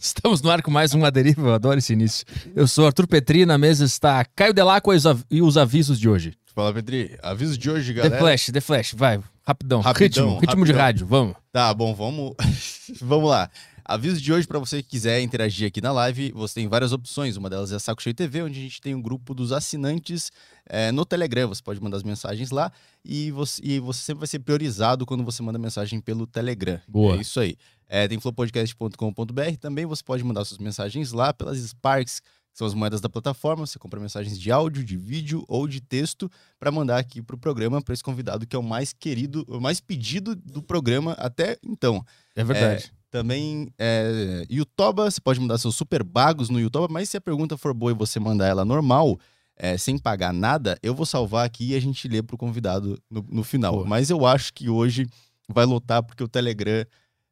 [0.00, 2.26] Estamos no ar com mais uma deriva, eu adoro esse início.
[2.54, 6.06] Eu sou Arthur Petri, na mesa está Caio Delacqua e os av- os avisos de
[6.06, 6.34] hoje.
[6.54, 7.16] Fala, Petri.
[7.22, 8.18] Aviso de hoje, The galera.
[8.18, 9.80] Flash, The Flash, vai, rapidão.
[9.80, 10.84] Rapidão, ritmo, ritmo de rapidão.
[10.86, 11.34] rádio, vamos.
[11.50, 12.34] Tá, bom, vamos.
[13.00, 13.48] vamos lá.
[13.88, 17.36] Aviso de hoje para você que quiser interagir aqui na live, você tem várias opções.
[17.36, 20.32] Uma delas é a Saco Cheio TV, onde a gente tem um grupo dos assinantes
[20.68, 21.46] é, no Telegram.
[21.46, 22.72] Você pode mandar as mensagens lá
[23.04, 26.80] e você, e você sempre vai ser priorizado quando você manda mensagem pelo Telegram.
[26.88, 27.16] Boa.
[27.16, 27.56] É isso aí.
[27.88, 29.56] É, tem flowpodcast.com.br.
[29.60, 33.68] Também você pode mandar suas mensagens lá pelas Sparks, que são as moedas da plataforma.
[33.68, 36.28] Você compra mensagens de áudio, de vídeo ou de texto
[36.58, 39.80] para mandar aqui pro programa para esse convidado que é o mais querido, o mais
[39.80, 42.04] pedido do programa até então.
[42.34, 42.95] É verdade.
[43.10, 47.56] Também é, Yutoba, você pode mandar seus super bagos no Yutoba, mas se a pergunta
[47.56, 49.18] for boa e você mandar ela normal,
[49.56, 53.24] é, sem pagar nada, eu vou salvar aqui e a gente lê pro convidado no,
[53.28, 53.84] no final.
[53.86, 55.06] Mas eu acho que hoje
[55.48, 56.84] vai lotar porque o Telegram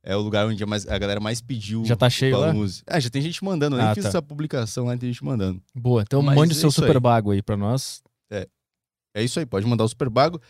[0.02, 1.84] é o lugar onde a, galera mais pediu.
[1.84, 2.52] Já tá cheio lá?
[2.52, 2.84] Música.
[2.94, 4.10] Ah, já tem gente mandando, eu nem Ah, fiz tá.
[4.10, 5.60] essa publicação lá, tem gente mandando.
[5.74, 7.00] Boa, então Mas mande o é seu super aí.
[7.00, 8.02] bago aí pra nós.
[9.14, 10.40] É isso aí, pode mandar o super bago.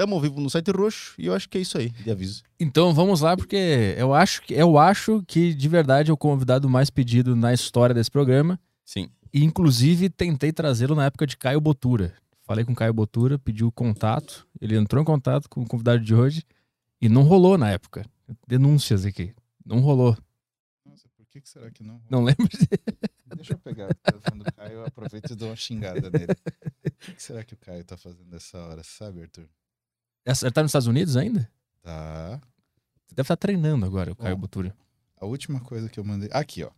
[0.00, 2.42] Tamo ao vivo no site roxo e eu acho que é isso aí, de aviso.
[2.58, 6.70] Então vamos lá, porque eu acho que, eu acho que de verdade é o convidado
[6.70, 8.58] mais pedido na história desse programa.
[8.82, 9.10] Sim.
[9.30, 12.14] E, inclusive, tentei trazê-lo na época de Caio Botura.
[12.46, 14.48] Falei com o Caio Botura, pediu o contato.
[14.58, 16.44] Ele entrou em contato com o convidado de hoje
[16.98, 18.06] e não rolou na época.
[18.48, 19.34] Denúncias aqui.
[19.66, 20.16] Não rolou.
[20.82, 22.00] Nossa, por que, que será que não?
[22.08, 22.48] Não lembro.
[23.36, 26.32] Deixa eu pegar o telefone do Caio, eu aproveito e dou uma xingada nele.
[27.06, 29.46] O que será que o Caio tá fazendo nessa hora, sabe, Arthur?
[30.24, 31.50] Essa- Ele tá nos Estados Unidos ainda?
[31.82, 32.40] Tá.
[33.12, 34.42] Deve estar treinando agora, o Caio Bom.
[34.42, 34.74] Botura.
[35.16, 36.28] A última coisa que eu mandei.
[36.32, 36.70] Aqui, ó.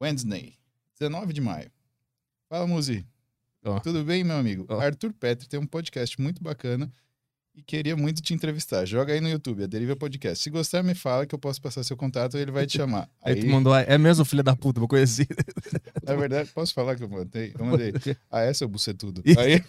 [0.00, 0.54] Wednesday,
[0.98, 1.70] 19 de maio.
[2.48, 3.06] Fala, Muzi.
[3.64, 3.78] Ó.
[3.80, 4.66] Tudo bem, meu amigo?
[4.68, 4.78] Ó.
[4.80, 6.90] Arthur Petri tem um podcast muito bacana
[7.56, 8.84] e queria muito te entrevistar.
[8.84, 10.44] Joga aí no YouTube, a Deriva Podcast.
[10.44, 13.08] Se gostar, me fala que eu posso passar seu contato e ele vai te chamar.
[13.24, 15.26] Aí, tu mandou, é mesmo filho da puta, vou conhecer.
[16.04, 17.54] Na verdade, posso falar que eu mandei?
[17.58, 17.94] Eu mandei.
[18.30, 19.22] Ah, é, seu bucetudo.
[19.38, 19.64] Aí,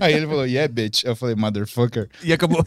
[0.00, 1.04] aí ele falou, yeah, bitch.
[1.04, 2.08] Eu falei, motherfucker.
[2.22, 2.64] E acabou,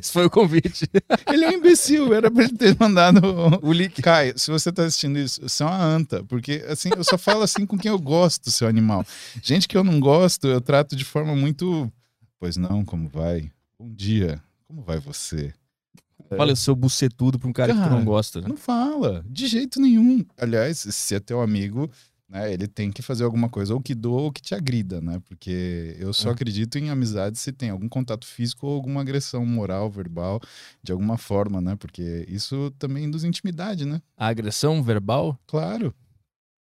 [0.00, 0.88] esse foi o convite.
[1.32, 3.20] Ele é um imbecil, era pra ele ter mandado.
[3.62, 4.00] O link.
[4.00, 7.42] Caio, se você tá assistindo isso, você é uma anta, porque assim, eu só falo
[7.42, 9.04] assim com quem eu gosto, seu animal.
[9.42, 11.90] Gente que eu não gosto, eu trato de forma muito.
[12.38, 13.50] Pois não, como vai?
[13.78, 15.52] Bom dia, como vai você?
[16.30, 18.40] Fala o seu bucetudo pra um cara, que tu não Cara, gosta.
[18.40, 18.48] né?
[18.48, 20.24] Não fala, de jeito nenhum.
[20.38, 21.90] Aliás, se é teu amigo,
[22.28, 25.20] né, ele tem que fazer alguma coisa, ou que doa ou que te agrida, né?
[25.26, 26.32] Porque eu só É.
[26.32, 30.40] acredito em amizade se tem algum contato físico ou alguma agressão moral, verbal,
[30.82, 31.76] de alguma forma, né?
[31.76, 34.00] Porque isso também induz intimidade, né?
[34.16, 35.94] A agressão verbal, Claro.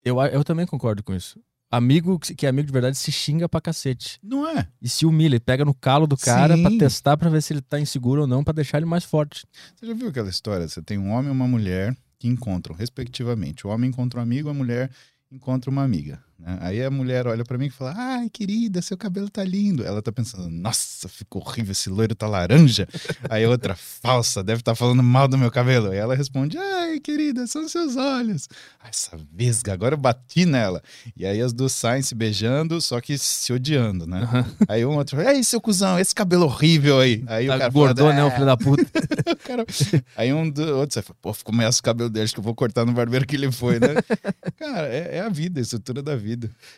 [0.03, 1.39] eu, eu também concordo com isso.
[1.69, 4.17] Amigo que é amigo de verdade se xinga pra cacete.
[4.23, 4.67] Não é?
[4.81, 6.63] E se humilha, ele pega no calo do cara Sim.
[6.63, 9.45] pra testar pra ver se ele tá inseguro ou não, pra deixar ele mais forte.
[9.75, 10.67] Você já viu aquela história?
[10.67, 13.67] Você tem um homem e uma mulher que encontram, respectivamente.
[13.67, 14.89] O homem encontra um amigo, a mulher
[15.29, 16.23] encontra uma amiga.
[16.39, 16.57] Né?
[16.61, 19.83] Aí a mulher olha pra mim e fala: Ai, querida, seu cabelo tá lindo.
[19.83, 22.87] Ela tá pensando: Nossa, ficou horrível, esse loiro tá laranja.
[23.29, 25.91] Aí outra, falsa, deve estar falando mal do meu cabelo.
[25.91, 28.47] Aí ela responde: Ai, querida, são seus olhos.
[28.87, 30.81] Essa vesga, agora eu bati nela.
[31.15, 34.27] E aí as duas saem se beijando, só que se odiando, né?
[34.67, 37.23] Aí um outro, ei, seu cuzão, esse cabelo horrível aí.
[37.27, 38.85] Aí o Tá cara gordou, fala, né, o "É, filho da puta.
[39.43, 39.65] Cara,
[40.15, 42.53] aí um do outro, fala, pô, ficou meio o cabelo dele, acho que eu vou
[42.55, 43.87] cortar no barbeiro que ele foi, né?
[44.57, 46.26] Cara, é, é a vida, a estrutura da vida.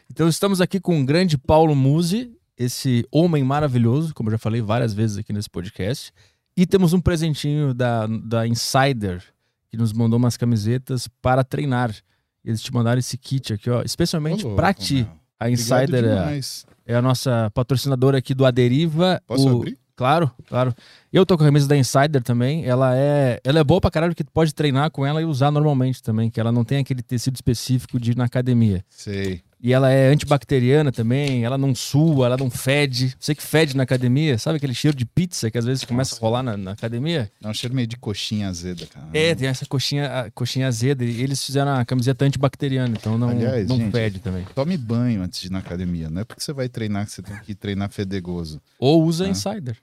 [0.09, 4.61] Então estamos aqui com o grande Paulo Musi, esse homem maravilhoso, como eu já falei
[4.61, 6.11] várias vezes aqui nesse podcast.
[6.57, 9.23] E temos um presentinho da, da Insider,
[9.69, 11.95] que nos mandou umas camisetas para treinar.
[12.43, 15.07] Eles te mandaram esse kit aqui, ó, especialmente louco, ti.
[15.39, 16.39] A Insider é,
[16.85, 19.21] é a nossa patrocinadora aqui do Aderiva.
[19.25, 19.77] Posso o- abrir?
[19.99, 20.73] Claro, claro.
[21.11, 22.63] Eu tô com a camisa da Insider também.
[22.63, 25.51] Ela é, ela é boa pra caralho, porque tu pode treinar com ela e usar
[25.51, 28.81] normalmente também, que ela não tem aquele tecido específico de ir na academia.
[28.89, 29.41] Sei.
[29.61, 33.13] E ela é antibacteriana também, ela não sua, ela não fede.
[33.19, 36.19] Você que fede na academia, sabe aquele cheiro de pizza que às vezes começa a
[36.19, 37.29] rolar na, na academia?
[37.43, 39.07] É um cheiro meio de coxinha azeda, cara.
[39.13, 41.03] É, tem essa coxinha, a coxinha azeda.
[41.03, 44.45] E eles fizeram a camiseta antibacteriana, então não, Aliás, não gente, fede também.
[44.55, 46.09] Tome banho antes de ir na academia.
[46.09, 48.61] Não é porque você vai treinar que você tem que treinar fedegoso.
[48.79, 49.27] Ou usa Ah.
[49.27, 49.75] Insider.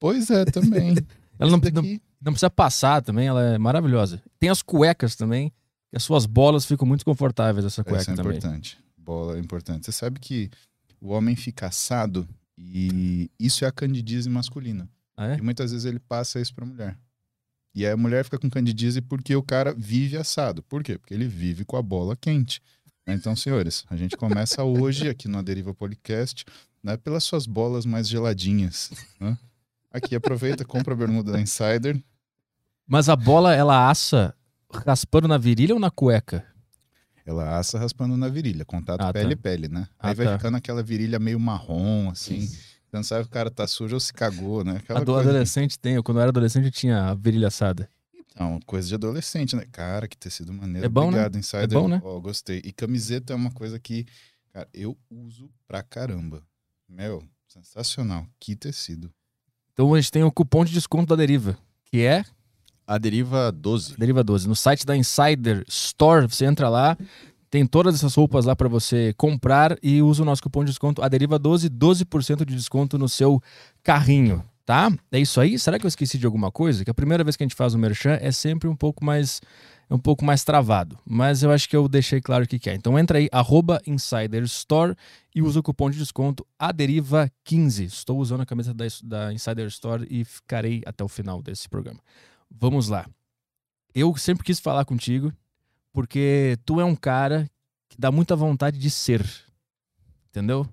[0.00, 0.96] Pois é, também.
[1.38, 4.22] Ela não, não, não precisa passar também, ela é maravilhosa.
[4.38, 5.50] Tem as cuecas também,
[5.88, 8.36] que as suas bolas ficam muito confortáveis, essa cueca Essa é também.
[8.36, 8.78] importante.
[8.98, 9.86] Bola é importante.
[9.86, 10.50] Você sabe que
[11.00, 14.86] o homem fica assado e isso é a candidíase masculina.
[15.16, 15.38] Ah, é?
[15.38, 16.94] E muitas vezes ele passa isso pra mulher.
[17.74, 20.62] E aí a mulher fica com candidíase porque o cara vive assado.
[20.64, 20.98] Por quê?
[20.98, 22.60] Porque ele vive com a bola quente.
[23.06, 26.44] Então, senhores, a gente começa hoje aqui no Deriva Podcast,
[26.82, 28.90] né, pelas suas bolas mais geladinhas.
[29.18, 29.38] né?
[29.92, 32.02] Aqui, aproveita, compra a bermuda da Insider.
[32.86, 34.34] Mas a bola, ela assa
[34.72, 36.46] raspando na virilha ou na cueca?
[37.26, 39.12] Ela assa raspando na virilha, contato Ah, tá.
[39.12, 39.88] pele-pele, né?
[39.98, 40.38] Ah, Aí vai tá.
[40.38, 42.40] ficando aquela virilha meio marrom, assim.
[42.40, 44.76] Você não sabe se o cara tá sujo ou se cagou, né?
[44.78, 45.94] Aquela A do adolescente tem.
[45.94, 47.88] Eu, quando eu era adolescente, eu tinha a virilha assada.
[48.32, 49.64] Então, coisa de adolescente, né?
[49.70, 50.86] Cara, que tecido maneiro.
[50.86, 51.06] É bom, né?
[51.08, 51.62] Obrigado, Insider.
[51.64, 52.00] É bom, né?
[52.02, 52.60] Ó, gostei.
[52.64, 54.06] E camiseta é uma coisa que,
[54.52, 56.42] cara, eu uso pra caramba.
[56.88, 58.26] Meu, sensacional.
[58.40, 59.12] Que tecido.
[59.80, 61.56] Então a gente tem o cupom de desconto da Deriva,
[61.90, 62.22] que é
[62.86, 63.96] A Deriva 12.
[63.96, 64.46] Deriva 12.
[64.46, 66.98] No site da Insider Store, você entra lá,
[67.48, 71.02] tem todas essas roupas lá para você comprar e usa o nosso cupom de desconto,
[71.02, 73.42] a Deriva 12, 12% de desconto no seu
[73.82, 74.92] carrinho, tá?
[75.10, 75.58] É isso aí?
[75.58, 76.84] Será que eu esqueci de alguma coisa?
[76.84, 79.40] Que a primeira vez que a gente faz o merchan é sempre um pouco mais
[79.90, 82.74] é um pouco mais travado, mas eu acho que eu deixei claro o que, é.
[82.74, 84.94] Então entra aí, arroba Insider Store
[85.34, 87.86] e usa o cupom de desconto ADERIVA15.
[87.86, 91.98] Estou usando a camisa da, da Insider Store e ficarei até o final desse programa.
[92.48, 93.04] Vamos lá.
[93.92, 95.32] Eu sempre quis falar contigo
[95.92, 97.50] porque tu é um cara
[97.88, 99.28] que dá muita vontade de ser.
[100.28, 100.68] Entendeu?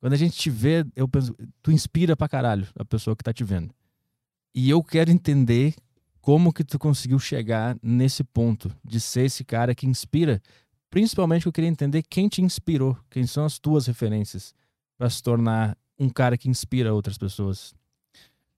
[0.00, 3.34] Quando a gente te vê, eu penso, tu inspira pra caralho a pessoa que tá
[3.34, 3.74] te vendo.
[4.54, 5.74] E eu quero entender
[6.22, 10.40] como que tu conseguiu chegar nesse ponto de ser esse cara que inspira.
[10.88, 14.54] Principalmente eu queria entender quem te inspirou, quem são as tuas referências
[14.96, 17.74] pra se tornar um cara que inspira outras pessoas.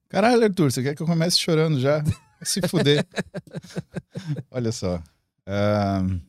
[0.07, 2.03] Caralho, Arthur, você quer que eu comece chorando já?
[2.43, 3.05] Se fuder.
[4.51, 5.01] Olha só.
[5.47, 6.19] ahn,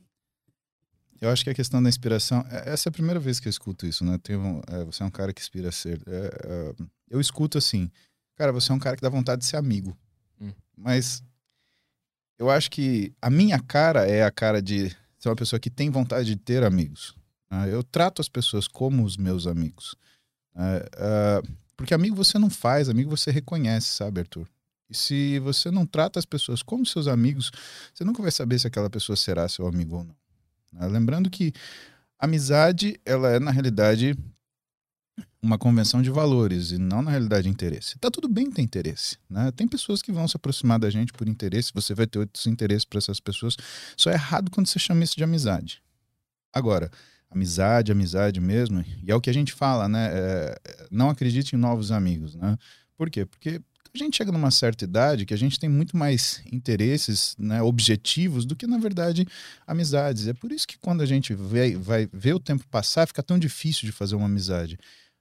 [1.20, 2.44] eu acho que a questão da inspiração.
[2.50, 4.18] é- Essa é a primeira vez que eu escuto isso, né?
[4.22, 6.00] Tem um- é, você é um cara que inspira a ser.
[6.06, 6.74] É, é,
[7.10, 7.90] eu escuto assim.
[8.36, 9.96] Cara, você é um cara que dá vontade de ser amigo.
[10.40, 10.52] Hum.
[10.76, 11.22] Mas
[12.38, 15.90] eu acho que a minha cara é a cara de ser uma pessoa que tem
[15.90, 17.14] vontade de ter amigos.
[17.50, 17.72] né?
[17.72, 19.96] eu trato as pessoas como os meus amigos.
[20.54, 21.42] É, ah,
[21.76, 24.48] porque amigo você não faz, amigo você reconhece, sabe, Arthur?
[24.88, 27.50] E se você não trata as pessoas como seus amigos,
[27.92, 30.16] você nunca vai saber se aquela pessoa será seu amigo ou não.
[30.72, 30.86] né?
[30.86, 31.52] Lembrando que
[32.18, 34.16] amizade, ela é, na realidade,
[35.46, 37.98] uma convenção de valores e não, na realidade, interesse.
[37.98, 39.52] Tá tudo bem ter interesse, né?
[39.52, 42.84] Tem pessoas que vão se aproximar da gente por interesse, você vai ter outros interesses
[42.84, 43.56] para essas pessoas.
[43.96, 45.80] Só é errado quando você chama isso de amizade.
[46.52, 46.90] Agora,
[47.30, 50.10] amizade, amizade mesmo, e é o que a gente fala, né?
[50.12, 50.60] É,
[50.90, 52.58] não acredite em novos amigos, né?
[52.96, 53.24] Por quê?
[53.24, 53.60] Porque
[53.94, 58.44] a gente chega numa certa idade que a gente tem muito mais interesses, né, objetivos,
[58.44, 59.26] do que, na verdade,
[59.66, 60.28] amizades.
[60.28, 63.38] É por isso que quando a gente vê, vai ver o tempo passar, fica tão
[63.38, 64.78] difícil de fazer uma amizade.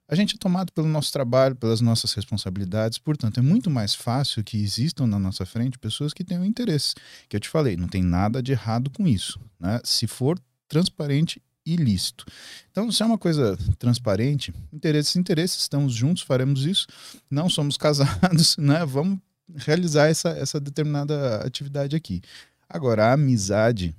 [0.07, 4.43] A gente é tomado pelo nosso trabalho, pelas nossas responsabilidades, portanto, é muito mais fácil
[4.43, 6.93] que existam na nossa frente pessoas que tenham interesse.
[7.27, 9.79] Que eu te falei, não tem nada de errado com isso, né?
[9.83, 12.25] Se for transparente e lícito.
[12.69, 16.85] Então, se é uma coisa transparente, interesses, interesses, estamos juntos, faremos isso,
[17.29, 18.85] não somos casados, né?
[18.85, 19.19] Vamos
[19.55, 22.21] realizar essa, essa determinada atividade aqui.
[22.69, 23.95] Agora, a amizade,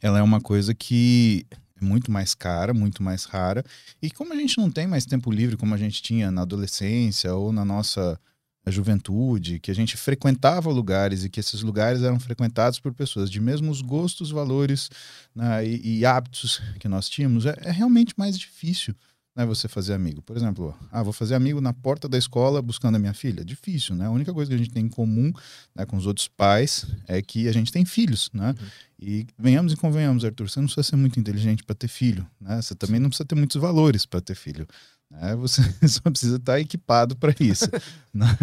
[0.00, 1.44] ela é uma coisa que
[1.82, 3.64] muito mais cara, muito mais rara,
[4.00, 7.34] e como a gente não tem mais tempo livre como a gente tinha na adolescência
[7.34, 8.18] ou na nossa
[8.66, 13.40] juventude, que a gente frequentava lugares e que esses lugares eram frequentados por pessoas de
[13.40, 14.88] mesmos gostos, valores
[15.34, 18.94] né, e, e hábitos que nós tínhamos, é, é realmente mais difícil
[19.34, 20.20] né, você fazer amigo.
[20.22, 23.44] Por exemplo, ah, vou fazer amigo na porta da escola buscando a minha filha.
[23.44, 24.06] Difícil, né?
[24.06, 25.32] A única coisa que a gente tem em comum
[25.74, 28.50] né, com os outros pais é que a gente tem filhos, né?
[28.50, 28.66] Uhum.
[29.00, 32.60] E venhamos e convenhamos, Arthur, você não precisa ser muito inteligente para ter filho, né?
[32.60, 34.66] Você também não precisa ter muitos valores para ter filho.
[35.10, 35.34] Né?
[35.36, 37.66] Você só precisa estar equipado para isso.
[38.12, 38.26] né?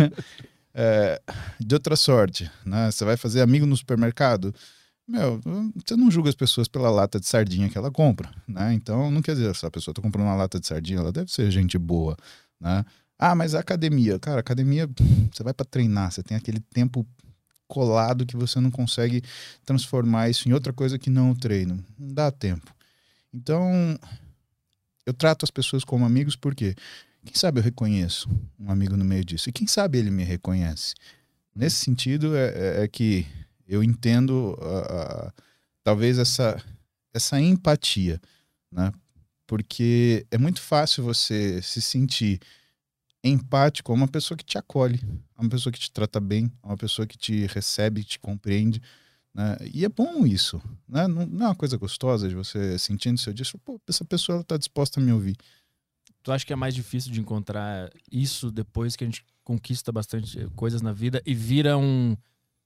[0.72, 1.20] É,
[1.60, 2.92] de outra sorte, né?
[2.92, 4.54] Você vai fazer amigo no supermercado,
[5.10, 5.42] meu,
[5.76, 8.74] você não julga as pessoas pela lata de sardinha que ela compra, né?
[8.74, 11.32] Então, não quer dizer, se a pessoa tá comprando uma lata de sardinha, ela deve
[11.32, 12.16] ser gente boa,
[12.60, 12.86] né?
[13.18, 14.88] Ah, mas a academia, cara, academia,
[15.32, 17.06] você vai para treinar, você tem aquele tempo
[17.68, 19.22] colado que você não consegue
[19.66, 21.84] transformar isso em outra coisa que não o treino.
[21.98, 22.74] Não dá tempo.
[23.34, 24.00] Então,
[25.06, 26.76] eu trato as pessoas como amigos porque
[27.26, 30.94] quem sabe eu reconheço um amigo no meio disso e quem sabe ele me reconhece.
[31.56, 32.48] Nesse sentido é,
[32.80, 33.26] é- é que
[33.70, 35.34] eu entendo ah, ah,
[35.84, 36.62] talvez essa
[37.14, 38.22] essa empatia,
[38.72, 38.92] né?
[39.48, 42.40] Porque é muito fácil você se sentir
[43.24, 45.00] empático a uma pessoa que te acolhe,
[45.36, 48.82] a uma pessoa que te trata bem, a uma pessoa que te recebe, te compreende.
[49.34, 49.58] Né?
[49.74, 50.62] E é bom isso.
[50.88, 51.08] Né?
[51.08, 54.58] Não, não é uma coisa gostosa de você sentindo seu dia, pô, essa pessoa está
[54.58, 55.36] disposta a me ouvir.
[56.22, 60.48] Tu acha que é mais difícil de encontrar isso depois que a gente conquista bastante
[60.56, 62.16] coisas na vida e vira um.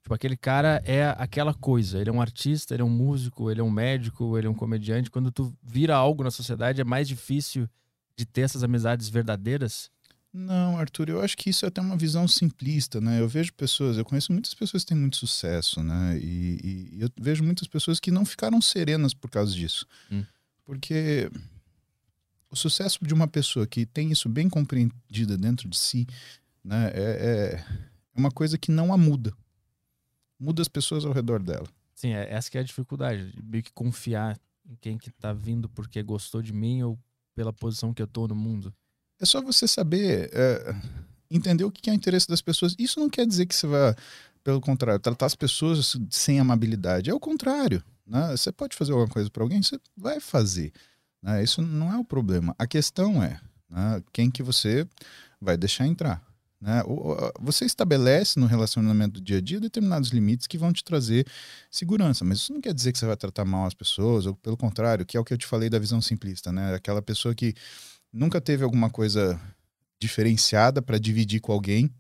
[0.04, 1.98] Tipo, aquele cara é aquela coisa.
[1.98, 4.54] Ele é um artista, ele é um músico, ele é um médico, ele é um
[4.54, 5.10] comediante.
[5.10, 7.70] Quando tu vira algo na sociedade, é mais difícil
[8.18, 9.90] de ter essas amizades verdadeiras.
[10.34, 13.22] Não, Arthur, eu acho que isso é até uma visão simplista, né?
[13.22, 16.20] Eu vejo pessoas, eu conheço muitas pessoas que têm muito sucesso, né?
[16.20, 19.88] E, e eu vejo muitas pessoas que não ficaram serenas por causa disso.
[20.12, 20.26] Hum.
[20.66, 21.32] Porque
[22.50, 26.06] o sucesso de uma pessoa que tem isso bem compreendida dentro de si,
[26.62, 26.92] né?
[26.94, 29.34] É, é, é uma coisa que não a muda.
[30.44, 31.66] Muda as pessoas ao redor dela.
[31.96, 33.32] Sim, é, essa que é a dificuldade.
[33.32, 37.00] de Meio que confiar em quem que tá vindo porque gostou de mim ou
[37.34, 38.74] pela posição que eu tô no mundo.
[39.22, 40.76] É só você saber é,
[41.32, 42.76] entender o que é o interesse das pessoas.
[42.78, 43.96] Isso não quer dizer que você vai,
[44.44, 47.10] pelo contrário, tratar as pessoas sem amabilidade.
[47.10, 47.82] É o contrário.
[48.06, 48.32] Né?
[48.32, 50.74] Você pode fazer alguma coisa para alguém, você vai fazer.
[51.22, 51.42] né?
[51.42, 52.54] Isso não é o problema.
[52.60, 54.86] A questão é né, quem que você
[55.40, 56.22] vai deixar entrar.
[56.64, 56.82] Né?
[57.42, 61.28] Você estabelece no relacionamento do dia a dia determinados limites que vão te trazer
[61.70, 64.56] segurança, mas isso não quer dizer que você vai tratar mal as pessoas, ou pelo
[64.56, 66.74] contrário, que é o que eu te falei da visão simplista, né?
[66.74, 67.54] Aquela pessoa que
[68.14, 69.38] nunca teve alguma coisa
[70.00, 71.92] diferenciada para dividir com alguém.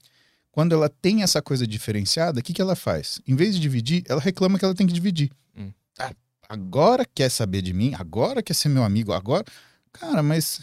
[0.49, 3.19] Quando ela tem essa coisa diferenciada, o que, que ela faz?
[3.27, 5.29] Em vez de dividir, ela reclama que ela tem que dividir.
[5.57, 5.73] Hum.
[5.99, 6.13] Ah,
[6.47, 7.93] agora quer saber de mim?
[7.95, 9.11] Agora quer ser meu amigo?
[9.11, 9.43] Agora.
[9.91, 10.61] Cara, mas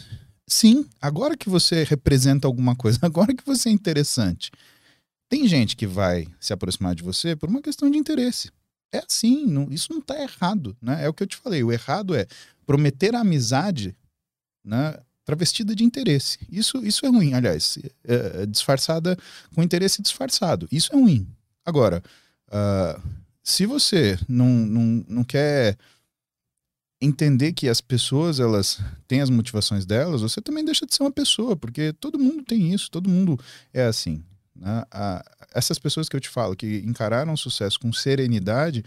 [0.53, 4.51] sim, agora que você representa alguma coisa, agora que você é interessante.
[5.29, 8.51] Tem gente que vai se aproximar de você por uma questão de interesse.
[8.93, 11.05] É assim, não- isso não está errado, né?
[11.05, 11.63] É o que eu te falei.
[11.63, 12.27] O errado é
[12.65, 13.95] prometer a amizade,
[14.63, 16.37] né, travestida de interesse.
[16.51, 19.17] Isso, isso é ruim, aliás, é, é disfarçada
[19.55, 20.67] com interesse disfarçado.
[20.71, 21.25] Isso é ruim.
[21.65, 22.03] Agora,
[22.51, 22.99] ah,
[23.43, 25.77] se você não, não, não quer
[27.01, 31.11] entender que as pessoas elas têm as motivações delas, você também deixa de ser uma
[31.11, 33.39] pessoa, porque todo mundo tem isso, todo mundo
[33.73, 34.23] é assim.
[34.55, 34.83] né?
[34.91, 38.85] Ah, essas pessoas que eu te falo, que encararam o sucesso com serenidade,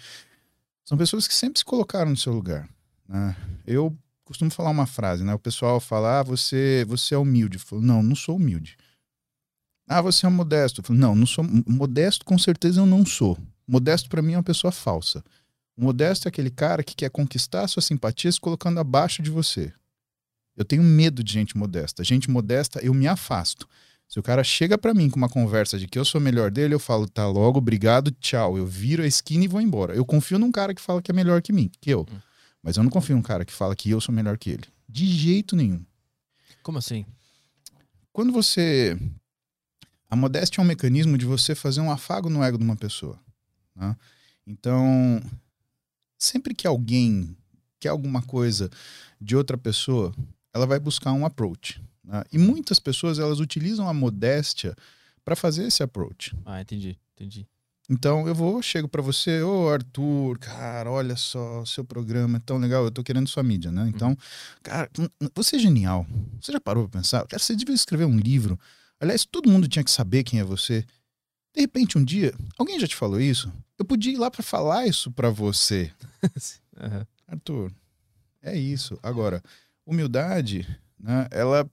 [0.85, 2.69] são pessoas que sempre se colocaram no seu lugar.
[3.09, 3.37] né?
[3.67, 5.35] Eu costumo falar uma frase, né?
[5.35, 7.57] O pessoal fala, ah, você, você é humilde.
[7.57, 8.77] Eu falo, não, não sou humilde.
[9.87, 10.81] Ah, você é modesto.
[10.81, 13.37] Eu falo, não, não sou modesto, com certeza eu não sou.
[13.67, 15.23] Modesto para mim é uma pessoa falsa.
[15.77, 19.31] O modesto é aquele cara que quer conquistar a sua simpatia se colocando abaixo de
[19.31, 19.73] você.
[20.57, 22.05] Eu tenho medo de gente modesta.
[22.05, 23.69] Gente modesta, eu me afasto.
[24.07, 26.75] Se o cara chega para mim com uma conversa de que eu sou melhor dele,
[26.75, 28.57] eu falo, tá logo, obrigado, tchau.
[28.57, 29.95] Eu viro a esquina e vou embora.
[29.95, 32.03] Eu confio num cara que fala que é melhor que mim, que eu.
[32.03, 32.21] Hum.
[32.63, 34.65] Mas eu não confio num cara que fala que eu sou melhor que ele.
[34.89, 35.85] De jeito nenhum.
[36.63, 37.05] Como assim?
[38.13, 38.97] Quando você.
[40.09, 43.19] A modéstia é um mecanismo de você fazer um afago no ego de uma pessoa.
[43.75, 43.97] né?
[44.47, 45.21] Então,
[46.25, 47.37] sempre que alguém
[47.79, 48.71] quer alguma coisa
[49.21, 50.13] de outra pessoa,
[50.53, 51.81] ela vai buscar um approach.
[52.03, 52.23] né?
[52.33, 54.75] E muitas pessoas elas utilizam a modéstia
[55.25, 56.35] para fazer esse approach.
[56.45, 57.47] Ah, entendi, entendi.
[57.89, 62.57] Então eu vou, chego para você, ô Arthur, cara, olha só, seu programa é tão
[62.57, 63.91] legal, eu tô querendo sua mídia, né?
[63.95, 64.17] Então,
[64.63, 66.07] cara, hum, hum, você é genial.
[66.41, 67.27] Você já parou pra pensar?
[67.27, 68.59] Cara, você devia escrever um livro.
[68.99, 70.85] Aliás, todo mundo tinha que saber quem é você.
[71.55, 73.53] De repente, um dia, alguém já te falou isso?
[73.79, 75.93] Eu podia ir lá para falar isso para você.
[76.77, 77.07] Aham.
[77.27, 77.73] Arthur,
[78.43, 78.99] é isso.
[79.03, 79.43] Agora,
[79.87, 80.67] humildade,
[80.99, 81.69] né, ela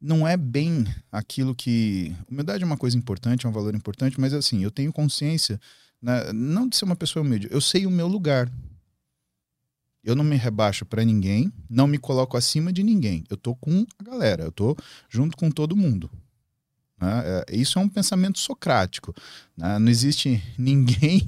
[0.00, 2.14] não é bem aquilo que.
[2.30, 5.60] Humildade é uma coisa importante, é um valor importante, mas assim, eu tenho consciência,
[6.00, 8.50] né, não de ser uma pessoa humilde, eu sei o meu lugar.
[10.02, 13.24] Eu não me rebaixo para ninguém, não me coloco acima de ninguém.
[13.28, 14.76] Eu tô com a galera, eu tô
[15.08, 16.08] junto com todo mundo.
[17.00, 17.22] Né?
[17.48, 19.14] É, Isso é um pensamento socrático.
[19.56, 19.78] né?
[19.78, 21.22] Não existe ninguém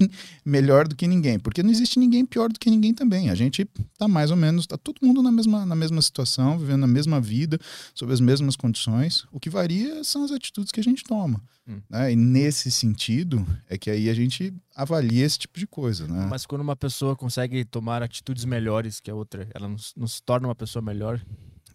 [0.45, 3.29] melhor do que ninguém, porque não existe ninguém pior do que ninguém também.
[3.29, 3.65] A gente
[3.97, 7.21] tá mais ou menos, tá todo mundo na mesma, na mesma situação, vivendo a mesma
[7.21, 7.59] vida,
[7.93, 9.25] sob as mesmas condições.
[9.31, 11.41] O que varia são as atitudes que a gente toma.
[11.67, 11.81] Hum.
[11.87, 12.11] né?
[12.11, 16.07] E nesse sentido é que aí a gente avalia esse tipo de coisa.
[16.07, 16.25] Né?
[16.27, 20.07] Mas quando uma pessoa consegue tomar atitudes melhores que a outra, ela não, s- não
[20.07, 21.21] se torna uma pessoa melhor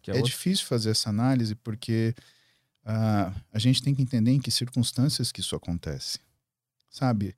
[0.03, 0.29] que a É outra?
[0.31, 2.13] difícil fazer essa análise porque
[2.85, 6.19] ah, a gente tem que entender em que circunstâncias que isso acontece.
[6.91, 7.35] Sabe?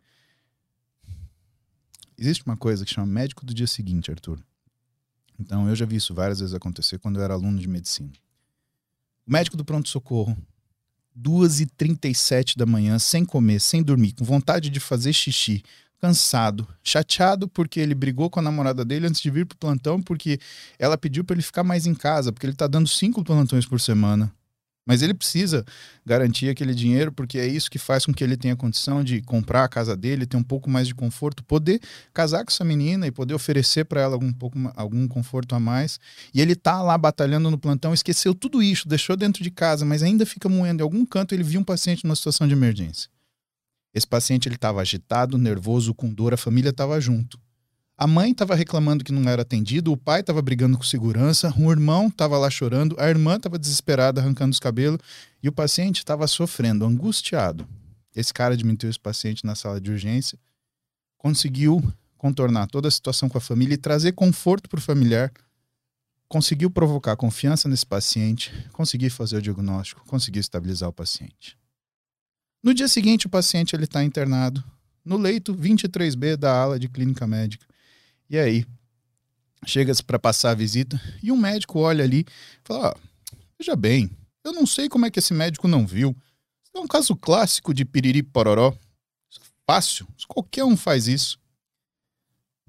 [2.18, 4.40] Existe uma coisa que chama médico do dia seguinte, Arthur.
[5.38, 8.10] Então, eu já vi isso várias vezes acontecer quando eu era aluno de medicina.
[9.26, 10.36] O médico do pronto-socorro,
[11.18, 15.62] 2h37 da manhã, sem comer, sem dormir, com vontade de fazer xixi,
[16.00, 20.38] cansado, chateado porque ele brigou com a namorada dele antes de vir pro plantão, porque
[20.78, 23.80] ela pediu para ele ficar mais em casa, porque ele tá dando cinco plantões por
[23.80, 24.32] semana.
[24.86, 25.64] Mas ele precisa
[26.06, 29.64] garantir aquele dinheiro, porque é isso que faz com que ele tenha condição de comprar
[29.64, 31.80] a casa dele, ter um pouco mais de conforto, poder
[32.14, 35.98] casar com essa menina e poder oferecer para ela algum, pouco, algum conforto a mais.
[36.32, 40.04] E ele tá lá batalhando no plantão, esqueceu tudo isso, deixou dentro de casa, mas
[40.04, 40.82] ainda fica moendo.
[40.82, 43.10] Em algum canto ele viu um paciente numa situação de emergência.
[43.92, 47.40] Esse paciente ele estava agitado, nervoso, com dor, a família estava junto.
[47.98, 51.70] A mãe estava reclamando que não era atendido, o pai estava brigando com segurança, o
[51.70, 55.00] irmão estava lá chorando, a irmã estava desesperada, arrancando os cabelos,
[55.42, 57.66] e o paciente estava sofrendo, angustiado.
[58.14, 60.38] Esse cara admitiu esse paciente na sala de urgência,
[61.16, 61.82] conseguiu
[62.18, 65.32] contornar toda a situação com a família e trazer conforto para o familiar,
[66.28, 71.56] conseguiu provocar confiança nesse paciente, conseguiu fazer o diagnóstico, conseguiu estabilizar o paciente.
[72.62, 74.62] No dia seguinte, o paciente está internado
[75.02, 77.64] no leito 23B da ala de clínica médica.
[78.28, 78.66] E aí,
[79.64, 82.26] chega-se para passar a visita e um médico olha ali e
[82.64, 82.96] fala: ah,
[83.58, 84.10] Veja bem,
[84.44, 86.16] eu não sei como é que esse médico não viu.
[86.62, 88.72] Isso é um caso clássico de piriri pororó.
[88.72, 91.38] É fácil, qualquer um faz isso.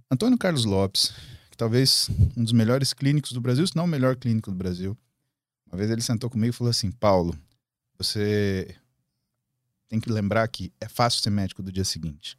[0.09, 1.13] Antônio Carlos Lopes,
[1.51, 4.97] que talvez um dos melhores clínicos do Brasil, se não o melhor clínico do Brasil,
[5.67, 7.37] uma vez ele sentou comigo e falou assim: Paulo,
[7.97, 8.75] você
[9.89, 12.37] tem que lembrar que é fácil ser médico do dia seguinte.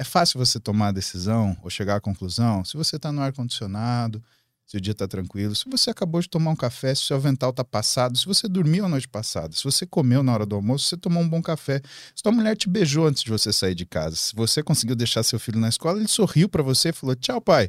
[0.00, 4.24] É fácil você tomar a decisão ou chegar à conclusão se você está no ar-condicionado,
[4.64, 7.16] se o dia está tranquilo, se você acabou de tomar um café, se o seu
[7.18, 10.56] avental está passado, se você dormiu a noite passada, se você comeu na hora do
[10.56, 11.82] almoço, se você tomou um bom café,
[12.16, 15.22] se tua mulher te beijou antes de você sair de casa, se você conseguiu deixar
[15.22, 17.68] seu filho na escola, ele sorriu para você e falou: Tchau, pai,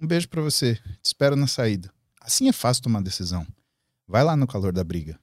[0.00, 1.90] um beijo para você, te espero na saída.
[2.20, 3.44] Assim é fácil tomar decisão.
[4.06, 5.18] Vai lá no calor da briga.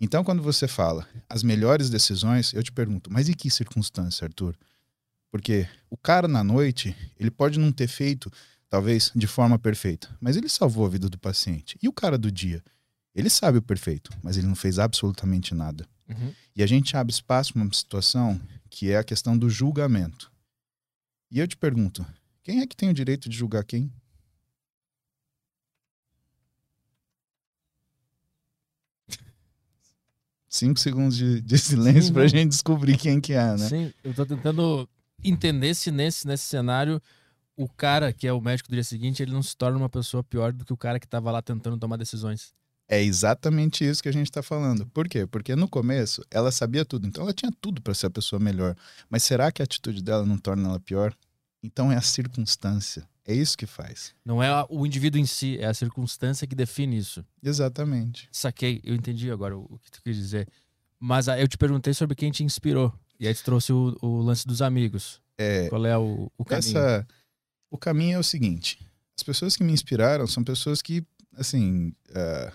[0.00, 4.56] Então, quando você fala as melhores decisões, eu te pergunto, mas em que circunstância, Arthur?
[5.36, 8.32] Porque o cara na noite, ele pode não ter feito,
[8.70, 11.78] talvez, de forma perfeita, mas ele salvou a vida do paciente.
[11.82, 12.64] E o cara do dia?
[13.14, 15.86] Ele sabe o perfeito, mas ele não fez absolutamente nada.
[16.08, 16.32] Uhum.
[16.56, 18.40] E a gente abre espaço para uma situação
[18.70, 20.32] que é a questão do julgamento.
[21.30, 22.06] E eu te pergunto,
[22.42, 23.92] quem é que tem o direito de julgar quem?
[30.48, 33.68] Cinco segundos de, de silêncio para a gente descobrir quem que é, né?
[33.68, 34.88] Sim, eu tô tentando
[35.28, 37.00] entender se nesse, nesse cenário
[37.56, 40.22] o cara que é o médico do dia seguinte, ele não se torna uma pessoa
[40.22, 42.54] pior do que o cara que estava lá tentando tomar decisões.
[42.88, 44.86] É exatamente isso que a gente está falando.
[44.86, 45.26] Por quê?
[45.26, 48.76] Porque no começo ela sabia tudo, então ela tinha tudo para ser a pessoa melhor.
[49.10, 51.12] Mas será que a atitude dela não torna ela pior?
[51.62, 53.08] Então é a circunstância.
[53.24, 54.14] É isso que faz.
[54.24, 57.24] Não é o indivíduo em si, é a circunstância que define isso.
[57.42, 58.28] Exatamente.
[58.30, 60.46] Saquei, eu entendi agora o que tu quis dizer.
[61.00, 62.94] Mas ah, eu te perguntei sobre quem te inspirou.
[63.18, 65.20] E aí tu trouxe o, o lance dos amigos.
[65.38, 66.78] É, Qual é o, o caminho?
[66.78, 67.06] essa,
[67.70, 68.78] o caminho é o seguinte:
[69.16, 72.52] as pessoas que me inspiraram são pessoas que, assim, ah,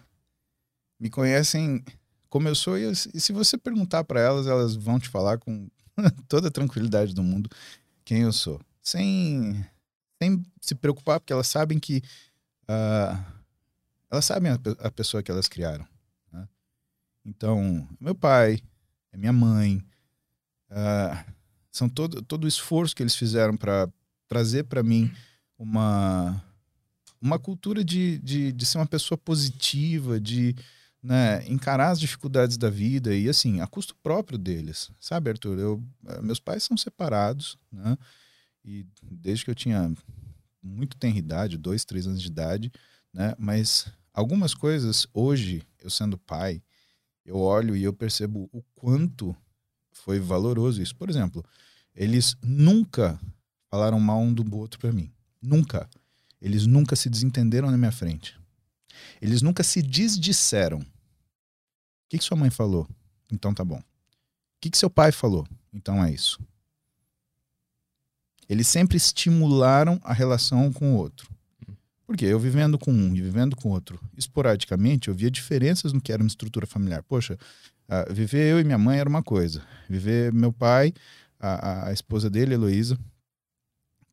[1.00, 1.84] me conhecem
[2.30, 2.78] como eu sou.
[2.78, 5.70] E, e se você perguntar para elas, elas vão te falar com
[6.28, 7.50] toda a tranquilidade do mundo
[8.06, 8.60] quem eu sou.
[8.82, 9.66] Sem,
[10.22, 12.02] sem se preocupar, porque elas sabem que.
[12.68, 13.24] ah,
[14.10, 15.88] elas sabem a, a pessoa que elas criaram.
[16.32, 16.48] né?
[17.24, 18.60] Então, meu pai,
[19.12, 19.82] é minha mãe.
[20.72, 21.26] Ah,
[21.72, 23.90] são todo, todo o esforço que eles fizeram para
[24.28, 25.12] trazer para mim
[25.58, 26.44] uma,
[27.22, 30.56] uma cultura de, de, de ser uma pessoa positiva, de
[31.04, 34.92] né, encarar as dificuldades da vida e assim, a custo próprio deles.
[35.00, 35.60] Sabe, Arthur?
[35.60, 37.98] Eu, eh, meus pais são separados, né?
[38.64, 39.92] E desde que eu tinha
[40.62, 42.72] muito tenra idade, dois, três anos de idade,
[43.12, 43.34] né?
[43.38, 46.62] Mas algumas coisas, hoje, eu sendo pai,
[47.26, 49.36] eu olho e eu percebo o quanto
[50.04, 50.96] foi valoroso isso.
[50.96, 51.44] Por exemplo,
[51.96, 53.20] eles nunca
[53.70, 55.12] falaram mal um do outro para mim.
[55.42, 55.90] Nunca.
[56.42, 58.40] Eles nunca se desentenderam na minha frente.
[59.22, 60.80] Eles nunca se desdisseram.
[60.80, 60.86] O
[62.10, 62.88] que, que sua mãe falou?
[63.32, 63.78] Então tá bom.
[63.78, 63.84] O
[64.60, 65.48] que, que seu pai falou?
[65.74, 66.40] Então é isso.
[68.50, 71.30] Eles sempre estimularam a relação com o outro.
[72.06, 76.12] Porque eu vivendo com um e vivendo com outro, esporadicamente, eu via diferenças no que
[76.12, 77.02] era uma estrutura familiar.
[77.04, 77.40] Poxa,
[77.92, 79.62] ah, viver eu e minha mãe era uma coisa.
[79.90, 80.94] Viver meu pai,
[81.38, 82.98] a, a- esposa dele, Heloísa,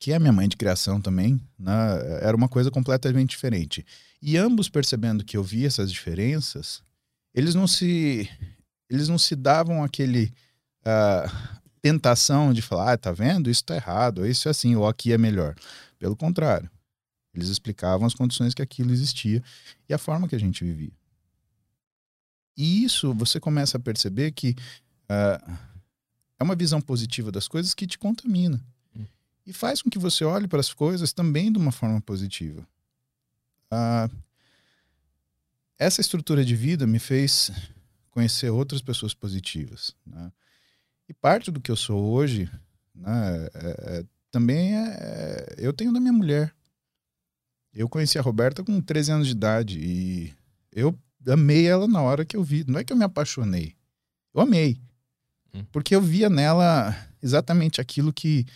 [0.00, 1.72] que é minha mãe de criação também, né,
[2.20, 3.86] era uma coisa completamente diferente.
[4.20, 6.82] E ambos percebendo que eu via essas diferenças,
[7.32, 8.28] eles não se
[8.90, 10.32] eles não se davam aquele
[10.84, 13.48] ah, tentação de falar, ah, tá vendo?
[13.48, 15.54] Isso tá errado, isso é assim, ou aqui é melhor.
[16.00, 16.68] Pelo contrário,
[17.32, 19.40] eles explicavam as condições que aquilo existia
[19.88, 20.97] e a forma que a gente vivia.
[22.58, 24.56] E isso você começa a perceber que
[25.08, 25.40] ah,
[26.40, 28.60] é uma visão positiva das coisas que te contamina.
[28.96, 29.06] Hum.
[29.46, 32.66] E faz com que você olhe para as coisas também de uma forma positiva.
[33.70, 34.10] Ah,
[35.78, 37.52] essa estrutura de vida me fez
[38.10, 39.94] conhecer outras pessoas positivas.
[40.04, 40.32] né?
[41.08, 42.50] E parte do que eu sou hoje
[42.92, 46.52] né, é- é- também é, é- Eu tenho da minha mulher.
[47.72, 50.34] Eu conheci a Roberta com 13 anos de idade e
[50.72, 50.98] eu
[51.32, 52.64] amei ela na hora que eu vi.
[52.66, 53.74] Não é que eu me apaixonei.
[54.34, 54.80] Eu amei.
[55.54, 55.64] Hum.
[55.72, 58.46] Porque eu via nela exatamente aquilo que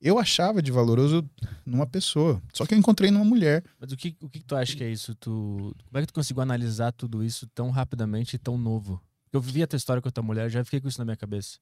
[0.00, 1.28] eu achava de valoroso
[1.66, 2.40] numa pessoa.
[2.52, 3.64] Só que eu encontrei numa mulher.
[3.80, 5.14] Mas o que, o que tu acha que é isso?
[5.16, 9.02] Tu, como é que tu conseguiu analisar tudo isso tão rapidamente e tão novo?
[9.32, 11.16] Eu vivi a tua história com a tua mulher, já fiquei com isso na minha
[11.16, 11.58] cabeça.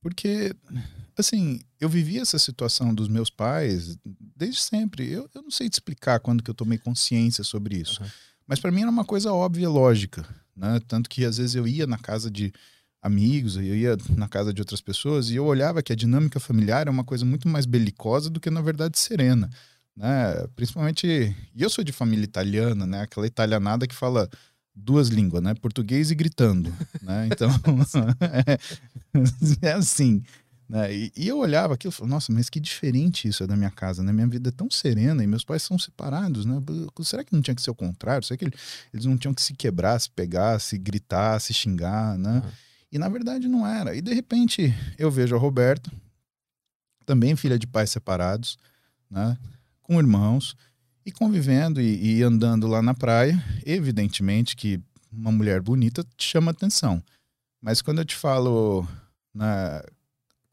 [0.00, 0.54] Porque,
[1.16, 3.96] assim, eu vivi essa situação dos meus pais
[4.36, 5.10] desde sempre.
[5.10, 8.02] Eu, eu não sei te explicar quando que eu tomei consciência sobre isso.
[8.02, 8.08] Uhum.
[8.46, 10.26] Mas para mim era uma coisa óbvia lógica.
[10.56, 10.80] Né?
[10.86, 12.52] Tanto que às vezes eu ia na casa de
[13.02, 16.86] amigos, eu ia na casa de outras pessoas e eu olhava que a dinâmica familiar
[16.86, 19.50] é uma coisa muito mais belicosa do que, na verdade, serena.
[19.96, 20.46] Né?
[20.56, 21.06] Principalmente.
[21.54, 23.02] E eu sou de família italiana, né?
[23.02, 24.28] Aquela italianada que fala
[24.74, 25.54] duas línguas, né?
[25.54, 27.28] Português e gritando, né?
[27.30, 27.48] Então,
[29.62, 30.22] é, é assim.
[30.68, 30.94] Né?
[30.94, 33.70] E, e, eu olhava aquilo e falava, nossa, mas que diferente isso é da minha
[33.70, 34.12] casa, né?
[34.12, 36.58] Minha vida é tão serena e meus pais são separados, né?
[37.02, 38.26] Será que não tinha que ser o contrário?
[38.26, 42.42] Será que eles não tinham que se quebrar, se pegar, se gritar, se xingar, né?
[42.44, 42.50] Uhum.
[42.92, 43.94] E na verdade não era.
[43.94, 45.90] E de repente eu vejo a Roberta,
[47.04, 48.56] também filha de pais separados,
[49.10, 49.36] né?
[49.82, 50.56] Com irmãos,
[51.04, 54.80] e convivendo e, e andando lá na praia, evidentemente que
[55.12, 57.02] uma mulher bonita te chama atenção.
[57.60, 58.86] Mas quando eu te falo
[59.34, 59.84] na,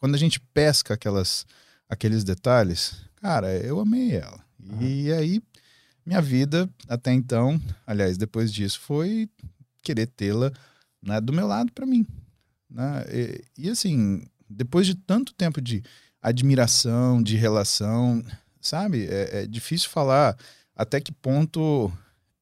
[0.02, 1.46] quando a gente pesca aquelas,
[1.88, 4.44] aqueles detalhes, cara, eu amei ela.
[4.60, 4.82] Uhum.
[4.82, 5.42] E aí,
[6.04, 9.30] minha vida até então, aliás, depois disso, foi
[9.84, 10.52] querer tê-la
[11.04, 12.04] né, do meu lado para mim.
[12.68, 13.06] Né?
[13.14, 15.84] E, e, assim, depois de tanto tempo de
[16.20, 18.24] admiração, de relação,
[18.60, 19.06] sabe?
[19.06, 20.36] É, é difícil falar
[20.76, 21.94] até que ponto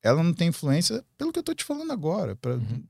[0.01, 2.37] ela não tem influência pelo que eu tô te falando agora.
[2.37, 2.83] Pra, uhum.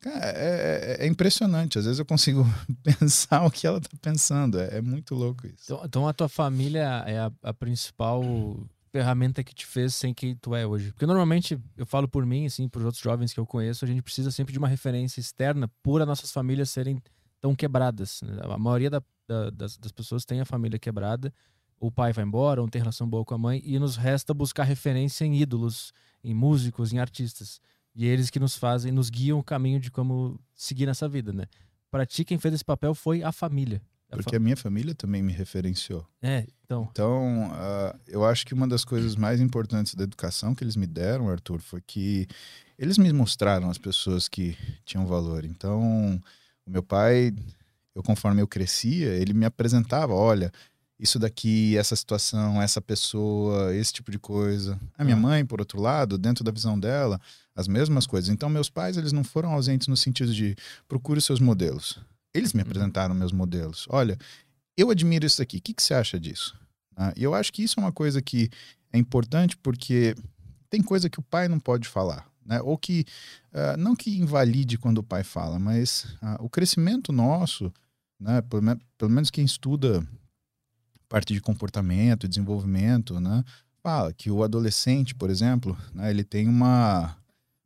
[0.00, 1.78] Cara, é, é, é, impressionante.
[1.78, 2.46] Às vezes eu consigo
[2.82, 4.60] pensar o que ela tá pensando.
[4.60, 5.64] É, é muito louco isso.
[5.64, 8.22] Então, então, a tua família é a, a, principal
[8.92, 10.92] ferramenta que te fez sem quem tu é hoje.
[10.92, 14.02] Porque normalmente, eu falo por mim, assim, por outros jovens que eu conheço, a gente
[14.02, 17.02] precisa sempre de uma referência externa por as nossas famílias serem
[17.40, 18.20] tão quebradas.
[18.22, 18.40] Né?
[18.42, 21.32] A maioria da, da, das, das pessoas tem a família quebrada.
[21.80, 24.32] O pai vai embora, ou não tem relação boa com a mãe, e nos resta
[24.32, 27.60] buscar referência em ídolos, em músicos, em artistas.
[27.98, 31.46] E eles que nos fazem, nos guiam o caminho de como seguir nessa vida, né?
[31.90, 33.82] Para ti, quem fez esse papel foi a família.
[34.08, 36.06] A Porque a minha família também me referenciou.
[36.22, 36.88] É, então.
[36.92, 40.86] Então, uh, eu acho que uma das coisas mais importantes da educação que eles me
[40.86, 42.28] deram, Arthur, foi que
[42.78, 45.44] eles me mostraram as pessoas que tinham valor.
[45.44, 46.22] Então,
[46.64, 47.34] o meu pai,
[47.96, 50.52] eu conforme eu crescia, ele me apresentava, olha,
[50.98, 54.78] isso daqui, essa situação, essa pessoa, esse tipo de coisa.
[54.96, 57.20] A minha mãe, por outro lado, dentro da visão dela,
[57.54, 58.28] as mesmas coisas.
[58.28, 60.56] Então, meus pais, eles não foram ausentes no sentido de
[60.88, 62.00] procure seus modelos.
[62.34, 62.66] Eles me uhum.
[62.66, 63.86] apresentaram meus modelos.
[63.88, 64.18] Olha,
[64.76, 65.58] eu admiro isso aqui.
[65.58, 66.58] O que, que você acha disso?
[66.96, 68.50] Ah, e eu acho que isso é uma coisa que
[68.92, 70.16] é importante porque
[70.68, 72.28] tem coisa que o pai não pode falar.
[72.44, 72.60] Né?
[72.62, 73.04] Ou que,
[73.52, 77.72] uh, não que invalide quando o pai fala, mas uh, o crescimento nosso,
[78.18, 78.40] né?
[78.42, 78.62] pelo,
[78.96, 80.04] pelo menos quem estuda
[81.08, 83.44] parte de comportamento, desenvolvimento, né?
[83.82, 87.16] Fala que o adolescente, por exemplo, né, ele tem uma.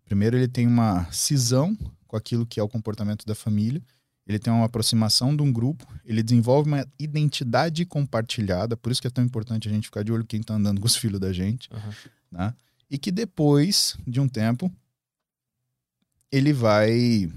[0.05, 1.77] Primeiro, ele tem uma cisão
[2.07, 3.83] com aquilo que é o comportamento da família,
[4.27, 9.07] ele tem uma aproximação de um grupo, ele desenvolve uma identidade compartilhada, por isso que
[9.07, 11.33] é tão importante a gente ficar de olho quem está andando com os filhos da
[11.33, 11.93] gente, uhum.
[12.31, 12.55] né?
[12.91, 14.71] E que depois de um tempo,
[16.31, 17.31] ele vai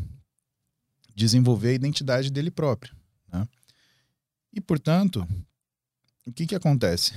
[1.16, 2.94] desenvolver a identidade dele próprio.
[3.32, 3.48] Né?
[4.54, 5.26] E, portanto,
[6.26, 7.14] o que, que acontece?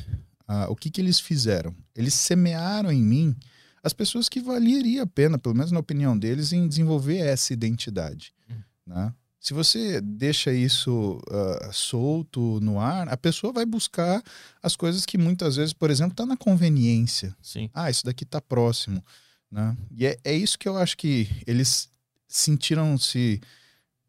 [0.46, 1.74] Ah, o que, que eles fizeram?
[1.94, 3.36] Eles semearam em mim
[3.82, 8.32] as pessoas que valeria a pena, pelo menos na opinião deles, em desenvolver essa identidade.
[8.50, 8.62] Hum.
[8.86, 9.14] Né?
[9.40, 14.22] Se você deixa isso uh, solto no ar, a pessoa vai buscar
[14.62, 17.34] as coisas que muitas vezes, por exemplo, está na conveniência.
[17.40, 17.70] Sim.
[17.72, 19.02] Ah, isso daqui está próximo.
[19.50, 19.76] Né?
[19.90, 21.88] E é, é isso que eu acho que eles
[22.26, 23.40] sentiram-se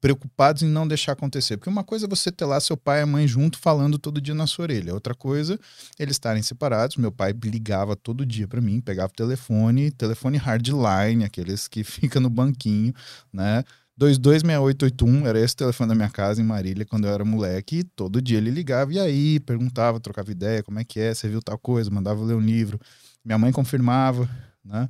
[0.02, 1.58] preocupados em não deixar acontecer.
[1.58, 4.22] Porque uma coisa é você ter lá seu pai e a mãe junto falando todo
[4.22, 4.94] dia na sua orelha.
[4.94, 5.60] Outra coisa,
[5.98, 6.98] eles estarem separados.
[6.98, 12.20] Meu pai ligava todo dia para mim, pegava o telefone, telefone hardline, aqueles que fica
[12.20, 12.94] no banquinho,
[13.32, 13.64] né?
[13.98, 17.80] 226881 era esse telefone da minha casa em Marília quando eu era moleque.
[17.80, 21.28] E todo dia ele ligava e aí perguntava, trocava ideia, como é que é, você
[21.28, 22.80] viu tal coisa, mandava ler um livro.
[23.26, 24.30] Minha mãe confirmava,
[24.64, 24.88] né?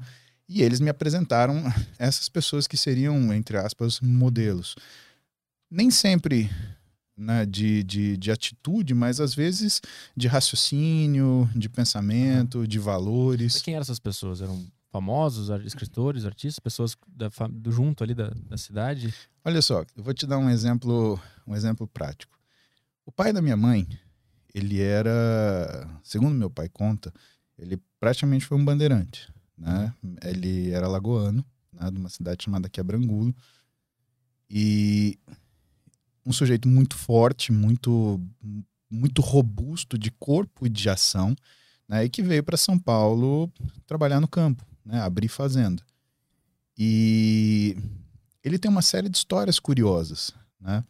[0.50, 1.64] E eles me apresentaram
[2.00, 4.76] essas pessoas que seriam, entre aspas, modelos.
[5.70, 6.50] Nem sempre
[7.16, 9.80] né, de, de, de atitude, mas às vezes
[10.18, 13.62] de raciocínio, de pensamento, de valores.
[13.62, 14.42] Quem eram essas pessoas?
[14.42, 19.14] Eram famosos, escritores, artistas, pessoas da, do junto ali da, da cidade?
[19.46, 22.36] Olha só, eu vou te dar um exemplo, um exemplo prático.
[23.06, 23.88] O pai da minha mãe,
[24.52, 27.14] ele era, segundo meu pai conta,
[27.56, 29.94] ele praticamente foi um bandeirante né?
[30.24, 31.92] Ele era lagoano, né?
[31.92, 33.36] de uma cidade chamada Quebrangulo.
[34.50, 35.20] E
[36.26, 38.20] um sujeito muito forte, muito
[38.90, 41.36] muito robusto de corpo e de ação,
[41.88, 42.06] né?
[42.06, 43.52] E que veio para São Paulo
[43.86, 45.00] trabalhar no campo, né?
[45.02, 45.84] Abrir fazenda.
[46.76, 47.78] E
[48.44, 50.84] ele tem uma série de histórias curiosas, né?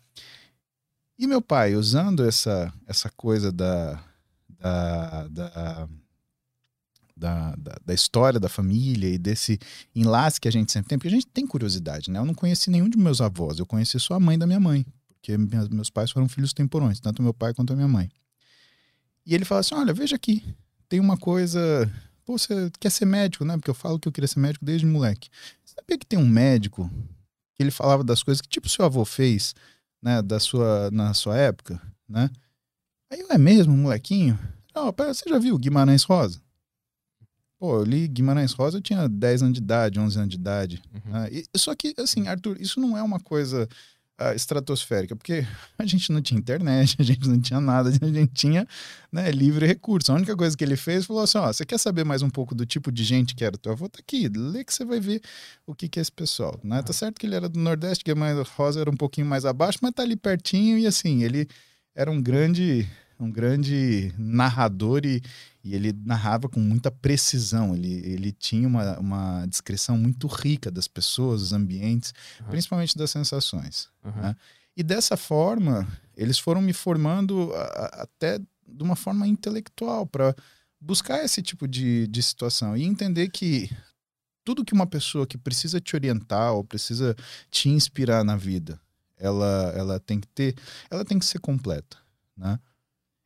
[1.18, 4.02] E meu pai, usando essa, essa coisa da,
[4.48, 5.90] da, da,
[7.20, 9.60] da, da, da história da família e desse
[9.94, 12.20] enlace que a gente sempre tem, porque a gente tem curiosidade, né?
[12.20, 14.86] Eu não conheci nenhum de meus avós, eu conheci só a mãe da minha mãe,
[15.16, 18.10] porque meus pais foram filhos temporões, tanto meu pai quanto a minha mãe.
[19.26, 20.44] E ele fala assim: olha, veja aqui,
[20.88, 21.60] tem uma coisa.
[22.26, 23.56] Pô, você quer ser médico, né?
[23.58, 25.30] Porque eu falo que eu queria ser médico desde moleque.
[25.64, 26.90] Você sabia que tem um médico
[27.56, 29.54] que ele falava das coisas que tipo seu avô fez,
[30.02, 32.30] né, da sua na sua época, né?
[33.12, 34.40] Aí eu é mesmo, molequinho.
[34.74, 36.40] Não, você já viu Guimarães Rosa?
[37.60, 40.82] Pô, eu li Guimarães Rosa, eu tinha 10 anos de idade, 11 anos de idade.
[40.94, 41.12] Uhum.
[41.12, 41.30] Né?
[41.30, 43.68] E, só que, assim, Arthur, isso não é uma coisa
[44.20, 45.46] uh, estratosférica, porque
[45.78, 48.66] a gente não tinha internet, a gente não tinha nada, a gente tinha
[49.12, 50.10] né, livre recurso.
[50.10, 52.56] A única coisa que ele fez falou assim: ó, você quer saber mais um pouco
[52.56, 53.90] do tipo de gente que era teu avô?
[53.90, 55.22] Tá aqui, lê que você vai ver
[55.68, 56.58] o que, que é esse pessoal.
[56.64, 56.82] Né?
[56.82, 58.16] Tá certo que ele era do Nordeste, que a
[58.56, 61.46] Rosa era um pouquinho mais abaixo, mas tá ali pertinho e assim, ele
[61.94, 62.88] era um grande
[63.20, 65.22] um grande narrador e,
[65.64, 67.76] e ele narrava com muita precisão.
[67.76, 72.48] Ele, ele tinha uma, uma descrição muito rica das pessoas, dos ambientes, uhum.
[72.48, 73.90] principalmente das sensações.
[74.04, 74.22] Uhum.
[74.22, 74.36] Né?
[74.76, 80.36] E dessa forma, eles foram me formando a, a, até de uma forma intelectual para
[80.80, 83.70] buscar esse tipo de, de situação e entender que
[84.46, 87.16] tudo que uma pessoa que precisa te orientar ou precisa
[87.52, 88.80] te inspirar na vida,
[89.18, 90.56] ela, ela tem que ter,
[90.90, 91.98] ela tem que ser completa,
[92.38, 92.58] né?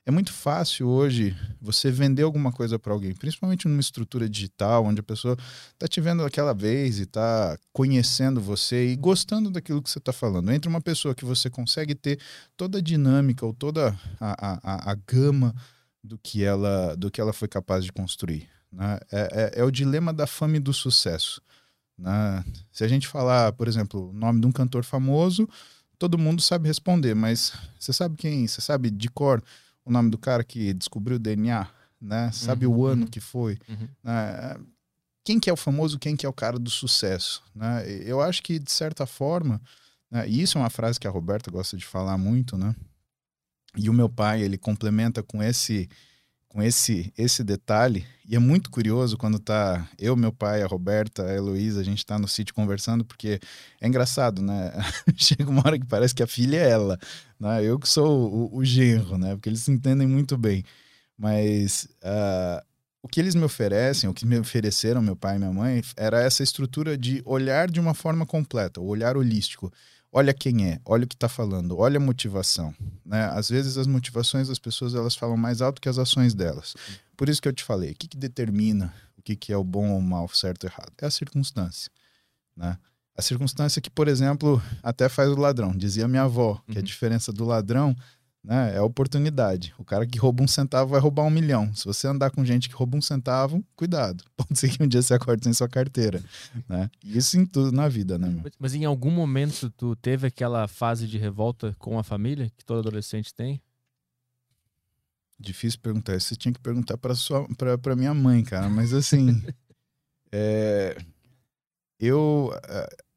[0.06, 5.00] É muito fácil hoje você vender alguma coisa para alguém, principalmente numa estrutura digital, onde
[5.00, 5.38] a pessoa
[5.72, 10.12] está te vendo aquela vez e está conhecendo você e gostando daquilo que você está
[10.12, 10.52] falando.
[10.52, 12.20] Entre uma pessoa que você consegue ter
[12.58, 15.56] toda a dinâmica ou toda a, a, a gama
[16.04, 18.50] do que, ela, do que ela foi capaz de construir.
[18.70, 19.00] Né?
[19.10, 21.42] É, é, é o dilema da fama e do sucesso.
[21.98, 22.44] Né?
[22.74, 25.48] Se a gente falar, por exemplo, o nome de um cantor famoso,
[25.98, 28.46] todo mundo sabe responder, mas você sabe quem?
[28.46, 29.42] Você sabe de cor?
[29.86, 31.67] O nome do cara que descobriu o DNA,
[32.00, 32.32] né?
[32.32, 33.08] Sabe uhum, o ano uhum.
[33.08, 33.58] que foi.
[33.67, 33.88] Uhum.
[34.04, 34.58] Né?
[35.26, 37.86] Quem que é o famoso, quem que é o cara do sucesso, né?
[38.04, 39.62] Eu acho que, de certa forma,
[40.12, 40.28] né?
[40.28, 42.76] e isso é uma frase que a Roberta gosta de falar muito, né?
[43.76, 45.89] E o meu pai, ele complementa com esse
[46.54, 48.06] com esse esse detalhe.
[48.30, 52.06] E é muito curioso quando tá eu meu pai a Roberta a Heloísa a gente
[52.06, 53.39] tá no sítio conversando porque
[53.82, 54.72] é engraçado né?
[55.18, 56.98] Chega uma hora que parece que a filha é ela
[57.39, 57.63] né?
[57.63, 59.34] Eu que sou o, o genro né?
[59.34, 60.63] Porque eles se entendem muito bem.
[61.18, 62.63] Mas uh,
[63.02, 66.22] o que eles me oferecem o que me ofereceram meu pai e minha mãe era
[66.22, 69.72] essa estrutura de olhar de uma forma completa o olhar holístico
[70.13, 72.73] olha quem é, olha o que está falando, olha a motivação.
[73.04, 73.26] Né?
[73.34, 76.76] Às vezes as motivações das pessoas elas falam mais alto que as ações delas.
[77.17, 79.63] Por isso que eu te falei, o que, que determina o que, que é o
[79.63, 80.91] bom ou o mal, certo ou errado?
[81.02, 81.89] É a circunstância.
[82.56, 82.78] Né?
[83.17, 85.71] A circunstância que, por exemplo, até faz o ladrão.
[85.76, 86.84] Dizia minha avó que a uhum.
[86.84, 87.95] diferença do ladrão
[88.43, 88.75] né?
[88.75, 89.73] É oportunidade.
[89.77, 91.73] O cara que rouba um centavo vai roubar um milhão.
[91.73, 94.23] Se você andar com gente que rouba um centavo, cuidado.
[94.36, 96.21] Pode ser que um dia você acorde sem sua carteira,
[96.67, 96.89] né?
[97.03, 98.27] Isso em tudo na vida, né?
[98.27, 98.51] Meu?
[98.60, 102.79] Mas em algum momento tu teve aquela fase de revolta com a família que todo
[102.79, 103.62] adolescente tem?
[105.39, 106.19] Difícil perguntar.
[106.19, 107.47] Você tinha que perguntar para sua,
[107.82, 108.69] para minha mãe, cara.
[108.69, 109.41] Mas assim,
[110.32, 110.97] é,
[111.99, 112.51] eu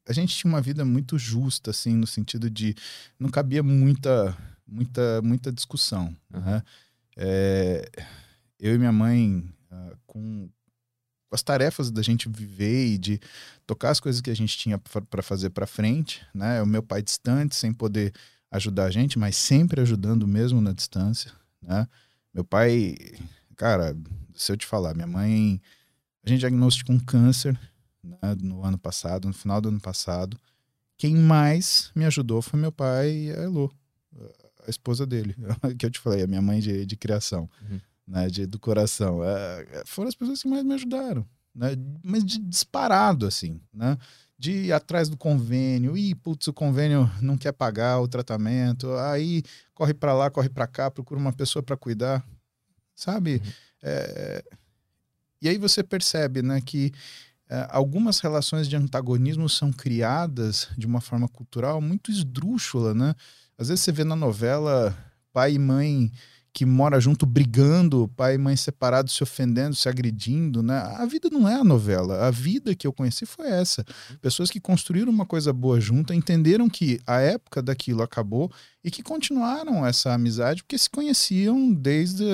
[0.08, 2.76] a gente tinha uma vida muito justa, assim, no sentido de
[3.18, 4.36] não cabia muita
[4.66, 6.14] muita, muita discussão.
[6.33, 6.40] Uhum.
[6.40, 6.62] Né?
[7.16, 7.90] É,
[8.59, 10.48] eu e minha mãe, uh, com
[11.31, 13.20] as tarefas da gente viver e de
[13.66, 16.62] tocar as coisas que a gente tinha para fazer para frente, né?
[16.62, 18.12] O meu pai distante, sem poder
[18.50, 21.87] ajudar a gente, mas sempre ajudando mesmo na distância, né?
[22.33, 22.96] Meu pai,
[23.57, 23.96] cara,
[24.35, 25.61] se eu te falar, minha mãe,
[26.24, 27.59] a gente diagnosticou um câncer
[28.02, 30.38] né, no ano passado, no final do ano passado.
[30.96, 33.72] Quem mais me ajudou foi meu pai e a Elo
[34.66, 35.35] a esposa dele,
[35.79, 37.81] que eu te falei, a minha mãe de, de criação, uhum.
[38.07, 39.22] né, de, do coração.
[39.22, 41.70] É, é, foram as pessoas que mais me ajudaram, né,
[42.02, 43.96] mas de disparado, assim, né,
[44.38, 49.42] de ir atrás do convênio, e putz, o convênio não quer pagar o tratamento, aí
[49.72, 52.26] corre para lá, corre para cá, procura uma pessoa para cuidar,
[52.94, 53.40] sabe?
[53.44, 53.52] Uhum.
[53.83, 54.44] É,
[55.40, 56.92] e aí você percebe, né, que
[57.48, 63.14] é, algumas relações de antagonismo são criadas de uma forma cultural muito esdrúxula, né?
[63.58, 64.96] Às vezes você vê na novela
[65.32, 66.10] pai e mãe
[66.56, 70.78] que mora junto brigando, pai e mãe separados, se ofendendo, se agredindo, né?
[70.96, 72.26] A vida não é a novela.
[72.26, 73.84] A vida que eu conheci foi essa.
[74.22, 78.50] Pessoas que construíram uma coisa boa junto, entenderam que a época daquilo acabou
[78.82, 82.24] e que continuaram essa amizade porque se conheciam desde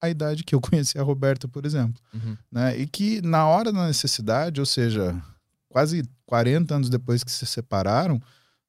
[0.00, 2.00] a idade que eu conheci a Roberta, por exemplo.
[2.14, 2.36] Uhum.
[2.52, 2.78] Né?
[2.78, 5.20] E que na hora da necessidade, ou seja,
[5.68, 8.22] quase 40 anos depois que se separaram,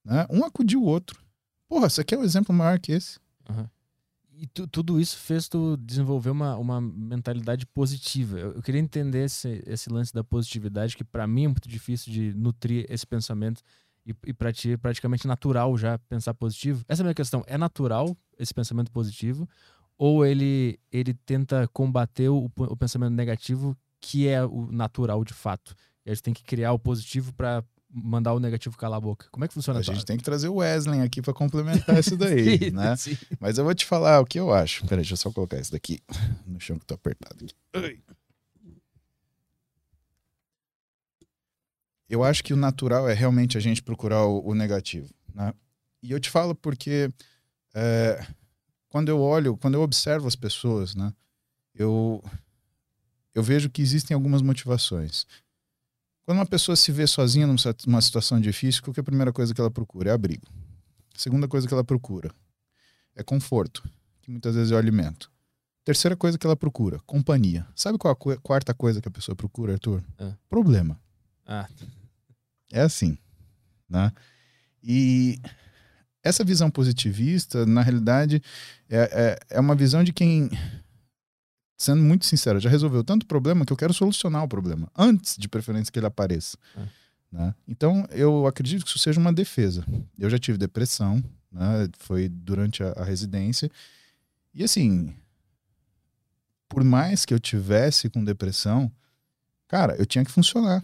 [0.03, 0.25] né?
[0.27, 1.21] um acudiu o outro.
[1.71, 3.17] Porra, você quer um exemplo maior que esse?
[4.33, 8.37] E tu- tudo isso fez tu desenvolver uma, uma mentalidade positiva.
[8.37, 12.11] Eu, eu queria entender esse, esse lance da positividade, que pra mim é muito difícil
[12.11, 13.61] de nutrir esse pensamento.
[14.05, 16.83] E, e pra ti é praticamente natural já pensar positivo.
[16.89, 17.41] Essa é a minha questão.
[17.47, 19.47] É natural esse pensamento positivo?
[19.97, 25.73] Ou ele, ele tenta combater o, o pensamento negativo, que é o natural de fato?
[26.05, 29.27] E a gente tem que criar o positivo pra mandar o negativo calar a boca.
[29.31, 32.15] Como é que funciona A gente tem que trazer o Wesley aqui para complementar isso
[32.15, 32.95] daí, Sim, né?
[32.95, 33.17] sim.
[33.39, 34.81] Mas eu vou te falar o que eu acho.
[34.83, 35.99] Peraí, deixa eu só colocar isso daqui
[36.45, 37.45] no chão que tá apertado.
[37.45, 37.99] aqui.
[42.09, 45.53] Eu acho que o natural é realmente a gente procurar o, o negativo, né?
[46.03, 47.09] E eu te falo porque
[47.73, 48.25] é,
[48.89, 51.13] quando eu olho, quando eu observo as pessoas, né?
[51.73, 52.21] Eu
[53.33, 55.25] eu vejo que existem algumas motivações.
[56.23, 59.53] Quando uma pessoa se vê sozinha numa situação difícil, qual que é a primeira coisa
[59.53, 60.09] que ela procura?
[60.11, 60.47] É abrigo.
[61.15, 62.31] A segunda coisa que ela procura
[63.15, 63.83] é conforto,
[64.21, 65.31] que muitas vezes é o alimento.
[65.83, 67.65] Terceira coisa que ela procura, companhia.
[67.75, 70.03] Sabe qual a quarta coisa que a pessoa procura, Arthur?
[70.19, 70.33] Ah.
[70.47, 70.99] Problema.
[71.45, 71.67] Ah,
[72.71, 73.17] É assim,
[73.89, 74.11] né?
[74.83, 75.39] E
[76.23, 78.41] essa visão positivista, na realidade,
[78.87, 80.49] é, é, é uma visão de quem,
[81.81, 85.49] sendo muito sincero, já resolveu tanto problema que eu quero solucionar o problema, antes de
[85.49, 86.55] preferência que ele apareça.
[86.77, 86.87] É.
[87.31, 87.55] Né?
[87.67, 89.83] Então, eu acredito que isso seja uma defesa.
[90.19, 91.89] Eu já tive depressão, né?
[91.97, 93.71] foi durante a, a residência,
[94.53, 95.15] e assim,
[96.69, 98.91] por mais que eu tivesse com depressão,
[99.67, 100.83] cara, eu tinha que funcionar.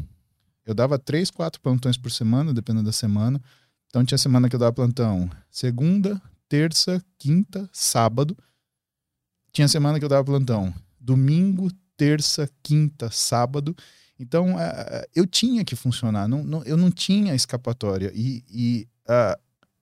[0.66, 3.40] Eu dava três, quatro plantões por semana, dependendo da semana.
[3.88, 8.36] Então tinha semana que eu dava plantão segunda, terça, quinta, sábado.
[9.52, 10.74] Tinha semana que eu dava plantão
[11.08, 13.74] domingo, terça, quinta, sábado.
[14.20, 18.12] Então eh, eu tinha que funcionar, não, não- eu não tinha escapatória.
[18.14, 19.40] E, e, ah,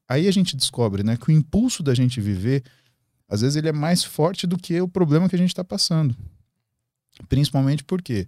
[0.08, 2.64] aí a gente descobre né, que o impulso da gente viver,
[3.28, 6.16] às vezes, ele é mais forte do que o problema que a gente está passando.
[7.28, 8.28] Principalmente porque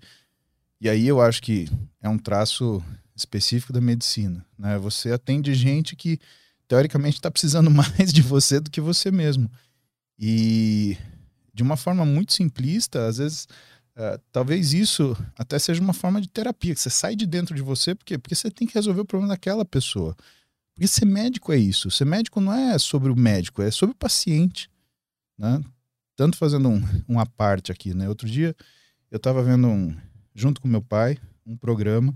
[0.80, 1.68] e aí eu acho que
[2.02, 2.84] é um traço
[3.16, 4.46] específico da medicina.
[4.58, 4.78] Né?
[4.78, 6.20] Você atende gente que,
[6.68, 9.50] teoricamente, está precisando mais de você do que você mesmo.
[10.20, 10.98] E,
[11.58, 13.48] de uma forma muito simplista, às vezes,
[13.96, 17.64] eh, talvez isso até seja uma forma de terapia, que você sai de dentro de
[17.64, 18.16] você, por quê?
[18.16, 20.16] Porque você tem que resolver o problema daquela pessoa.
[20.76, 21.90] Porque ser médico é isso.
[21.90, 24.70] Ser médico não é sobre o médico, é sobre o paciente.
[25.36, 25.60] Né?
[26.16, 28.08] Tanto fazendo um, uma parte aqui, né?
[28.08, 28.56] Outro dia
[29.10, 29.98] eu estava vendo um,
[30.36, 32.16] junto com meu pai, um programa,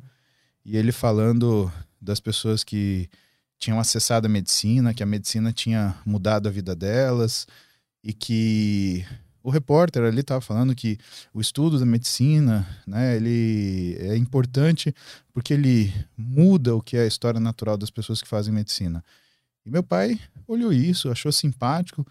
[0.63, 3.09] e ele falando das pessoas que
[3.57, 7.47] tinham acessado a medicina, que a medicina tinha mudado a vida delas,
[8.03, 9.05] e que
[9.43, 10.97] o repórter ali estava falando que
[11.33, 14.93] o estudo da medicina, né, ele é importante
[15.33, 19.03] porque ele muda o que é a história natural das pessoas que fazem medicina.
[19.65, 22.05] E meu pai olhou isso, achou simpático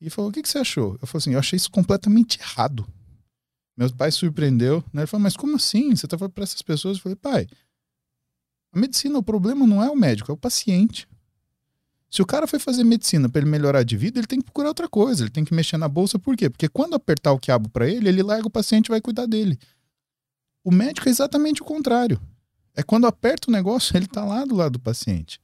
[0.00, 2.86] e falou: "O que, que você achou?" Eu falei assim: "Eu achei isso completamente errado."
[3.76, 5.02] Meu pai surpreendeu, né?
[5.02, 5.94] Ele falou, mas como assim?
[5.94, 6.96] Você tá falando para essas pessoas?
[6.96, 7.48] Eu falei, pai,
[8.72, 11.08] a medicina, o problema não é o médico, é o paciente.
[12.14, 14.68] Se o cara foi fazer medicina para ele melhorar de vida, ele tem que procurar
[14.68, 16.48] outra coisa, ele tem que mexer na bolsa, por quê?
[16.48, 19.58] Porque quando apertar o quiabo para ele, ele larga o paciente e vai cuidar dele.
[20.62, 22.20] O médico é exatamente o contrário.
[22.72, 25.40] É quando aperta o negócio, ele tá lá do lado do paciente.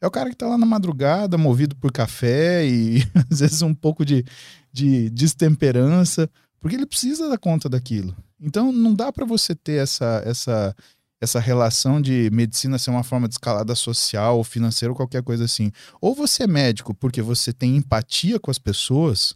[0.00, 3.74] É o cara que tá lá na madrugada, movido por café e às vezes um
[3.74, 4.24] pouco de,
[4.72, 8.16] de destemperança, porque ele precisa dar conta daquilo.
[8.40, 10.74] Então não dá para você ter essa, essa,
[11.20, 15.44] essa relação de medicina ser uma forma de escalada social ou financeira ou qualquer coisa
[15.44, 15.70] assim.
[16.00, 19.34] Ou você é médico porque você tem empatia com as pessoas,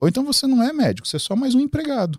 [0.00, 2.18] ou então você não é médico, você é só mais um empregado.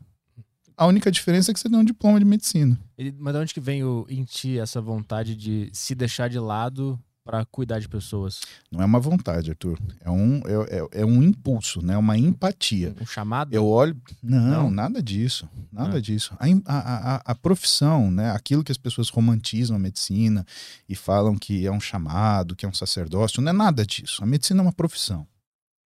[0.77, 2.77] A única diferença é que você tem um diploma de medicina.
[3.17, 6.99] Mas de onde que vem o, em ti essa vontade de se deixar de lado
[7.25, 8.39] pra cuidar de pessoas?
[8.71, 9.79] Não é uma vontade, Arthur.
[9.99, 11.97] É um, é, é- é um impulso, né?
[11.97, 12.95] uma empatia.
[13.01, 13.51] Um chamado?
[13.51, 13.99] Eu olho.
[14.21, 14.71] Não, Não?
[14.71, 15.49] nada disso.
[15.71, 16.01] Nada Ah.
[16.01, 16.37] disso.
[16.39, 18.29] A, a, a profissão, né?
[18.31, 20.45] Aquilo que as pessoas romantizam a medicina
[20.87, 24.23] e falam que é um chamado, que é um sacerdócio, não é nada disso.
[24.23, 25.27] A medicina é uma profissão.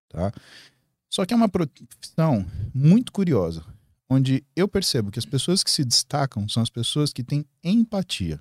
[0.09, 0.33] Tá?
[1.11, 3.63] Só que é uma profissão muito curiosa,
[4.09, 8.41] onde eu percebo que as pessoas que se destacam são as pessoas que têm empatia.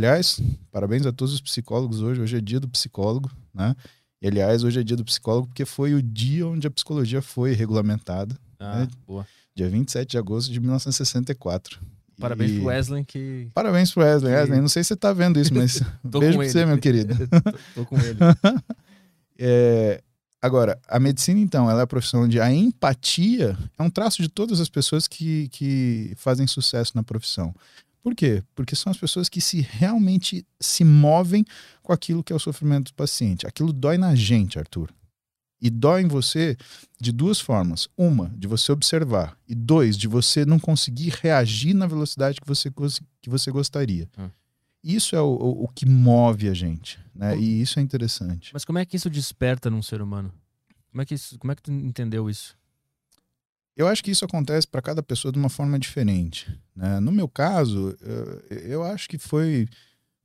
[0.00, 0.38] Aliás,
[0.70, 2.20] parabéns a todos os psicólogos hoje.
[2.20, 3.74] Hoje é dia do psicólogo, né?
[4.20, 7.52] E, aliás, hoje é dia do psicólogo porque foi o dia onde a psicologia foi
[7.54, 8.88] regulamentada, Ah, É.
[9.06, 9.26] boa.
[9.54, 11.80] dia 27 de agosto de 1964.
[12.20, 13.48] Parabéns E- pro Wesley que.
[13.54, 14.32] Parabéns pro Wesley.
[14.32, 17.14] Que- Wesley, não sei se você tá vendo isso, mas beijo pra você, meu querido.
[17.74, 18.18] tô, tô com ele.
[19.38, 20.02] É,
[20.40, 24.28] agora, a medicina, então, ela é a profissão onde a empatia é um traço de
[24.30, 27.54] todas as pessoas que, que fazem sucesso na profissão.
[28.06, 28.40] Por quê?
[28.54, 31.44] Porque são as pessoas que se realmente se movem
[31.82, 33.48] com aquilo que é o sofrimento do paciente.
[33.48, 34.94] Aquilo dói na gente, Arthur.
[35.60, 36.56] E dói em você
[37.00, 37.88] de duas formas.
[37.98, 39.36] Uma, de você observar.
[39.48, 42.70] E dois, de você não conseguir reagir na velocidade que você,
[43.20, 44.08] que você gostaria.
[44.16, 44.30] Hum.
[44.84, 47.00] Isso é o, o, o que move a gente.
[47.12, 47.36] Né?
[47.36, 48.50] E isso é interessante.
[48.52, 50.32] Mas como é que isso desperta num ser humano?
[50.92, 52.56] Como é que, isso, como é que tu entendeu isso?
[53.76, 56.48] Eu acho que isso acontece para cada pessoa de uma forma diferente.
[56.74, 56.98] né?
[56.98, 59.68] No meu caso, eh, eu acho que foi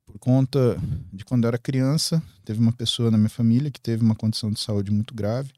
[0.05, 0.77] por conta
[1.11, 4.51] de quando eu era criança, teve uma pessoa na minha família que teve uma condição
[4.51, 5.51] de saúde muito grave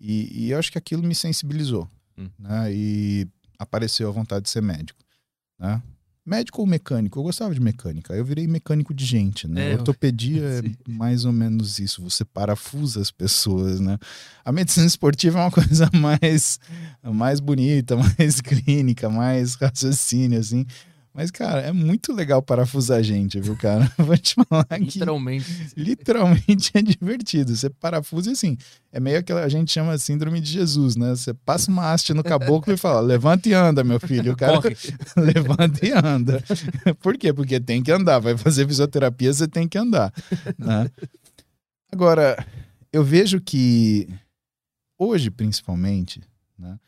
[0.00, 1.88] e, e eu acho que aquilo me sensibilizou.
[2.16, 2.30] Hum.
[2.38, 2.72] né?
[2.72, 5.02] E apareceu a vontade de ser médico.
[5.58, 5.82] né?
[6.28, 7.18] Médico ou mecânico?
[7.18, 8.14] Eu gostava de mecânica.
[8.14, 9.72] Eu virei mecânico de gente, né?
[9.72, 12.02] É, Ortopedia é mais ou menos isso.
[12.02, 13.98] Você parafusa as pessoas, né?
[14.44, 16.60] A medicina esportiva é uma coisa mais,
[17.02, 20.66] mais bonita, mais clínica, mais raciocínio, assim.
[21.18, 23.90] Mas, cara, é muito legal parafusar a gente, viu, cara?
[23.98, 25.72] Vou te falar que Literalmente.
[25.76, 27.56] literalmente é divertido.
[27.56, 28.56] Você parafusa e assim,
[28.92, 31.10] é meio aquela a gente chama síndrome de Jesus, né?
[31.10, 34.32] Você passa uma haste no caboclo e fala: levanta e anda, meu filho.
[34.32, 34.76] O cara Corre.
[35.18, 36.40] levanta e anda.
[37.02, 37.32] Por quê?
[37.32, 38.20] Porque tem que andar.
[38.20, 40.12] Vai fazer fisioterapia, você tem que andar.
[40.56, 40.88] né?
[41.90, 42.46] Agora,
[42.92, 44.08] eu vejo que
[44.96, 46.22] hoje, principalmente,
[46.56, 46.78] né,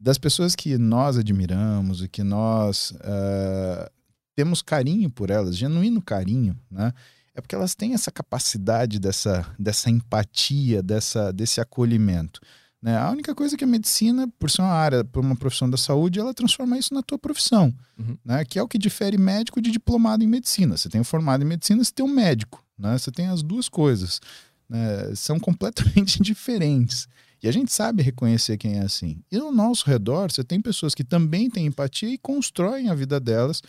[0.00, 3.90] das pessoas que nós admiramos e que nós ah,
[4.34, 6.92] temos carinho por elas, genuíno carinho, né?
[7.34, 12.40] É porque elas têm essa capacidade dessa, dessa empatia, dessa, desse acolhimento.
[12.82, 12.96] Né?
[12.98, 16.18] A única coisa que a medicina, por ser uma área, por uma profissão da saúde,
[16.18, 18.16] ela transforma isso na tua profissão, Uhum.
[18.24, 18.44] né?
[18.44, 20.76] que é o que difere médico de diplomado em medicina.
[20.76, 22.98] Você tem um formado em medicina, você tem um médico, né?
[22.98, 24.20] você tem as duas coisas.
[24.68, 25.14] né?
[25.14, 27.06] São completamente diferentes.
[27.42, 29.22] E a gente sabe reconhecer quem é assim.
[29.32, 33.18] E ao nosso redor, você tem pessoas que também têm empatia e constroem a vida
[33.18, 33.62] delas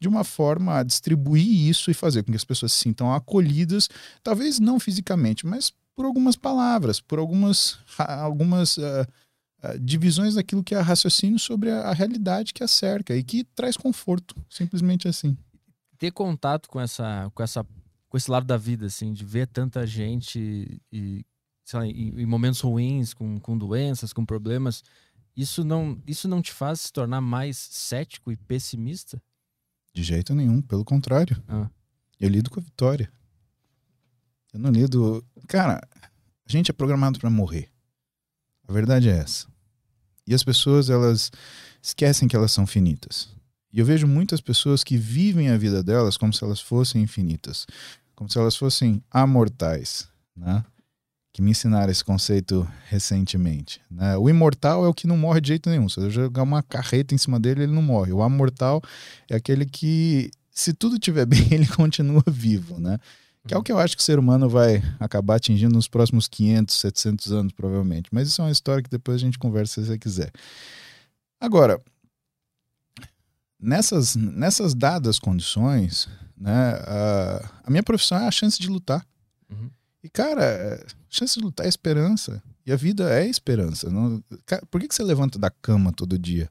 [0.00, 3.88] de uma forma a distribuir isso e fazer com que as pessoas se sintam acolhidas,
[4.22, 9.06] talvez não fisicamente, mas por algumas palavras, por algumas, algumas ah,
[9.60, 13.42] ah, divisões daquilo que é raciocínio sobre a, a realidade que a cerca e que
[13.42, 15.36] traz conforto, simplesmente assim.
[15.98, 17.66] ter contato com essa, com essa,
[18.08, 21.26] com esse lado da vida, assim, de ver tanta gente e,
[21.76, 24.82] lá, em, em momentos ruins, com, com doenças, com problemas,
[25.36, 29.22] isso não, isso não te faz se tornar mais cético e pessimista?
[29.92, 31.40] De jeito nenhum, pelo contrário.
[31.48, 31.68] Ah.
[32.18, 33.12] Eu lido com a vitória.
[34.52, 35.24] Eu não lido.
[35.46, 37.70] Cara, a gente é programado para morrer.
[38.66, 39.46] A verdade é essa.
[40.26, 41.30] E as pessoas, elas
[41.80, 43.28] esquecem que elas são finitas.
[43.72, 47.66] E eu vejo muitas pessoas que vivem a vida delas como se elas fossem infinitas,
[48.14, 50.64] como se elas fossem amortais, né?
[51.32, 53.80] Que me ensinaram esse conceito recentemente.
[53.90, 54.16] Né?
[54.16, 55.88] O imortal é o que não morre de jeito nenhum.
[55.88, 58.12] Se eu jogar uma carreta em cima dele, ele não morre.
[58.12, 58.82] O amortal
[59.28, 62.98] é aquele que, se tudo estiver bem, ele continua vivo, né?
[63.48, 66.28] Que é o que eu acho que o ser humano vai acabar atingindo nos próximos
[66.28, 68.10] 500, 700 anos, provavelmente.
[68.12, 70.30] Mas isso é uma história que depois a gente conversa se você quiser.
[71.40, 71.80] Agora,
[73.58, 79.06] nessas, nessas dadas condições, né, a, a minha profissão é a chance de lutar.
[79.50, 79.70] Uhum.
[80.02, 82.42] E, cara, é, chance de lutar é esperança.
[82.64, 83.90] E a vida é esperança.
[83.90, 84.22] Não,
[84.70, 86.50] por que, que você levanta da cama todo dia?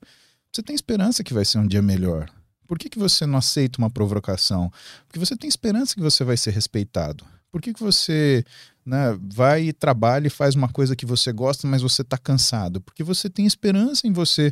[0.51, 2.29] Você tem esperança que vai ser um dia melhor.
[2.67, 4.71] Por que, que você não aceita uma provocação?
[5.07, 7.25] Porque você tem esperança que você vai ser respeitado.
[7.51, 8.43] Por que, que você
[8.85, 12.81] né, vai e trabalha e faz uma coisa que você gosta, mas você está cansado?
[12.81, 14.51] Porque você tem esperança em você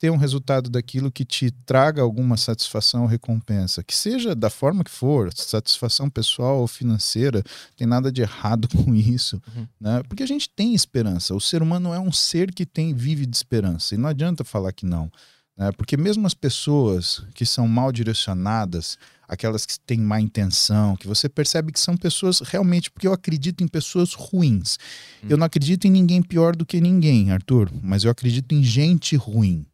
[0.00, 4.82] ter um resultado daquilo que te traga alguma satisfação ou recompensa, que seja da forma
[4.82, 7.42] que for, satisfação pessoal ou financeira,
[7.76, 9.66] tem nada de errado com isso, Uhum.
[9.78, 10.02] né?
[10.08, 11.34] Porque a gente tem esperança.
[11.34, 14.72] O ser humano é um ser que tem vive de esperança e não adianta falar
[14.72, 15.12] que não,
[15.54, 15.70] né?
[15.72, 18.96] Porque mesmo as pessoas que são mal direcionadas,
[19.28, 23.62] aquelas que têm má intenção, que você percebe que são pessoas realmente, porque eu acredito
[23.62, 24.78] em pessoas ruins.
[25.28, 29.14] Eu não acredito em ninguém pior do que ninguém, Arthur, mas eu acredito em gente
[29.14, 29.66] ruim.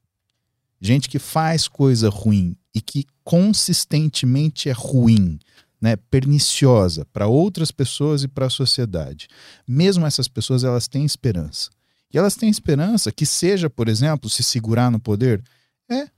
[0.81, 5.39] Gente que faz coisa ruim e que consistentemente é ruim,
[5.81, 9.29] né, perniciosa para outras pessoas e para a sociedade.
[9.67, 11.71] Mesmo essas pessoas, elas têm esperança.
[12.13, 15.43] E elas têm esperança que seja, por exemplo, se segurar no poder.
[15.91, 16.09] É,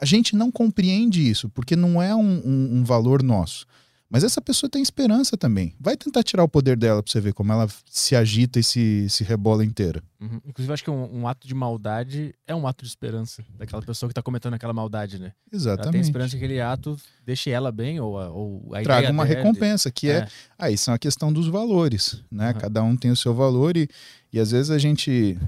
[0.00, 3.66] a gente não compreende isso, porque não é um, um- um valor nosso.
[4.12, 5.72] Mas essa pessoa tem esperança também.
[5.78, 9.08] Vai tentar tirar o poder dela pra você ver como ela se agita e se,
[9.08, 10.02] se rebola inteira.
[10.20, 10.40] Uhum.
[10.44, 14.08] Inclusive, acho que um, um ato de maldade é um ato de esperança daquela pessoa
[14.08, 15.26] que tá cometendo aquela maldade, né?
[15.26, 16.04] Ela tem Exatamente.
[16.04, 19.92] esperança que aquele ato deixe ela bem ou a, ou a Traga uma dela- recompensa,
[19.92, 20.16] que é.
[20.16, 20.28] É.
[20.58, 22.50] Aí são a questão dos valores, né?
[22.50, 22.58] Aham.
[22.58, 23.88] Cada um tem o seu valor e,
[24.32, 25.38] e às vezes a gente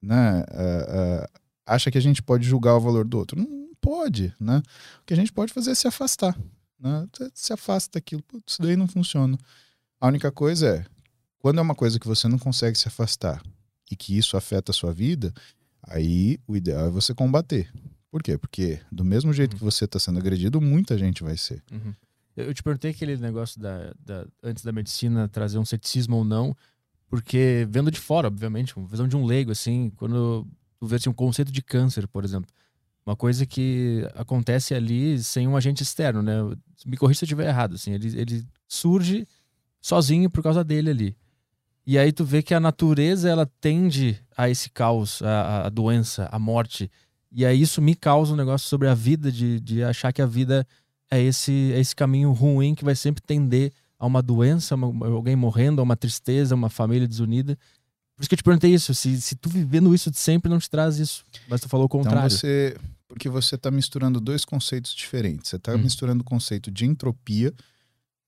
[0.00, 3.36] né, ah, ah, acha que a gente pode julgar o valor do outro.
[3.36, 4.62] Não pode, né?
[5.02, 6.36] O que a gente pode fazer é se afastar.
[6.82, 7.06] Né?
[7.12, 8.22] Você Se afasta daquilo.
[8.22, 9.38] Putz, isso daí não funciona.
[10.00, 10.86] A única coisa é,
[11.38, 13.40] quando é uma coisa que você não consegue se afastar
[13.90, 15.32] e que isso afeta a sua vida,
[15.82, 17.70] aí o ideal é você combater.
[18.10, 18.36] Por quê?
[18.36, 19.58] Porque do mesmo jeito Uhum.
[19.58, 21.62] que você está sendo agredido, muita gente vai ser.
[21.70, 21.94] Uhum.
[22.36, 26.24] Eu eu te perguntei aquele negócio da, da- antes da medicina trazer um ceticismo ou
[26.24, 26.56] não,
[27.08, 30.46] porque vendo de fora, obviamente, uma visão de um leigo, assim, quando
[30.80, 32.50] tu vê assim, um conceito de câncer, por exemplo,
[33.04, 36.34] uma coisa que acontece ali sem um agente externo, né?
[36.86, 39.26] Me corrija se eu estiver errado, assim, ele, ele surge
[39.80, 41.16] sozinho por causa dele ali.
[41.84, 46.28] E aí tu vê que a natureza ela tende a esse caos, a, a doença,
[46.30, 46.88] a morte.
[47.30, 50.26] E aí isso me causa um negócio sobre a vida, de, de achar que a
[50.26, 50.66] vida
[51.10, 55.34] é esse, é esse caminho ruim que vai sempre tender a uma doença, uma- alguém
[55.34, 57.58] morrendo, a uma tristeza, uma família desunida.
[58.16, 60.58] Por isso que eu te perguntei isso, se, se tu vivendo isso de sempre não
[60.58, 61.24] te traz isso.
[61.48, 62.30] Mas tu falou o Então contrário.
[62.30, 62.76] você.
[63.08, 65.50] Porque você está misturando dois conceitos diferentes.
[65.50, 65.78] Você está Hum.
[65.78, 67.52] misturando o conceito de entropia,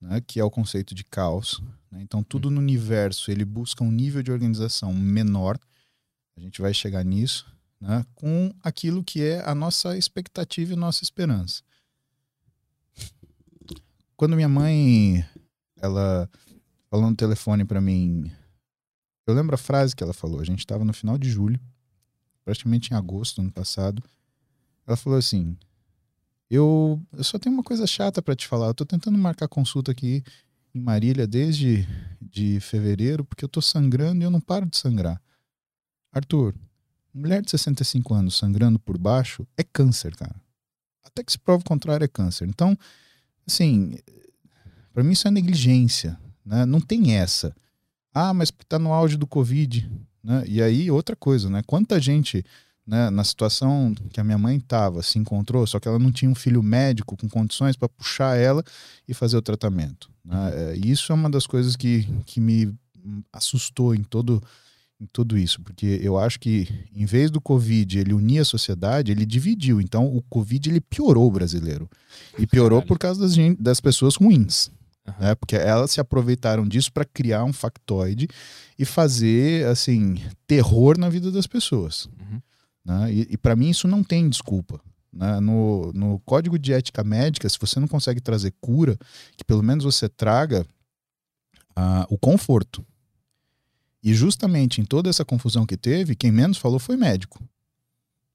[0.00, 1.62] né, que é o conceito de caos.
[1.90, 2.00] né?
[2.02, 5.58] Então, tudo no universo ele busca um nível de organização menor.
[6.36, 7.46] A gente vai chegar nisso,
[7.80, 11.62] né, com aquilo que é a nossa expectativa e nossa esperança.
[14.16, 15.24] Quando minha mãe,
[15.80, 16.28] ela
[16.90, 18.30] falou no telefone para mim,
[19.26, 20.40] eu lembro a frase que ela falou.
[20.40, 21.60] A gente estava no final de julho,
[22.44, 24.02] praticamente em agosto do ano passado.
[24.86, 25.56] Ela falou assim:
[26.50, 28.68] eu, eu só tenho uma coisa chata para te falar.
[28.68, 30.22] Eu tô tentando marcar consulta aqui
[30.74, 31.86] em Marília desde
[32.20, 35.20] de fevereiro, porque eu tô sangrando e eu não paro de sangrar.
[36.12, 36.54] Arthur,
[37.12, 40.34] mulher de 65 anos sangrando por baixo é câncer, cara.
[41.04, 42.48] Até que se prova o contrário é câncer.
[42.48, 42.76] Então,
[43.46, 43.96] assim,
[44.92, 46.64] para mim isso é negligência, né?
[46.64, 47.54] Não tem essa.
[48.14, 49.90] Ah, mas porque tá no auge do Covid,
[50.22, 50.44] né?
[50.46, 51.62] E aí outra coisa, né?
[51.66, 52.44] Quanta gente
[52.86, 56.30] né, na situação que a minha mãe estava, se encontrou, só que ela não tinha
[56.30, 58.62] um filho médico com condições para puxar ela
[59.08, 60.10] e fazer o tratamento.
[60.24, 60.52] né?
[60.54, 62.74] É, e isso é uma das coisas que, que me
[63.32, 64.42] assustou em todo,
[65.00, 69.12] em tudo isso, porque eu acho que em vez do Covid ele unir a sociedade,
[69.12, 69.80] ele dividiu.
[69.80, 71.88] Então o Covid ele piorou o brasileiro.
[72.38, 74.70] E piorou por causa das, das pessoas ruins.
[75.06, 75.16] Aham.
[75.20, 75.34] Né?
[75.34, 78.28] Porque elas se aproveitaram disso para criar um factoide
[78.78, 82.06] e fazer assim terror na vida das pessoas.
[82.06, 82.40] Uhum.
[82.84, 83.12] Né?
[83.12, 84.80] E, e para mim isso não tem desculpa.
[85.12, 85.40] né?
[85.40, 88.96] No, no código de ética médica, se você não consegue trazer cura,
[89.36, 90.66] que pelo menos você traga
[91.76, 92.84] ah, o conforto.
[94.02, 97.42] E justamente em toda essa confusão que teve, quem menos falou foi médico.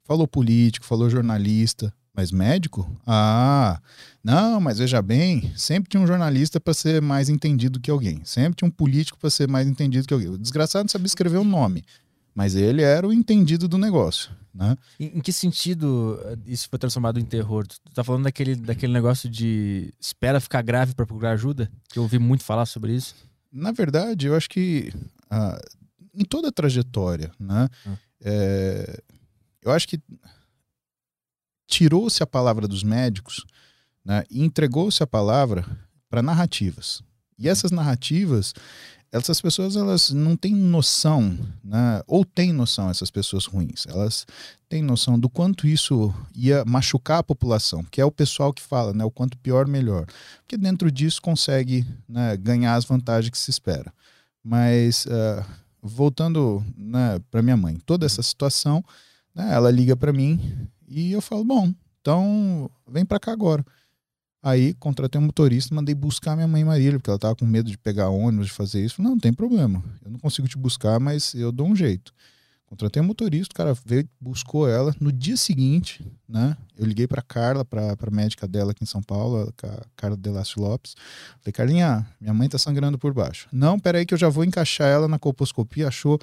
[0.04, 2.86] Falou político, falou jornalista, mas médico?
[3.08, 3.80] Ah,
[4.22, 8.58] não, mas veja bem, sempre tinha um jornalista para ser mais entendido que alguém, sempre
[8.58, 10.28] tinha um político para ser mais entendido que alguém.
[10.28, 11.82] O desgraçado não sabia escrever o nome,
[12.36, 14.76] mas ele era o entendido do negócio, né?
[15.00, 17.66] Em, em que sentido eh, isso foi transformado em terror?
[17.66, 21.72] Tu tá falando daquele, daquele negócio de espera ficar grave para procurar ajuda?
[21.88, 23.16] Que eu ouvi muito falar sobre isso.
[23.50, 24.92] Na verdade, eu acho que
[25.30, 25.58] ah,
[26.14, 27.70] em toda a trajetória, né?
[27.88, 27.96] Hum.
[28.26, 29.02] é,
[29.64, 30.02] eu acho que
[31.70, 33.46] tirou-se a palavra dos médicos
[34.04, 35.64] né, e entregou-se a palavra
[36.10, 37.04] para narrativas.
[37.38, 38.54] E essas narrativas,
[39.12, 44.26] essas pessoas elas não têm noção, né, ou têm noção, essas pessoas ruins, elas
[44.68, 48.92] têm noção do quanto isso ia machucar a população, que é o pessoal que fala,
[48.92, 50.08] né, o quanto pior, melhor.
[50.40, 53.94] Porque dentro disso consegue né, ganhar as vantagens que se espera.
[54.44, 55.46] Mas, ah,
[55.82, 58.84] voltando né, para minha mãe, toda essa situação,
[59.36, 63.64] né, ela liga para mim e eu falo, bom, então vem para cá agora.
[64.42, 67.78] Aí contratei um motorista, mandei buscar minha mãe Marília, porque ela tava com medo de
[67.78, 69.02] pegar ônibus, de fazer isso.
[69.02, 69.84] Não, não tem problema.
[70.04, 72.14] Eu não consigo te buscar, mas eu dou um jeito.
[72.70, 74.96] Contratei um motorista, o cara veio, buscou ela.
[75.00, 76.56] No dia seguinte, né?
[76.78, 80.62] Eu liguei pra Carla, pra, pra médica dela aqui em São Paulo, a Carla Delácio
[80.62, 80.96] Lopes.
[81.42, 83.48] Falei, Carlinha, minha mãe tá sangrando por baixo.
[83.52, 85.88] Não, peraí que eu já vou encaixar ela na colposcopia.
[85.88, 86.20] Achou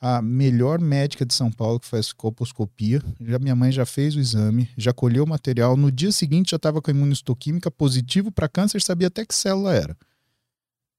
[0.00, 3.02] a melhor médica de São Paulo que faz colposcopia.
[3.20, 5.76] Já, minha mãe já fez o exame, já colheu o material.
[5.76, 9.74] No dia seguinte já estava com a imunistoquímica positivo para câncer, sabia até que célula
[9.74, 9.96] era.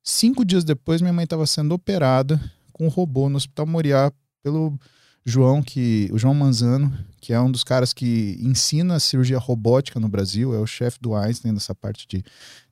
[0.03, 2.39] Cinco dias depois, minha mãe estava sendo operada
[2.73, 4.77] com um robô no Hospital Moriá pelo
[5.25, 6.91] João, que o João Manzano,
[7.21, 10.97] que é um dos caras que ensina a cirurgia robótica no Brasil, é o chefe
[10.99, 12.23] do Einstein nessa parte de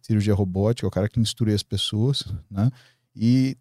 [0.01, 2.71] cirurgia robótica, é o cara que instrui as pessoas, né?
[3.15, 3.57] E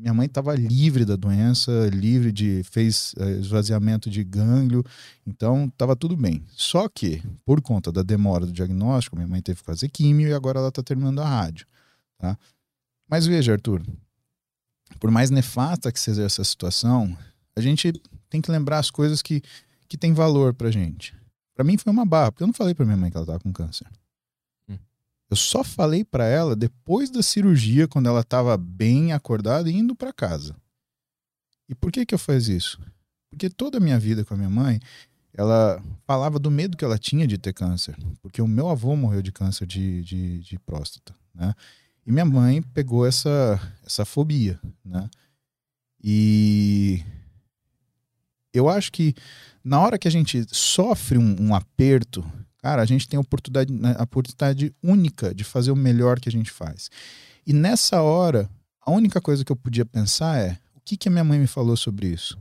[0.00, 4.82] minha mãe estava livre da doença, livre de fez uh, esvaziamento de gânglio,
[5.26, 6.42] então estava tudo bem.
[6.48, 10.32] Só que por conta da demora do diagnóstico, minha mãe teve que fazer químio e
[10.32, 11.66] agora ela está terminando a rádio,
[12.18, 12.38] tá?
[13.08, 13.82] Mas veja, Arthur,
[14.98, 17.16] por mais nefasta que seja essa situação,
[17.54, 17.92] a gente
[18.30, 19.42] tem que lembrar as coisas que
[19.86, 21.12] que tem valor pra gente.
[21.52, 23.40] Para mim foi uma barra, porque eu não falei para minha mãe que ela estava
[23.40, 23.86] com câncer.
[25.30, 29.94] Eu só falei para ela depois da cirurgia, quando ela estava bem acordada e indo
[29.94, 30.56] para casa.
[31.68, 32.80] E por que que eu fiz isso?
[33.30, 34.80] Porque toda a minha vida com a minha mãe,
[35.32, 39.22] ela falava do medo que ela tinha de ter câncer, porque o meu avô morreu
[39.22, 41.54] de câncer de, de, de próstata, né?
[42.04, 45.08] E minha mãe pegou essa, essa fobia, né?
[46.02, 47.04] E
[48.52, 49.14] eu acho que
[49.62, 52.24] na hora que a gente sofre um, um aperto
[52.62, 56.28] Cara, a gente tem a oportunidade, né, a oportunidade única de fazer o melhor que
[56.28, 56.90] a gente faz.
[57.46, 58.50] E nessa hora,
[58.80, 61.46] a única coisa que eu podia pensar é: o que, que a minha mãe me
[61.46, 62.38] falou sobre isso?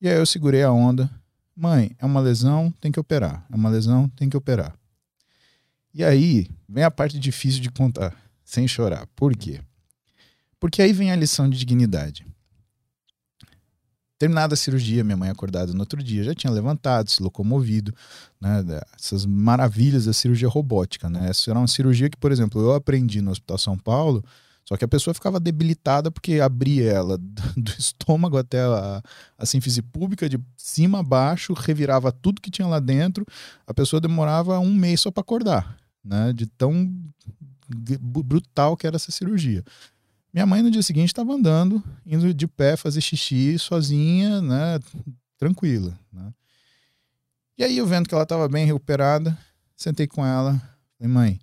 [0.00, 1.10] E aí eu segurei a onda.
[1.54, 3.46] Mãe, é uma lesão, tem que operar.
[3.52, 4.74] É uma lesão, tem que operar.
[5.94, 9.06] E aí vem a parte difícil de contar, sem chorar.
[9.14, 9.60] Por quê?
[10.58, 12.26] Porque aí vem a lição de dignidade.
[14.22, 17.92] Terminada a cirurgia, minha mãe acordada no outro dia já tinha levantado, se locomovido,
[18.40, 18.64] né?
[18.96, 21.28] Essas maravilhas da cirurgia robótica, né?
[21.28, 24.24] Essa era uma cirurgia que, por exemplo, eu aprendi no Hospital São Paulo,
[24.64, 27.18] só que a pessoa ficava debilitada porque abria ela
[27.58, 29.02] do estômago até a,
[29.36, 33.26] a sínfise pública, de cima a baixo, revirava tudo que tinha lá dentro.
[33.66, 36.32] A pessoa demorava um mês só para acordar, né?
[36.32, 36.96] De tão
[37.68, 39.64] brutal que era essa cirurgia.
[40.32, 44.80] Minha mãe no dia seguinte estava andando, indo de pé fazer xixi sozinha, né,
[45.36, 46.32] tranquila, né?
[47.58, 49.36] E aí eu vendo que ela estava bem recuperada,
[49.76, 50.54] sentei com ela,
[50.96, 51.40] falei: "Mãe,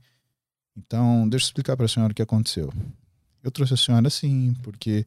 [0.76, 2.74] então deixa eu explicar para a senhora o que aconteceu.
[3.44, 5.06] Eu trouxe a senhora assim, porque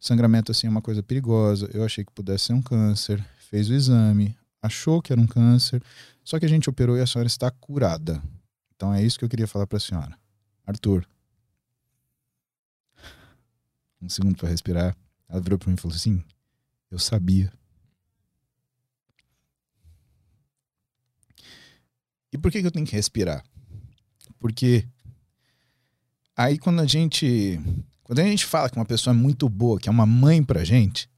[0.00, 1.70] sangramento assim é uma coisa perigosa.
[1.72, 5.82] Eu achei que pudesse ser um câncer, fez o exame, achou que era um câncer,
[6.24, 8.20] só que a gente operou e a senhora está curada.
[8.74, 10.18] Então é isso que eu queria falar para a senhora.
[10.66, 11.06] Arthur,
[14.00, 14.96] um segundo para respirar.
[15.28, 16.22] Ela virou para mim e falou assim:
[16.90, 17.52] Eu sabia.
[22.32, 23.44] E por que, que eu tenho que respirar?
[24.38, 24.86] Porque
[26.36, 27.60] aí quando a gente
[28.02, 30.64] quando a gente fala que uma pessoa é muito boa, que é uma mãe pra
[30.64, 31.08] gente,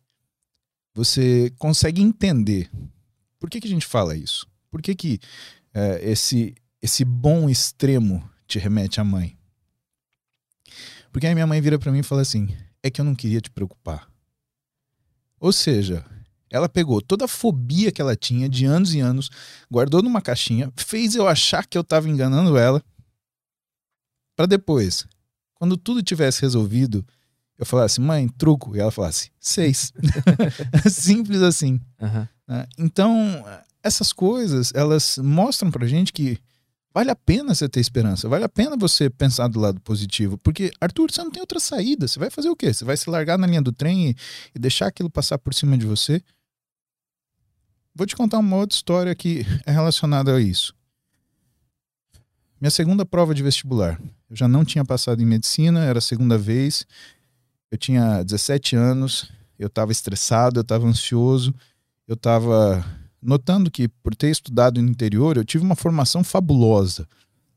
[0.94, 2.70] você consegue entender
[3.38, 4.46] por que, que a gente fala isso.
[4.70, 5.18] Por que, que
[5.74, 9.36] é, esse, esse bom extremo te remete à mãe?
[11.10, 13.40] Porque aí minha mãe vira para mim e fala assim: é que eu não queria
[13.40, 14.08] te preocupar.
[15.38, 16.04] Ou seja,
[16.50, 19.30] ela pegou toda a fobia que ela tinha de anos e anos,
[19.70, 22.82] guardou numa caixinha, fez eu achar que eu estava enganando ela,
[24.36, 25.06] para depois,
[25.54, 27.06] quando tudo tivesse resolvido,
[27.58, 29.92] eu falasse, mãe, truco, e ela falasse, seis.
[30.90, 31.80] Simples assim.
[32.00, 32.66] Uhum.
[32.78, 33.44] Então,
[33.82, 36.38] essas coisas, elas mostram pra gente que
[36.94, 40.70] Vale a pena você ter esperança, vale a pena você pensar do lado positivo, porque,
[40.78, 42.06] Arthur, você não tem outra saída.
[42.06, 42.72] Você vai fazer o quê?
[42.72, 44.16] Você vai se largar na linha do trem e,
[44.54, 46.22] e deixar aquilo passar por cima de você?
[47.94, 50.74] Vou te contar uma outra história que é relacionada a isso.
[52.60, 54.00] Minha segunda prova de vestibular.
[54.28, 56.86] Eu já não tinha passado em medicina, era a segunda vez.
[57.70, 61.54] Eu tinha 17 anos, eu estava estressado, eu estava ansioso,
[62.06, 62.84] eu estava
[63.22, 67.06] notando que, por ter estudado no interior, eu tive uma formação fabulosa.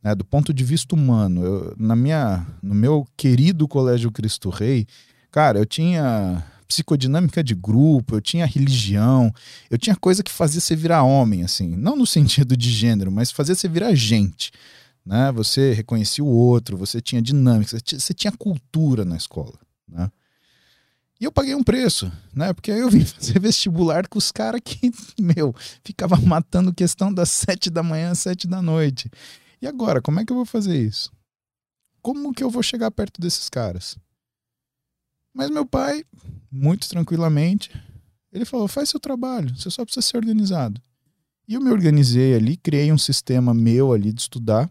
[0.03, 4.85] Né, do ponto de vista humano, eu, na minha, no meu querido Colégio Cristo Rei,
[5.31, 9.33] cara, eu tinha psicodinâmica de grupo, eu tinha religião,
[9.69, 13.31] eu tinha coisa que fazia você virar homem, assim, não no sentido de gênero, mas
[13.31, 14.51] fazia você virar gente,
[15.03, 15.31] né?
[15.31, 19.57] Você reconhecia o outro, você tinha dinâmica, você tinha, cultura na escola,
[19.87, 20.11] né?
[21.25, 22.53] E eu paguei um preço, né?
[22.53, 27.31] Porque aí eu vim fazer vestibular com os caras que, meu, ficava matando questão das
[27.31, 29.09] sete da manhã às sete da noite.
[29.59, 31.11] E agora, como é que eu vou fazer isso?
[31.99, 33.97] Como que eu vou chegar perto desses caras?
[35.33, 36.05] Mas meu pai,
[36.51, 37.71] muito tranquilamente,
[38.31, 40.79] ele falou: faz seu trabalho, você só precisa ser organizado.
[41.47, 44.69] E eu me organizei ali, criei um sistema meu ali de estudar.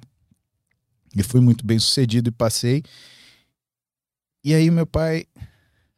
[1.16, 2.84] E fui muito bem sucedido e passei.
[4.44, 5.26] E aí meu pai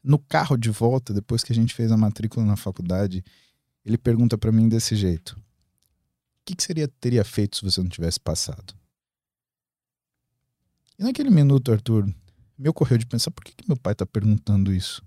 [0.07, 3.25] no carro de volta, depois que a gente fez a matrícula na faculdade,
[3.85, 5.41] ele pergunta para mim desse jeito: O
[6.45, 8.75] que, que seria teria feito se você não tivesse passado?
[10.99, 12.09] E naquele minuto, Arthur,
[12.57, 15.03] me ocorreu de pensar: por que, que meu pai está perguntando isso?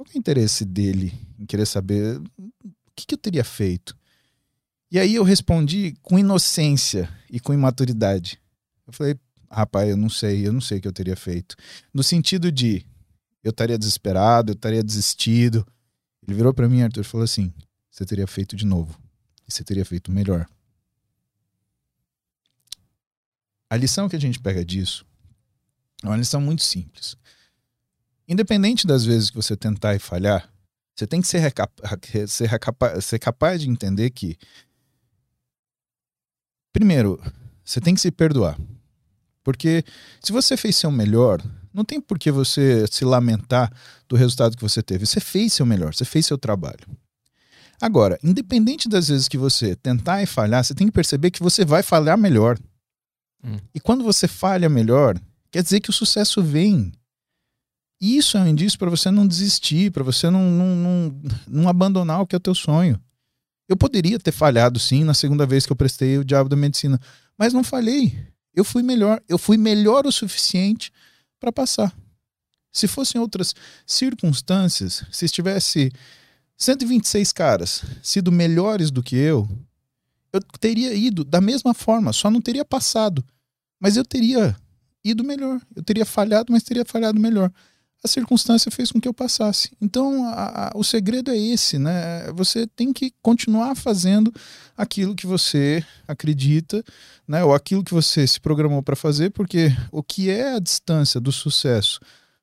[0.00, 3.94] qual é o interesse dele em querer saber o que, que eu teria feito?
[4.90, 8.40] E aí eu respondi com inocência e com imaturidade.
[8.86, 9.14] Eu falei,
[9.50, 11.54] rapaz, eu não sei, eu não sei o que eu teria feito.
[11.92, 12.86] No sentido de,
[13.42, 15.66] eu estaria desesperado, eu estaria desistido.
[16.26, 17.52] Ele virou para mim, Arthur, e falou assim:
[17.90, 18.98] você teria feito de novo.
[19.46, 20.46] E você teria feito melhor.
[23.68, 25.06] A lição que a gente pega disso
[26.02, 27.16] é uma lição muito simples.
[28.26, 30.52] Independente das vezes que você tentar e falhar,
[30.94, 31.40] você tem que ser,
[32.28, 32.50] ser,
[33.00, 34.36] ser capaz de entender que,
[36.72, 37.20] primeiro,
[37.64, 38.58] você tem que se perdoar.
[39.42, 39.84] Porque
[40.22, 41.40] se você fez seu melhor,
[41.72, 43.72] não tem por que você se lamentar
[44.08, 45.06] do resultado que você teve.
[45.06, 46.86] Você fez seu melhor, você fez seu trabalho.
[47.80, 51.64] Agora, independente das vezes que você tentar e falhar, você tem que perceber que você
[51.64, 52.58] vai falhar melhor.
[53.42, 53.56] Hum.
[53.74, 55.18] E quando você falha melhor,
[55.50, 56.92] quer dizer que o sucesso vem.
[58.00, 61.68] E isso é um indício para você não desistir, para você não, não, não, não
[61.68, 63.00] abandonar o que é o teu sonho.
[63.68, 67.00] Eu poderia ter falhado sim na segunda vez que eu prestei o diabo da medicina,
[67.38, 68.18] mas não falhei.
[68.54, 70.92] Eu fui melhor, eu fui melhor o suficiente
[71.40, 71.92] para passar.
[72.70, 75.90] Se fossem outras circunstâncias, se estivesse
[76.56, 79.48] 126 caras sido melhores do que eu,
[80.32, 83.24] eu teria ido da mesma forma, só não teria passado.
[83.80, 84.56] Mas eu teria
[85.02, 85.60] ido melhor.
[85.74, 87.50] Eu teria falhado, mas teria falhado melhor.
[88.02, 89.72] A circunstância fez com que eu passasse.
[89.80, 92.32] Então, a, a, o segredo é esse, né?
[92.32, 94.32] Você tem que continuar fazendo
[94.74, 96.82] aquilo que você acredita,
[97.28, 97.44] né?
[97.44, 101.30] Ou aquilo que você se programou para fazer, porque o que é a distância do
[101.30, 102.00] sucesso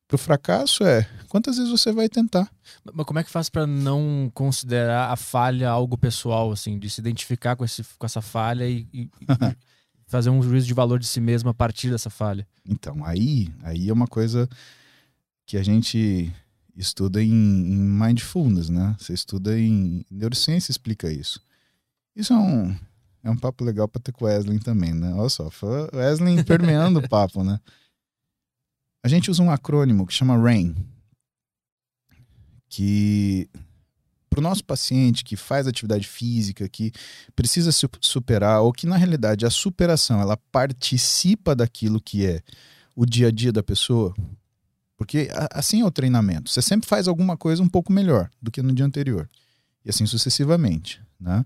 [0.07, 2.49] para o fracasso é quantas vezes você vai tentar.
[2.93, 7.01] Mas como é que faz para não considerar a falha algo pessoal, assim, de se
[7.01, 9.25] identificar com, esse, com essa falha e, e, e
[10.07, 12.47] fazer um juízo de valor de si mesmo a partir dessa falha?
[12.65, 14.47] Então, aí, aí é uma coisa
[15.47, 16.31] que a gente
[16.75, 18.95] estuda em, em mindfulness, né?
[18.99, 21.41] Você estuda em neurociência explica isso.
[22.13, 22.77] Isso é um,
[23.23, 25.13] é um papo legal para ter com o Wesley também, né?
[25.13, 25.49] Olha só,
[25.93, 27.59] Wesley permeando o papo, né?
[29.01, 30.75] A gente usa um acrônimo que chama RAIN,
[32.67, 33.49] que
[34.29, 36.91] para o nosso paciente que faz atividade física, que
[37.33, 42.41] precisa se superar, ou que na realidade a superação ela participa daquilo que é
[42.93, 44.13] o dia a dia da pessoa,
[44.97, 46.49] porque assim é o treinamento.
[46.49, 49.29] Você sempre faz alguma coisa um pouco melhor do que no dia anterior.
[49.85, 50.99] E assim sucessivamente.
[51.19, 51.45] Né?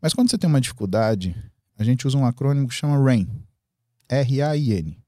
[0.00, 1.34] Mas quando você tem uma dificuldade,
[1.78, 3.26] a gente usa um acrônimo que chama RAIN.
[4.08, 4.98] R-A-I-N.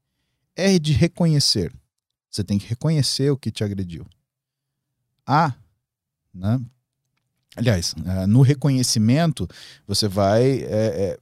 [0.56, 1.72] R de reconhecer.
[2.30, 4.06] Você tem que reconhecer o que te agrediu.
[5.26, 5.54] A,
[6.34, 6.58] né?
[7.54, 9.46] aliás, é, no reconhecimento,
[9.86, 11.18] você vai é, é,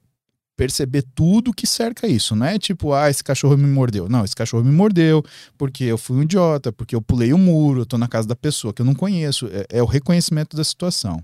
[0.61, 2.35] perceber tudo que cerca isso.
[2.35, 4.07] Não é tipo, ah, esse cachorro me mordeu.
[4.07, 5.25] Não, esse cachorro me mordeu
[5.57, 8.27] porque eu fui um idiota, porque eu pulei o um muro, eu tô na casa
[8.27, 9.47] da pessoa que eu não conheço.
[9.47, 11.23] É, é o reconhecimento da situação.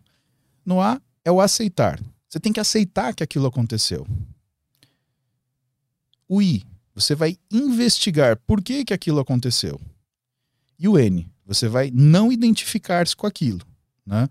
[0.65, 1.99] No A é o aceitar.
[2.27, 4.07] Você tem que aceitar que aquilo aconteceu.
[6.27, 6.65] O I,
[6.95, 9.79] você vai investigar por que, que aquilo aconteceu.
[10.79, 13.61] E o N, você vai não identificar-se com aquilo.
[14.03, 14.27] Né?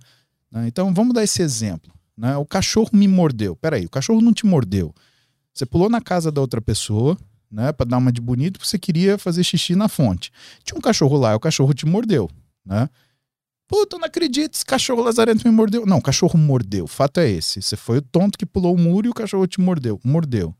[0.67, 1.96] Então vamos dar esse exemplo.
[2.17, 2.37] Né?
[2.37, 3.55] O cachorro me mordeu.
[3.57, 4.95] Peraí, o cachorro não te mordeu.
[5.53, 7.17] Você pulou na casa da outra pessoa,
[7.51, 10.31] né, para dar uma de bonito, porque você queria fazer xixi na fonte.
[10.65, 12.29] Tinha um cachorro lá, o cachorro te mordeu,
[12.65, 12.89] né?
[13.69, 15.85] Puta, não acredito, esse cachorro lazarento me mordeu.
[15.85, 16.85] Não, o cachorro mordeu.
[16.85, 17.61] O fato é esse.
[17.61, 19.99] Você foi o tonto que pulou o muro e o cachorro te mordeu.
[20.05, 20.55] Mordeu.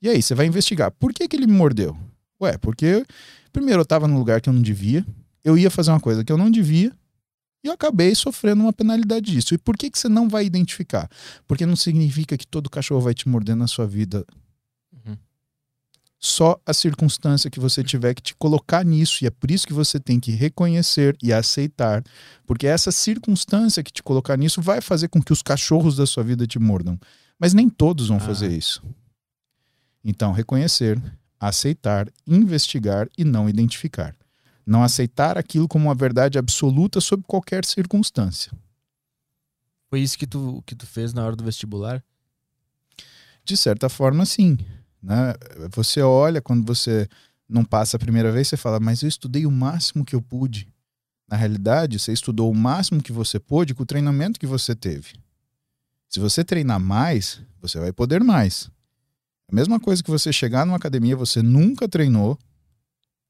[0.00, 0.92] E aí, você vai investigar.
[0.92, 1.96] Por que, que ele me mordeu?
[2.40, 3.04] Ué, porque
[3.52, 5.04] primeiro eu tava num lugar que eu não devia.
[5.42, 6.92] Eu ia fazer uma coisa que eu não devia.
[7.64, 9.54] E eu acabei sofrendo uma penalidade disso.
[9.54, 11.08] E por que, que você não vai identificar?
[11.48, 14.26] Porque não significa que todo cachorro vai te morder na sua vida.
[14.92, 15.16] Uhum.
[16.20, 19.24] Só a circunstância que você tiver que te colocar nisso.
[19.24, 22.04] E é por isso que você tem que reconhecer e aceitar.
[22.46, 26.22] Porque essa circunstância que te colocar nisso vai fazer com que os cachorros da sua
[26.22, 27.00] vida te mordam.
[27.38, 28.20] Mas nem todos vão ah.
[28.20, 28.82] fazer isso.
[30.04, 31.02] Então, reconhecer,
[31.40, 34.14] aceitar, investigar e não identificar.
[34.66, 38.52] Não aceitar aquilo como uma verdade absoluta sob qualquer circunstância.
[39.90, 42.02] Foi isso que tu, que tu fez na hora do vestibular?
[43.44, 44.58] De certa forma, sim.
[45.02, 45.34] Né?
[45.70, 47.06] Você olha quando você
[47.48, 50.66] não passa a primeira vez, você fala, mas eu estudei o máximo que eu pude.
[51.28, 55.14] Na realidade, você estudou o máximo que você pôde com o treinamento que você teve.
[56.08, 58.70] Se você treinar mais, você vai poder mais.
[59.50, 62.38] A mesma coisa que você chegar numa academia, você nunca treinou,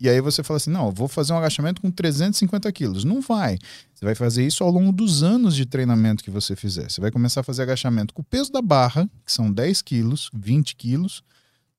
[0.01, 3.05] e aí você fala assim: não, vou fazer um agachamento com 350 quilos.
[3.05, 3.59] Não vai.
[3.95, 6.91] Você vai fazer isso ao longo dos anos de treinamento que você fizer.
[6.91, 10.31] Você vai começar a fazer agachamento com o peso da barra, que são 10 quilos,
[10.35, 11.23] 20 quilos,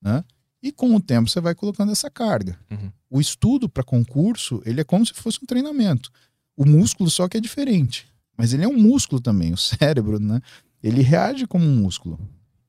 [0.00, 0.24] né?
[0.62, 2.58] E com o tempo você vai colocando essa carga.
[2.70, 2.90] Uhum.
[3.10, 6.10] O estudo para concurso, ele é como se fosse um treinamento.
[6.56, 8.08] O músculo só que é diferente.
[8.36, 10.40] Mas ele é um músculo também, o cérebro, né?
[10.82, 12.18] Ele reage como um músculo.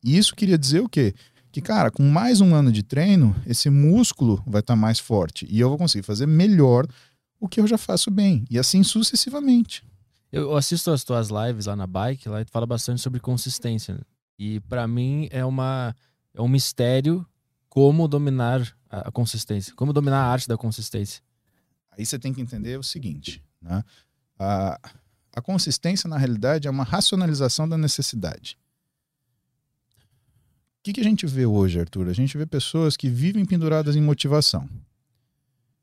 [0.04, 1.14] E isso queria dizer o quê?
[1.58, 5.44] Que, cara, com mais um ano de treino, esse músculo vai estar tá mais forte.
[5.50, 6.86] E eu vou conseguir fazer melhor
[7.40, 8.46] o que eu já faço bem.
[8.48, 9.84] E assim sucessivamente.
[10.32, 13.96] Eu assisto as tuas lives lá na bike, lá e tu fala bastante sobre consistência.
[13.96, 14.02] Né?
[14.38, 15.96] E para mim é uma
[16.32, 17.26] é um mistério
[17.68, 21.24] como dominar a, a, consistência, como dominar a arte da consistência.
[21.90, 23.84] Aí você tem que entender o seguinte, né?
[24.38, 24.80] A,
[25.36, 28.56] a consistência na realidade é uma racionalização da necessidade.
[30.88, 32.08] Que, que a gente vê hoje, Arthur?
[32.08, 34.70] A gente vê pessoas que vivem penduradas em motivação.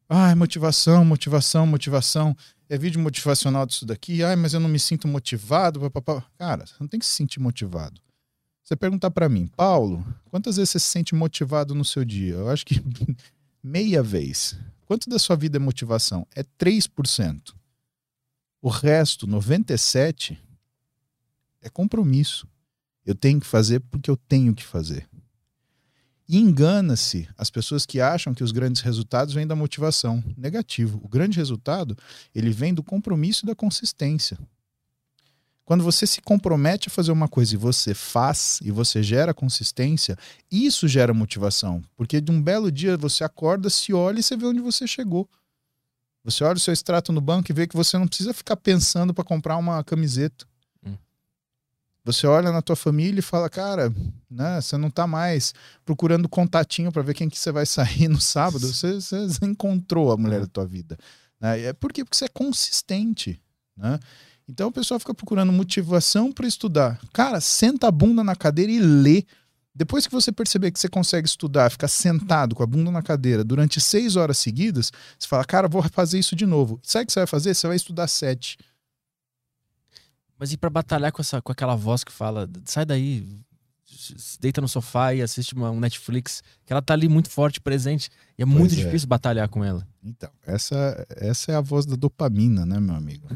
[0.08, 2.34] Ai, motivação, motivação, motivação.
[2.70, 4.24] É vídeo motivacional disso daqui.
[4.24, 5.78] Ai, mas eu não me sinto motivado.
[5.78, 6.24] Papapá.
[6.38, 8.00] Cara, você não tem que se sentir motivado.
[8.62, 12.36] Você perguntar para mim, Paulo, quantas vezes você se sente motivado no seu dia?
[12.36, 12.80] Eu acho que
[13.62, 14.58] meia vez.
[14.86, 16.26] Quanto da sua vida é motivação?
[16.34, 17.52] É 3%.
[18.62, 20.38] O resto, 97%,
[21.60, 22.48] é compromisso.
[23.04, 25.06] Eu tenho que fazer porque eu tenho que fazer.
[26.26, 30.24] E engana-se as pessoas que acham que os grandes resultados vêm da motivação.
[30.36, 30.98] Negativo.
[31.02, 31.96] O grande resultado,
[32.34, 34.38] ele vem do compromisso e da consistência.
[35.64, 40.16] Quando você se compromete a fazer uma coisa e você faz e você gera consistência,
[40.50, 41.82] isso gera motivação.
[41.96, 45.28] Porque de um belo dia você acorda, se olha e você vê onde você chegou.
[46.22, 49.12] Você olha o seu extrato no banco e vê que você não precisa ficar pensando
[49.12, 50.46] para comprar uma camiseta.
[52.04, 53.92] Você olha na tua família e fala, cara,
[54.30, 55.54] né, você não tá mais
[55.86, 58.66] procurando contatinho para ver quem que você vai sair no sábado.
[58.66, 60.98] Você, você encontrou a mulher da tua vida.
[61.40, 61.62] Né?
[61.62, 62.04] É por quê?
[62.04, 63.40] Porque você é consistente.
[63.74, 63.98] Né?
[64.46, 67.00] Então o pessoal fica procurando motivação para estudar.
[67.12, 69.24] Cara, senta a bunda na cadeira e lê.
[69.74, 73.42] Depois que você perceber que você consegue estudar, ficar sentado com a bunda na cadeira
[73.42, 76.78] durante seis horas seguidas, você fala, cara, vou fazer isso de novo.
[76.82, 77.54] Sabe o que você vai fazer?
[77.54, 78.58] Você vai estudar sete.
[80.38, 83.26] Mas e para batalhar com, essa, com aquela voz que fala, sai daí,
[84.40, 88.10] deita no sofá e assiste uma, um Netflix, que ela tá ali muito forte, presente,
[88.38, 88.76] e é muito é.
[88.76, 89.86] difícil batalhar com ela.
[90.02, 93.28] Então, essa, essa é a voz da dopamina, né, meu amigo?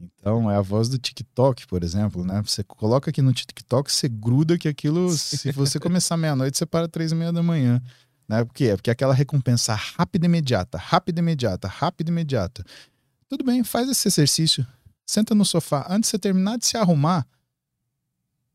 [0.00, 2.42] Então, é a voz do TikTok, por exemplo, né?
[2.44, 6.88] Você coloca aqui no TikTok, você gruda que aquilo, se você começar meia-noite, você para
[6.88, 7.80] três e meia da manhã.
[8.28, 8.44] Né?
[8.44, 8.64] Por quê?
[8.66, 12.64] É porque é aquela recompensa rápida e imediata, rápida e imediata, rápida e imediata.
[13.28, 14.66] Tudo bem, faz esse exercício
[15.06, 17.26] senta no sofá, antes de você terminar de se arrumar,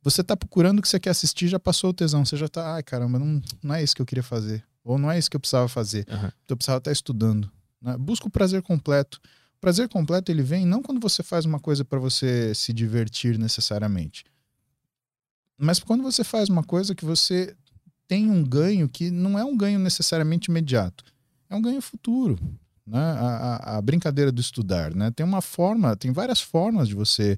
[0.02, 2.24] você tá procurando o que você quer assistir, já passou o tesão.
[2.24, 4.64] Você já tá, ai caramba, não, não é isso que eu queria fazer.
[4.84, 6.06] Ou não é isso que eu precisava fazer.
[6.10, 6.18] Uhum.
[6.18, 7.52] Então eu precisava estar estudando.
[7.82, 7.98] Né?
[7.98, 9.20] Busca o prazer completo.
[9.58, 13.38] O prazer completo ele vem não quando você faz uma coisa para você se divertir
[13.38, 14.24] necessariamente,
[15.58, 17.54] mas quando você faz uma coisa que você
[18.08, 21.04] tem um ganho que não é um ganho necessariamente imediato,
[21.50, 22.40] é um ganho futuro
[22.90, 23.00] né?
[23.00, 24.94] a, a, brincadeira do estudar.
[24.96, 25.12] Né?
[25.12, 27.38] Tem uma forma, tem várias formas de você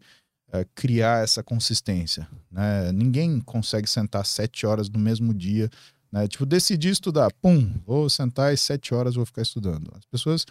[0.51, 2.27] é, criar essa consistência.
[2.49, 2.91] Né?
[2.91, 5.69] Ninguém consegue sentar sete horas no mesmo dia.
[6.11, 6.27] Né?
[6.27, 9.91] Tipo, decidi estudar, pum, vou sentar e sete horas vou ficar estudando.
[9.95, 10.45] As pessoas,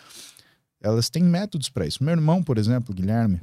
[0.82, 2.04] elas têm métodos para isso.
[2.04, 3.40] Meu irmão, por exemplo, Guilherme,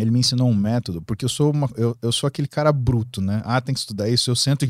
[0.00, 3.20] ele me ensinou um método, porque eu sou, uma, eu, eu sou aquele cara bruto,
[3.20, 3.42] né?
[3.44, 4.68] Ah, tem que estudar isso, eu sento e,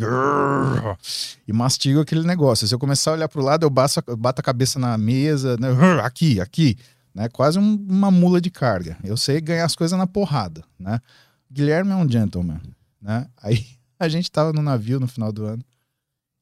[1.47, 2.67] e mastigo aquele negócio.
[2.67, 5.57] Se eu começar a olhar para o lado, eu bato, bato a cabeça na mesa,
[5.59, 5.69] né?
[6.03, 6.77] aqui, aqui,
[7.15, 7.29] né?
[7.29, 8.97] Quase um, uma mula de carga.
[9.05, 11.01] Eu sei ganhar as coisas na porrada, né?
[11.51, 12.61] Guilherme é um gentleman,
[13.01, 13.27] né?
[13.43, 13.65] Aí
[13.99, 15.65] a gente tava no navio no final do ano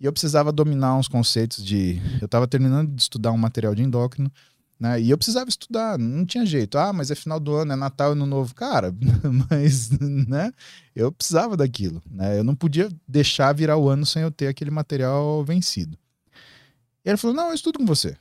[0.00, 2.00] e eu precisava dominar uns conceitos de...
[2.22, 4.30] Eu tava terminando de estudar um material de endócrino
[4.78, 5.00] né?
[5.00, 6.78] E eu precisava estudar, não tinha jeito.
[6.78, 8.54] Ah, mas é final do ano, é Natal, Ano Novo.
[8.54, 8.94] Cara,
[9.50, 10.52] mas né?
[10.94, 12.02] eu precisava daquilo.
[12.08, 12.38] Né?
[12.38, 15.98] Eu não podia deixar virar o ano sem eu ter aquele material vencido.
[17.04, 18.16] E ele falou: Não, eu estudo com você.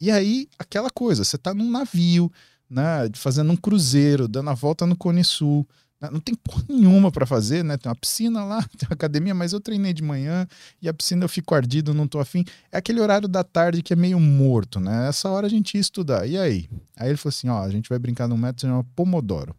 [0.00, 2.30] E aí, aquela coisa, você tá num navio,
[2.68, 5.66] né, fazendo um cruzeiro, dando a volta no Cone Sul?
[6.10, 7.76] Não tem porra nenhuma para fazer, né?
[7.76, 10.46] Tem uma piscina lá, tem uma academia, mas eu treinei de manhã
[10.80, 12.44] e a piscina eu fico ardido, não tô afim.
[12.70, 15.08] É aquele horário da tarde que é meio morto, né?
[15.08, 16.26] Essa hora a gente ia estudar.
[16.26, 16.68] E aí?
[16.96, 19.54] Aí ele falou assim: ó, a gente vai brincar num método chamado Pomodoro.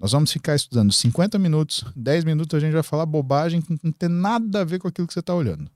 [0.00, 3.90] Nós vamos ficar estudando 50 minutos, 10 minutos a gente vai falar bobagem que não
[3.90, 5.68] tem nada a ver com aquilo que você está olhando.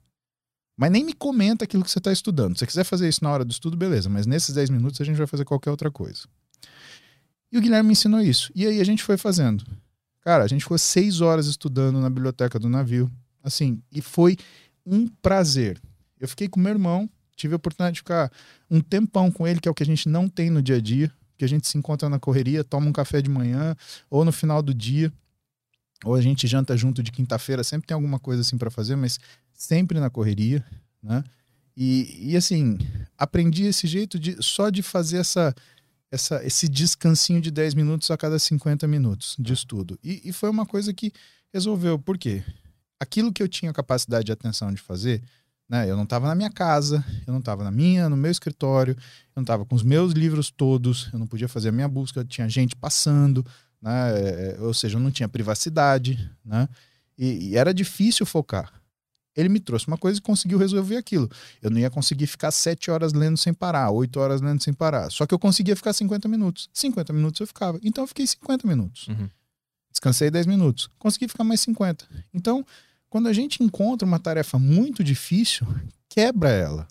[0.77, 2.55] Mas nem me comenta aquilo que você está estudando.
[2.55, 4.09] Se você quiser fazer isso na hora do estudo, beleza.
[4.09, 6.23] Mas nesses 10 minutos a gente vai fazer qualquer outra coisa.
[7.51, 8.51] E o Guilherme me ensinou isso.
[8.55, 9.65] E aí a gente foi fazendo.
[10.23, 13.11] Cara, a gente ficou seis horas estudando na biblioteca do navio.
[13.43, 14.37] Assim, e foi
[14.87, 15.81] um prazer.
[16.19, 18.31] Eu fiquei com meu irmão, tive a oportunidade de ficar
[18.71, 20.81] um tempão com ele, que é o que a gente não tem no dia a
[20.81, 23.75] dia, que a gente se encontra na correria, toma um café de manhã,
[24.09, 25.13] ou no final do dia,
[26.05, 29.19] ou a gente janta junto de quinta-feira, sempre tem alguma coisa assim para fazer, mas
[29.53, 30.65] sempre na correria,
[31.03, 31.25] né?
[31.77, 32.79] E, e assim,
[33.17, 35.55] aprendi esse jeito de só de fazer essa
[36.13, 39.99] essa, esse descansinho de 10 minutos a cada 50 minutos de estudo.
[40.05, 41.11] E, e foi uma coisa que
[41.53, 41.99] resolveu.
[41.99, 42.45] Por quê?
[43.01, 45.23] Aquilo que eu tinha capacidade de atenção de fazer,
[45.67, 45.91] né?
[45.91, 49.33] Eu não estava na minha casa, eu não estava na minha, no meu escritório, eu
[49.37, 52.47] não estava com os meus livros todos, eu não podia fazer a minha busca, tinha
[52.47, 53.45] gente passando,
[53.81, 54.13] né?
[54.15, 56.69] É, ou seja, eu não tinha privacidade, né?
[57.17, 58.82] E, e era difícil focar
[59.35, 61.31] ele me trouxe uma coisa e conseguiu resolver aquilo.
[61.61, 65.11] Eu não ia conseguir ficar sete horas lendo sem parar, oito horas lendo sem parar.
[65.11, 66.69] Só que eu conseguia ficar 50 minutos.
[66.73, 67.79] 50 minutos eu ficava.
[67.83, 69.09] Então eu fiquei 50 minutos.
[69.09, 69.29] Uhum.
[69.91, 70.89] Descansei 10 minutos.
[70.99, 72.07] Consegui ficar mais 50.
[72.33, 72.65] Então,
[73.09, 75.67] quando a gente encontra uma tarefa muito difícil,
[76.09, 76.89] quebra ela.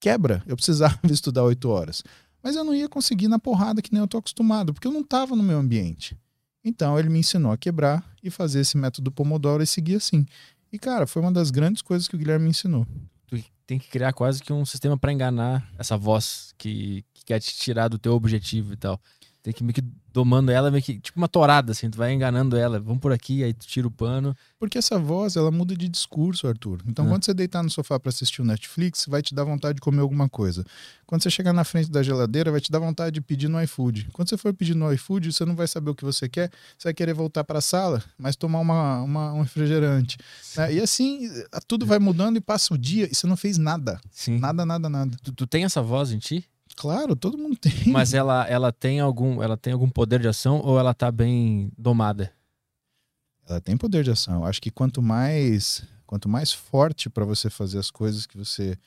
[0.00, 0.42] Quebra.
[0.46, 2.02] Eu precisava estudar oito horas.
[2.42, 5.00] Mas eu não ia conseguir na porrada que nem eu tô acostumado, porque eu não
[5.00, 6.16] estava no meu ambiente.
[6.64, 10.26] Então ele me ensinou a quebrar e fazer esse método Pomodoro e seguir assim.
[10.72, 12.86] E, cara, foi uma das grandes coisas que o Guilherme me ensinou.
[13.26, 17.40] Tu tem que criar quase que um sistema para enganar essa voz que, que quer
[17.40, 19.00] te tirar do teu objetivo e tal.
[19.48, 19.82] Tem que meio que
[20.12, 22.78] domando ela, meio que tipo uma torada, assim, tu vai enganando ela.
[22.78, 24.36] Vamos por aqui, aí tu tira o pano.
[24.58, 26.80] Porque essa voz, ela muda de discurso, Arthur.
[26.86, 27.08] Então, É.
[27.08, 30.00] quando você deitar no sofá para assistir o Netflix, vai te dar vontade de comer
[30.02, 30.66] alguma coisa.
[31.06, 34.08] Quando você chegar na frente da geladeira, vai te dar vontade de pedir no iFood.
[34.12, 36.88] Quando você for pedir no iFood, você não vai saber o que você quer, você
[36.88, 40.18] vai querer voltar para a sala, mas tomar uma, uma- um refrigerante.
[40.58, 40.74] né?
[40.74, 41.26] E assim,
[41.66, 43.98] tudo vai mudando e passa o dia e você não fez nada.
[44.10, 44.38] Sim.
[44.40, 45.16] Nada, nada, nada.
[45.22, 46.44] Tu, tu tem essa voz em ti?
[46.78, 47.72] Claro, todo mundo tem.
[47.88, 51.72] Mas ela, ela tem algum ela tem algum poder de ação ou ela tá bem
[51.76, 52.32] domada?
[53.48, 54.36] Ela tem poder de ação.
[54.36, 58.78] Eu acho que quanto mais quanto mais forte para você fazer as coisas que você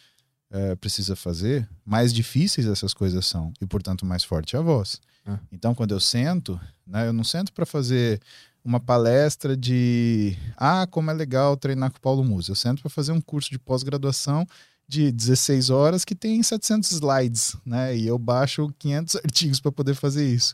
[0.49, 5.01] eh, precisa fazer, mais difíceis essas coisas são e portanto mais forte é a voz.
[5.25, 5.39] Ah.
[5.51, 8.21] Então quando eu sento, né, eu não sento para fazer
[8.63, 12.51] uma palestra de ah como é legal treinar com o Paulo Musa.
[12.51, 14.47] Eu sento para fazer um curso de pós-graduação
[14.91, 17.95] de 16 horas que tem 700 slides, né?
[17.95, 20.53] E eu baixo 500 artigos para poder fazer isso.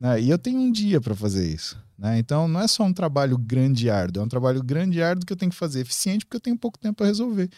[0.00, 0.18] né?
[0.20, 1.78] E eu tenho um dia para fazer isso.
[1.98, 2.18] Né?
[2.18, 5.24] Então não é só um trabalho grande e árduo, é um trabalho grande e árduo
[5.26, 7.48] que eu tenho que fazer eficiente porque eu tenho pouco tempo para resolver.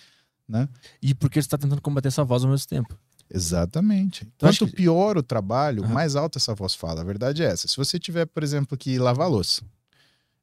[0.48, 0.68] Né?
[1.00, 2.98] E porque você tá tentando combater essa voz ao mesmo tempo.
[3.32, 4.22] Exatamente.
[4.42, 5.92] Acho Quanto que- pior o trabalho, Aham.
[5.94, 7.00] mais alta essa voz fala.
[7.00, 7.66] A verdade é essa.
[7.68, 9.62] Se você tiver, por exemplo, que lavar louça,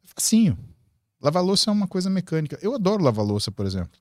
[0.04, 0.58] é facinho.
[1.22, 2.58] Lavar louça é uma coisa mecânica.
[2.62, 3.98] Eu adoro lavar louça, por exemplo.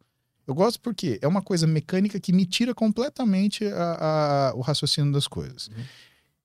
[0.46, 5.12] Eu gosto porque é uma coisa mecânica que me tira completamente a- a- o raciocínio
[5.12, 5.68] das coisas.
[5.68, 5.84] Uhum.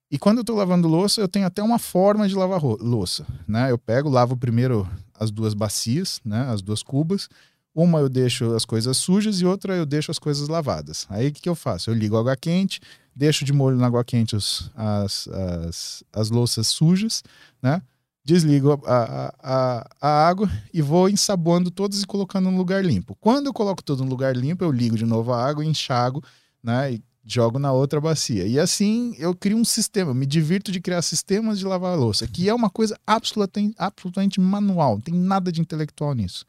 [0.10, 3.72] E quando eu tô lavando louça, eu tenho até uma forma de lavar louça, né?
[3.72, 4.88] Eu pego, lavo primeiro
[5.20, 6.48] as duas bacias, né?
[6.50, 7.28] As duas cubas.
[7.76, 11.06] Uma eu deixo as coisas sujas e outra eu deixo as coisas lavadas.
[11.10, 11.90] Aí o que, que eu faço?
[11.90, 12.80] Eu ligo a água quente,
[13.16, 17.22] deixo de molho na água quente os- as, as, as louças sujas,
[17.62, 17.82] né?
[18.28, 23.16] Desligo a, a, a, água e vou ensaboando todas e colocando no lugar limpo.
[23.22, 26.22] Quando eu coloco tudo no lugar limpo, eu ligo de novo a água, enxago,
[26.62, 26.92] né?
[26.92, 28.46] E jogo na outra bacia.
[28.46, 32.50] E assim eu crio um sistema, me divirto de criar sistemas de lavar louça, que
[32.50, 36.46] é uma coisa absolutamente, absolutamente manual, não tem nada de intelectual nisso.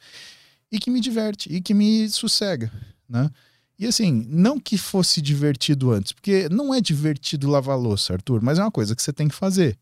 [0.73, 2.73] E que me diverte, e que me sossega,
[3.09, 3.31] né?
[3.79, 8.59] E assim, não que fosse divertido antes, porque não é divertido lavar louça, Arthur, mas
[8.59, 9.79] é uma coisa que você tem que fazer.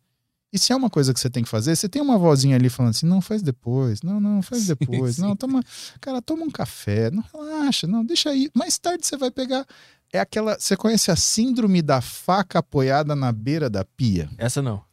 [0.53, 2.69] E se é uma coisa que você tem que fazer, você tem uma vozinha ali
[2.69, 5.23] falando assim: não, faz depois, não, não, faz Sim, depois, sim.
[5.23, 5.63] não, toma,
[6.01, 8.51] cara, toma um café, não relaxa, não, deixa aí.
[8.55, 9.67] Mais tarde você vai pegar.
[10.13, 10.59] É aquela.
[10.59, 14.31] Você conhece a síndrome da faca apoiada na beira da pia?
[14.39, 14.85] Essa não.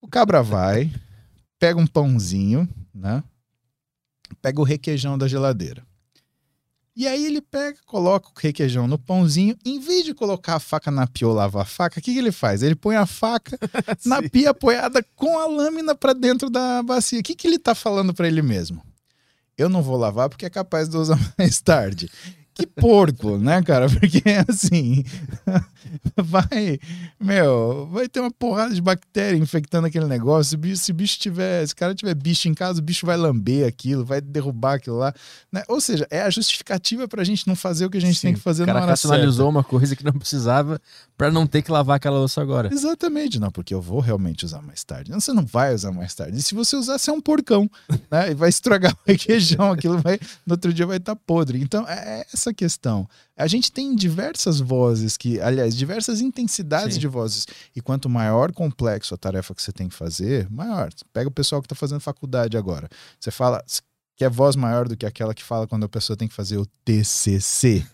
[0.00, 0.92] O cabra vai,
[1.58, 3.24] pega um pãozinho, né?
[4.42, 5.85] Pega o requeijão da geladeira.
[6.96, 9.54] E aí ele pega, coloca o requeijão no pãozinho.
[9.66, 12.18] Em vez de colocar a faca na pia ou lavar a faca, o que, que
[12.18, 12.62] ele faz?
[12.62, 13.58] Ele põe a faca
[14.06, 17.20] na pia apoiada com a lâmina para dentro da bacia.
[17.20, 18.82] O que, que ele tá falando para ele mesmo?
[19.58, 22.10] Eu não vou lavar porque é capaz de usar mais tarde.
[22.56, 23.86] Que porco, né, cara?
[23.92, 25.04] Porque assim,
[26.16, 26.78] vai,
[27.20, 30.50] meu, vai ter uma porrada de bactéria infectando aquele negócio.
[30.50, 33.68] Se bicho, se bicho tiver, se cara tiver bicho em casa, o bicho vai lamber
[33.68, 35.12] aquilo, vai derrubar aquilo lá.
[35.52, 35.62] né?
[35.68, 38.34] Ou seja, é a justificativa pra gente não fazer o que a gente Sim, tem
[38.34, 40.80] que fazer o na cara hora racionalizou uma coisa que não precisava
[41.16, 42.70] pra não ter que lavar aquela louça agora.
[42.72, 45.10] Exatamente, não, porque eu vou realmente usar mais tarde.
[45.10, 46.38] Não, você não vai usar mais tarde.
[46.38, 47.70] E se você usar, você é um porcão,
[48.10, 48.30] né?
[48.30, 51.60] E vai estragar o requeijão, aquilo vai, no outro dia vai estar podre.
[51.60, 53.08] Então, é essa a questão.
[53.36, 57.00] A gente tem diversas vozes que, aliás, diversas intensidades Sim.
[57.00, 57.46] de vozes.
[57.74, 60.90] E quanto maior complexo a tarefa que você tem que fazer, maior.
[61.12, 62.88] Pega o pessoal que está fazendo faculdade agora.
[63.20, 63.62] Você fala
[64.16, 66.56] que é voz maior do que aquela que fala quando a pessoa tem que fazer
[66.56, 67.86] o TCC.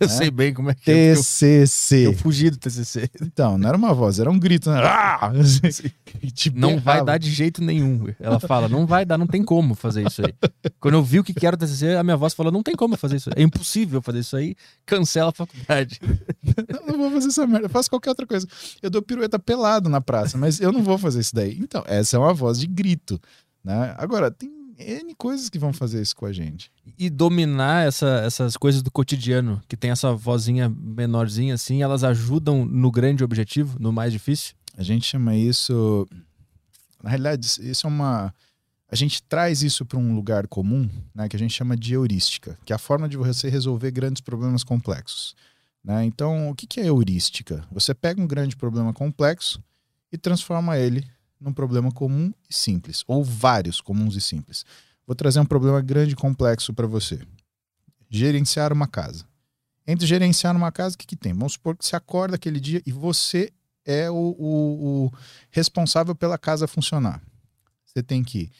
[0.00, 0.12] Eu né?
[0.14, 1.14] sei bem como é que é.
[1.14, 2.06] TCC.
[2.06, 3.10] Eu, eu fugi do TCC.
[3.20, 4.70] Então, não era uma voz, era um grito.
[4.70, 4.80] Né?
[4.90, 5.30] Ah!
[6.34, 7.04] Te Não vai berrava.
[7.04, 8.06] dar de jeito nenhum.
[8.18, 10.34] Ela fala, não vai dar, não tem como fazer isso aí.
[10.80, 12.74] Quando eu vi o que que era o TCC, a minha voz falou, não tem
[12.74, 13.30] como fazer isso.
[13.36, 14.56] É impossível fazer isso aí.
[14.86, 16.00] Cancela a faculdade.
[16.70, 17.66] Não, não vou fazer essa merda.
[17.66, 18.46] Eu faço qualquer outra coisa.
[18.82, 21.58] Eu dou pirueta pelado na praça, mas eu não vou fazer isso daí.
[21.60, 23.20] Então, essa é uma voz de grito.
[23.62, 23.94] Né?
[23.98, 24.50] Agora, tem
[24.80, 26.70] N coisas que vão fazer isso com a gente.
[26.98, 32.64] E dominar essa- essas coisas do cotidiano, que tem essa vozinha menorzinha assim, elas ajudam
[32.64, 34.54] no grande objetivo, no mais difícil?
[34.76, 36.08] A gente chama isso.
[37.02, 38.34] Na realidade, isso é uma.
[38.90, 42.58] A gente traz isso para um lugar comum, né, que a gente chama de heurística,
[42.64, 45.34] que é a forma de você resolver grandes problemas complexos.
[45.82, 46.04] né?
[46.04, 47.64] Então, o que que é heurística?
[47.72, 49.62] Você pega um grande problema complexo
[50.12, 51.06] e transforma ele
[51.40, 54.64] num problema comum e simples, ou vários comuns e simples.
[55.06, 57.20] Vou trazer um problema grande e complexo para você.
[58.08, 59.24] Gerenciar uma casa.
[59.86, 61.32] Entre gerenciar uma casa, o que, que tem?
[61.32, 63.50] Vamos supor que você acorda aquele dia e você
[63.84, 65.12] é o, o- o
[65.50, 67.20] responsável pela casa funcionar.
[67.84, 68.50] Você tem que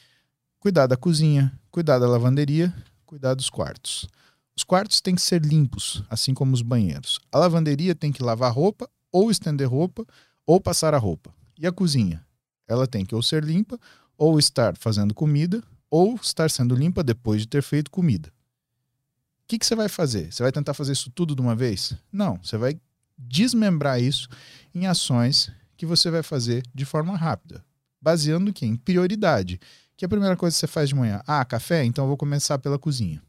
[0.59, 2.75] cuidar da cozinha, cuidar da lavanderia,
[3.07, 4.09] cuidar dos quartos.
[4.57, 7.21] Os quartos têm que ser limpos, assim como os banheiros.
[7.31, 10.05] A lavanderia tem que lavar roupa, ou estender roupa,
[10.47, 11.33] ou passar a roupa.
[11.59, 12.25] E a cozinha?
[12.71, 13.79] Ela tem que ou ser limpa,
[14.17, 18.29] ou estar fazendo comida, ou estar sendo limpa depois de ter feito comida.
[18.29, 20.33] O que, que você vai fazer?
[20.33, 21.95] Você vai tentar fazer isso tudo de uma vez?
[22.13, 22.81] Não, você vai
[23.19, 24.29] desmembrar isso
[24.73, 27.65] em ações que você vai fazer de forma rápida,
[28.01, 29.59] baseando que em prioridade.
[29.97, 31.21] Que é a primeira coisa que você faz de manhã?
[31.27, 31.85] Ah, café?
[31.85, 33.21] Então eu vou começar pela cozinha.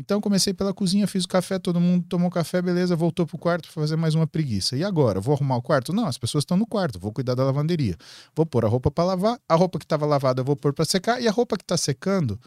[0.00, 3.64] Então comecei pela cozinha, fiz o café, todo mundo tomou café, beleza, voltou pro quarto
[3.64, 4.76] para fazer mais uma preguiça.
[4.76, 5.92] E agora, vou arrumar o quarto?
[5.92, 7.96] Não, as pessoas estão no quarto, vou cuidar da lavanderia.
[8.32, 10.84] Vou pôr a roupa para lavar, a roupa que estava lavada eu vou pôr para
[10.84, 12.38] secar e a roupa que está secando,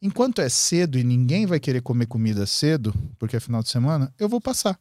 [0.00, 4.10] enquanto é cedo e ninguém vai querer comer comida cedo, porque é final de semana,
[4.18, 4.80] eu vou passar.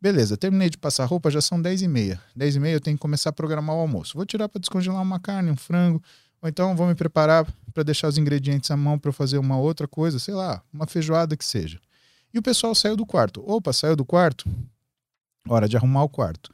[0.00, 2.22] Beleza, terminei de passar roupa, já são 10 e meia.
[2.36, 4.12] 10 e meia eu tenho que começar a programar o almoço.
[4.14, 6.00] Vou tirar para descongelar uma carne, um frango,
[6.42, 9.86] ou então vou me preparar para deixar os ingredientes à mão para fazer uma outra
[9.86, 11.80] coisa, sei lá, uma feijoada que seja.
[12.32, 13.42] E o pessoal saiu do quarto.
[13.46, 14.48] Opa, saiu do quarto?
[15.48, 16.52] Hora de arrumar o quarto.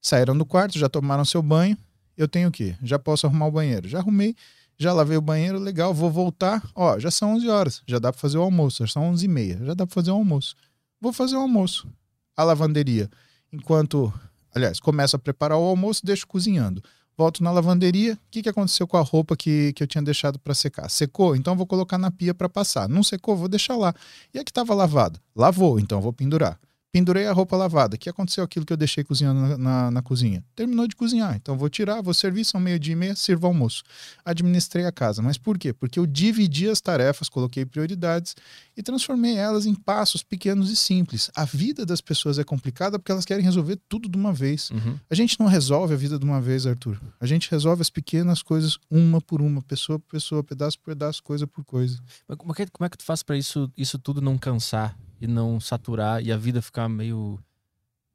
[0.00, 1.76] Saíram do quarto, já tomaram seu banho.
[2.16, 2.76] Eu tenho o quê?
[2.82, 3.88] Já posso arrumar o banheiro.
[3.88, 4.34] Já arrumei,
[4.78, 6.62] já lavei o banheiro, legal, vou voltar.
[6.74, 8.86] Ó, já são 11 horas, já dá para fazer o almoço.
[8.86, 10.54] Já são 11 e meia, já dá para fazer o almoço.
[11.00, 11.88] Vou fazer o almoço.
[12.36, 13.10] A lavanderia.
[13.52, 14.12] Enquanto,
[14.54, 16.82] aliás, começo a preparar o almoço, deixo cozinhando.
[17.20, 18.14] Volto na lavanderia.
[18.14, 20.88] O que, que aconteceu com a roupa que, que eu tinha deixado para secar?
[20.88, 21.36] Secou?
[21.36, 22.88] Então vou colocar na pia para passar.
[22.88, 23.36] Não secou?
[23.36, 23.94] Vou deixar lá.
[24.32, 25.20] E a que estava lavada?
[25.36, 26.58] Lavou, então vou pendurar.
[26.92, 27.94] Pendurei a roupa lavada.
[27.94, 30.44] O que aconteceu aquilo que eu deixei cozinhando na, na, na cozinha?
[30.56, 31.36] Terminou de cozinhar.
[31.36, 33.84] Então vou tirar, vou servir, são meio-dia e meia, sirvo almoço.
[34.24, 35.22] Administrei a casa.
[35.22, 35.72] Mas por quê?
[35.72, 38.34] Porque eu dividi as tarefas, coloquei prioridades
[38.76, 41.30] e transformei elas em passos pequenos e simples.
[41.36, 44.70] A vida das pessoas é complicada porque elas querem resolver tudo de uma vez.
[45.08, 47.00] A gente não resolve a vida de uma vez, Arthur.
[47.20, 51.22] A gente resolve as pequenas coisas uma por uma, pessoa por pessoa, pedaço por pedaço,
[51.22, 52.00] coisa por coisa.
[52.26, 54.96] Mas como é que, como é que tu faz pra isso, isso tudo não cansar
[55.20, 57.38] e não saturar e a vida ficar meio,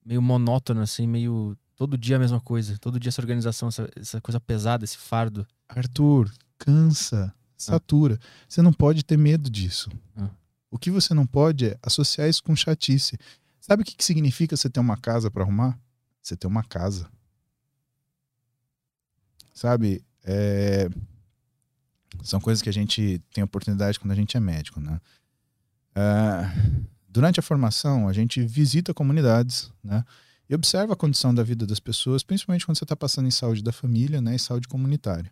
[0.04, 1.58] meio monótona, assim, meio.
[1.76, 2.78] Todo dia a mesma coisa.
[2.78, 5.46] Todo dia essa organização, essa, essa coisa pesada, esse fardo.
[5.68, 8.18] Arthur, cansa, satura.
[8.48, 9.90] Você não pode ter medo disso.
[10.16, 10.30] Ah.
[10.72, 13.18] O que você não pode é associar isso com chatice.
[13.60, 15.78] Sabe o que, que significa você ter uma casa para arrumar?
[16.22, 17.10] Você ter uma casa.
[19.54, 20.04] Sabe?
[20.24, 20.90] É,
[22.24, 25.00] São coisas que a gente tem oportunidade quando a gente é médico, né?
[25.96, 26.52] Ah,
[27.16, 30.04] Durante a formação, a gente visita comunidades, né?
[30.50, 33.64] E observa a condição da vida das pessoas, principalmente quando você está passando em saúde
[33.64, 34.36] da família, né?
[34.36, 35.32] E saúde comunitária.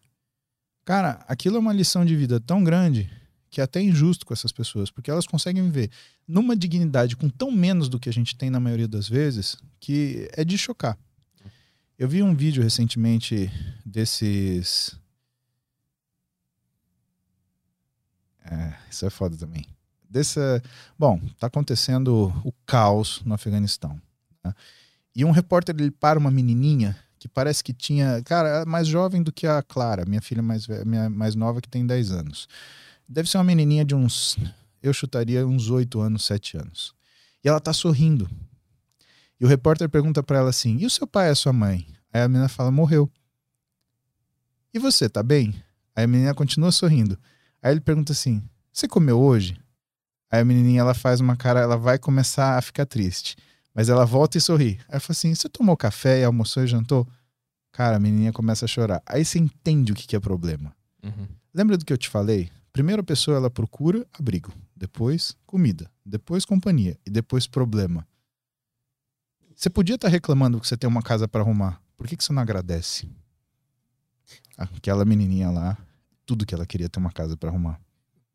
[0.85, 3.11] Cara, aquilo é uma lição de vida tão grande
[3.49, 5.91] que é até injusto com essas pessoas, porque elas conseguem viver
[6.25, 10.29] numa dignidade com tão menos do que a gente tem na maioria das vezes, que
[10.31, 10.97] é de chocar.
[11.99, 13.51] Eu vi um vídeo recentemente
[13.85, 14.97] desses.
[18.45, 19.72] É, isso é foda também.
[20.13, 20.61] Dessa.
[20.97, 23.99] Bom, tá acontecendo o caos no Afeganistão.
[24.43, 24.53] né?
[25.15, 28.21] E um repórter ele para uma menininha que parece que tinha.
[28.23, 31.67] Cara, é mais jovem do que a Clara, minha filha mais, minha, mais nova, que
[31.67, 32.47] tem 10 anos.
[33.09, 34.37] Deve ser uma menininha de uns.
[34.83, 36.93] Eu chutaria uns 8 anos, 7 anos.
[37.43, 38.29] E ela tá sorrindo.
[39.41, 41.87] E o repórter pergunta para ela assim: E o seu pai e a sua mãe?
[42.13, 43.11] Aí a menina fala: Morreu.
[44.71, 45.55] E você, tá bem?
[45.95, 47.17] Aí a menina continua sorrindo.
[47.63, 49.62] Aí ele pergunta assim: Você comeu hoje?
[50.33, 53.37] Aí a menininha ela faz uma cara, ela vai começar a ficar triste.
[53.71, 54.79] Mas ela volta e sorri.
[54.79, 57.07] Aí ela fala assim: Você tomou café e almoçou e jantou?
[57.71, 58.99] Cara, a menininha começa a chorar.
[59.05, 60.75] Aí você entende o que, que é problema.
[61.03, 61.27] Uhum.
[61.53, 62.49] Lembra do que eu te falei?
[62.71, 68.03] Primeiro a pessoa ela procura abrigo, depois comida, depois companhia e depois problema.
[69.55, 71.79] Você podia estar reclamando que você tem uma casa para arrumar.
[71.95, 73.07] Por que, que você não agradece?
[74.57, 75.77] Aquela menininha lá,
[76.25, 77.79] tudo que ela queria ter uma casa para arrumar.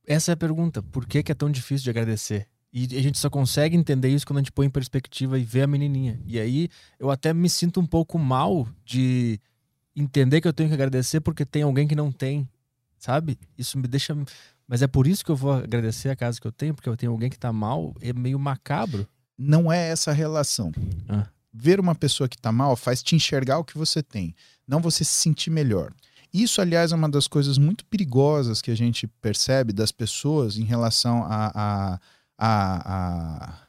[0.08, 0.82] Essa é a pergunta.
[0.82, 2.46] Por que, que é tão difícil de agradecer?
[2.72, 5.62] E a gente só consegue entender isso quando a gente põe em perspectiva e vê
[5.62, 6.18] a menininha.
[6.26, 9.38] E aí eu até me sinto um pouco mal de
[9.94, 12.48] entender que eu tenho que agradecer porque tem alguém que não tem,
[12.98, 13.38] sabe?
[13.58, 14.16] Isso me deixa.
[14.66, 16.96] Mas é por isso que eu vou agradecer a casa que eu tenho, porque eu
[16.96, 19.06] tenho alguém que tá mal, é meio macabro.
[19.36, 20.72] Não é essa relação.
[21.06, 21.26] Ah.
[21.52, 24.34] Ver uma pessoa que tá mal faz te enxergar o que você tem,
[24.66, 25.92] não você se sentir melhor.
[26.32, 30.64] Isso, aliás, é uma das coisas muito perigosas que a gente percebe das pessoas em
[30.64, 32.00] relação a, a,
[32.38, 33.68] a, a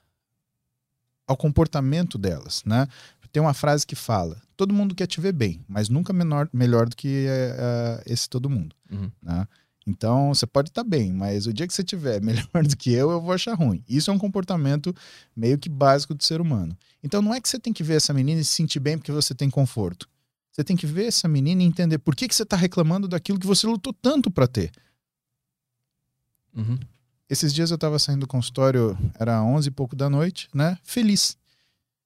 [1.28, 2.88] ao comportamento delas, né?
[3.32, 6.90] Tem uma frase que fala: todo mundo quer te ver bem, mas nunca menor, melhor
[6.90, 8.76] do que é, esse todo mundo.
[8.92, 9.12] Uhum.
[9.22, 9.48] Né?
[9.86, 13.12] Então, você pode estar bem, mas o dia que você tiver melhor do que eu,
[13.12, 13.84] eu vou achar ruim.
[13.88, 14.96] Isso é um comportamento
[15.36, 16.78] meio que básico do ser humano.
[17.04, 19.12] Então, não é que você tem que ver essa menina e se sentir bem porque
[19.12, 20.10] você tem conforto.
[20.60, 23.40] Você tem que ver essa menina e entender por que, que você está reclamando daquilo
[23.40, 24.70] que você lutou tanto para ter.
[26.54, 26.78] Uhum.
[27.30, 30.78] Esses dias eu estava saindo do consultório, era 11 e pouco da noite, né?
[30.84, 31.38] Feliz.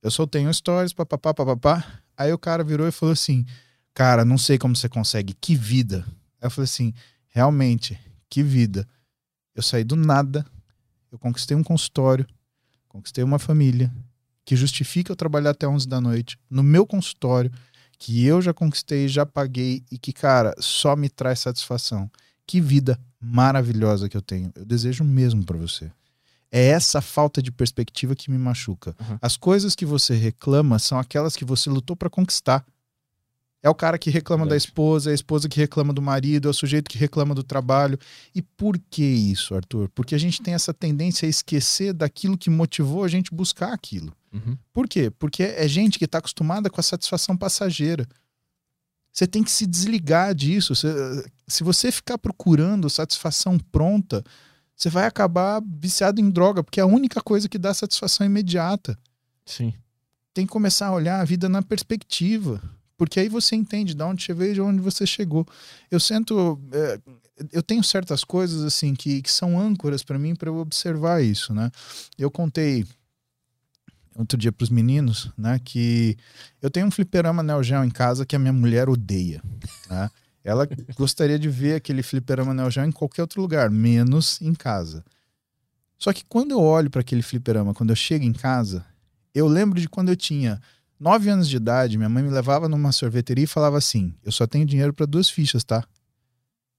[0.04, 2.00] Eu soltei um stories, papapá, papapá.
[2.16, 3.44] Aí o cara virou e falou assim:
[3.92, 6.06] Cara, não sei como você consegue, que vida.
[6.40, 6.94] Aí eu falei assim:
[7.30, 8.00] Realmente,
[8.30, 8.88] que vida.
[9.56, 10.46] Eu saí do nada,
[11.12, 12.28] eu conquistei um consultório,
[12.88, 13.92] conquistei uma família,
[14.46, 17.52] que justifica eu trabalhar até 11 da noite, no meu consultório,
[18.04, 22.12] que eu já conquistei, já paguei e que, cara, só me traz satisfação.
[22.46, 24.52] Que vida maravilhosa que eu tenho.
[24.56, 25.90] Eu desejo mesmo para você.
[26.52, 28.94] É essa falta de perspectiva que me machuca.
[29.00, 29.18] Uhum.
[29.22, 32.66] As coisas que você reclama são aquelas que você lutou para conquistar.
[33.64, 34.66] É o cara que reclama da Verdade.
[34.68, 37.98] esposa, é a esposa que reclama do marido, é o sujeito que reclama do trabalho.
[38.36, 39.90] E por que isso, Arthur?
[39.96, 44.14] Porque a gente tem essa tendência a esquecer daquilo que motivou a gente buscar aquilo.
[44.34, 44.58] Uhum.
[44.74, 45.10] Por quê?
[45.18, 48.06] Porque é gente que está acostumada com a satisfação passageira.
[49.14, 50.76] Você tem que se desligar disso.
[50.76, 54.22] Você- se você ficar procurando satisfação pronta,
[54.76, 58.98] você vai acabar viciado em droga, porque é a única coisa que dá satisfação imediata.
[59.46, 59.74] Sim.
[60.34, 62.62] Tem que começar a olhar a vida na perspectiva.
[63.04, 65.46] Porque aí você entende de onde você veio e de onde você chegou.
[65.92, 66.58] Eu sinto.
[66.72, 67.00] é,
[67.52, 71.54] eu tenho certas coisas assim que, que são âncoras para mim para eu observar isso,
[71.54, 71.70] né?
[72.18, 72.86] Eu contei
[74.16, 76.16] outro dia para os meninos, né, que
[76.62, 79.42] eu tenho um fliperama Neo Geo em casa que a minha mulher odeia,
[79.90, 80.10] né?
[80.44, 85.04] Ela gostaria de ver aquele fliperama Neo Geo em qualquer outro lugar, menos em casa.
[85.98, 88.86] Só que quando eu olho para aquele fliperama, quando eu chego em casa,
[89.34, 90.62] eu lembro de quando eu tinha
[91.04, 94.48] nove anos de idade, minha mãe me levava numa sorveteria e falava assim: Eu só
[94.48, 95.84] tenho dinheiro para duas fichas, tá?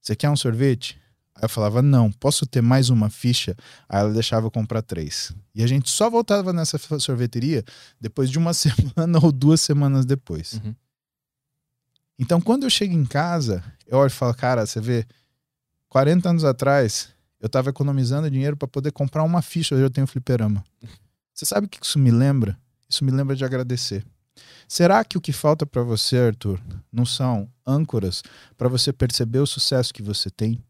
[0.00, 0.98] Você quer um sorvete?
[1.34, 3.54] Aí eu falava: Não, posso ter mais uma ficha?
[3.86, 5.32] Aí ela deixava eu comprar três.
[5.54, 7.62] E a gente só voltava nessa sorveteria
[8.00, 10.54] depois de uma semana ou duas semanas depois.
[10.54, 10.74] Uhum.
[12.18, 15.04] Então, quando eu chego em casa, eu olho e falo, cara, você vê,
[15.88, 17.08] 40 anos atrás,
[17.40, 20.64] eu tava economizando dinheiro para poder comprar uma ficha, hoje eu tenho fliperama.
[21.34, 22.56] Você sabe o que isso me lembra?
[22.88, 24.04] Isso me lembra de agradecer.
[24.68, 26.60] Será que o que falta para você, Arthur,
[26.92, 28.22] não são âncoras
[28.56, 30.62] para você perceber o sucesso que você tem?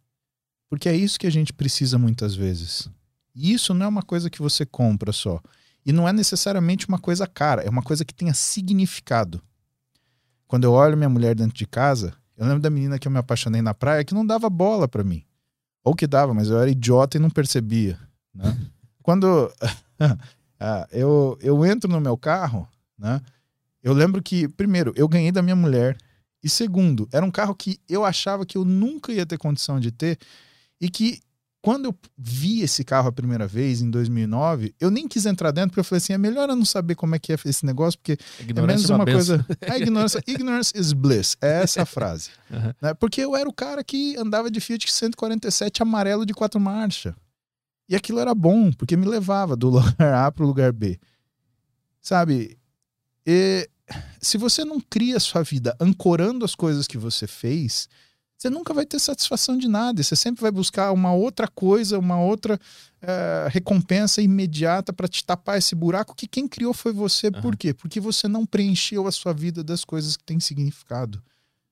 [0.68, 2.88] Porque é isso que a gente precisa muitas vezes.
[3.34, 5.40] E isso não é uma coisa que você compra só.
[5.86, 9.42] E não é necessariamente uma coisa cara, é uma coisa que tenha significado.
[10.46, 13.18] Quando eu olho minha mulher dentro de casa, eu lembro da menina que eu me
[13.18, 15.24] apaixonei na praia que não dava bola pra mim.
[15.82, 17.98] Ou que dava, mas eu era idiota e não percebia.
[18.34, 18.56] Né?
[19.02, 19.52] Quando
[20.58, 22.66] ah, eu, eu entro no meu carro,
[22.98, 23.20] né?
[23.84, 25.96] Eu lembro que, primeiro, eu ganhei da minha mulher.
[26.42, 29.92] E segundo, era um carro que eu achava que eu nunca ia ter condição de
[29.92, 30.18] ter.
[30.80, 31.20] E que,
[31.60, 35.70] quando eu vi esse carro a primeira vez, em 2009, eu nem quis entrar dentro,
[35.70, 37.98] porque eu falei assim: é melhor eu não saber como é que é esse negócio,
[37.98, 39.44] porque é menos Ignorância é uma benção.
[39.44, 39.58] coisa.
[39.72, 41.36] A ignorância, ignorance is bliss.
[41.42, 42.30] É essa a frase.
[42.50, 42.72] Uhum.
[42.80, 42.94] Né?
[42.94, 47.14] Porque eu era o cara que andava de Fiat 147 amarelo de quatro marchas.
[47.88, 50.98] E aquilo era bom, porque me levava do lugar A para o lugar B.
[52.00, 52.56] Sabe?
[53.26, 53.68] E
[54.20, 57.88] se você não cria a sua vida ancorando as coisas que você fez,
[58.36, 60.02] você nunca vai ter satisfação de nada.
[60.02, 62.58] Você sempre vai buscar uma outra coisa, uma outra
[63.00, 67.30] eh, recompensa imediata para te tapar esse buraco que quem criou foi você.
[67.30, 67.56] Por Aham.
[67.56, 67.74] quê?
[67.74, 71.22] Porque você não preencheu a sua vida das coisas que têm significado.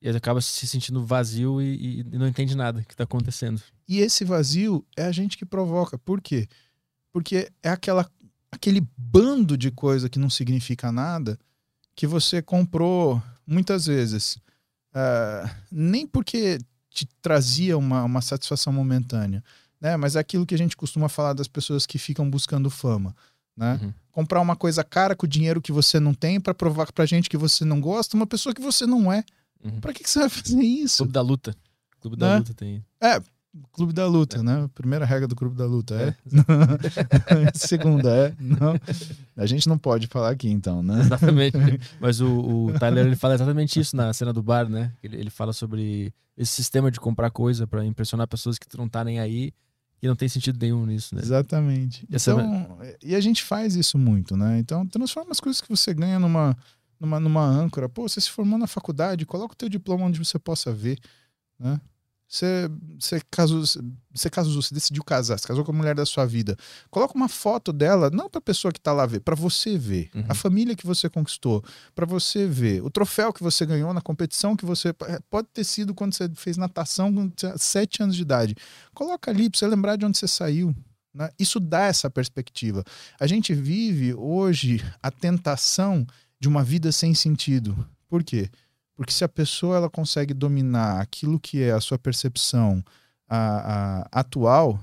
[0.01, 3.61] E ele acaba se sentindo vazio e, e não entende nada que tá acontecendo.
[3.87, 5.97] E esse vazio é a gente que provoca.
[5.97, 6.47] Por quê?
[7.11, 8.09] Porque é aquela,
[8.51, 11.37] aquele bando de coisa que não significa nada
[11.95, 14.37] que você comprou muitas vezes.
[14.93, 16.59] ah, nem porque
[16.89, 19.43] te trazia uma, uma satisfação momentânea.
[19.81, 19.97] né?
[19.97, 23.15] Mas é aquilo que a gente costuma falar das pessoas que ficam buscando fama,
[23.57, 23.79] né?
[23.81, 23.93] Uhum.
[24.11, 27.37] Comprar uma coisa cara com dinheiro que você não tem para provar pra gente que
[27.37, 29.23] você não gosta, uma pessoa que você não é.
[29.63, 29.79] Uhum.
[29.79, 30.97] Pra que, que você vai fazer isso?
[30.97, 31.55] Clube da Luta.
[31.99, 32.37] Clube da Né?
[32.37, 32.85] Luta tem.
[33.71, 34.67] Clube da Luta, né?
[34.73, 36.07] Primeira regra do Clube da Luta é.
[36.07, 37.51] É.
[37.53, 38.33] Segunda é.
[38.39, 38.73] Não.
[39.37, 41.01] A gente não pode falar aqui, então, né?
[41.01, 41.57] Exatamente.
[42.01, 44.91] Mas o, o Tyler ele fala exatamente isso na cena do bar, né?
[45.03, 49.03] Ele, ele fala sobre esse sistema de comprar coisa pra impressionar pessoas que não tá
[49.03, 49.51] nem aí
[50.01, 51.21] e não tem sentido nenhum nisso, né?
[51.21, 52.07] Exatamente.
[52.11, 54.57] Essa Então, e a gente faz isso muito, né?
[54.57, 56.57] Então, transforma as coisas que você ganha numa,
[56.99, 57.87] numa, numa âncora.
[57.87, 60.99] Pô, você se formou na faculdade, coloca o teu diploma onde você possa ver,
[61.59, 61.79] né?
[62.33, 62.67] Você,
[62.99, 63.63] você, casou,
[64.11, 66.57] você casou, você decidiu casar, você casou com a mulher da sua vida.
[66.89, 70.09] Coloca uma foto dela, não para a pessoa que tá lá ver, para você ver.
[70.15, 70.25] Uhum.
[70.27, 72.81] A família que você conquistou, para você ver.
[72.83, 74.95] O troféu que você ganhou na competição que você.
[75.29, 78.55] Pode ter sido quando você fez natação com sete anos de idade.
[78.95, 80.75] Coloca ali para você lembrar de onde você saiu.
[81.13, 81.29] Né?
[81.37, 82.83] Isso dá essa perspectiva.
[83.19, 86.03] A gente vive hoje a tentação
[86.39, 87.87] de uma vida sem sentido.
[88.09, 88.49] Por quê?
[88.95, 92.83] Porque se a pessoa ela consegue dominar aquilo que é a sua percepção
[93.27, 93.37] a,
[94.11, 94.79] a, atual,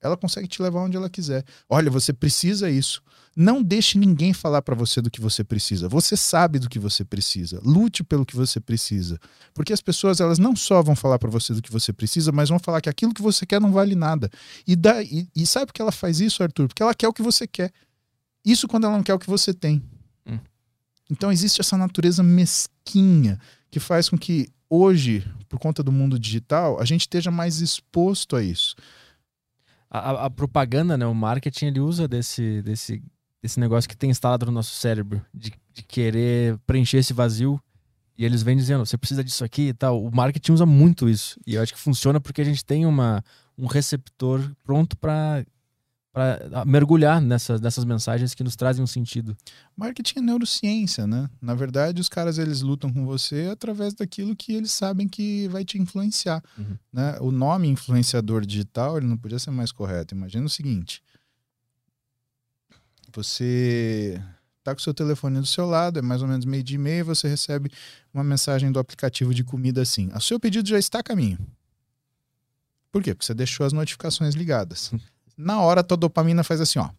[0.00, 1.44] ela consegue te levar onde ela quiser.
[1.68, 3.02] Olha, você precisa isso.
[3.36, 5.88] Não deixe ninguém falar para você do que você precisa.
[5.88, 7.60] Você sabe do que você precisa.
[7.62, 9.18] Lute pelo que você precisa.
[9.54, 12.48] Porque as pessoas elas não só vão falar para você do que você precisa, mas
[12.48, 14.30] vão falar que aquilo que você quer não vale nada.
[14.66, 16.68] E, dá, e, e sabe por que ela faz isso, Arthur?
[16.68, 17.70] Porque ela quer o que você quer.
[18.44, 19.82] Isso quando ela não quer o que você tem.
[21.10, 23.38] Então existe essa natureza mesquinha
[23.70, 28.36] que faz com que hoje, por conta do mundo digital, a gente esteja mais exposto
[28.36, 28.74] a isso.
[29.90, 31.06] A, a- a propaganda, né?
[31.06, 33.02] O marketing, ele usa desse, desse,
[33.42, 37.60] desse negócio que tem instalado no nosso cérebro, de, de querer preencher esse vazio.
[38.16, 40.04] E eles vêm dizendo, você precisa disso aqui e tal.
[40.04, 41.40] O marketing usa muito isso.
[41.46, 43.24] E eu acho que funciona porque a gente tem uma,
[43.56, 45.44] um receptor pronto para
[46.12, 49.36] para mergulhar nessas, nessas mensagens que nos trazem um sentido.
[49.76, 51.30] Marketing é neurociência, né?
[51.40, 55.64] Na verdade, os caras eles lutam com você através daquilo que eles sabem que vai
[55.64, 56.42] te influenciar.
[56.58, 56.76] Uhum.
[56.92, 57.16] Né?
[57.20, 60.14] O nome influenciador digital ele não podia ser mais correto.
[60.14, 61.00] Imagina o seguinte:
[63.12, 64.20] você
[64.64, 66.78] tá com o seu telefone do seu lado, é mais ou menos meio dia e
[66.78, 67.70] meia, você recebe
[68.12, 71.38] uma mensagem do aplicativo de comida assim: o seu pedido já está a caminho.
[72.90, 73.14] Por quê?
[73.14, 74.90] Porque você deixou as notificações ligadas.
[75.40, 76.90] Na hora, a tua dopamina faz assim, ó.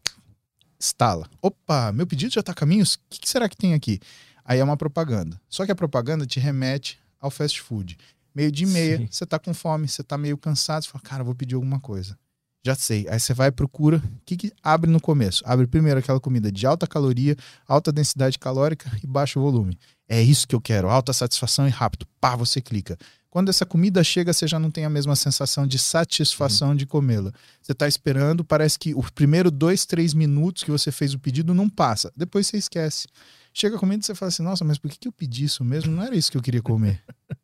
[0.79, 1.29] Estala.
[1.41, 2.83] Opa, meu pedido já está a caminho?
[2.83, 3.99] O que, que será que tem aqui?
[4.43, 5.39] Aí é uma propaganda.
[5.47, 7.97] Só que a propaganda te remete ao fast food.
[8.33, 11.35] Meio de meia, você tá com fome, você tá meio cansado, você fala, cara, vou
[11.35, 12.17] pedir alguma coisa.
[12.65, 13.07] Já sei.
[13.09, 13.97] Aí você vai e procura.
[13.97, 15.43] O que, que abre no começo?
[15.45, 17.35] Abre primeiro aquela comida de alta caloria,
[17.67, 19.77] alta densidade calórica e baixo volume.
[20.09, 22.07] É isso que eu quero, alta satisfação e rápido.
[22.19, 22.97] Pá, você clica.
[23.31, 27.31] Quando essa comida chega, você já não tem a mesma sensação de satisfação de comê-la.
[27.61, 31.53] Você tá esperando, parece que o primeiro dois, três minutos que você fez o pedido
[31.53, 32.11] não passa.
[32.13, 33.07] Depois você esquece.
[33.53, 35.63] Chega a comida e você fala assim, nossa, mas por que, que eu pedi isso
[35.63, 35.93] mesmo?
[35.95, 37.01] Não era isso que eu queria comer.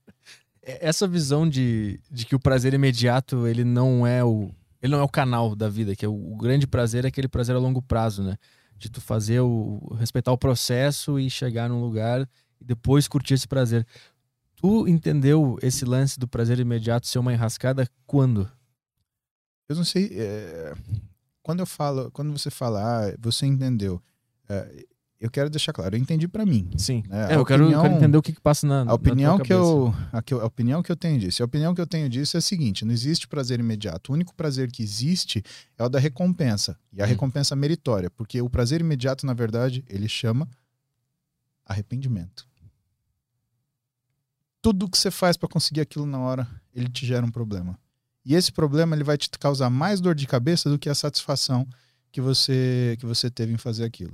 [0.62, 4.52] É- Essa visão de, de que o prazer imediato, ele não é o
[4.82, 7.30] ele não é o canal da vida, que é o, o grande prazer é aquele
[7.30, 8.36] prazer a longo prazo, né?
[8.78, 13.48] De tu fazer o respeitar o processo e chegar num lugar e depois curtir esse
[13.48, 13.88] prazer.
[14.60, 18.50] Tu entendeu esse lance do prazer imediato ser uma enrascada quando?
[19.70, 20.10] Eu não sei.
[20.14, 20.74] é,
[21.44, 24.02] Quando eu falo, quando você fala, ah, você entendeu.
[24.50, 24.86] é,
[25.20, 26.70] eu quero deixar claro, eu entendi pra mim.
[26.78, 27.04] Sim.
[27.10, 29.38] É, É, eu, quero, eu quero opinião- entender o que, que passa na, A opinião
[29.38, 31.42] na que eu, a, que eu- a opinião que eu tenho disso.
[31.42, 34.12] A opinião que eu tenho disso é a seguinte: não existe prazer imediato.
[34.12, 35.44] O único prazer que existe
[35.78, 37.08] é o da recompensa e a Hum.
[37.10, 40.48] recompensa meritória, porque o prazer imediato, na verdade, ele chama
[41.66, 42.48] arrependimento.
[44.68, 46.46] Tudo que você faz para conseguir aquilo na hora,
[46.76, 47.80] ele te gera um problema.
[48.26, 51.66] E esse problema ele vai te causar mais dor de cabeça do que a satisfação
[52.12, 54.12] que você que você teve em fazer aquilo.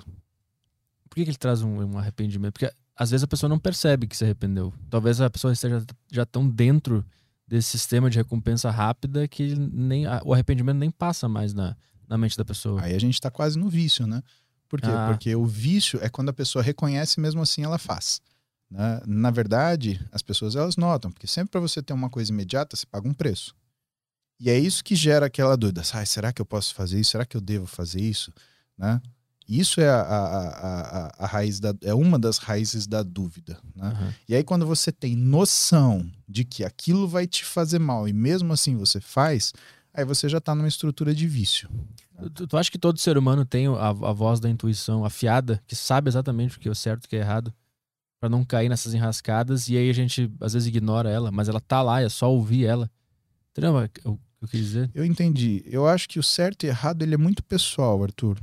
[1.10, 2.54] Por que, que ele traz um, um arrependimento?
[2.54, 4.72] Porque às vezes a pessoa não percebe que se arrependeu.
[4.92, 7.04] Talvez a pessoa esteja já tão dentro
[7.48, 11.76] desse sistema de recompensa rápida que nem o arrependimento nem passa mais na,
[12.08, 12.80] na mente da pessoa.
[12.80, 14.22] Aí a gente tá quase no vício, né?
[14.70, 14.88] Por quê?
[14.88, 15.08] Ah.
[15.10, 18.22] Porque o vício é quando a pessoa reconhece mesmo assim ela faz.
[18.74, 19.02] Né?
[19.06, 22.88] Na verdade, as pessoas elas notam, porque sempre para você ter uma coisa imediata, você
[22.88, 23.56] paga um preço.
[24.40, 25.84] E é isso que gera aquela dúvida.
[25.94, 27.12] Ah, será que eu posso fazer isso?
[27.12, 28.34] Será que eu devo fazer isso?
[28.76, 29.00] Né?
[29.48, 33.60] Isso é a, a, a, a, raiz da, é uma das raízes da dúvida.
[33.76, 33.88] Né?
[33.88, 34.14] Aham.
[34.28, 38.52] E aí, quando você tem noção de que aquilo vai te fazer mal e mesmo
[38.54, 39.54] assim você faz,
[39.94, 41.70] aí você já tá numa estrutura de vício.
[42.34, 45.76] Tu, tu acha que todo ser humano tem a, a voz da intuição afiada, que
[45.76, 47.54] sabe exatamente o que é certo e o que é errado,
[48.24, 51.60] Pra não cair nessas enrascadas, e aí a gente às vezes ignora ela, mas ela
[51.60, 52.90] tá lá, é só ouvir ela.
[53.52, 54.90] Entendeu o que eu Eu quis dizer.
[54.96, 55.62] Eu entendi.
[55.66, 58.38] Eu acho que o certo e errado ele é muito pessoal, Arthur.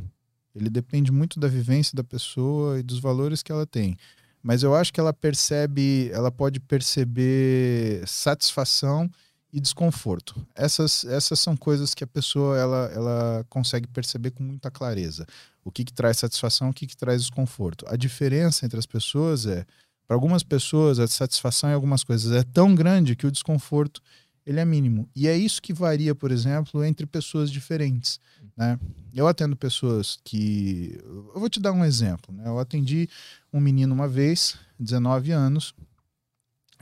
[0.54, 3.96] Ele depende muito da vivência da pessoa e dos valores que ela tem.
[4.42, 9.10] Mas eu acho que ela percebe, ela pode perceber satisfação
[9.50, 10.46] e desconforto.
[10.54, 15.24] Essas, essas são coisas que a pessoa ela, ela consegue perceber com muita clareza.
[15.64, 17.84] O que, que traz satisfação, o que, que traz desconforto.
[17.88, 19.66] A diferença entre as pessoas é,
[20.06, 24.02] para algumas pessoas, a satisfação em algumas coisas é tão grande que o desconforto
[24.44, 25.08] ele é mínimo.
[25.14, 28.18] E é isso que varia, por exemplo, entre pessoas diferentes.
[28.56, 28.78] Né?
[29.14, 30.98] Eu atendo pessoas que.
[31.04, 32.34] Eu vou te dar um exemplo.
[32.34, 32.42] Né?
[32.46, 33.08] Eu atendi
[33.52, 35.74] um menino uma vez, 19 anos,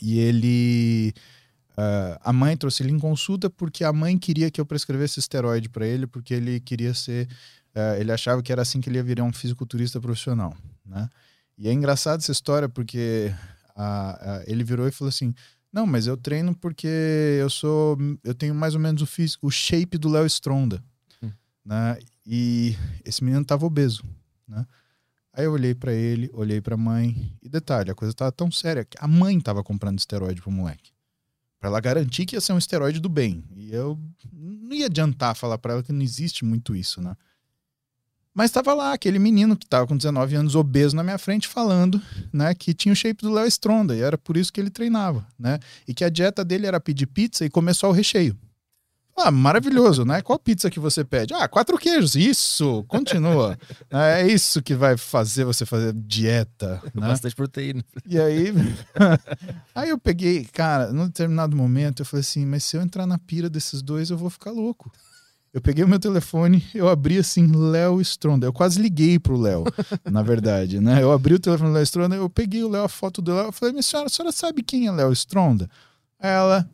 [0.00, 1.12] e ele.
[1.72, 5.68] Uh, a mãe trouxe ele em consulta porque a mãe queria que eu prescrevesse esteroide
[5.68, 7.28] para ele, porque ele queria ser.
[7.74, 10.56] Uh, ele achava que era assim que ele ia virar um fisiculturista profissional.
[10.84, 11.08] Né?
[11.56, 13.32] E é engraçado essa história porque
[13.76, 15.34] uh, ele virou e falou assim:
[15.72, 16.88] Não, mas eu treino porque
[17.40, 17.96] eu sou.
[18.24, 20.82] Eu tenho mais ou menos o físico, o shape do Léo Stronda.
[21.22, 21.30] Hum.
[21.64, 21.98] Né?
[22.26, 24.04] E esse menino tava obeso.
[24.46, 24.64] Né?
[25.32, 27.32] Aí eu olhei para ele, olhei para a mãe.
[27.42, 30.90] E detalhe, a coisa tava tão séria que a mãe tava comprando esteroide pro moleque.
[31.60, 33.44] Pra ela garantir que ia ser um esteroide do bem.
[33.54, 33.98] E eu
[34.32, 37.16] não ia adiantar falar para ela que não existe muito isso, né?
[38.38, 42.00] Mas tava lá aquele menino que tava com 19 anos obeso na minha frente falando,
[42.32, 45.26] né, que tinha o shape do Léo Stronda e era por isso que ele treinava,
[45.36, 45.58] né?
[45.88, 48.38] E que a dieta dele era pedir pizza e comer só o recheio.
[49.16, 50.22] Ah, maravilhoso, né?
[50.22, 51.34] Qual pizza que você pede?
[51.34, 52.14] Ah, quatro queijos.
[52.14, 53.58] Isso, continua.
[53.90, 56.80] é isso que vai fazer você fazer dieta.
[56.94, 57.08] Né?
[57.08, 57.84] Bastante proteína.
[58.06, 58.54] E aí,
[59.74, 63.18] aí eu peguei, cara, num determinado momento eu falei assim, mas se eu entrar na
[63.18, 64.92] pira desses dois, eu vou ficar louco.
[65.52, 68.46] Eu peguei o meu telefone, eu abri assim, Léo Stronda.
[68.46, 69.64] Eu quase liguei pro Léo,
[70.04, 71.02] na verdade, né?
[71.02, 73.46] Eu abri o telefone do Léo Stronda, eu peguei o Léo, a foto do Léo,
[73.46, 75.68] eu falei, minha senhora, a senhora sabe quem é Léo Stronda?
[76.18, 76.68] Ela,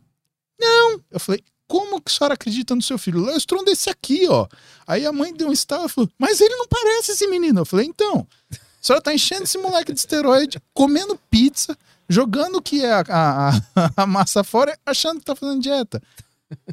[0.59, 0.99] não.
[1.09, 3.23] Eu falei, como que a senhora acredita no seu filho?
[3.23, 4.47] Léo Stronda é esse aqui, ó.
[4.85, 7.61] Aí a mãe deu um estalo e falou, mas ele não parece esse menino.
[7.61, 11.77] Eu falei, então, a senhora tá enchendo esse moleque de esteroide, comendo pizza,
[12.07, 13.61] jogando o que é a, a,
[13.97, 16.01] a, massa fora, achando que tá fazendo dieta.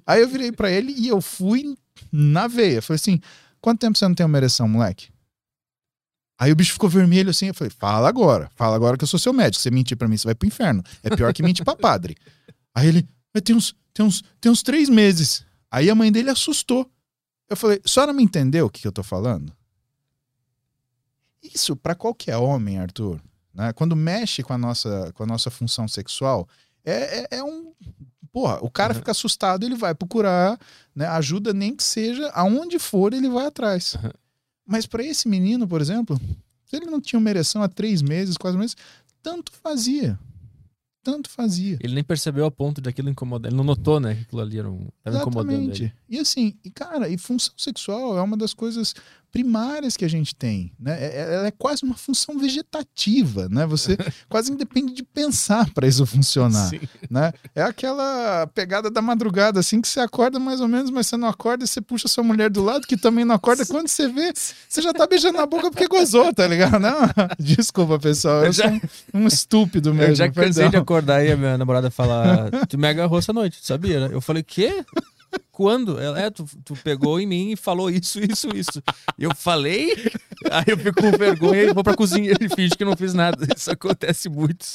[0.07, 1.75] Aí eu virei para ele e eu fui
[2.11, 2.77] na veia.
[2.77, 3.21] Eu falei assim,
[3.61, 5.09] quanto tempo você não tem uma ereção, moleque?
[6.39, 9.21] Aí o bicho ficou vermelho assim, eu falei, fala agora, fala agora que eu sou
[9.21, 9.63] seu médico.
[9.63, 10.83] Você mentir para mim, você vai pro inferno.
[11.03, 12.17] É pior que mentir pra padre.
[12.75, 15.45] Aí ele, mas tem uns, tem uns, tem uns três meses.
[15.71, 16.91] Aí a mãe dele assustou.
[17.49, 19.53] Eu falei, a senhora me entendeu o que, que eu tô falando?
[21.43, 23.21] Isso, para qualquer homem, Arthur,
[23.53, 26.49] né, quando mexe com a nossa, com a nossa função sexual,
[26.85, 27.73] é, é, é um.
[28.33, 28.99] Porra, o cara uhum.
[28.99, 30.59] fica assustado, ele vai procurar
[30.95, 33.95] né, ajuda, nem que seja aonde for, ele vai atrás.
[33.95, 34.11] Uhum.
[34.67, 36.19] Mas para esse menino, por exemplo,
[36.65, 38.77] se ele não tinha uma ereção há três meses, quase meses,
[39.23, 40.19] tanto fazia
[41.03, 41.79] tanto fazia.
[41.81, 43.51] Ele nem percebeu a ponto daquilo incomodar.
[43.51, 44.15] Ele não notou, né?
[44.15, 45.93] Que aquilo ali era um, era incomodando ele.
[46.09, 48.95] E assim, e cara, e função sexual é uma das coisas
[49.33, 50.93] primárias que a gente tem, né?
[51.03, 53.67] É, é, ela é quase uma função vegetativa, né?
[53.67, 53.97] Você
[54.29, 56.81] quase independe de pensar para isso funcionar, Sim.
[57.11, 57.33] né?
[57.55, 61.29] É aquela pegada da madrugada assim que você acorda mais ou menos, mas você não
[61.29, 63.65] acorda e você puxa sua mulher do lado que também não acorda.
[63.65, 66.79] Quando você vê, você já tá beijando na boca porque gozou, tá ligado?
[66.79, 66.99] Não,
[67.41, 68.65] desculpa, pessoal, eu, eu já...
[68.65, 68.81] sou
[69.15, 70.13] um, um, estúpido mesmo.
[70.13, 73.59] Eu já cansei de acordar e a minha namorada falar, tu me agarrou essa noite,
[73.63, 74.15] sabia, né?
[74.15, 74.85] Eu falei, quê?
[75.51, 75.99] Quando?
[75.99, 78.83] Ela, é, tu, tu pegou em mim e falou isso, isso, isso.
[79.19, 79.91] Eu falei,
[80.51, 83.47] aí eu fico com vergonha e vou pra cozinha e finge que não fiz nada.
[83.55, 84.67] Isso acontece muito.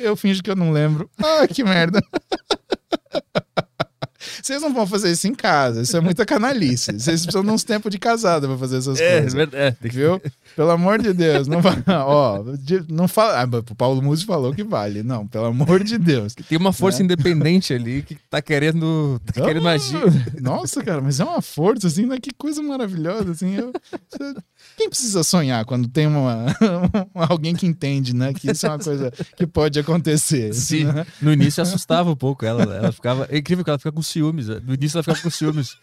[0.00, 1.10] Eu finge que eu não lembro.
[1.22, 2.00] Ai, que merda.
[4.48, 6.90] Vocês não vão fazer isso em casa, isso é muita canalice.
[6.92, 9.34] Vocês precisam de uns tempos de casada pra fazer essas é, coisas.
[9.34, 9.76] É verdade.
[9.82, 10.22] Viu?
[10.56, 11.74] Pelo amor de Deus, não vai.
[11.86, 12.42] Ó,
[12.88, 13.42] não fala.
[13.42, 15.02] Ah, o Paulo Musi falou que vale.
[15.02, 16.34] Não, pelo amor de Deus.
[16.34, 17.04] Tem uma força né?
[17.04, 20.00] independente ali que tá querendo, tá querendo agir.
[20.40, 22.16] Nossa, cara, mas é uma força, assim, né?
[22.18, 23.54] Que coisa maravilhosa, assim.
[23.54, 23.70] Eu,
[24.78, 26.46] quem precisa sonhar quando tem uma,
[27.12, 28.32] alguém que entende, né?
[28.32, 30.54] Que isso é uma coisa que pode acontecer.
[30.54, 30.84] Sim.
[30.84, 31.04] Né?
[31.20, 32.62] No início assustava um pouco ela.
[32.62, 33.26] Ela ficava.
[33.30, 34.46] É incrível que ela fica com ciúmes.
[34.46, 35.76] No início ela ficava com ciúmes.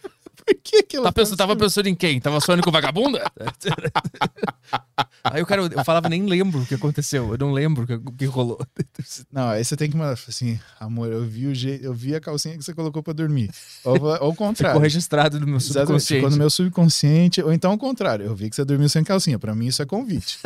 [0.56, 2.20] Por que, que ela tá pensando, Tava pensando em quem?
[2.20, 3.24] Tava sonhando com vagabunda?
[5.24, 7.32] aí o cara, eu falava, nem lembro o que aconteceu.
[7.32, 8.60] Eu não lembro o que, o que rolou.
[9.32, 11.80] Não, aí você tem que mandar assim, amor, eu vi, o je...
[11.82, 13.50] eu vi a calcinha que você colocou pra dormir.
[13.84, 14.74] Ou, ou o contrário.
[14.74, 16.16] Ficou registrado no meu subconsciente.
[16.16, 17.42] Ficou no meu subconsciente.
[17.42, 19.40] Ou então o contrário, eu vi que você dormiu sem calcinha.
[19.40, 20.40] Pra mim isso é convite.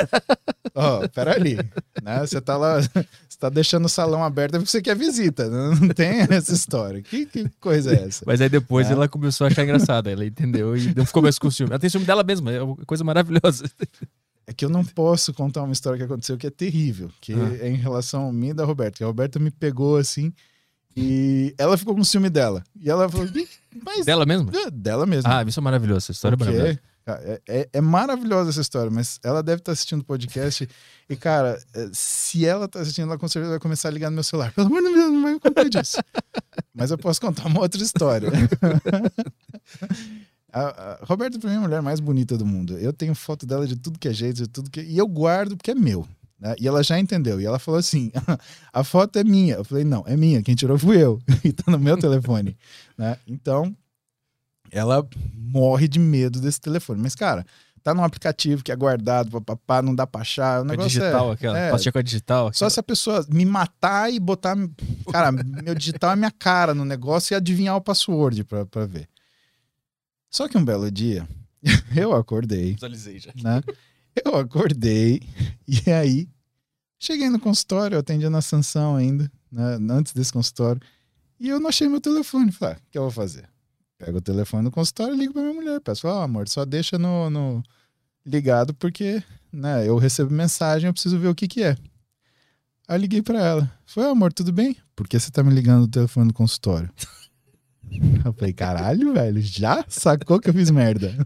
[0.75, 1.57] Ó, oh, peraí.
[2.01, 2.19] Né?
[2.21, 2.79] Você tá lá,
[3.39, 5.49] tá deixando o salão aberto porque você quer visita.
[5.49, 7.01] Não tem essa história.
[7.01, 8.23] Que, que coisa é essa?
[8.27, 8.93] Mas aí depois é.
[8.93, 10.07] ela começou a achar engraçado.
[10.07, 11.71] Ela entendeu e não ficou mais com ciúme.
[11.71, 13.69] Ela tem ciúme dela mesma, é uma coisa maravilhosa.
[14.45, 17.57] É que eu não posso contar uma história que aconteceu que é terrível, que ah.
[17.61, 18.97] é em relação a mim e da Roberta.
[18.97, 20.33] Que a Roberta me pegou assim
[20.97, 22.63] E ela ficou com ciúme dela.
[22.81, 23.47] E ela falou, "Ih,
[23.85, 24.49] mas Dela mesmo?
[24.55, 25.31] é, dela mesmo.
[25.31, 25.99] Ah, isso é maravilhoso.
[25.99, 26.79] Essa história é maravilhosa.
[27.23, 30.67] É, é- é maravilhosa essa história, mas ela deve estar assistindo o podcast.
[31.09, 34.15] e, cara, é, se ela tá assistindo, ela com certeza vai começar a ligar no
[34.15, 34.51] meu celular.
[34.53, 35.97] Pelo amor de Deus, não vai me contar disso.
[36.75, 38.29] mas eu posso contar uma outra história.
[40.51, 40.61] A,
[40.93, 42.75] a Roberta, pra mim, é a mulher mais bonita do mundo.
[42.79, 44.81] Eu tenho foto dela de tudo que é jeito, de tudo que.
[44.81, 46.07] E eu guardo porque é meu.
[46.39, 46.55] né?
[46.59, 47.39] E ela já entendeu.
[47.39, 48.11] E ela falou assim:
[48.73, 49.55] a foto é minha.
[49.55, 50.41] Eu falei: não, é minha.
[50.41, 51.19] Quem tirou fui eu.
[51.45, 52.57] e tá no meu telefone.
[52.97, 53.17] né?
[53.27, 53.75] Então,
[54.71, 57.01] ela morre de medo desse telefone.
[57.01, 57.45] Mas, cara,
[57.83, 60.61] tá num aplicativo que é guardado, papapá, não dá pra achar.
[60.61, 61.57] O negócio digital, é, aquela.
[61.57, 62.51] é, Pastinha com a digital.
[62.53, 64.55] só se a pessoa me matar e botar.
[65.11, 69.07] Cara, meu digital é minha cara no negócio e adivinhar o password pra, pra ver.
[70.29, 71.27] Só que um belo dia,
[71.95, 73.31] eu acordei, Visualizei já.
[73.41, 73.61] né?
[74.23, 75.21] Eu acordei
[75.67, 76.27] e aí
[76.99, 79.77] cheguei no consultório, eu atendia na Sansão ainda, né?
[79.89, 80.81] Antes desse consultório.
[81.39, 82.51] E eu não achei meu telefone.
[82.51, 83.47] Falei, ah, o que eu vou fazer?
[83.99, 85.81] Pego o telefone no consultório e ligo pra minha mulher.
[85.81, 87.61] Peço, ó, amor, só deixa no, no
[88.25, 89.21] ligado porque,
[89.51, 91.75] né, eu recebo mensagem, eu preciso ver o que que é.
[92.87, 93.71] Aí liguei pra ela.
[93.85, 94.75] Falei, amor, tudo bem?
[94.95, 96.89] Por que você tá me ligando no telefone do consultório?
[98.23, 101.13] Eu falei, caralho, velho, já sacou que eu fiz merda.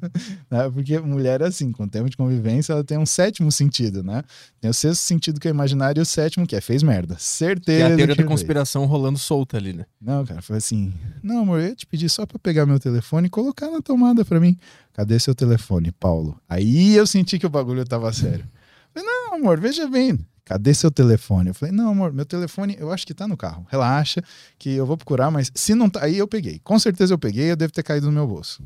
[0.49, 0.69] Né?
[0.71, 4.21] Porque mulher é assim, com o tempo de convivência, ela tem um sétimo sentido, né?
[4.61, 7.15] Tem o sexto sentido que é imaginário e o sétimo que é fez merda.
[7.15, 7.87] E Certeza.
[7.87, 9.85] a teoria da conspiração rolando solta ali, né?
[9.99, 10.93] Não, cara, foi assim.
[11.23, 14.23] Não, amor, eu ia te pedir só pra pegar meu telefone e colocar na tomada
[14.23, 14.57] pra mim.
[14.93, 16.39] Cadê seu telefone, Paulo?
[16.47, 18.45] Aí eu senti que o bagulho tava sério.
[18.93, 20.19] Falei, não, amor, veja bem.
[20.45, 21.49] Cadê seu telefone?
[21.49, 23.65] Eu falei, não, amor, meu telefone eu acho que tá no carro.
[23.69, 24.21] Relaxa,
[24.59, 26.03] que eu vou procurar, mas se não tá.
[26.03, 26.59] Aí eu peguei.
[26.59, 28.61] Com certeza eu peguei, eu devo ter caído no meu bolso.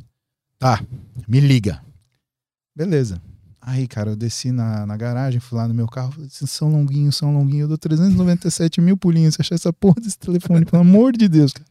[0.58, 0.84] Tá,
[1.28, 1.82] me liga.
[2.76, 3.22] Beleza.
[3.62, 7.12] Aí, cara, eu desci na, na garagem, fui lá no meu carro, assim, São Longuinho,
[7.12, 11.28] São Longuinho, eu dou 397 mil pulinhos achar essa porra desse telefone, pelo amor de
[11.28, 11.68] Deus, cara.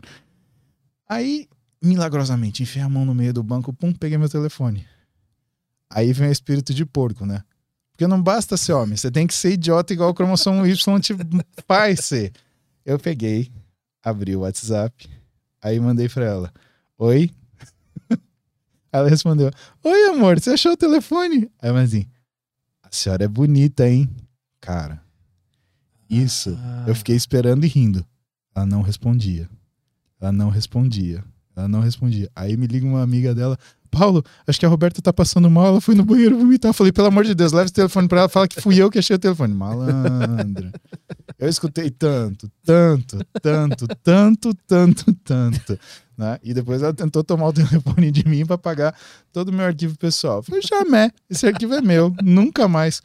[1.08, 1.48] Aí,
[1.82, 4.86] milagrosamente, enfiei a mão no meio do banco, pum, peguei meu telefone.
[5.88, 7.42] Aí vem o espírito de porco, né?
[7.96, 11.14] Porque não basta ser homem, você tem que ser idiota igual o cromossomo Y te
[11.66, 12.30] faz ser.
[12.84, 13.50] Eu peguei,
[14.02, 15.08] abri o WhatsApp,
[15.62, 16.52] aí mandei pra ela,
[16.98, 17.30] oi?
[18.92, 19.50] Ela respondeu,
[19.82, 21.50] oi amor, você achou o telefone?
[21.60, 22.06] Aí eu assim,
[22.82, 24.08] a senhora é bonita, hein?
[24.60, 25.02] Cara,
[26.08, 26.84] isso, Ah.
[26.86, 28.04] eu fiquei esperando e rindo.
[28.54, 29.48] Ela não respondia.
[30.20, 31.24] Ela não respondia.
[31.56, 32.30] Ela não respondia.
[32.34, 33.58] Aí me liga uma amiga dela.
[33.86, 35.66] Paulo, acho que a Roberta tá passando mal.
[35.66, 36.68] Ela foi no banheiro vomitar.
[36.70, 38.28] Eu falei, pelo amor de Deus, leva esse telefone pra ela.
[38.28, 39.54] Fala que fui eu que achei o telefone.
[39.54, 40.72] Malandra.
[41.38, 45.78] Eu escutei tanto, tanto, tanto, tanto, tanto, tanto.
[46.16, 46.38] Né?
[46.42, 48.94] E depois ela tentou tomar o telefone de mim pra pagar
[49.32, 50.38] todo o meu arquivo pessoal.
[50.38, 51.10] Eu falei, jamais.
[51.28, 52.14] Esse arquivo é meu.
[52.22, 53.02] Nunca mais.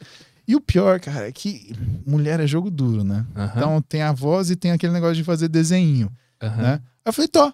[0.48, 1.72] E o pior, cara, é que
[2.06, 3.24] mulher é jogo duro, né?
[3.36, 6.10] Aham, Então tem a voz e tem aquele negócio de fazer desenho,
[6.42, 6.62] aham.
[6.62, 6.72] né?
[6.74, 7.52] Aí eu falei, Tó,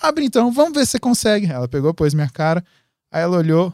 [0.00, 1.46] abre então, vamos ver se você consegue.
[1.46, 2.64] Ela pegou, pôs minha cara,
[3.10, 3.72] aí ela olhou.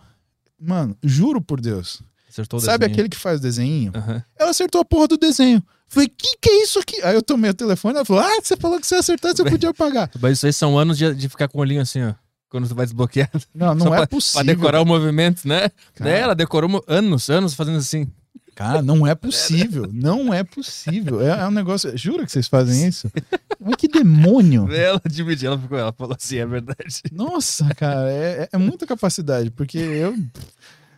[0.61, 2.03] Mano, juro por Deus.
[2.29, 2.93] Acertou sabe desenho.
[2.95, 3.93] aquele que faz o desenho?
[3.95, 4.23] Aham.
[4.39, 5.63] Ela acertou a porra do desenho.
[5.89, 7.01] Falei, que que é isso aqui?
[7.03, 9.47] Aí eu tomei o telefone, ela falou, ah, você falou que se eu acertasse eu
[9.47, 10.11] podia pagar.
[10.21, 12.13] Mas isso aí são anos de, de ficar com o olhinho assim, ó.
[12.49, 13.31] Quando tu vai desbloquear.
[13.55, 14.45] Não, não Só é Pra possível.
[14.45, 15.69] decorar o movimento, né?
[15.95, 16.11] Cara.
[16.11, 18.07] Daí ela decorou anos, anos fazendo assim.
[18.57, 19.89] Cara, não é possível.
[19.93, 21.21] Não é possível.
[21.21, 21.97] É, é um negócio.
[21.97, 23.13] Jura que vocês fazem isso?
[23.61, 24.67] Mas que demônio!
[24.73, 27.03] Ela admitiu, ela ficou, ela falou assim, é verdade.
[27.13, 30.17] Nossa, cara, é, é- é muita capacidade, porque eu.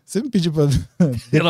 [0.08, 0.70] Você me pediu pra Ela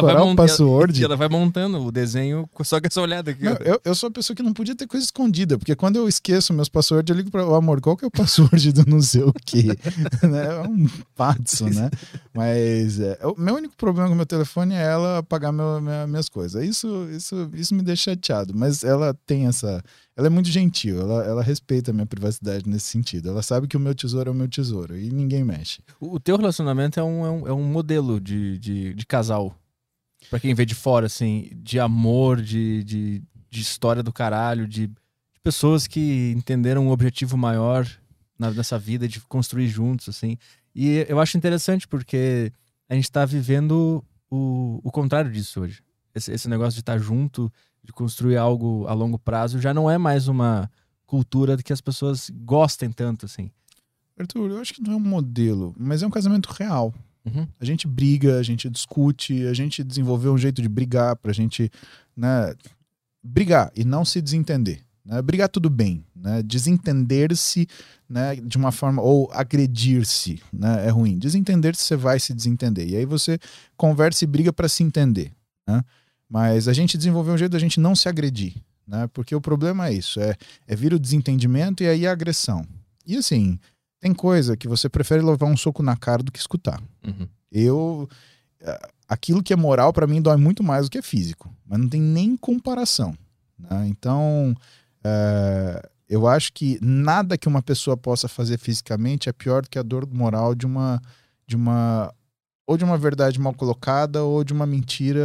[0.02, 0.98] vai, decorar o password.
[0.98, 3.44] ela, ela vai montando o desenho só com essa olhada aqui.
[3.44, 6.08] Não, eu, eu sou a pessoa que não podia ter coisa escondida, porque quando eu
[6.08, 9.00] esqueço meus passwords, eu ligo para o amor, qual que é o password do não
[9.00, 9.68] sei o quê?
[10.28, 10.46] Né?
[10.56, 11.88] É um patso, né?
[12.34, 16.06] Mas é, o meu único problema com o meu telefone é ela apagar meu, minha-
[16.08, 16.62] minhas coisas.
[16.66, 19.82] Isso, isso, isso me deixa chateado, mas ela tem essa.
[20.18, 23.28] Ela é muito gentil, ela, ela respeita a minha privacidade nesse sentido.
[23.28, 25.80] Ela sabe que o meu tesouro é o meu tesouro e ninguém mexe.
[26.00, 29.54] O teu relacionamento é um, é um, é um modelo de, de, de casal.
[30.28, 34.88] Pra quem vê de fora, assim, de amor, de, de, de história do caralho, de,
[34.88, 37.88] de pessoas que entenderam um objetivo maior
[38.36, 40.36] na, nessa vida, de construir juntos, assim.
[40.74, 42.52] E eu acho interessante porque
[42.88, 45.80] a gente tá vivendo o, o contrário disso hoje.
[46.12, 47.52] Esse, esse negócio de estar junto,
[47.88, 50.70] de construir algo a longo prazo, já não é mais uma
[51.06, 53.50] cultura que as pessoas gostem tanto, assim.
[54.18, 56.92] Arthur, eu acho que não é um modelo, mas é um casamento real.
[57.24, 57.48] Uhum.
[57.58, 61.70] A gente briga, a gente discute, a gente desenvolveu um jeito de brigar pra gente,
[62.14, 62.54] né,
[63.22, 64.84] brigar e não se desentender.
[65.02, 65.22] Né?
[65.22, 66.42] Brigar tudo bem, né?
[66.42, 67.66] Desentender-se,
[68.06, 71.18] né, de uma forma ou agredir-se, né, é ruim.
[71.18, 73.38] Desentender-se você vai se desentender e aí você
[73.78, 75.32] conversa e briga pra se entender,
[75.66, 75.82] né?
[76.28, 78.54] Mas a gente desenvolveu um jeito da gente não se agredir,
[78.86, 79.08] né?
[79.12, 80.36] Porque o problema é isso, é,
[80.66, 82.66] é vir o desentendimento e aí a agressão.
[83.06, 83.58] E assim,
[84.00, 86.80] tem coisa que você prefere levar um soco na cara do que escutar.
[87.04, 87.26] Uhum.
[87.50, 88.08] Eu
[88.60, 91.78] eh, aquilo que é moral para mim dói muito mais do que é físico, mas
[91.78, 93.16] não tem nem comparação.
[93.58, 93.86] né?
[93.88, 94.54] Então,
[95.02, 99.78] eh, eu acho que nada que uma pessoa possa fazer fisicamente é pior do que
[99.78, 101.00] a dor moral de uma
[101.46, 102.12] de uma
[102.68, 105.24] ou de uma verdade mal colocada ou de uma mentira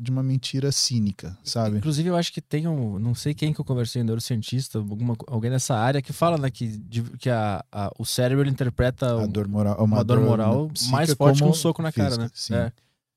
[0.00, 1.78] de uma mentira cínica, sabe?
[1.78, 2.98] Inclusive, eu acho que tem um.
[2.98, 6.50] Não sei quem que eu conversei, um neurocientista, alguma, alguém nessa área, que fala né,
[6.50, 10.68] que, de- que a, a- o cérebro interpreta A um- dor moral, uma, dor moral
[10.70, 12.30] psíquica mais forte que um soco na cara, física, né?
[12.34, 12.72] Sim, É.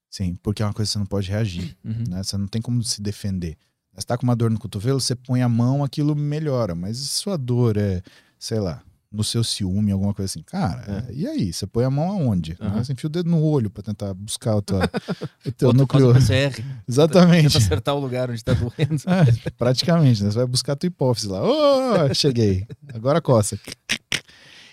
[0.10, 1.76] sim, porque é uma coisa que você não pode reagir.
[1.84, 2.04] Uhum.
[2.10, 2.22] né?
[2.24, 3.58] Você não tem como se defender.
[3.96, 6.74] Você tá com uma dor no cotovelo, você põe a mão, aquilo melhora.
[6.76, 8.02] Mas se sua dor é,
[8.40, 8.82] sei lá,
[9.12, 11.52] no seu ciúme, alguma coisa assim, cara, e aí?
[11.52, 12.56] Você põe a mão aonde?
[12.58, 12.64] É.
[12.64, 12.84] Né?
[12.84, 14.90] Você enfia o dedo no olho pra tentar buscar o, tua,
[15.46, 16.14] o teu núcleo.
[16.14, 17.54] PCR, Exatamente.
[17.54, 18.72] tenta acertar o lugar onde tá doendo.
[19.12, 20.32] É, praticamente, né?
[20.32, 21.42] Você vai buscar a tua hipófise lá.
[21.44, 22.66] Ô, cheguei.
[22.94, 23.60] Agora coça.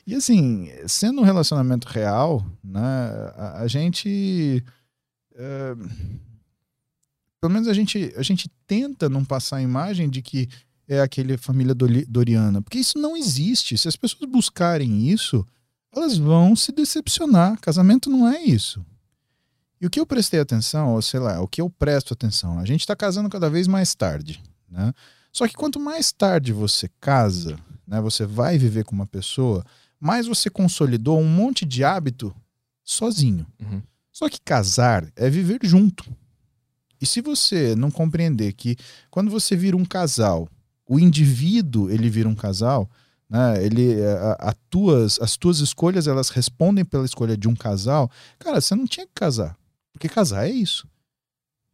[0.06, 2.80] E assim, sendo um relacionamento real, né?
[3.36, 4.62] A, a gente.
[5.34, 5.74] é,
[7.40, 10.48] pelo menos a gente, a gente tenta não passar a imagem de que
[10.88, 12.62] é aquele família doriana.
[12.62, 13.76] Porque isso não existe.
[13.76, 15.46] Se as pessoas buscarem isso,
[15.94, 17.60] elas vão se decepcionar.
[17.60, 18.84] Casamento não é isso.
[19.80, 22.64] E o que eu prestei atenção, ou sei lá, o que eu presto atenção, a
[22.64, 24.92] gente está casando cada vez mais tarde, né?
[25.32, 27.56] Só que quanto mais tarde você casa,
[27.86, 29.64] né, você vai viver com uma pessoa,
[30.00, 32.34] mais você consolidou um monte de hábito
[32.82, 33.46] sozinho.
[33.60, 33.80] Uhum.
[34.10, 36.04] Só que casar é viver junto.
[37.00, 38.76] E se você não compreender que
[39.10, 40.48] quando você vira um casal,
[40.88, 42.90] o indivíduo ele vira um casal,
[43.28, 43.62] né?
[43.64, 48.10] Ele, a, a tuas, as tuas escolhas elas respondem pela escolha de um casal.
[48.38, 49.56] Cara, você não tinha que casar,
[49.92, 50.88] porque casar é isso.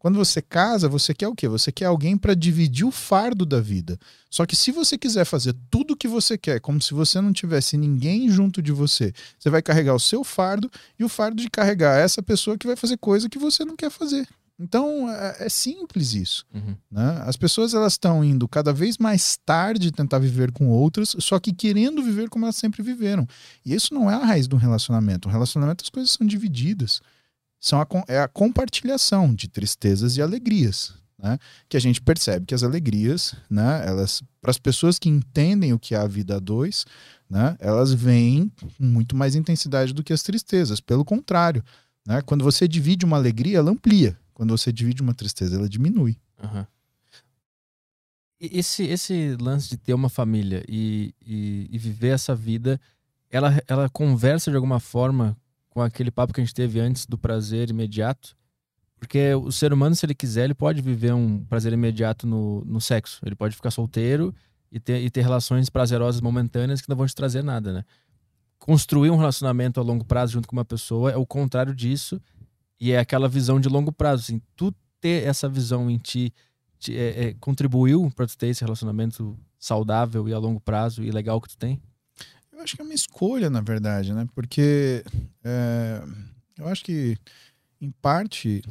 [0.05, 1.49] Quando você casa, você quer o quê?
[1.49, 3.99] Você quer alguém para dividir o fardo da vida.
[4.29, 7.33] Só que se você quiser fazer tudo o que você quer, como se você não
[7.33, 11.49] tivesse ninguém junto de você, você vai carregar o seu fardo e o fardo de
[11.49, 14.29] carregar essa pessoa que vai fazer coisa que você não quer fazer.
[14.59, 16.47] Então é, é simples isso.
[16.55, 16.77] Uhum.
[16.91, 17.23] Né?
[17.27, 21.53] As pessoas elas estão indo cada vez mais tarde tentar viver com outras, só que
[21.53, 23.27] querendo viver como elas sempre viveram.
[23.65, 25.29] E isso não é a raiz de um relacionamento.
[25.29, 27.01] Um relacionamento as coisas são divididas.
[27.61, 30.95] São a, é a compartilhação de tristezas e alegrias.
[31.19, 31.39] Né?
[31.69, 35.79] Que a gente percebe que as alegrias, né, elas, para as pessoas que entendem o
[35.79, 36.85] que é a vida a dois,
[37.31, 40.81] né, elas vêm com muito mais intensidade do que as tristezas.
[40.81, 41.65] Pelo contrário,
[42.07, 44.19] né, quando você divide uma alegria, ela amplia.
[44.35, 46.19] Quando você divide uma tristeza, ela diminui.
[48.41, 52.81] E Esse, esse lance de ter uma família e, e, e viver essa vida,
[53.31, 55.37] ela, ela conversa de alguma forma
[55.71, 58.37] com aquele papo que a gente teve antes do prazer imediato?
[58.99, 62.81] Porque o ser humano, se ele quiser, ele pode viver um prazer imediato no, no
[62.81, 63.21] sexo.
[63.25, 64.35] Ele pode ficar solteiro
[64.71, 67.85] e ter, e ter relações prazerosas momentâneas que não vão te trazer nada, né?
[68.59, 72.21] Construir um relacionamento a longo prazo junto com uma pessoa é o contrário disso
[72.81, 74.23] e é aquela visão de longo prazo.
[74.25, 76.33] Assim, tu ter essa visão em ti
[76.79, 81.11] te- é, é, contribuiu para tu ter esse relacionamento saudável e a longo prazo e
[81.11, 81.81] legal que tu tem?
[82.53, 84.29] Eu acho que é uma escolha, na verdade, né?
[84.35, 85.05] Porque
[85.43, 86.03] é,
[86.59, 87.17] eu acho que,
[87.81, 88.63] em parte,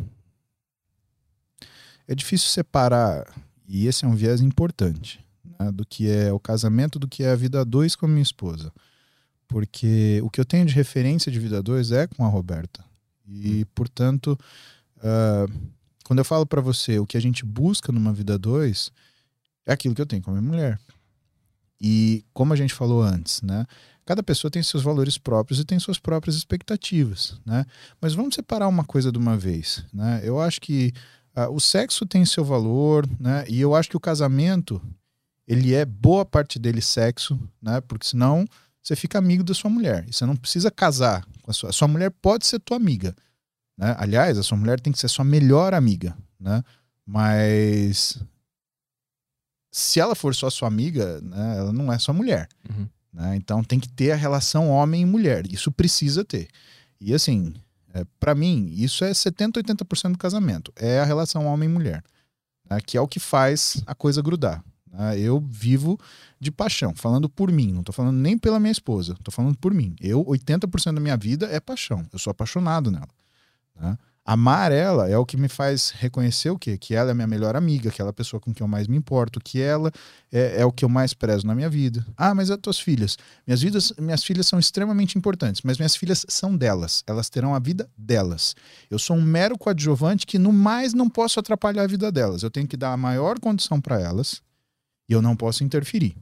[2.08, 3.26] é difícil separar,
[3.68, 5.24] e esse é um viés importante,
[5.60, 8.10] né, do que é o casamento do que é a vida a dois com a
[8.10, 8.72] minha esposa.
[9.48, 12.84] Porque o que eu tenho de referência de vida a dois é com a Roberta.
[13.28, 14.38] E, portanto,
[15.02, 15.46] ah,
[16.04, 18.92] quando eu falo para você o que a gente busca numa vida dois,
[19.66, 20.80] é aquilo que eu tenho com a minha mulher.
[21.80, 23.66] E como a gente falou antes, né?
[24.06, 27.66] Cada pessoa tem seus valores próprios e tem suas próprias expectativas, né?
[28.02, 30.22] Mas vamos separar uma coisa de uma vez, né?
[30.24, 30.94] Eu acho que
[31.36, 33.46] ah, o sexo tem seu valor, né?
[33.48, 34.82] E eu acho que o casamento
[35.48, 37.82] ele é boa parte dele sexo, né?
[37.82, 38.46] Porque senão
[38.84, 40.06] você fica amigo da sua mulher.
[40.10, 41.70] E você não precisa casar com a sua.
[41.70, 43.16] A sua mulher pode ser tua amiga,
[43.78, 43.96] né?
[43.98, 46.62] Aliás, a sua mulher tem que ser sua melhor amiga, né?
[47.06, 48.18] Mas
[49.72, 52.48] se ela for só sua amiga, né, ela não é sua mulher.
[52.70, 52.88] Uhum.
[53.12, 53.36] né?
[53.36, 55.46] Então tem que ter a relação homem e mulher.
[55.52, 56.48] Isso precisa ter.
[57.00, 57.54] E assim,
[57.94, 60.72] é, para mim, isso é 70, 80% do casamento.
[60.76, 62.04] É a relação homem e mulher.
[62.70, 64.64] né, Que é o que faz a coisa grudar.
[64.92, 65.20] né?
[65.20, 66.00] Eu vivo
[66.44, 69.74] de paixão, falando por mim, não tô falando nem pela minha esposa, tô falando por
[69.74, 69.96] mim.
[70.00, 72.06] Eu, 80% da minha vida é paixão.
[72.12, 73.08] Eu sou apaixonado nela.
[73.80, 73.98] né?
[74.26, 76.78] Amar ela é o que me faz reconhecer o quê?
[76.78, 79.60] Que ela é minha melhor amiga, aquela pessoa com quem eu mais me importo, que
[79.60, 79.92] ela
[80.32, 82.06] é, é o que eu mais prezo na minha vida.
[82.16, 83.18] Ah, mas as tuas filhas.
[83.46, 87.04] Minhas, vidas, minhas filhas são extremamente importantes, mas minhas filhas são delas.
[87.06, 88.56] Elas terão a vida delas.
[88.90, 92.44] Eu sou um mero coadjuvante que, no mais, não posso atrapalhar a vida delas.
[92.44, 94.42] Eu tenho que dar a maior condição para elas
[95.10, 96.16] e eu não posso interferir.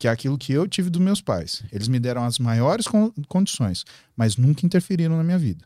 [0.00, 1.62] Que é aquilo que eu tive dos meus pais.
[1.70, 3.84] Eles me deram as maiores con condições,
[4.16, 5.64] mas nunca interferiram na minha vida.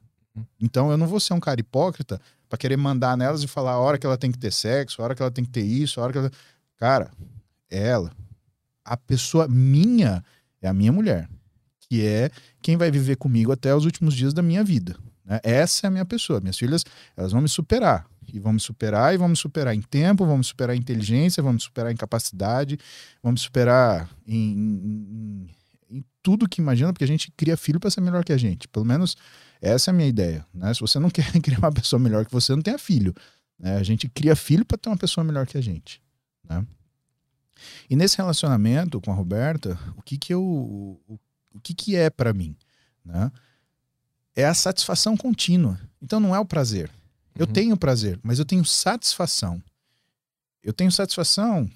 [0.60, 3.78] Então eu não vou ser um cara hipócrita para querer mandar nelas e falar a
[3.78, 6.00] hora que ela tem que ter sexo, a hora que ela tem que ter isso,
[6.00, 6.30] a hora que ela.
[6.76, 7.12] Cara,
[7.70, 8.10] é ela.
[8.84, 10.22] A pessoa minha
[10.60, 11.28] é a minha mulher,
[11.78, 12.28] que é
[12.60, 14.96] quem vai viver comigo até os últimos dias da minha vida.
[15.24, 15.38] Né?
[15.44, 16.40] Essa é a minha pessoa.
[16.40, 16.84] Minhas filhas,
[17.16, 18.04] elas vão me superar.
[18.32, 21.96] E me superar, e me superar em tempo, me superar em inteligência, me superar em
[21.96, 22.78] capacidade,
[23.22, 25.50] me superar em, em,
[25.90, 28.66] em tudo que imagina, porque a gente cria filho para ser melhor que a gente.
[28.68, 29.16] Pelo menos
[29.60, 30.46] essa é a minha ideia.
[30.52, 30.72] Né?
[30.72, 33.14] Se você não quer criar uma pessoa melhor que você, não tenha filho.
[33.58, 33.76] Né?
[33.76, 36.00] A gente cria filho para ter uma pessoa melhor que a gente.
[36.48, 36.66] Né?
[37.88, 41.18] E nesse relacionamento com a Roberta, o que que eu, o,
[41.54, 42.56] o que que é para mim,
[43.04, 43.30] né?
[44.36, 45.78] É a satisfação contínua.
[46.02, 46.90] Então não é o prazer.
[47.36, 47.52] Eu uhum.
[47.52, 49.62] tenho prazer, mas eu tenho satisfação.
[50.62, 51.68] Eu tenho satisfação.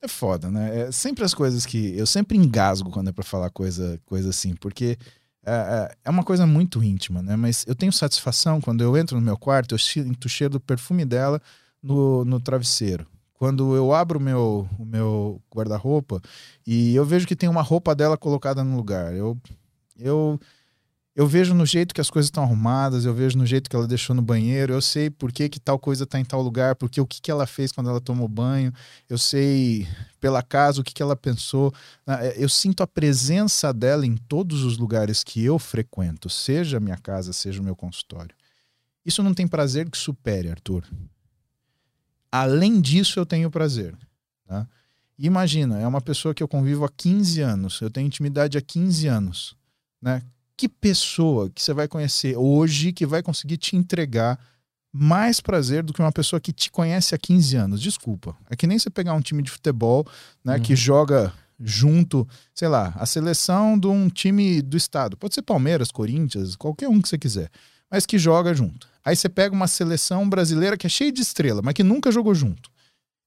[0.00, 0.80] É foda, né?
[0.80, 4.54] É sempre as coisas que eu sempre engasgo quando é para falar coisa, coisa assim,
[4.54, 4.96] porque
[5.44, 7.34] é, é, é uma coisa muito íntima, né?
[7.34, 10.60] Mas eu tenho satisfação quando eu entro no meu quarto, eu sinto o cheiro do
[10.60, 11.40] perfume dela
[11.82, 13.06] no, no travesseiro.
[13.34, 16.20] Quando eu abro o meu, o meu guarda-roupa
[16.66, 19.38] e eu vejo que tem uma roupa dela colocada no lugar, eu,
[19.96, 20.38] eu
[21.18, 23.88] eu vejo no jeito que as coisas estão arrumadas, eu vejo no jeito que ela
[23.88, 27.00] deixou no banheiro, eu sei por que, que tal coisa está em tal lugar, porque
[27.00, 28.72] o que, que ela fez quando ela tomou banho,
[29.08, 29.88] eu sei
[30.20, 31.74] pela casa o que, que ela pensou.
[32.06, 36.76] Ah, é, eu sinto a presença dela em todos os lugares que eu frequento, seja
[36.76, 38.36] a minha casa, seja o meu consultório.
[39.04, 40.84] Isso não tem prazer que supere, Arthur.
[42.30, 43.92] Além disso, eu tenho prazer.
[44.46, 44.68] Tá?
[45.18, 49.08] Imagina, é uma pessoa que eu convivo há 15 anos, eu tenho intimidade há 15
[49.08, 49.56] anos.
[50.00, 50.22] Né?
[50.58, 54.36] Que pessoa que você vai conhecer hoje que vai conseguir te entregar
[54.92, 57.80] mais prazer do que uma pessoa que te conhece há 15 anos?
[57.80, 58.36] Desculpa.
[58.50, 60.04] É que nem você pegar um time de futebol,
[60.44, 60.62] né, uhum.
[60.62, 65.16] que joga junto, sei lá, a seleção de um time do estado.
[65.16, 67.50] Pode ser Palmeiras, Corinthians, qualquer um que você quiser,
[67.88, 68.88] mas que joga junto.
[69.04, 72.34] Aí você pega uma seleção brasileira que é cheia de estrela, mas que nunca jogou
[72.34, 72.68] junto.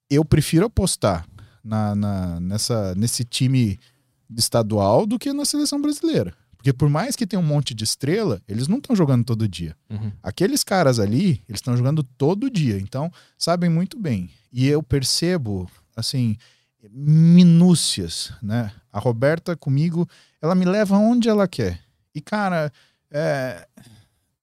[0.09, 1.25] Eu prefiro apostar
[1.63, 3.79] na, na, nessa, nesse time
[4.37, 6.33] estadual do que na seleção brasileira.
[6.61, 9.75] Porque por mais que tenha um monte de estrela, eles não estão jogando todo dia.
[9.89, 10.11] Uhum.
[10.21, 12.77] Aqueles caras ali, eles estão jogando todo dia.
[12.77, 14.29] Então, sabem muito bem.
[14.53, 16.37] E eu percebo, assim,
[16.91, 18.71] minúcias, né?
[18.93, 20.07] A Roberta comigo,
[20.39, 21.81] ela me leva onde ela quer.
[22.13, 22.71] E, cara,
[23.09, 23.67] é,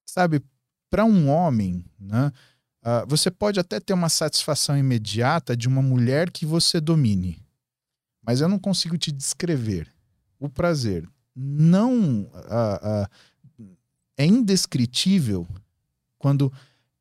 [0.05, 0.43] sabe,
[0.91, 2.33] para um homem, né?
[2.83, 7.41] Uh, você pode até ter uma satisfação imediata de uma mulher que você domine.
[8.27, 9.87] Mas eu não consigo te descrever
[10.41, 11.09] o prazer
[11.41, 12.29] não
[14.17, 15.47] é indescritível
[16.19, 16.53] quando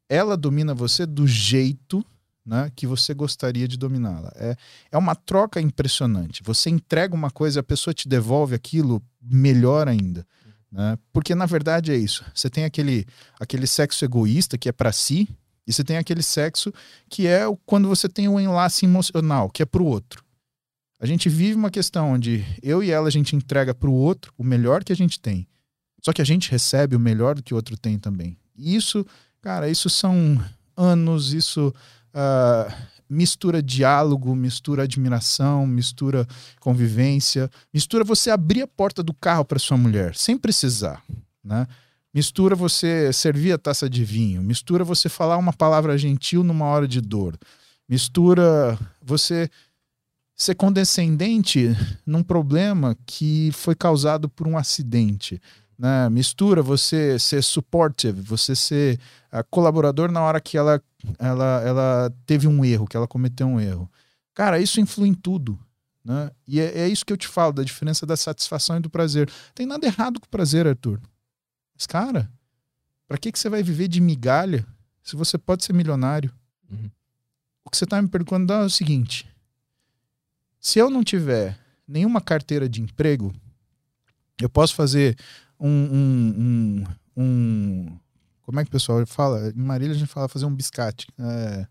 [0.08, 2.06] ela domina você do jeito
[2.46, 4.32] né, que você gostaria de dominá-la.
[4.36, 4.56] É,
[4.92, 6.44] é uma troca impressionante.
[6.44, 10.26] Você entrega uma coisa, a pessoa te devolve aquilo melhor ainda.
[10.72, 10.98] Né?
[11.12, 12.24] Porque na verdade é isso.
[12.34, 13.06] Você tem aquele,
[13.40, 15.28] aquele sexo egoísta que é para si,
[15.66, 16.72] e você tem aquele sexo
[17.10, 20.24] que é quando você tem um enlace emocional, que é para o outro.
[21.00, 24.34] A gente vive uma questão onde eu e ela a gente entrega para o outro
[24.38, 25.48] o melhor que a gente tem.
[26.04, 28.38] Só que a gente recebe o melhor do que o outro tem também.
[28.56, 29.06] E isso,
[29.42, 30.44] cara, isso são
[30.76, 31.74] anos, isso
[32.14, 32.74] uh,
[33.10, 36.28] mistura diálogo, mistura admiração, mistura
[36.60, 41.04] convivência, mistura você abrir a porta do carro para sua mulher sem precisar,
[41.44, 41.68] né?
[42.14, 46.88] Mistura você servir a taça de vinho, mistura você falar uma palavra gentil numa hora
[46.88, 47.38] de dor,
[47.88, 49.50] mistura você
[50.38, 55.42] ser condescendente num problema que foi causado por um acidente.
[55.78, 56.08] Né?
[56.10, 59.00] Mistura você ser supportive, você ser
[59.34, 60.80] uh, colaborador na hora que ela,
[61.18, 63.90] ela, ela teve um erro, que ela cometeu um erro.
[64.36, 65.58] Cara, isso influi em tudo.
[66.06, 66.30] Né?
[66.48, 69.28] E é, é isso que eu te falo, da diferença da satisfação e do prazer.
[69.56, 71.02] Tem nada errado com o prazer, Arthur.
[71.76, 72.32] Mas, cara,
[73.08, 74.66] para que, que você vai viver de migalha
[75.02, 76.32] se você pode ser milionário?
[76.70, 76.92] Uhum.
[77.66, 79.28] O que você está me perguntando é o seguinte:
[80.60, 81.58] se eu não tiver
[81.88, 83.34] nenhuma carteira de emprego,
[84.42, 85.16] eu posso fazer
[85.60, 88.00] um, um, um, um
[88.42, 89.50] como é que o pessoal fala?
[89.50, 91.08] Em Marília a gente fala fazer um biscate.
[91.20, 91.68] É,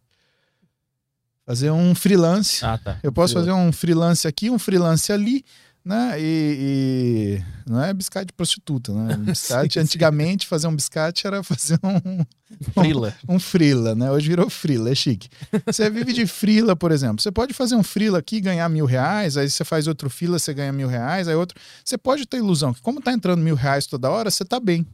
[1.47, 2.65] fazer um freelance.
[2.65, 2.99] Ah, tá.
[3.03, 5.45] Eu posso fazer um freelance aqui, um freelance ali,
[5.87, 6.21] Né?
[6.21, 9.15] E, e não é biscate de prostituta, né?
[9.25, 9.85] Biscate, Sim, sim.
[9.85, 12.25] antigamente, fazer um biscate era fazer um,
[12.73, 13.15] Frila.
[13.29, 14.11] um frila, né?
[14.11, 15.29] Hoje virou frila, é chique.
[15.65, 17.23] Você vive de frila, por exemplo.
[17.23, 20.41] Você pode fazer um frila aqui e ganhar mil reais, aí você faz outro frila,
[20.41, 21.57] você ganha mil reais, aí outro.
[21.85, 24.85] Você pode ter ilusão que, como tá entrando mil reais toda hora, você tá bem.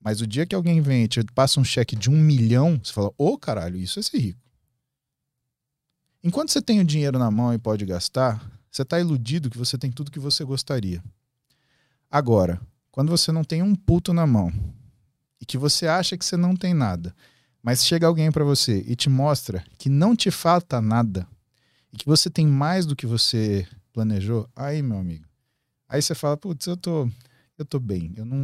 [0.00, 2.92] Mas o dia que alguém vem e te passa um cheque de um milhão, você
[2.92, 4.38] fala, ô caralho, isso é ser rico.
[6.22, 8.40] Enquanto você tem o dinheiro na mão e pode gastar,
[8.70, 11.02] você tá iludido que você tem tudo que você gostaria.
[12.10, 14.52] Agora, quando você não tem um puto na mão
[15.40, 17.14] e que você acha que você não tem nada,
[17.62, 21.26] mas chega alguém pra você e te mostra que não te falta nada
[21.92, 25.26] e que você tem mais do que você planejou, aí, meu amigo,
[25.88, 27.10] aí você fala, putz, eu tô,
[27.56, 28.36] eu tô bem, eu não,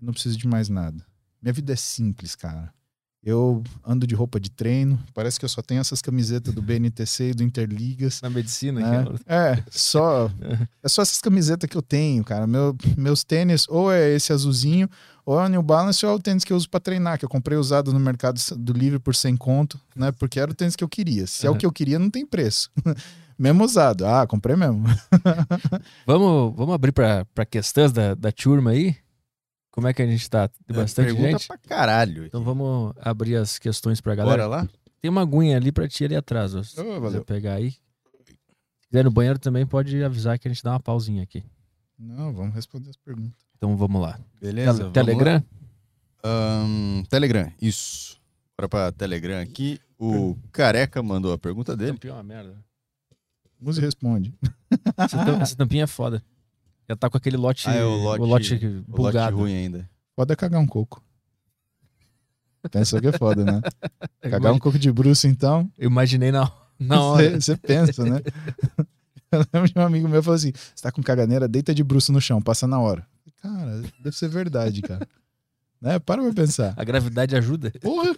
[0.00, 1.04] eu não preciso de mais nada.
[1.40, 2.72] Minha vida é simples, cara.
[3.24, 7.30] Eu ando de roupa de treino, parece que eu só tenho essas camisetas do BNTC
[7.30, 8.20] e do Interligas.
[8.20, 9.04] Na medicina, né?
[9.26, 10.28] É, só
[10.82, 12.46] é só essas camisetas que eu tenho, cara.
[12.48, 14.88] Meu, meus tênis, ou é esse azulzinho,
[15.24, 17.24] ou é o New Balance, ou é o tênis que eu uso pra treinar, que
[17.24, 20.10] eu comprei usado no mercado do livre por 100 conto, né?
[20.10, 21.24] Porque era o tênis que eu queria.
[21.28, 21.58] Se é o Uhum.
[21.58, 22.70] que eu queria, não tem preço.
[23.38, 24.04] mesmo usado.
[24.04, 24.82] Ah, comprei mesmo.
[26.06, 28.96] Vamos, vamos abrir pra, pra questões da, da turma aí?
[29.72, 30.46] Como é que a gente tá?
[30.48, 31.48] Tem bastante Pergunta gente?
[31.48, 32.26] pra caralho.
[32.26, 34.46] Então vamos abrir as questões pra galera.
[34.46, 34.68] Bora lá?
[35.00, 36.62] Tem uma aguinha ali pra ti ali atrás, ó.
[36.62, 37.24] Se quiser valeu.
[37.24, 37.70] pegar aí.
[37.72, 41.42] Se quiser no banheiro também pode avisar que a gente dá uma pausinha aqui.
[41.98, 43.32] Não, vamos responder as perguntas.
[43.56, 44.20] Então vamos lá.
[44.40, 44.74] Beleza?
[44.74, 45.42] Vamos Telegram?
[46.22, 48.20] Ahn, Telegram, isso.
[48.56, 49.80] Bora pra Telegram aqui.
[49.98, 51.92] O Careca mandou a pergunta dele.
[51.92, 52.56] Tampinha é uma merda.
[53.60, 54.34] Muse responde.
[55.40, 56.22] Essa tampinha é foda.
[56.88, 59.36] Já tá com aquele lote, Ah, é o lote- o lote O lote bugado.
[59.36, 59.88] ruim ainda.
[60.16, 61.02] Pode cagar um coco.
[62.70, 63.60] Pensou que é foda, né?
[64.22, 65.70] Cagar um imagi- coco de bruxo, então.
[65.76, 67.40] Eu imaginei na, na hora.
[67.40, 68.20] Você pensa, né?
[69.32, 71.82] Eu lembro de um amigo meu que falou assim: você tá com caganeira, deita de
[71.82, 73.04] bruxo no chão, passa na hora.
[73.40, 75.08] Cara, deve ser verdade, cara.
[75.80, 75.98] né?
[75.98, 76.74] Para pra pensar.
[76.76, 77.72] A gravidade ajuda.
[77.80, 78.14] Porra!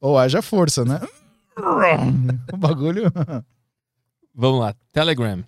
[0.00, 1.00] Ou haja força, né?
[2.52, 3.12] O bagulho.
[4.34, 4.74] Vamos lá.
[4.92, 5.42] Telegram.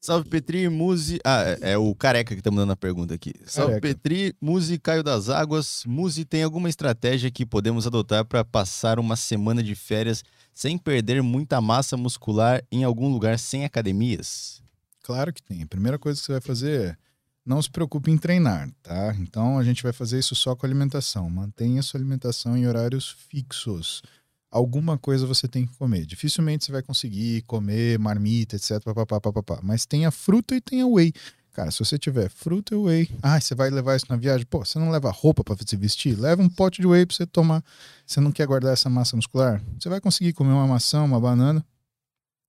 [0.00, 1.20] Salve Petri, Muzi.
[1.22, 3.34] Ah, é, é o Careca que tá mandando a pergunta aqui.
[3.44, 3.88] Salve Careca.
[3.88, 5.84] Petri, Muzi, Caio das Águas.
[5.86, 10.24] Muzi, tem alguma estratégia que podemos adotar para passar uma semana de férias
[10.54, 14.62] sem perder muita massa muscular em algum lugar sem academias?
[15.02, 15.62] Claro que tem.
[15.62, 16.96] A primeira coisa que você vai fazer é
[17.44, 19.14] não se preocupe em treinar, tá?
[19.18, 21.28] Então a gente vai fazer isso só com alimentação.
[21.28, 24.02] Mantenha sua alimentação em horários fixos.
[24.50, 26.04] Alguma coisa você tem que comer.
[26.04, 28.82] Dificilmente você vai conseguir comer marmita, etc.
[28.82, 29.60] Papapá, papapá.
[29.62, 31.12] Mas tenha fruta e tenha whey.
[31.52, 34.46] Cara, se você tiver fruta e whey, ah, você vai levar isso na viagem?
[34.46, 36.18] Pô, você não leva roupa para se vestir?
[36.18, 37.62] Leva um pote de whey para você tomar.
[38.06, 39.62] Você não quer guardar essa massa muscular?
[39.78, 41.64] Você vai conseguir comer uma maçã, uma banana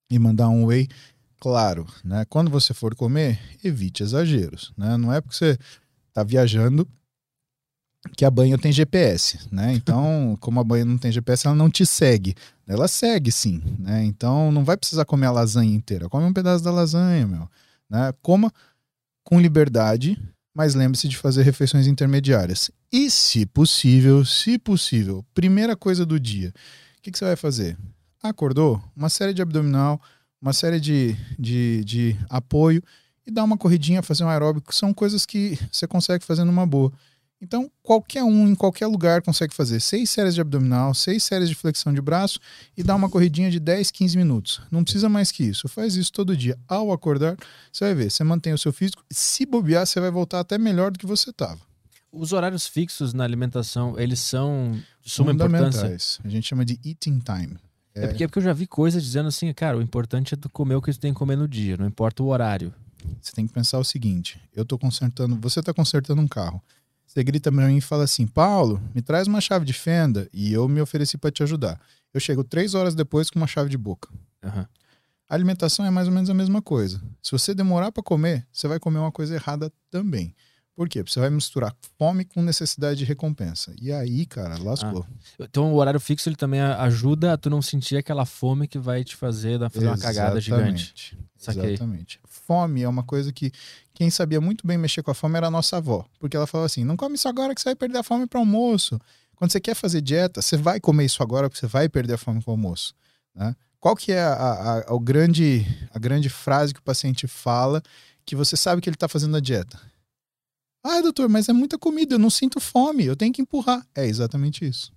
[0.10, 0.88] e mandar um whey
[1.40, 2.26] claro, né?
[2.30, 4.98] Quando você for comer, evite exageros, né?
[4.98, 5.58] Não é porque você
[6.14, 6.88] tá viajando
[8.16, 9.74] que a banha tem GPS, né?
[9.76, 12.36] Então, como a banha não tem GPS, ela não te segue.
[12.68, 14.04] Ela segue sim, né?
[14.04, 16.10] Então, não vai precisar comer a lasanha inteira.
[16.10, 17.50] Come um pedaço da lasanha, meu,
[17.90, 18.14] né?
[18.22, 18.52] Coma
[19.24, 20.18] com liberdade,
[20.54, 22.72] mas lembre-se de fazer refeições intermediárias.
[22.92, 26.54] E, se possível, se possível, primeira coisa do dia,
[26.98, 27.78] o que, que você vai fazer?
[28.22, 28.82] Acordou?
[28.96, 30.00] Uma série de abdominal,
[30.42, 32.84] uma série de, de, de apoio
[33.26, 36.92] e dar uma corridinha, fazer um aeróbico, são coisas que você consegue fazer numa boa.
[37.42, 41.56] Então, qualquer um, em qualquer lugar, consegue fazer seis séries de abdominal, seis séries de
[41.56, 42.40] flexão de braço
[42.78, 44.62] e dar uma corridinha de 10, 15 minutos.
[44.70, 45.68] Não precisa mais que isso.
[45.68, 46.56] Faz isso todo dia.
[46.68, 47.36] Ao acordar,
[47.74, 49.04] você vai ver, você mantém o seu físico.
[49.12, 51.60] Se bobear, você vai voltar até melhor do que você estava.
[52.12, 55.98] Os horários fixos na alimentação, eles são de suma importância.
[56.24, 57.58] A gente chama de eating time.
[57.96, 60.50] É porque, é porque eu já vi coisas dizendo assim, cara, o importante é tu
[60.50, 62.74] comer o que tu tem que comer no dia, não importa o horário.
[63.20, 66.62] Você tem que pensar o seguinte: eu tô consertando, você tá consertando um carro.
[67.12, 70.54] Você grita pra mim e fala assim: Paulo, me traz uma chave de fenda e
[70.54, 71.78] eu me ofereci para te ajudar.
[72.14, 74.08] Eu chego três horas depois com uma chave de boca.
[74.42, 74.66] Aham.
[75.28, 77.02] A alimentação é mais ou menos a mesma coisa.
[77.22, 80.34] Se você demorar para comer, você vai comer uma coisa errada também.
[80.74, 81.04] Por quê?
[81.04, 83.74] Porque você vai misturar fome com necessidade de recompensa.
[83.82, 85.06] E aí, cara, lascou.
[85.38, 89.04] Então o horário fixo ele também ajuda a tu não sentir aquela fome que vai
[89.04, 91.18] te fazer fazer uma cagada gigante.
[91.36, 91.74] Saquei.
[91.74, 92.22] Exatamente.
[92.26, 93.52] Fome é uma coisa que
[93.94, 96.06] quem sabia muito bem mexer com a fome era a nossa avó.
[96.20, 98.40] Porque ela falava assim: não come isso agora que você vai perder a fome para
[98.40, 99.00] almoço.
[99.36, 102.18] Quando você quer fazer dieta, você vai comer isso agora porque você vai perder a
[102.18, 102.94] fome com o almoço.
[103.36, 103.56] né?
[103.80, 107.82] Qual que é a, a- a- o grande, a grande frase que o paciente fala
[108.24, 109.80] que você sabe que ele está fazendo a dieta?
[110.84, 113.86] Ah, doutor, mas é muita comida, eu não sinto fome, eu tenho que empurrar.
[113.96, 114.92] É exatamente isso.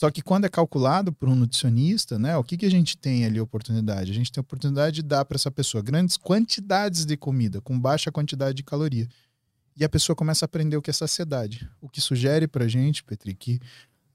[0.00, 3.26] Só que quando é calculado por um nutricionista, né, o que, que a gente tem
[3.26, 4.10] ali oportunidade?
[4.10, 7.78] A gente tem a oportunidade de dar para essa pessoa grandes quantidades de comida com
[7.78, 9.06] baixa quantidade de caloria.
[9.76, 11.68] E a pessoa começa a aprender o que é saciedade.
[11.82, 13.60] O que sugere para a gente, Petri, que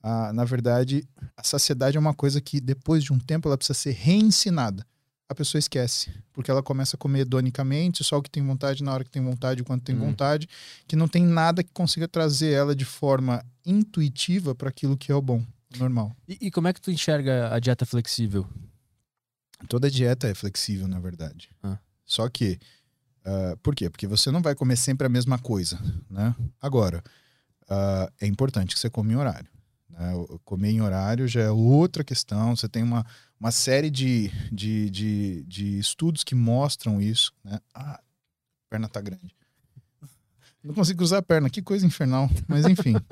[0.02, 1.07] ah, na verdade
[1.38, 4.84] a saciedade é uma coisa que depois de um tempo ela precisa ser reensinada.
[5.30, 8.91] A pessoa esquece, porque ela começa a comer hedonicamente, só o que tem vontade na
[8.91, 9.99] hora que tem vontade, quando tem Hum.
[9.99, 10.49] vontade,
[10.88, 15.16] que não tem nada que consiga trazer ela de forma intuitiva para aquilo que é
[15.16, 15.45] o bom,
[15.77, 16.15] normal.
[16.27, 18.47] E, e como é que tu enxerga a dieta flexível?
[19.68, 21.49] Toda dieta é flexível, na verdade.
[21.64, 21.77] Ah.
[22.06, 22.60] Só que,
[23.26, 23.89] ah, por quê?
[23.89, 25.80] Porque você não vai comer sempre a mesma coisa,
[26.10, 26.35] né?
[26.61, 27.03] Agora,
[27.69, 29.49] ah, é importante que você come em horário.
[29.89, 30.11] né?
[30.43, 32.56] Comer em horário já é outra questão.
[32.56, 33.06] Você tem uma,
[33.39, 37.60] uma série de, de, de, de estudos que mostram isso, né?
[37.73, 38.02] Ah, a
[38.69, 39.35] perna tá grande.
[40.64, 42.30] Não consigo usar a perna, que coisa infernal.
[42.47, 42.95] Mas enfim.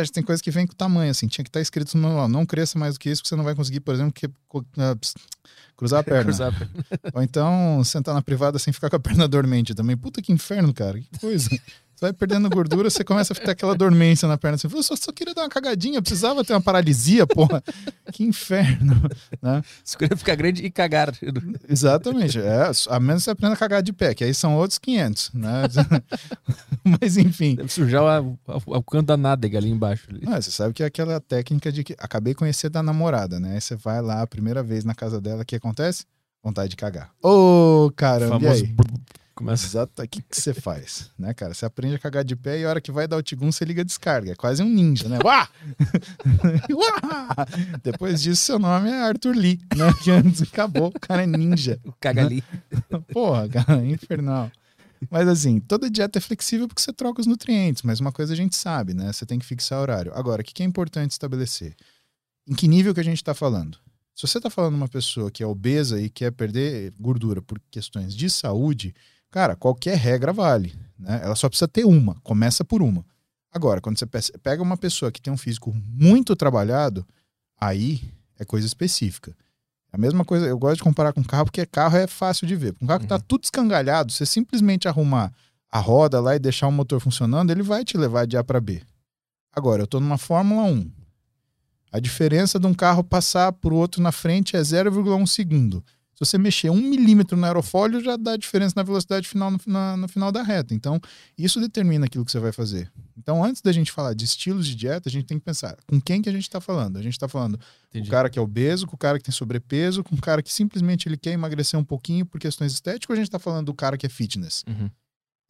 [0.00, 1.26] É, tem coisa que vem com tamanho, assim.
[1.26, 2.28] Tinha que estar escrito no manual.
[2.28, 4.28] Não cresça mais do que isso, porque você não vai conseguir, por exemplo, que-
[4.78, 4.96] ah,
[5.76, 6.24] cruzar a perna.
[6.24, 6.74] Cruzar a perna.
[7.14, 9.96] Ou então sentar na privada sem ficar com a perna dormente também.
[9.96, 11.00] Puta que inferno, cara.
[11.00, 11.48] Que coisa.
[11.96, 14.58] Você vai perdendo gordura, você começa a ter aquela dormência na perna.
[14.58, 17.62] Você fala, eu só, só queria dar uma cagadinha, precisava ter uma paralisia, porra.
[18.12, 18.94] Que inferno.
[19.40, 19.62] Né?
[19.82, 21.14] Escolher ficar grande e cagar.
[21.66, 22.38] Exatamente.
[22.38, 25.30] É, a menos você aprenda a cagar de pé, que aí são outros 500.
[25.32, 25.62] Né?
[27.00, 27.54] Mas enfim.
[27.56, 30.06] Deve sujar o, o- o canto da nádega ali embaixo.
[30.10, 30.20] ali.
[30.26, 33.54] Ah, você sabe que é aquela técnica de que acabei de conhecer da namorada, né?
[33.54, 36.04] Aí você vai lá a primeira vez na casa dela, o que acontece?
[36.44, 37.10] Vontade de cagar.
[37.22, 38.76] Ô, O caramba, e famoso aí?
[39.36, 39.66] Começa.
[39.66, 41.52] Exato, o que que você faz, né, cara?
[41.52, 43.64] Você aprende a cagar de pé e a hora que vai dar o tigum, você
[43.64, 44.32] liga a descarga.
[44.32, 45.18] É quase um ninja, né?
[45.22, 45.48] Uá!
[46.72, 47.46] Uá!
[47.82, 49.92] Depois disso, seu nome é Arthur Lee, né?
[50.02, 51.78] Que antes acabou, o cara é ninja.
[51.84, 52.42] O caga ali.
[53.12, 54.50] Porra, cara, é infernal.
[55.10, 58.36] Mas assim, toda dieta é flexível porque você troca os nutrientes, mas uma coisa a
[58.36, 59.12] gente sabe, né?
[59.12, 60.12] Você tem que fixar horário.
[60.14, 61.76] Agora, o que que é importante estabelecer?
[62.48, 63.78] Em que nível que a gente está falando?
[64.14, 68.14] Se você está falando uma pessoa que é obesa e quer perder gordura por questões
[68.14, 68.94] de saúde,
[69.30, 71.20] cara, qualquer regra vale, né?
[71.22, 73.04] Ela só precisa ter uma, começa por uma.
[73.52, 77.06] Agora, quando você pe- pega uma pessoa que tem um físico muito trabalhado,
[77.60, 78.02] aí
[78.38, 79.34] é coisa específica.
[79.92, 82.74] A mesma coisa, eu gosto de comparar com carro, porque carro é fácil de ver.
[82.82, 85.32] Um carro que tá tudo escangalhado, você simplesmente arrumar
[85.70, 88.60] a roda lá e deixar o motor funcionando, ele vai te levar de A para
[88.60, 88.82] B.
[89.54, 90.90] Agora, eu tô numa Fórmula 1.
[91.92, 95.82] A diferença de um carro passar por outro na frente é 0,1 segundo.
[96.18, 99.96] Se você mexer um milímetro no aerofólio, já dá diferença na velocidade final no, na-
[99.98, 100.72] no final da reta.
[100.74, 100.98] Então,
[101.36, 102.90] isso determina aquilo que você vai fazer.
[103.18, 106.00] Então, antes da gente falar de estilos de dieta, a gente tem que pensar com
[106.00, 106.96] quem que a gente está falando.
[106.96, 107.60] A gente está falando
[107.90, 108.08] Entendi.
[108.08, 110.50] o cara que é obeso, com o cara que tem sobrepeso, com o cara que
[110.50, 113.74] simplesmente ele quer emagrecer um pouquinho por questões estéticas, ou a gente tá falando do
[113.74, 114.90] cara que é fitness Uhum.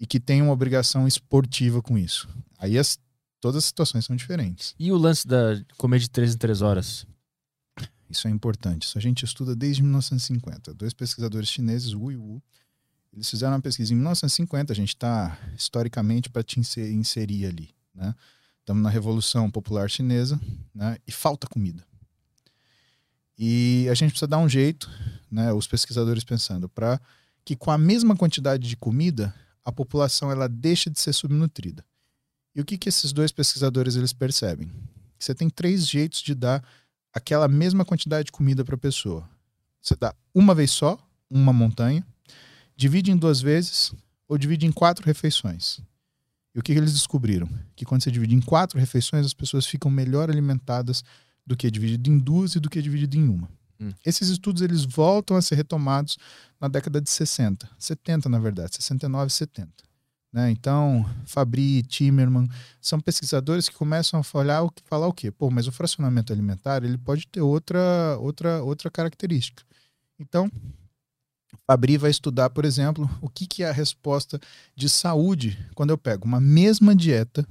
[0.01, 2.29] e que tem uma obrigação esportiva com isso?
[2.59, 2.99] Aí as-
[3.41, 4.75] todas as situações são diferentes.
[4.81, 7.07] E o lance da comer de 3 em 3 horas?
[8.09, 8.85] Isso é importante.
[8.85, 10.75] Isso a gente estuda desde 1950.
[10.75, 12.43] Dois pesquisadores chineses, Wu e Wu,
[13.13, 14.73] eles fizeram uma pesquisa em 1950.
[14.73, 18.15] A gente está historicamente para te inser- inserir ali, né?
[18.61, 20.41] Estamos na Revolução Popular Chinesa,
[20.75, 20.99] né?
[21.07, 21.85] E falta comida.
[23.39, 24.91] E a gente precisa dar um jeito,
[25.31, 25.53] né?
[25.53, 27.01] Os pesquisadores pensando para
[27.45, 29.35] que com a mesma quantidade de comida
[29.65, 31.85] a população ela deixe de ser subnutrida.
[32.55, 34.71] E o que que esses dois pesquisadores eles percebem?
[35.19, 36.65] Você tem três jeitos de dar
[37.17, 39.27] aquela mesma quantidade de comida para a pessoa.
[39.81, 40.99] Você dá uma vez só,
[41.31, 42.07] uma montanha,
[42.77, 43.95] divide em duas vezes
[44.29, 45.81] ou divide em quatro refeições.
[46.55, 47.49] E o que, que eles descobriram?
[47.75, 51.03] Que quando você divide em quatro refeições, as pessoas ficam melhor alimentadas
[51.47, 53.49] do que dividido em duas e do que dividido em uma.
[53.81, 53.93] Hum.
[54.05, 56.19] Esses estudos eles voltam a ser retomados
[56.61, 59.71] na década de 60, 70 na verdade, 69 e 70.
[60.37, 60.51] Né?
[60.51, 62.47] Então, Fabri, Timerman,
[62.79, 65.31] são pesquisadores que começam a falar, o- falar o quê?
[65.31, 69.63] Pô, mas o fracionamento alimentar ele pode ter outra, outra, outra característica.
[70.21, 70.51] Então,
[71.67, 74.39] Fabri vai estudar, por exemplo, o que, que é a resposta
[74.75, 77.49] de saúde quando eu pego uma mesma dieta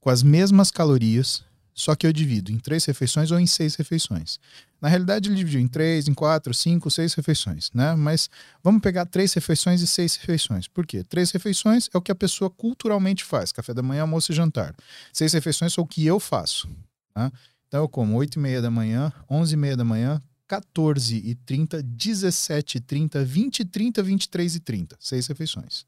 [0.00, 1.42] com as mesmas calorias,
[1.78, 4.40] só que eu divido em três refeições ou em seis refeições.
[4.80, 7.94] Na realidade, ele dividiu em três, em quatro, cinco, seis refeições, né?
[7.94, 8.28] Mas
[8.64, 10.66] vamos pegar três refeições e seis refeições.
[10.66, 11.04] Por quê?
[11.04, 14.74] Três refeições é o que a pessoa culturalmente faz: café da manhã, almoço e jantar.
[15.12, 16.68] Seis refeições são o que eu faço.
[17.14, 17.30] Tá?
[17.68, 21.36] Então eu como 8 e meia da manhã, 11 e meia da manhã, 14 e
[21.36, 24.96] 30, 17 e 30, 20 e 30, 23 e 30.
[24.98, 25.86] Seis refeições.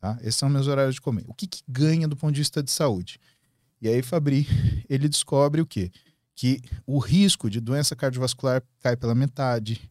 [0.00, 0.16] Tá?
[0.22, 1.24] Esses são meus horários de comer.
[1.28, 3.20] O que, que ganha do ponto de vista de saúde?
[3.80, 4.46] E aí Fabri,
[4.88, 5.90] ele descobre o quê?
[6.34, 9.90] Que o risco de doença cardiovascular cai pela metade,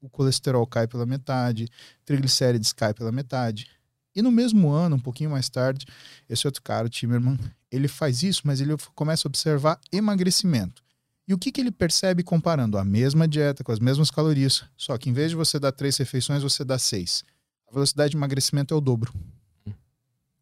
[0.00, 1.68] o colesterol cai pela metade,
[2.04, 3.66] triglicérides cai pela metade.
[4.14, 5.86] E no mesmo ano, um pouquinho mais tarde,
[6.28, 7.38] esse outro cara, o Timerman,
[7.70, 10.82] ele faz isso, mas ele começa a observar emagrecimento.
[11.26, 14.96] E o que, que ele percebe comparando a mesma dieta com as mesmas calorias, só
[14.96, 17.22] que em vez de você dar três refeições, você dá seis.
[17.68, 19.12] A velocidade de emagrecimento é o dobro.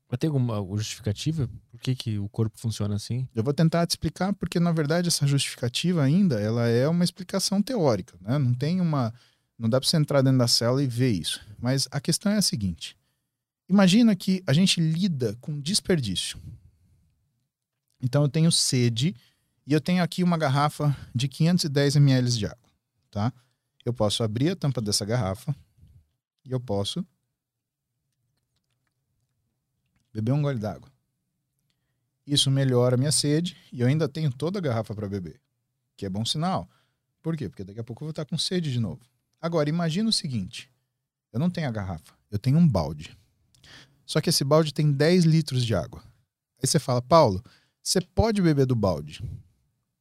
[0.09, 1.51] Mas tem alguma justificativa?
[1.77, 3.29] Por que, que o corpo funciona assim?
[3.35, 7.61] Eu vou tentar te explicar, porque na verdade essa justificativa ainda ela é uma explicação
[7.61, 8.39] teórica, né?
[8.39, 9.13] Não tem uma,
[9.59, 11.39] não dá para você entrar dentro da célula e ver isso.
[11.59, 12.97] Mas a questão é a seguinte:
[13.69, 16.41] imagina que a gente lida com desperdício.
[18.01, 19.15] Então eu tenho sede
[19.67, 22.71] e eu tenho aqui uma garrafa de 510 ml de água,
[23.11, 23.31] tá?
[23.85, 25.55] Eu posso abrir a tampa dessa garrafa
[26.43, 27.07] e eu posso
[30.11, 30.96] beber um gole d'água.
[32.27, 35.41] Isso melhora a minha sede e eu ainda tenho toda a garrafa para beber,
[35.97, 36.69] que é bom sinal.
[37.23, 37.49] Por quê?
[37.49, 39.01] Porque daqui a pouco eu vou estar com sede de novo.
[39.41, 40.71] Agora, imagina o seguinte:
[41.33, 43.17] eu não tenho a garrafa, eu tenho um balde.
[44.05, 46.03] Só que esse balde tem 10 litros de água.
[46.63, 47.45] Aí você fala, Paulo,
[47.83, 49.23] você pode beber do balde,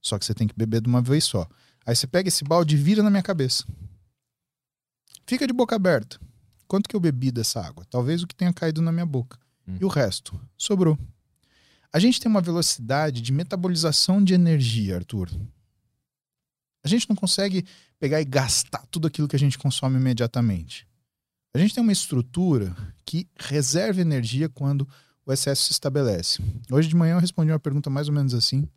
[0.02, 1.47] só que você tem que beber de uma vez só.
[1.85, 3.65] Aí você pega esse balde e vira na minha cabeça.
[5.27, 6.19] Fica de boca aberta.
[6.68, 7.85] Quanto que eu bebi dessa água?
[7.89, 9.39] Talvez o que tenha caído na minha boca.
[9.68, 9.77] Hum.
[9.80, 10.39] E o resto?
[10.57, 10.97] Sobrou.
[11.95, 15.30] A gente tem uma velocidade de metabolização de energia, Arthur.
[16.84, 17.65] A gente não consegue
[17.97, 20.85] pegar e gastar tudo aquilo que a gente consome imediatamente.
[21.53, 24.85] A gente tem uma estrutura que reserva energia quando
[25.26, 26.43] o excesso se estabelece.
[26.69, 28.67] Hoje de manhã eu respondi uma pergunta mais ou menos assim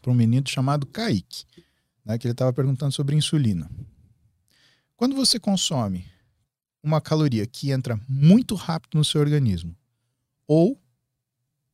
[0.00, 1.44] para um menino chamado Kaique,
[2.06, 3.70] né, que ele estava perguntando sobre insulina.
[4.96, 6.06] Quando você consome
[6.82, 9.76] uma caloria que entra muito rápido no seu organismo
[10.46, 10.82] ou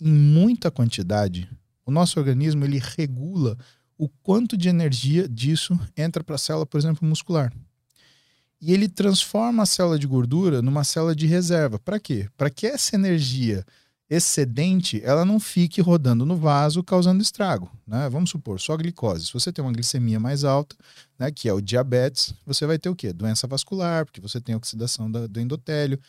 [0.01, 1.49] em muita quantidade,
[1.85, 3.57] o nosso organismo ele regula
[3.99, 7.53] o quanto de energia disso entra para a célula, por exemplo, muscular.
[8.61, 11.79] E ele transforma a célula de gordura numa célula de reserva.
[11.79, 12.29] Para quê?
[12.37, 13.65] Para que essa energia
[14.11, 17.71] excedente ela não fique rodando no vaso causando estrago.
[17.87, 18.09] Né?
[18.09, 19.27] Vamos supor, só glicose.
[19.27, 20.75] Se você tem uma glicemia mais alta,
[21.19, 23.13] né, que é o diabetes, você vai ter o quê?
[23.13, 26.01] Doença vascular, porque você tem oxidação do endotélio,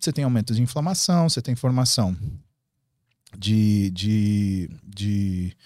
[0.00, 2.16] você tem aumento de inflamação, você tem formação
[3.38, 5.56] de, de, de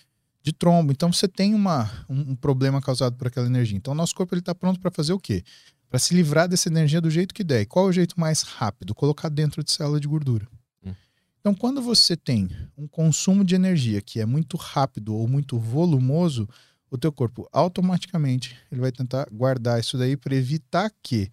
[0.42, 0.92] de trombo.
[0.92, 3.76] Então você tem uma, um, um problema causado por aquela energia.
[3.76, 5.42] Então o nosso corpo está pronto para fazer o quê?
[5.88, 7.62] Para se livrar dessa energia do jeito que der.
[7.62, 8.94] E qual é o jeito mais rápido?
[8.94, 10.46] Colocar dentro de célula de gordura.
[10.84, 10.94] Hum.
[11.40, 16.48] Então quando você tem um consumo de energia que é muito rápido ou muito volumoso,
[16.90, 21.30] o teu corpo automaticamente ele vai tentar guardar isso daí para evitar que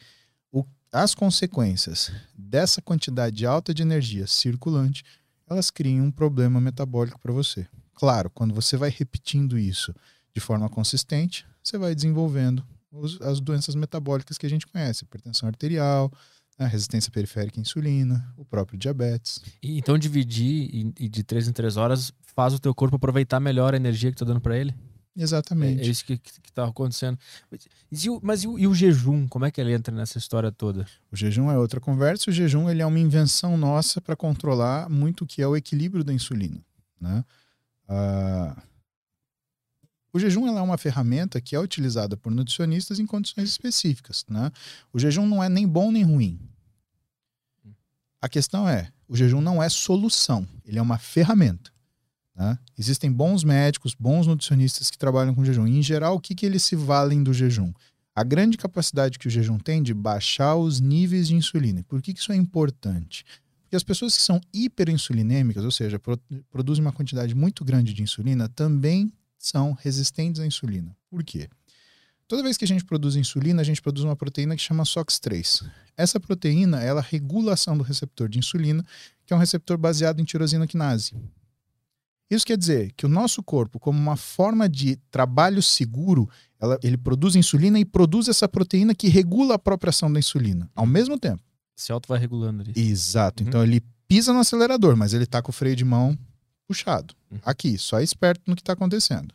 [1.01, 5.03] as consequências dessa quantidade alta de energia circulante
[5.49, 7.67] elas criem um problema metabólico para você.
[7.93, 9.93] Claro, quando você vai repetindo isso
[10.35, 15.47] de forma consistente, você vai desenvolvendo os, as doenças metabólicas que a gente conhece, hipertensão
[15.47, 16.11] arterial,
[16.59, 19.41] a né, resistência periférica à insulina, o próprio diabetes.
[19.63, 23.73] E, então dividir e, de três em três horas faz o teu corpo aproveitar melhor
[23.73, 24.75] a energia que tu tá dando para ele?
[25.17, 25.81] Exatamente.
[25.81, 27.17] É, é isso que, está acontecendo.
[27.49, 27.67] Mas,
[28.03, 29.27] e o, mas e o, e o, jejum?
[29.27, 30.85] Como é que ele entra nessa história toda?
[31.11, 32.29] O jejum é outra conversa.
[32.29, 36.03] O jejum ele é uma invenção nossa para controlar muito o que é o equilíbrio
[36.03, 36.63] da insulina.
[37.01, 37.25] Né?
[37.89, 38.61] Uh,
[40.13, 44.23] o jejum é uma ferramenta que é utilizada por nutricionistas em condições específicas.
[44.29, 44.51] Né?
[44.93, 46.39] O jejum não é nem bom nem ruim.
[48.21, 51.71] A questão é, o jejum não é solução, ele é uma ferramenta.
[52.37, 52.57] Né?
[52.77, 55.65] Existem bons médicos, bons nutricionistas que trabalham com jejum.
[55.65, 57.73] Em geral, o que, que eles se valem do jejum?
[58.15, 61.83] A grande capacidade que o jejum tem de baixar os níveis de insulina.
[61.83, 63.25] Por que, que isso é importante?
[63.63, 66.17] Porque as pessoas que são hiperinsulinêmicas, ou seja, pro,
[66.49, 70.95] produzem uma quantidade muito grande de insulina, também são resistentes à insulina.
[71.09, 71.49] Por quê?
[72.27, 75.65] Toda vez que a gente produz insulina, a gente produz uma proteína que chama SOX3.
[75.95, 78.85] Essa proteína, ela regula a ação do receptor de insulina,
[79.25, 81.13] que é um receptor baseado em tirosina quinase.
[82.29, 86.29] Isso quer dizer que o nosso corpo, como uma forma de trabalho seguro,
[86.59, 90.69] ela, ele produz insulina e produz essa proteína que regula a própria ação da insulina
[90.75, 91.41] ao mesmo tempo.
[91.75, 92.73] Se auto vai regulando ali.
[92.75, 93.43] Exato.
[93.43, 93.49] Uhum.
[93.49, 96.17] Então ele pisa no acelerador, mas ele tá com o freio de mão
[96.67, 97.15] puxado.
[97.31, 97.39] Uhum.
[97.45, 99.33] Aqui, só esperto no que está acontecendo.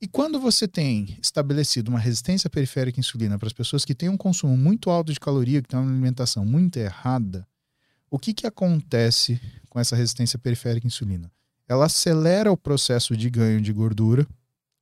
[0.00, 4.08] E quando você tem estabelecido uma resistência periférica à insulina para as pessoas que têm
[4.08, 7.46] um consumo muito alto de caloria, que têm uma alimentação muito errada,
[8.10, 11.30] o que, que acontece com essa resistência periférica à insulina?
[11.70, 14.26] Ela acelera o processo de ganho de gordura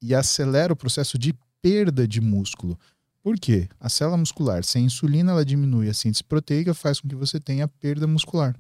[0.01, 2.81] e acelera o processo de perda de músculo.
[3.23, 3.69] Por quê?
[3.79, 7.69] A célula muscular sem insulina ela diminui a síntese proteica, faz com que você tenha
[7.69, 8.57] perda muscular.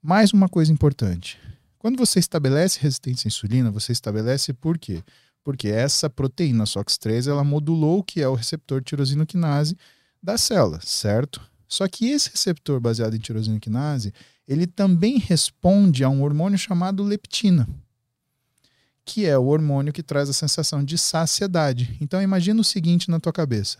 [0.00, 1.38] Mais uma coisa importante.
[1.78, 5.04] Quando você estabelece resistência à insulina, você estabelece por quê?
[5.44, 9.76] Porque essa proteína SOX3 ela modulou o que é o receptor tirosina quinase
[10.22, 11.42] da célula, certo?
[11.68, 14.14] Só que esse receptor baseado em tirosina quinase,
[14.46, 17.68] ele também responde a um hormônio chamado leptina.
[19.04, 21.96] que é o hormônio que traz a sensação de saciedade.
[22.00, 23.78] Então imagina o seguinte na tua cabeça.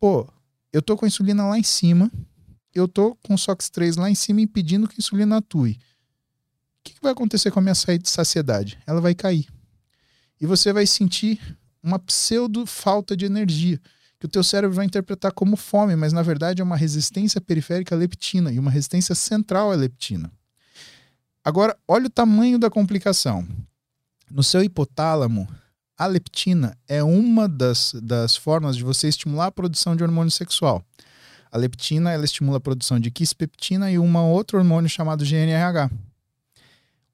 [0.00, 0.28] Pô,
[0.72, 2.10] eu tô com a insulina lá em cima,
[2.74, 5.72] eu tô com o SOX3 lá em cima impedindo que a insulina atue.
[5.72, 5.78] O
[6.82, 8.78] que, que vai acontecer com a minha saciedade?
[8.84, 9.46] Ela vai cair.
[10.40, 11.40] E você vai sentir
[11.80, 13.80] uma pseudo falta de energia,
[14.22, 17.96] que o teu cérebro vai interpretar como fome, mas na verdade é uma resistência periférica
[17.96, 20.30] à leptina e uma resistência central à leptina.
[21.44, 23.44] Agora, olha o tamanho da complicação.
[24.30, 25.48] No seu hipotálamo,
[25.98, 30.84] a leptina é uma das, das formas de você estimular a produção de hormônio sexual.
[31.50, 35.90] A leptina ela estimula a produção de quispeptina e um outro hormônio chamado GNRH.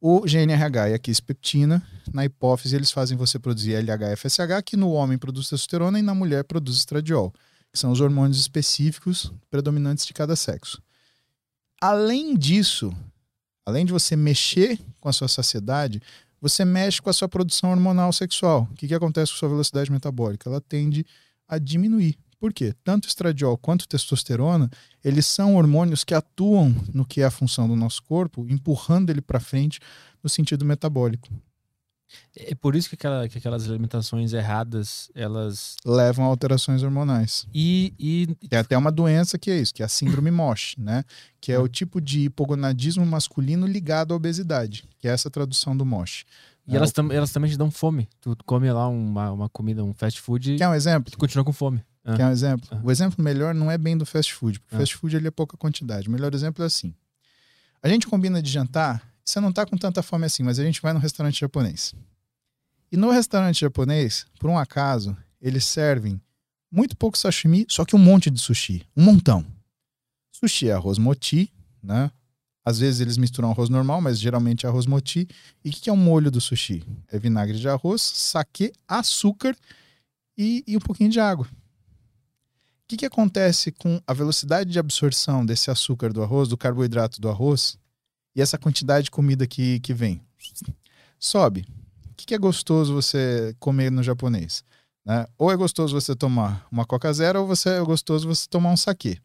[0.01, 5.19] O GNRH e a quispeptina, na hipófise, eles fazem você produzir LH-FSH, que no homem
[5.19, 7.33] produz testosterona e na mulher produz estradiol,
[7.73, 10.81] que são os hormônios específicos predominantes de cada sexo.
[11.81, 12.95] Além disso,
[13.67, 16.01] além de você mexer com a sua saciedade,
[16.41, 18.69] você mexe com a sua produção hormonal sexual.
[18.71, 20.49] O que, que acontece com a sua velocidade metabólica?
[20.49, 21.05] Ela tende
[21.49, 22.17] a diminuir.
[22.41, 22.73] Por quê?
[22.85, 24.71] Tanto estradiol quanto testosterona,
[25.05, 29.21] eles são hormônios que atuam no que é a função do nosso corpo, empurrando ele
[29.21, 29.81] para frente
[30.23, 31.29] no sentido metabólico.
[32.35, 35.77] É por isso que, aquela, que aquelas alimentações erradas, elas...
[35.85, 37.47] Levam a alterações hormonais.
[37.53, 38.27] E, e...
[38.49, 41.05] Tem até uma doença que é isso, que é a síndrome MOSH, né?
[41.41, 45.85] Que é o tipo de hipogonadismo masculino ligado à obesidade, que é essa tradução do
[45.85, 46.25] MOSH.
[46.67, 48.09] E elas, tam, elas também te dão fome.
[48.21, 50.57] Tu come lá uma, uma comida, um fast food.
[50.57, 51.11] Quer um exemplo?
[51.11, 51.83] Tu continua com fome.
[52.05, 52.17] Ah.
[52.17, 52.69] Quer um exemplo?
[52.71, 52.81] Ah.
[52.83, 54.79] O exemplo melhor não é bem do fast food, porque ah.
[54.79, 56.09] fast food ele é pouca quantidade.
[56.09, 56.95] O melhor exemplo é assim.
[57.83, 60.81] A gente combina de jantar, você não tá com tanta fome assim, mas a gente
[60.81, 61.95] vai no restaurante japonês.
[62.91, 66.21] E no restaurante japonês, por um acaso, eles servem
[66.71, 68.87] muito pouco sashimi, só que um monte de sushi.
[68.97, 69.45] Um montão.
[70.33, 71.53] Sushi é arroz moti,
[71.83, 72.11] né?
[72.65, 75.27] Às vezes eles misturam arroz normal, mas geralmente é arroz moti.
[75.65, 76.85] E o que é o molho do sushi?
[77.11, 79.57] É vinagre de arroz, saquê, açúcar
[80.37, 81.49] e, e um pouquinho de água.
[82.89, 87.21] O que, que acontece com a velocidade de absorção desse açúcar do arroz, do carboidrato
[87.21, 87.79] do arroz,
[88.35, 90.23] e essa quantidade de comida que, que vem?
[91.19, 91.67] Sobe
[92.19, 94.65] que, que é gostoso você comer no japonês?
[95.07, 95.27] Né?
[95.39, 98.77] Ou é gostoso você tomar uma Coca Zero, ou você é gostoso você tomar um
[98.77, 99.19] saquê.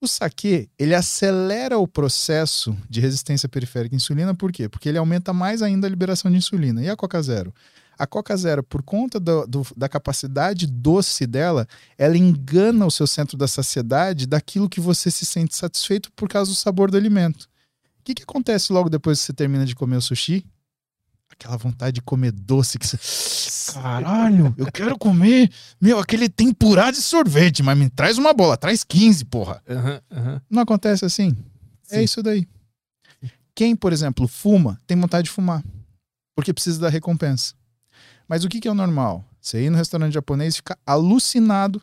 [0.00, 4.68] O saquê, ele acelera o processo de resistência periférica à insulina, por quê?
[4.68, 6.82] Porque ele aumenta mais ainda a liberação de insulina.
[6.82, 7.54] E a Coca Zero?
[7.98, 11.66] A Coca Zero, por conta do, do, da capacidade doce dela,
[11.96, 16.50] ela engana o seu centro da saciedade daquilo que você se sente satisfeito por causa
[16.50, 17.44] do sabor do alimento.
[18.00, 20.44] O que, que acontece logo depois que você termina de comer o sushi?
[21.38, 23.72] aquela vontade de comer doce que você.
[23.72, 25.50] Caralho, eu quero comer,
[25.80, 29.62] meu, aquele tempurá de sorvete, mas me traz uma bola, traz 15, porra.
[29.68, 30.40] Uhum, uhum.
[30.48, 31.36] Não acontece assim?
[31.90, 31.96] É Sim.
[31.96, 32.48] É isso daí.
[33.54, 35.62] Quem, por exemplo, fuma, tem vontade de fumar,
[36.34, 37.54] porque precisa da recompensa.
[38.28, 39.24] Mas o que, que é o normal?
[39.40, 41.80] Você ir no restaurante japonês e ficar alucinado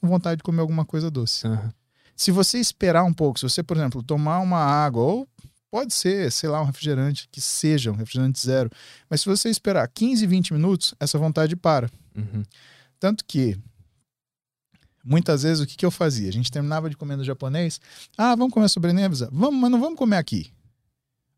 [0.00, 1.46] com vontade de comer alguma coisa doce.
[1.46, 1.70] Uhum.
[2.16, 5.28] Se você esperar um pouco, se você, por exemplo, tomar uma água ou
[5.74, 8.70] Pode ser, sei lá, um refrigerante que seja um refrigerante zero.
[9.10, 11.90] Mas se você esperar 15, 20 minutos, essa vontade para.
[12.16, 12.44] Uhum.
[13.00, 13.58] Tanto que,
[15.04, 16.28] muitas vezes, o que, que eu fazia?
[16.28, 17.80] A gente terminava de comer no japonês.
[18.16, 19.28] Ah, vamos comer sobremesa?
[19.32, 20.53] Vamos, mas não vamos comer aqui.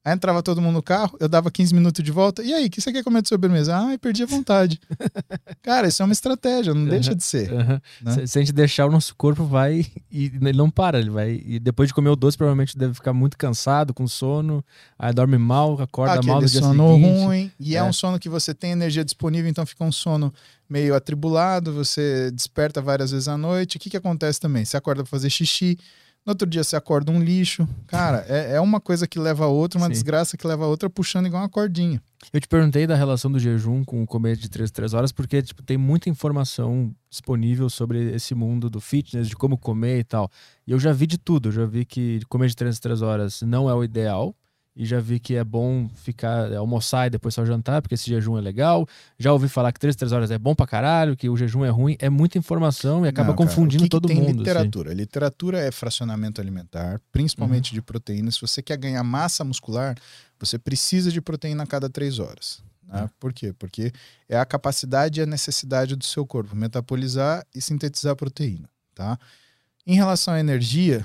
[0.07, 2.41] Aí entrava todo mundo no carro, eu dava 15 minutos de volta.
[2.41, 3.77] E aí, o que você quer comer de sobremesa?
[3.77, 4.81] Ah, perdi a vontade.
[5.61, 7.51] Cara, isso é uma estratégia, não uhum, deixa de ser.
[7.53, 7.81] Uhum.
[8.03, 8.13] Né?
[8.13, 11.01] Se, se, a gente deixar, o nosso corpo vai e ele não para.
[11.01, 11.43] Ele vai.
[11.45, 14.65] E depois de comer o doce, provavelmente deve ficar muito cansado, com sono.
[14.97, 17.25] Aí dorme mal, acorda Aquele mal no dia sono seguinte.
[17.25, 17.53] ruim.
[17.59, 17.79] E é.
[17.79, 20.33] é um sono que você tem energia disponível, então fica um sono
[20.71, 21.73] meio atribulado.
[21.73, 23.77] Você desperta várias vezes à noite.
[23.77, 24.65] O que, que acontece também?
[24.65, 25.77] Você acorda para fazer xixi
[26.27, 27.69] no outro dia você acorda um lixo.
[27.87, 29.93] Cara, é, é uma coisa que leva a outra, uma Sim.
[29.93, 32.03] desgraça que leva a outra, puxando igual uma cordinha.
[32.33, 35.41] Eu te perguntei da relação do jejum com o comer de 3 3 horas, porque
[35.41, 40.29] tipo, tem muita informação disponível sobre esse mundo do fitness, de como comer e tal.
[40.67, 41.49] E eu já vi de tudo.
[41.49, 44.35] Eu já vi que comer de 3 3 horas não é o ideal
[44.77, 48.11] e já vi que é bom ficar é, almoçar e depois só jantar, porque esse
[48.11, 48.87] jejum é legal.
[49.19, 51.71] Já ouvi falar que 3, 3 horas é bom pra caralho, que o jejum é
[51.71, 51.97] ruim.
[51.99, 54.39] É muita informação e acaba Não, confundindo que todo que tem mundo.
[54.39, 54.91] Literatura.
[54.91, 54.99] Assim.
[54.99, 57.77] Literatura é fracionamento alimentar, principalmente uhum.
[57.77, 58.35] de proteínas.
[58.35, 59.97] Se você quer ganhar massa muscular,
[60.39, 62.63] você precisa de proteína a cada 3 horas.
[62.87, 63.01] Né?
[63.01, 63.09] Uhum.
[63.19, 63.55] Por quê?
[63.59, 63.91] Porque
[64.29, 68.69] é a capacidade e a necessidade do seu corpo metabolizar e sintetizar proteína.
[68.95, 69.19] Tá?
[69.87, 71.05] Em relação à energia,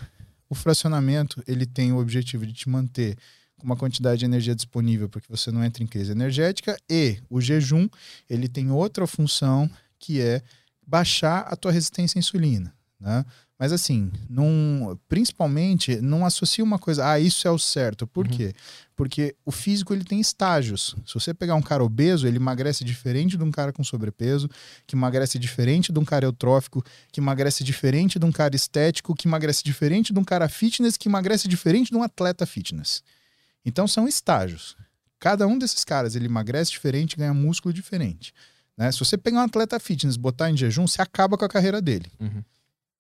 [0.49, 3.17] o fracionamento ele tem o objetivo de te manter
[3.65, 7.39] uma quantidade de energia disponível para que você não entre em crise energética e o
[7.41, 7.87] jejum
[8.29, 9.69] ele tem outra função
[9.99, 10.41] que é
[10.85, 12.73] baixar a tua resistência à insulina.
[12.99, 13.25] né?
[13.57, 18.07] Mas assim, não, principalmente, não associa uma coisa, ah, isso é o certo.
[18.07, 18.31] Por Uhum.
[18.33, 18.53] quê?
[18.95, 20.95] Porque o físico ele tem estágios.
[21.05, 24.49] Se você pegar um cara obeso, ele emagrece diferente de um cara com sobrepeso,
[24.87, 29.27] que emagrece diferente de um cara eutrófico, que emagrece diferente de um cara estético, que
[29.27, 33.03] emagrece diferente de um cara fitness, que emagrece diferente de um atleta fitness.
[33.65, 34.75] Então são estágios.
[35.19, 38.33] Cada um desses caras ele emagrece diferente, ganha músculo diferente.
[38.77, 38.91] Né?
[38.91, 41.81] Se você pegar um atleta fitness e botar em jejum, você acaba com a carreira
[41.81, 42.11] dele.
[42.19, 42.43] Uhum.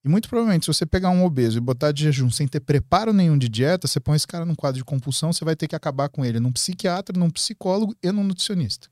[0.03, 3.13] E muito provavelmente, se você pegar um obeso e botar de jejum sem ter preparo
[3.13, 5.75] nenhum de dieta, você põe esse cara num quadro de compulsão, você vai ter que
[5.75, 8.87] acabar com ele num psiquiatra, num psicólogo e num nutricionista.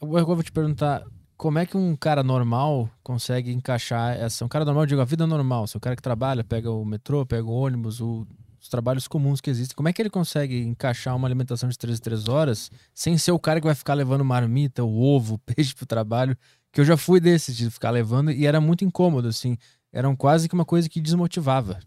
[0.00, 1.02] Agora eu vou te perguntar,
[1.36, 4.44] como é que um cara normal consegue encaixar essa.
[4.44, 5.66] Um cara normal, eu digo, a vida normal.
[5.66, 8.26] Se o cara que trabalha, pega o metrô, pega o ônibus, o-
[8.62, 11.98] os trabalhos comuns que existem, como é que ele consegue encaixar uma alimentação de 3
[11.98, 15.74] em 3 horas sem ser o cara que vai ficar levando marmita, o ovo, peixe
[15.74, 16.36] pro trabalho?
[16.70, 19.58] Que eu já fui desses de ficar levando e era muito incômodo, assim.
[19.92, 21.80] Era um- quase que uma coisa que desmotivava.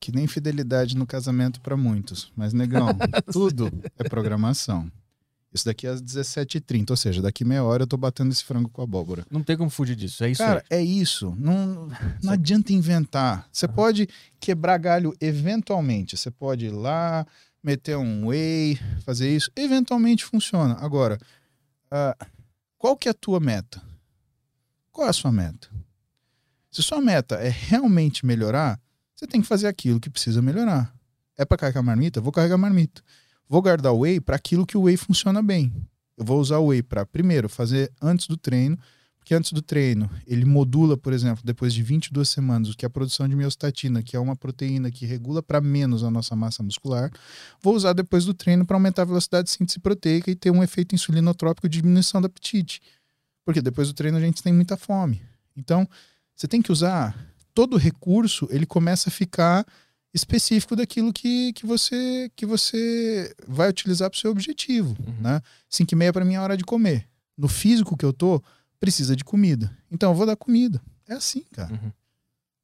[0.00, 2.32] Que nem fidelidade no casamento para muitos.
[2.36, 2.86] Mas, negão,
[3.32, 4.90] tudo é programação.
[5.56, 8.68] Isso daqui é às 17h30, ou seja, daqui meia hora eu tô batendo esse frango
[8.68, 9.24] com abóbora.
[9.30, 10.22] Não tem como fugir disso.
[10.22, 10.78] É isso Cara, aí.
[10.78, 11.34] é isso.
[11.38, 11.88] Não,
[12.22, 13.48] não adianta inventar.
[13.50, 14.06] Você pode
[14.38, 16.16] quebrar galho eventualmente.
[16.16, 17.26] Você pode ir lá,
[17.62, 19.50] meter um whey, fazer isso.
[19.56, 20.76] Eventualmente funciona.
[20.78, 21.18] Agora,
[21.90, 22.14] ah,
[22.76, 23.82] qual que é a tua meta?
[24.92, 25.68] Qual é a sua meta?
[26.70, 28.78] Se sua meta é realmente melhorar,
[29.14, 30.94] você tem que fazer aquilo que precisa melhorar.
[31.38, 32.20] É para carregar marmita?
[32.20, 33.02] Vou carregar marmita.
[33.48, 35.72] Vou guardar o whey para aquilo que o whey funciona bem.
[36.16, 38.78] Eu vou usar o whey para, primeiro, fazer antes do treino,
[39.18, 42.88] porque antes do treino ele modula, por exemplo, depois de 22 semanas, o que é
[42.88, 46.62] a produção de miostatina, que é uma proteína que regula para menos a nossa massa
[46.62, 47.10] muscular.
[47.60, 50.62] Vou usar depois do treino para aumentar a velocidade de síntese proteica e ter um
[50.62, 52.80] efeito insulinotrópico de diminuição do apetite.
[53.44, 55.22] Porque depois do treino a gente tem muita fome.
[55.56, 55.88] Então,
[56.34, 57.16] você tem que usar
[57.54, 59.66] todo recurso, ele começa a ficar
[60.16, 65.14] específico daquilo que, que você que você vai utilizar para o seu objetivo, Uhum.
[65.20, 65.40] né?
[65.68, 67.06] 5 e meia para mim é a hora de comer.
[67.36, 68.42] No físico que eu tô,
[68.80, 69.70] precisa de comida.
[69.90, 70.80] Então eu vou dar comida.
[71.06, 71.72] É assim, cara.
[71.72, 71.92] Uhum.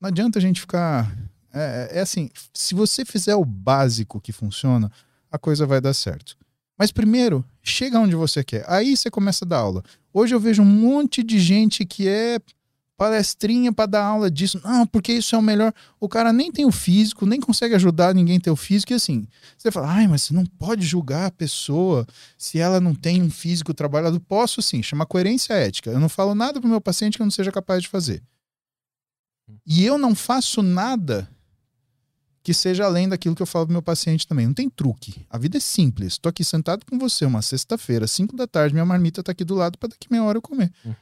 [0.00, 1.14] Não adianta a gente ficar.
[1.52, 4.90] É, é assim, se você fizer o básico que funciona,
[5.30, 6.36] a coisa vai dar certo.
[6.78, 8.64] Mas primeiro, chega onde você quer.
[8.66, 9.84] Aí você começa a dar aula.
[10.12, 12.40] Hoje eu vejo um monte de gente que é
[13.02, 14.60] palestrinha para dar aula disso.
[14.62, 15.74] Não, porque isso é o melhor.
[15.98, 18.92] O cara nem tem o físico, nem consegue ajudar ninguém a ter o físico.
[18.92, 19.26] E assim,
[19.58, 22.06] você fala, ai, mas você não pode julgar a pessoa
[22.38, 24.20] se ela não tem um físico trabalhado.
[24.20, 25.90] Posso sim, chama coerência ética.
[25.90, 28.22] Eu não falo nada pro meu paciente que eu não seja capaz de fazer.
[29.66, 31.28] E eu não faço nada
[32.40, 34.46] que seja além daquilo que eu falo pro meu paciente também.
[34.46, 35.26] Não tem truque.
[35.28, 36.18] A vida é simples.
[36.18, 39.56] Tô aqui sentado com você uma sexta-feira, cinco da tarde, minha marmita tá aqui do
[39.56, 40.70] lado para daqui meia hora eu comer.
[40.86, 40.94] Hum.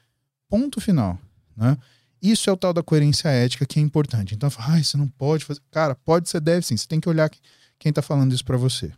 [0.48, 1.18] Ponto final.
[1.60, 1.76] Né?
[2.22, 4.34] Isso é o tal da coerência ética que é importante.
[4.34, 5.60] Então, fala, ai, você não pode fazer.
[5.70, 6.76] Cara, pode, você deve sim.
[6.76, 7.30] Você tem que olhar
[7.78, 8.92] quem tá falando isso para você.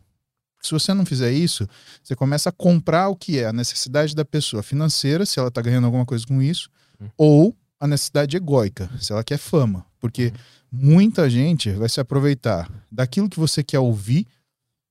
[0.63, 1.69] Se você não fizer isso,
[2.03, 5.61] você começa a comprar o que é a necessidade da pessoa financeira, se ela tá
[5.61, 6.71] ganhando alguma coisa com isso,
[7.01, 7.09] Hum.
[7.19, 9.85] ou a necessidade egóica, se ela quer fama.
[9.99, 10.33] Porque
[10.71, 14.25] muita gente vai se aproveitar daquilo que você quer ouvir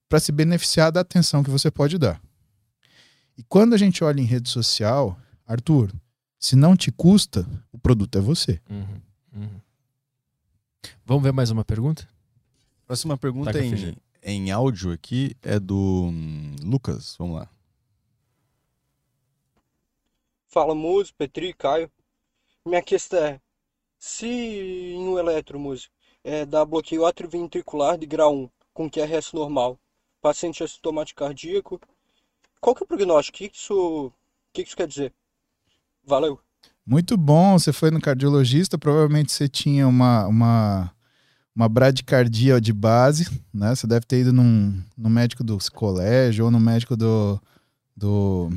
[0.10, 2.22] para se beneficiar da atenção que você pode dar.
[3.38, 5.18] E quando a gente olha em rede social,
[5.48, 5.90] Arthur,
[6.42, 8.60] se não te custa, o produto é você.
[8.68, 9.02] Uhum.
[9.32, 9.62] Uhum.
[11.06, 12.10] Vamos ver mais uma pergunta?
[12.88, 17.16] Próxima pergunta Taca, em, em áudio aqui é do hum, Lucas.
[17.20, 17.50] Vamos lá.
[20.48, 21.92] Fala Muso, Petri, Caio.
[22.66, 23.40] Minha questão é,
[24.00, 25.94] se em um eletromúsico
[26.24, 29.80] é, dá bloqueio atrioventricular de grau 1 com QRS normal,
[30.20, 31.80] paciente assintomático cardíaco,
[32.60, 33.36] qual que é o prognóstico?
[33.36, 34.14] O que que isso, o
[34.52, 35.14] que que isso quer dizer?
[36.06, 36.40] Valeu.
[36.86, 40.92] Muito bom, você foi no cardiologista, provavelmente você tinha uma, uma,
[41.56, 43.74] uma bradicardia de base, né?
[43.76, 47.40] Você deve ter ido num, no médico do colégio ou no médico do,
[47.96, 48.50] do.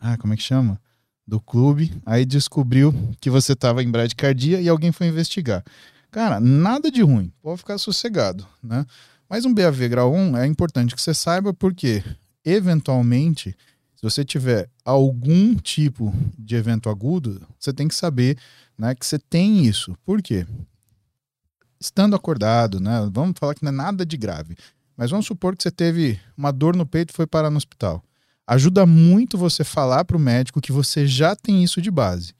[0.00, 0.80] Ah, como é que chama?
[1.26, 1.92] Do clube.
[2.04, 5.64] Aí descobriu que você estava em bradicardia e alguém foi investigar.
[6.10, 8.84] Cara, nada de ruim, pode ficar sossegado, né?
[9.28, 12.04] Mas um BAV grau 1 é importante que você saiba porque,
[12.44, 13.56] eventualmente,
[14.04, 18.38] você tiver algum tipo de evento agudo, você tem que saber
[18.78, 19.96] né, que você tem isso.
[20.04, 20.46] Por quê?
[21.80, 23.08] Estando acordado, né?
[23.12, 24.56] Vamos falar que não é nada de grave.
[24.96, 28.02] Mas vamos supor que você teve uma dor no peito e foi parar no hospital.
[28.46, 32.34] Ajuda muito você falar para o médico que você já tem isso de base.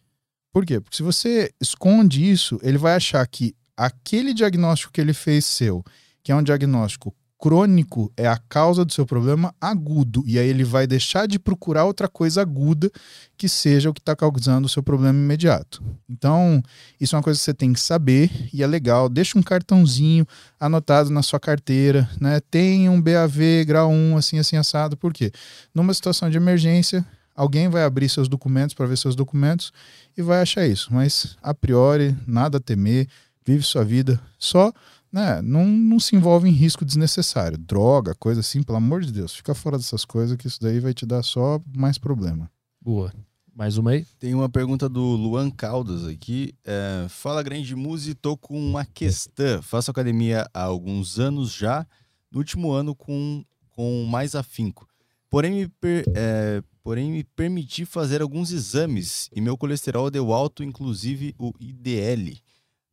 [0.52, 0.80] Por quê?
[0.80, 5.82] Porque se você esconde isso, ele vai achar que aquele diagnóstico que ele fez seu,
[6.22, 7.14] que é um diagnóstico
[7.44, 10.24] crônico é a causa do seu problema agudo.
[10.26, 12.90] E aí ele vai deixar de procurar outra coisa aguda
[13.36, 15.84] que seja o que está causando o seu problema imediato.
[16.08, 16.62] Então,
[16.98, 19.10] isso é uma coisa que você tem que saber e é legal.
[19.10, 20.26] Deixa um cartãozinho
[20.58, 22.40] anotado na sua carteira, né?
[22.50, 24.96] Tem um BAV grau 1, assim, assim, assado.
[24.96, 25.30] Por quê?
[25.74, 27.04] Numa situação de emergência,
[27.36, 29.70] alguém vai abrir seus documentos para ver seus documentos
[30.16, 30.88] e vai achar isso.
[30.94, 33.06] Mas, a priori, nada a temer,
[33.44, 34.18] vive sua vida.
[34.38, 34.72] Só
[35.14, 37.56] né, não, não se envolve em risco desnecessário.
[37.56, 40.92] Droga, coisa assim, pelo amor de Deus, fica fora dessas coisas que isso daí vai
[40.92, 42.50] te dar só mais problema.
[42.82, 43.12] Boa.
[43.54, 44.04] Mais uma aí?
[44.18, 46.52] Tem uma pergunta do Luan Caldas aqui.
[46.64, 49.62] É, Fala grande muse, tô com uma questão.
[49.62, 51.86] Faço academia há alguns anos já,
[52.32, 54.88] no último ano com, com mais afinco.
[55.30, 60.64] Porém me, per, é, porém, me permiti fazer alguns exames e meu colesterol deu alto,
[60.64, 62.42] inclusive o IDL.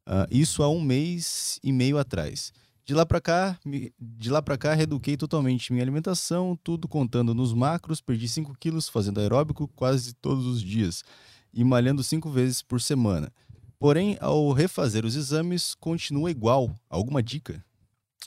[0.07, 2.51] Uh, isso há um mês e meio atrás.
[2.83, 3.59] De lá para cá,
[3.99, 8.89] de lá para cá, reeduquei totalmente minha alimentação, tudo contando nos macros, perdi 5 quilos
[8.89, 11.03] fazendo aeróbico quase todos os dias
[11.53, 13.31] e malhando 5 vezes por semana.
[13.79, 16.75] Porém, ao refazer os exames, continua igual.
[16.89, 17.63] Alguma dica?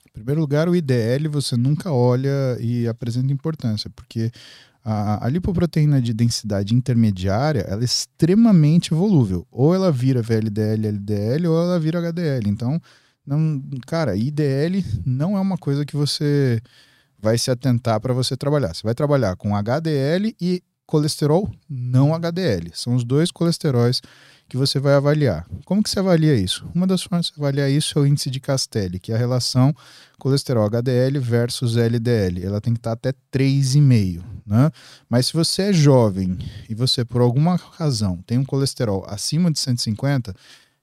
[0.09, 4.31] Em primeiro lugar, o IDL você nunca olha e apresenta importância, porque
[4.85, 9.47] a, a lipoproteína de densidade intermediária ela é extremamente volúvel.
[9.51, 12.49] Ou ela vira VLDL, LDL, ou ela vira HDL.
[12.49, 12.81] Então,
[13.27, 16.61] não, cara, IDL não é uma coisa que você
[17.19, 18.75] vai se atentar para você trabalhar.
[18.75, 22.71] Você vai trabalhar com HDL e colesterol não HDL.
[22.75, 24.03] São os dois colesteróis
[24.49, 25.47] que você vai avaliar.
[25.65, 26.69] Como que você avalia isso?
[26.75, 29.75] Uma das formas de avaliar isso é o índice de Castelli, que é a relação
[30.19, 32.45] colesterol HDL versus LDL.
[32.45, 34.23] Ela tem que estar até 3,5.
[34.47, 34.71] Né?
[35.09, 36.39] Mas se você é jovem
[36.69, 40.35] e você, por alguma razão, tem um colesterol acima de 150,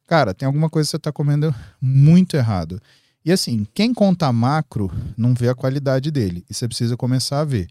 [0.07, 2.81] cara, tem alguma coisa que você está comendo muito errado.
[3.23, 6.43] E assim, quem conta macro não vê a qualidade dele.
[6.49, 7.67] E você precisa começar a ver.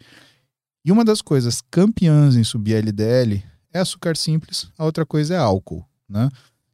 [0.85, 3.43] E uma das coisas campeãs em subir LDL
[3.73, 6.29] é açúcar simples, a outra coisa é álcool, né?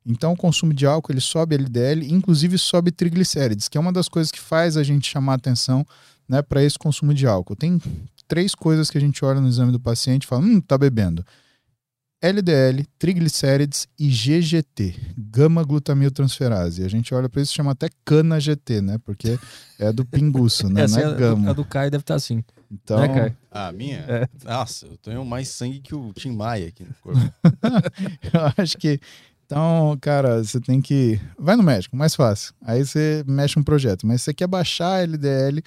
[0.04, 4.08] Então o consumo de álcool ele sobe LDL, inclusive sobe triglicérides, que é uma das
[4.08, 5.84] coisas que faz a gente chamar atenção,
[6.28, 7.56] né, para esse consumo de álcool.
[7.56, 7.80] Tem
[8.28, 11.24] três coisas que a gente olha no exame do paciente e fala, hum, tá bebendo.
[12.22, 16.82] LDL, triglicérides e GGT, gama glutamiltransferase.
[16.82, 18.98] A gente olha para isso e chama até cana GT, né?
[19.04, 19.38] Porque
[19.78, 20.82] é do pinguço, né?
[20.82, 21.50] Essa Não é, é gama.
[21.50, 22.42] A do Caio deve estar assim.
[22.70, 23.34] Então, Né?
[23.50, 23.98] A minha?
[24.08, 24.28] É.
[24.44, 27.20] Nossa, eu tenho mais sangue que o Tim Maia aqui no corpo.
[28.32, 29.00] eu acho que.
[29.44, 31.20] Então, cara, você tem que.
[31.38, 32.52] Vai no médico, mais fácil.
[32.62, 34.04] Aí você mexe um projeto.
[34.06, 35.62] Mas se você quer baixar a LDL,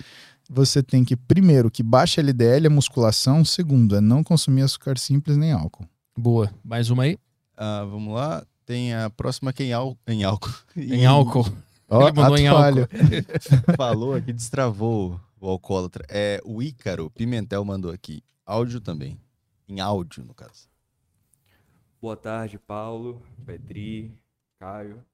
[0.49, 3.45] você tem que, primeiro, que baixe a LDL, a musculação.
[3.45, 5.88] Segundo, é não consumir açúcar simples nem álcool.
[6.17, 6.51] Boa.
[6.63, 7.17] Mais uma aí?
[7.55, 8.43] Ah, vamos lá.
[8.65, 10.53] Tem a próxima que é em, ál- em álcool.
[10.76, 11.47] Em álcool.
[11.89, 12.88] Ó, Ele mandou em atalho.
[13.77, 16.05] Falou aqui, destravou o alcoólatra.
[16.09, 18.23] É o Ícaro Pimentel mandou aqui.
[18.45, 19.19] Áudio também.
[19.67, 20.67] Em áudio, no caso.
[22.01, 24.17] Boa tarde, Paulo, Petri,
[24.59, 25.05] Caio.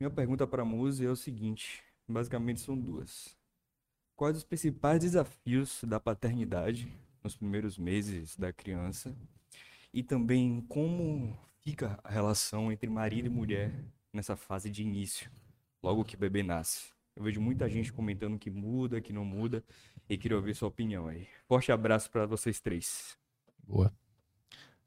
[0.00, 3.36] Minha pergunta para a Muse é o seguinte: basicamente são duas.
[4.16, 6.88] Quais os principais desafios da paternidade
[7.22, 9.14] nos primeiros meses da criança?
[9.92, 15.30] E também como fica a relação entre marido e mulher nessa fase de início,
[15.82, 16.93] logo que o bebê nasce?
[17.16, 19.62] Eu vejo muita gente comentando que muda, que não muda,
[20.08, 21.26] e queria ouvir sua opinião aí.
[21.46, 23.16] Forte abraço para vocês três.
[23.66, 23.92] Boa.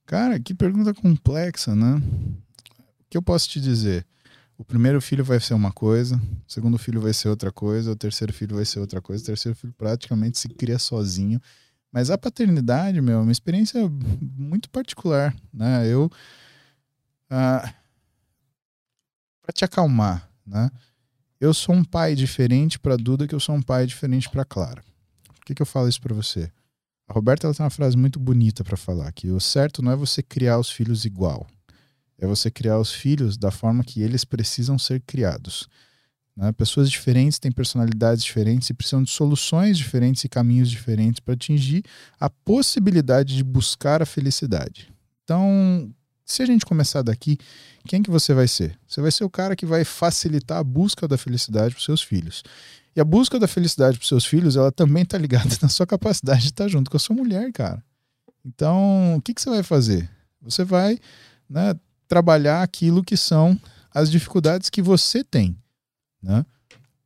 [0.05, 1.95] Cara, que pergunta complexa, né?
[1.95, 4.05] O que eu posso te dizer?
[4.57, 7.95] O primeiro filho vai ser uma coisa, o segundo filho vai ser outra coisa, o
[7.95, 11.39] terceiro filho vai ser outra coisa, o terceiro filho praticamente se cria sozinho.
[11.91, 15.87] Mas a paternidade, meu, é uma experiência muito particular, né?
[15.87, 16.11] Eu.
[17.29, 17.73] Ah,
[19.41, 20.69] para te acalmar, né?
[21.39, 24.83] Eu sou um pai diferente para Duda que eu sou um pai diferente para Clara.
[25.27, 26.51] Por que, que eu falo isso para você?
[27.07, 29.95] A Roberta ela tem uma frase muito bonita para falar, que o certo não é
[29.95, 31.45] você criar os filhos igual,
[32.17, 35.69] é você criar os filhos da forma que eles precisam ser criados.
[36.35, 36.51] né?
[36.51, 41.83] Pessoas diferentes têm personalidades diferentes e precisam de soluções diferentes e caminhos diferentes para atingir
[42.19, 44.91] a possibilidade de buscar a felicidade.
[45.23, 45.93] Então,
[46.27, 47.37] se a gente começar daqui,
[47.87, 48.77] quem que você vai ser?
[48.85, 52.43] Você vai ser o cara que vai facilitar a busca da felicidade para seus filhos.
[52.93, 56.41] E a busca da felicidade para seus filhos, ela também está ligada na sua capacidade
[56.41, 57.81] de estar junto com a sua mulher, cara.
[58.45, 60.09] Então, o que, que você vai fazer?
[60.41, 60.99] Você vai
[61.49, 61.73] né,
[62.09, 63.59] trabalhar aquilo que são
[63.93, 65.57] as dificuldades que você tem.
[66.21, 66.45] Né?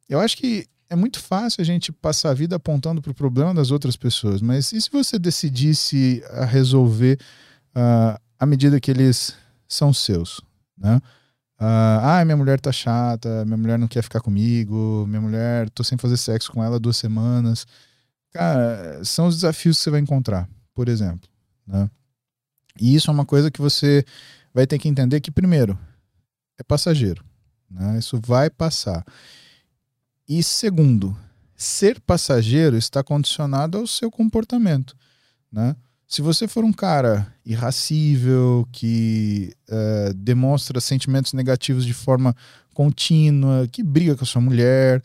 [0.10, 3.54] Eu acho que é muito fácil a gente passar a vida apontando para o problema
[3.54, 7.18] das outras pessoas, mas e se você decidisse resolver
[7.74, 9.36] ah, à medida que eles
[9.68, 10.42] são seus?
[10.76, 11.00] Né?
[11.60, 15.96] Ah, minha mulher tá chata, minha mulher não quer ficar comigo, minha mulher, tô sem
[15.96, 17.68] fazer sexo com ela duas semanas.
[18.34, 21.30] Cara, são os desafios que você vai encontrar, por exemplo.
[21.68, 21.88] Né?
[22.80, 24.04] E isso é uma coisa que você
[24.52, 25.78] vai ter que entender que, primeiro,
[26.58, 27.24] é passageiro.
[27.70, 28.00] Né?
[28.00, 29.06] Isso vai passar.
[30.28, 31.16] E segundo,
[31.56, 34.98] ser passageiro está condicionado ao seu comportamento.
[35.52, 35.76] Né?
[36.12, 42.36] Se você for um cara irracível, que uh, demonstra sentimentos negativos de forma
[42.74, 45.02] contínua, que briga com a sua mulher,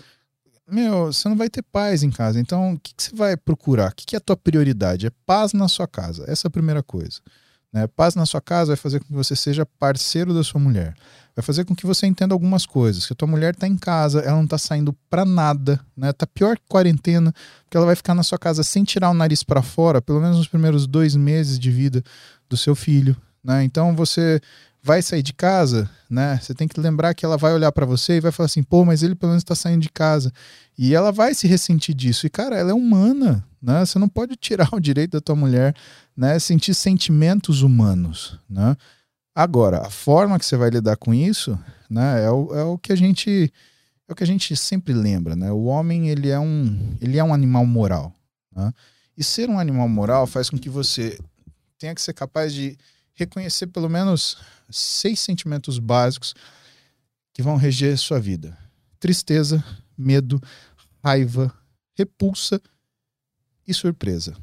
[0.68, 2.40] meu, você não vai ter paz em casa.
[2.40, 3.92] Então, o que, que você vai procurar?
[3.92, 5.06] O que, que é a tua prioridade?
[5.06, 6.24] É paz na sua casa.
[6.26, 7.20] Essa é a primeira coisa.
[7.76, 7.86] Né?
[7.86, 10.94] Paz na sua casa vai fazer com que você seja parceiro da sua mulher
[11.36, 13.06] vai fazer com que você entenda algumas coisas.
[13.06, 16.10] Que a tua mulher está em casa, ela não está saindo para nada, né?
[16.10, 17.30] Tá pior que quarentena,
[17.62, 20.38] porque ela vai ficar na sua casa sem tirar o nariz para fora, pelo menos
[20.38, 22.02] nos primeiros dois meses de vida
[22.48, 23.62] do seu filho, né?
[23.64, 24.40] Então você
[24.86, 26.38] vai sair de casa, né?
[26.40, 28.84] Você tem que lembrar que ela vai olhar para você e vai falar assim, pô,
[28.84, 30.32] mas ele pelo menos está saindo de casa.
[30.78, 32.24] E ela vai se ressentir disso.
[32.24, 33.84] E cara, ela é humana, né?
[33.84, 35.74] Você não pode tirar o direito da tua mulher,
[36.16, 36.38] né?
[36.38, 38.76] Sentir sentimentos humanos, né?
[39.34, 41.58] Agora, a forma que você vai lidar com isso,
[41.90, 43.52] né, é o, é o que a gente
[44.08, 45.50] é o que a gente sempre lembra, né?
[45.50, 48.14] O homem ele é um ele é um animal moral,
[48.54, 48.72] né?
[49.18, 51.18] E ser um animal moral faz com que você
[51.76, 52.78] tenha que ser capaz de
[53.16, 54.36] reconhecer pelo menos
[54.70, 56.34] seis sentimentos básicos
[57.32, 58.56] que vão reger sua vida:
[58.98, 59.64] tristeza,
[59.96, 60.40] medo,
[61.04, 61.52] raiva,
[61.94, 62.60] repulsa
[63.66, 64.36] e surpresa.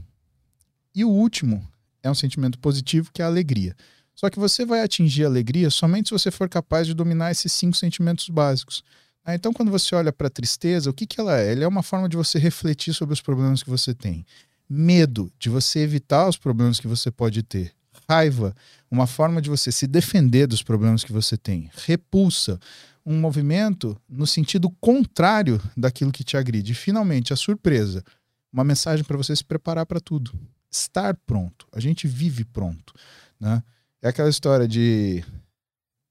[0.95, 1.67] E o último
[2.01, 3.75] é um sentimento positivo que é a alegria.
[4.15, 7.51] Só que você vai atingir a alegria somente se você for capaz de dominar esses
[7.51, 8.83] cinco sentimentos básicos.
[9.25, 11.53] Ah, então, quando você olha para a tristeza, o que, que ela é?
[11.53, 14.25] Ela é uma forma de você refletir sobre os problemas que você tem.
[14.69, 17.73] Medo, de você evitar os problemas que você pode ter.
[18.07, 18.55] Raiva,
[18.89, 21.69] uma forma de você se defender dos problemas que você tem.
[21.85, 22.59] Repulsa,
[23.05, 26.71] um movimento no sentido contrário daquilo que te agride.
[26.71, 28.03] E, finalmente, a surpresa,
[28.51, 30.31] uma mensagem para você se preparar para tudo.
[30.71, 31.67] Estar pronto.
[31.71, 32.93] A gente vive pronto.
[33.39, 33.61] Né?
[34.01, 35.23] É aquela história de.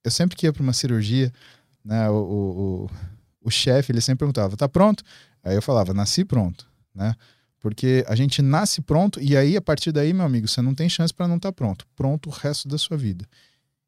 [0.05, 1.33] Eu sempre que ia para uma cirurgia,
[1.85, 2.91] né, o, o,
[3.45, 5.05] o chefe ele sempre perguntava: tá pronto?
[5.43, 7.15] Aí eu falava: nasci pronto, né?
[7.63, 10.89] Porque a gente nasce pronto e aí a partir daí, meu amigo, você não tem
[10.89, 11.87] chance para não estar tá pronto.
[11.95, 13.25] Pronto o resto da sua vida.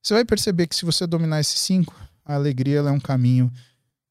[0.00, 1.92] Você vai perceber que se você dominar esses cinco,
[2.24, 3.52] a alegria é um caminho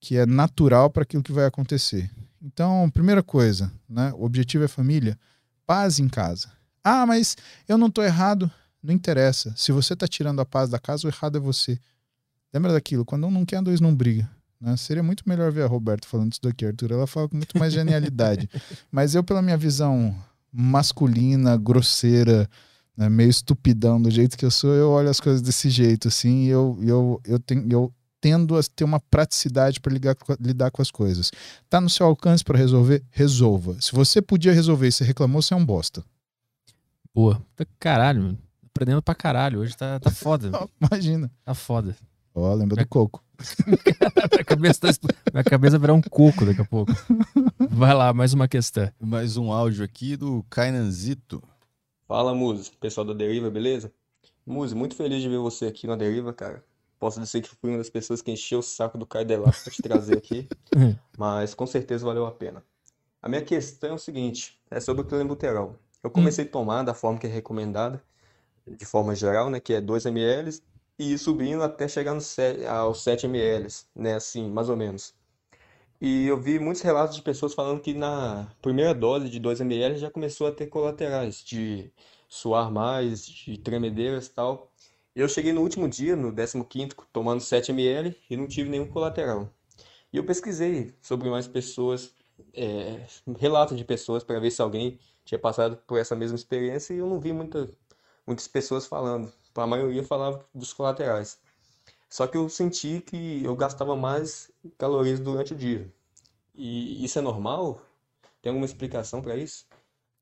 [0.02, 2.12] que é natural para aquilo que vai acontecer.
[2.42, 4.12] Então, primeira coisa, né?
[4.18, 5.18] O objetivo é família,
[5.66, 6.52] paz em casa.
[6.84, 8.52] Ah, mas eu não estou errado.
[8.82, 9.54] Não interessa.
[9.56, 11.80] Se você tá tirando a paz da casa, o errado é você.
[12.54, 13.06] Lembra daquilo?
[13.06, 14.30] Quando um não quer, dois não briga.
[14.64, 14.78] Né?
[14.78, 16.94] Seria muito melhor ver a Roberta falando isso daqui, Arthur.
[16.94, 18.50] Ela fala com muito mais genialidade.
[18.90, 20.16] Mas eu, pela minha visão
[20.54, 22.50] masculina, grosseira,
[22.96, 26.46] né, meio estupidão do jeito que eu sou, eu olho as coisas desse jeito, assim,
[26.46, 29.92] e eu, eu, eu, tenho, eu tendo a ter uma praticidade para
[30.40, 31.30] lidar com as coisas.
[31.70, 33.04] Tá no seu alcance para resolver?
[33.10, 33.76] Resolva.
[33.82, 36.04] Se você podia resolver e você reclamou, você é um bosta.
[37.14, 37.44] Boa.
[37.80, 38.38] Caralho,
[38.68, 39.60] aprendendo pra caralho.
[39.60, 40.52] Hoje tá, tá foda.
[40.80, 41.30] Imagina.
[41.44, 41.98] Tá foda.
[42.36, 43.24] Ó, oh, lembra do coco.
[43.68, 44.90] minha, cabeça tá...
[45.32, 46.92] minha cabeça vai virar um coco daqui a pouco.
[47.70, 48.92] Vai lá, mais uma questão.
[49.00, 51.44] Mais um áudio aqui do Kainanzito.
[52.08, 52.72] Fala, Muzi.
[52.80, 53.92] Pessoal da Deriva, beleza?
[54.46, 56.64] Muzi, muito feliz de ver você aqui na Deriva, cara.
[57.00, 59.72] Posso dizer que fui uma das pessoas que encheu o saco do Caio Delas pra
[59.72, 60.48] te trazer aqui.
[61.16, 62.64] mas com certeza valeu a pena.
[63.22, 65.76] A minha questão é o seguinte, é sobre o clenbuterol.
[66.02, 66.48] Eu comecei hum.
[66.48, 68.02] a tomar da forma que é recomendada
[68.66, 70.50] de forma geral, né, que é 2 ml,
[70.98, 75.14] e subindo até chegar no 7, aos 7 ml, né, assim, mais ou menos.
[76.02, 79.98] E eu vi muitos relatos de pessoas falando que na primeira dose de 2 ml
[79.98, 81.92] já começou a ter colaterais, de
[82.28, 84.72] suar mais, de tremedeiras e tal.
[85.16, 89.50] Eu cheguei no último dia, no 15º, tomando 7 ml e não tive nenhum colateral.
[90.12, 92.14] E eu pesquisei sobre mais pessoas,
[92.54, 93.06] é,
[93.40, 97.08] relatos de pessoas para ver se alguém tinha passado por essa mesma experiência e eu
[97.08, 97.70] não vi muita
[98.26, 99.32] muitas pessoas falando.
[99.56, 101.38] A maioria falava dos colaterais.
[102.10, 105.92] Só que eu senti que eu gastava mais calorias durante o dia.
[106.54, 107.82] E isso é normal?
[108.42, 109.66] Tem alguma explicação para isso?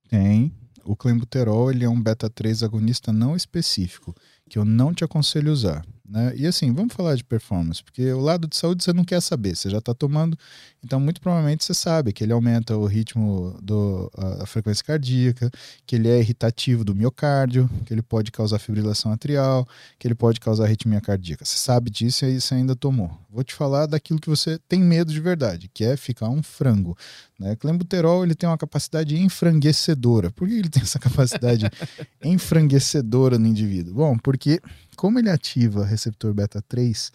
[0.07, 0.53] Tem.
[0.83, 4.15] O clenbuterol ele é um beta-3 agonista não específico,
[4.51, 5.81] que eu não te aconselho usar.
[6.05, 6.33] Né?
[6.35, 9.55] E assim, vamos falar de performance, porque o lado de saúde você não quer saber,
[9.55, 10.37] você já está tomando,
[10.83, 15.49] então muito provavelmente você sabe que ele aumenta o ritmo da frequência cardíaca,
[15.87, 19.65] que ele é irritativo do miocárdio, que ele pode causar fibrilação atrial,
[19.97, 21.45] que ele pode causar arritmia cardíaca.
[21.45, 23.09] Você sabe disso e aí você ainda tomou.
[23.29, 26.97] Vou te falar daquilo que você tem medo de verdade, que é ficar um frango.
[27.39, 27.55] Né?
[27.55, 30.29] Clenbuterol ele tem uma capacidade enfranguecedora.
[30.29, 31.69] Por que ele tem essa capacidade
[32.21, 33.93] enfranguecedora no indivíduo?
[33.93, 34.40] Bom, porque
[34.95, 37.11] como ele ativa receptor beta 3,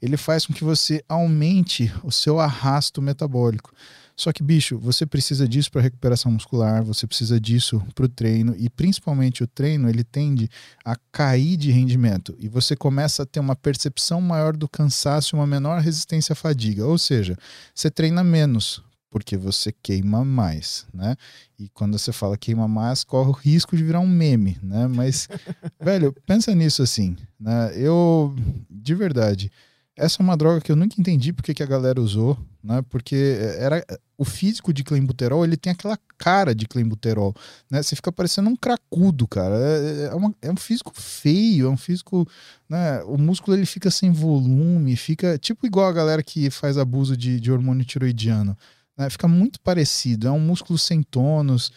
[0.00, 3.72] ele faz com que você aumente o seu arrasto metabólico.
[4.16, 8.54] Só que, bicho, você precisa disso para recuperação muscular, você precisa disso para o treino,
[8.56, 10.48] e principalmente o treino ele tende
[10.84, 12.36] a cair de rendimento.
[12.38, 16.86] E você começa a ter uma percepção maior do cansaço, uma menor resistência à fadiga.
[16.86, 17.36] Ou seja,
[17.74, 18.82] você treina menos,
[19.14, 21.14] porque você queima mais, né?
[21.56, 24.88] E quando você fala queima mais, corre o risco de virar um meme, né?
[24.88, 25.28] Mas,
[25.80, 27.70] velho, pensa nisso assim, né?
[27.76, 28.34] Eu,
[28.68, 29.52] de verdade,
[29.96, 32.82] essa é uma droga que eu nunca entendi porque que a galera usou, né?
[32.90, 33.86] Porque era
[34.18, 37.32] o físico de clenbuterol, ele tem aquela cara de clenbuterol,
[37.70, 37.84] né?
[37.84, 39.54] Você fica parecendo um cracudo, cara.
[39.54, 42.26] É, é, uma, é um físico feio, é um físico,
[42.68, 43.00] né?
[43.04, 47.38] O músculo ele fica sem volume, fica tipo igual a galera que faz abuso de,
[47.38, 48.58] de hormônio tiroidiano,
[48.96, 49.10] né?
[49.10, 51.72] Fica muito parecido, é um músculo sem tônus,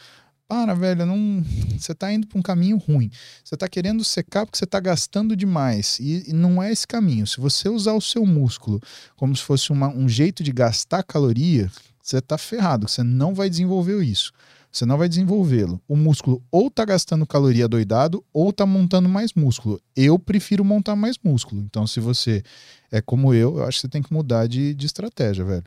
[0.47, 1.43] para, velho, não.
[1.77, 3.11] Você tá indo para um caminho ruim.
[3.43, 5.99] Você tá querendo secar porque você tá gastando demais.
[5.99, 7.27] E, e, não é esse caminho.
[7.27, 8.79] Se você usar o seu músculo
[9.17, 11.69] como se fosse uma, um jeito de gastar caloria,
[12.01, 12.87] você tá ferrado.
[12.87, 14.31] Você não vai desenvolver isso.
[14.71, 15.81] Você não vai desenvolvê-lo.
[15.87, 19.81] O músculo ou tá gastando caloria doidado ou tá montando mais músculo.
[19.95, 21.61] Eu prefiro montar mais músculo.
[21.61, 22.41] Então, se você
[22.89, 25.65] é como eu, eu acho que você tem que mudar de, de estratégia, velho.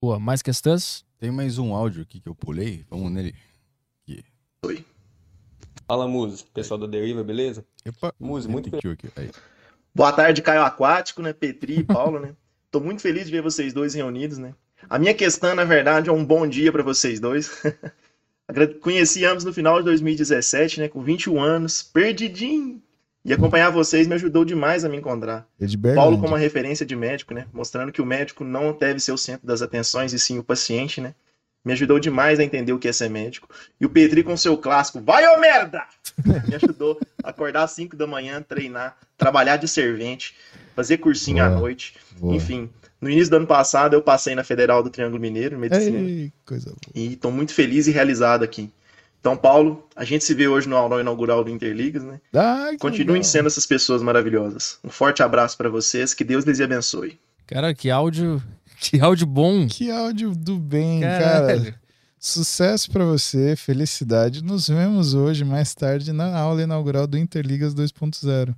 [0.00, 1.04] Boa, mais questões?
[1.18, 2.84] Tem mais um áudio aqui que eu pulei.
[2.90, 3.34] Vamos nele.
[4.62, 4.84] Oi.
[5.88, 6.44] Fala, Muzi.
[6.52, 7.64] Pessoal da Deriva, beleza?
[7.84, 8.92] Epa, Muzi, muito feliz.
[8.92, 9.08] aqui.
[9.16, 9.30] Aí.
[9.94, 11.32] Boa tarde, Caio Aquático, né?
[11.32, 12.36] Petri e Paulo, né?
[12.70, 14.54] Tô muito feliz de ver vocês dois reunidos, né?
[14.90, 17.62] A minha questão, na verdade, é um bom dia para vocês dois.
[18.82, 20.88] Conheci ambos no final de 2017, né?
[20.88, 22.82] Com 21 anos, perdidinho.
[23.26, 25.48] E acompanhar vocês me ajudou demais a me encontrar.
[25.96, 27.46] Paulo como uma referência de médico, né?
[27.52, 31.00] Mostrando que o médico não deve ser o centro das atenções e sim o paciente,
[31.00, 31.12] né?
[31.64, 33.48] Me ajudou demais a entender o que é ser médico.
[33.80, 35.82] E o Petri com seu clássico, vai ô merda!
[36.46, 40.36] Me ajudou a acordar às 5 da manhã, treinar, trabalhar de servente,
[40.76, 41.96] fazer cursinho boa, à noite.
[42.20, 42.36] Boa.
[42.36, 42.70] Enfim,
[43.00, 45.98] no início do ano passado eu passei na Federal do Triângulo Mineiro, medicina.
[45.98, 46.78] Ei, coisa boa.
[46.94, 48.70] E estou muito feliz e realizado aqui.
[49.26, 52.20] Então, Paulo, a gente se vê hoje no aula inaugural do Interligas, né?
[52.32, 53.24] Ai, Continuem legal.
[53.24, 54.78] sendo essas pessoas maravilhosas.
[54.84, 57.18] Um forte abraço para vocês, que Deus lhes abençoe.
[57.44, 58.40] Cara, que áudio
[58.78, 59.66] que áudio bom.
[59.66, 61.64] Que áudio do bem, Caralho.
[61.64, 61.80] cara.
[62.20, 64.44] Sucesso para você, felicidade.
[64.44, 68.54] Nos vemos hoje, mais tarde, na aula inaugural do Interligas 2.0.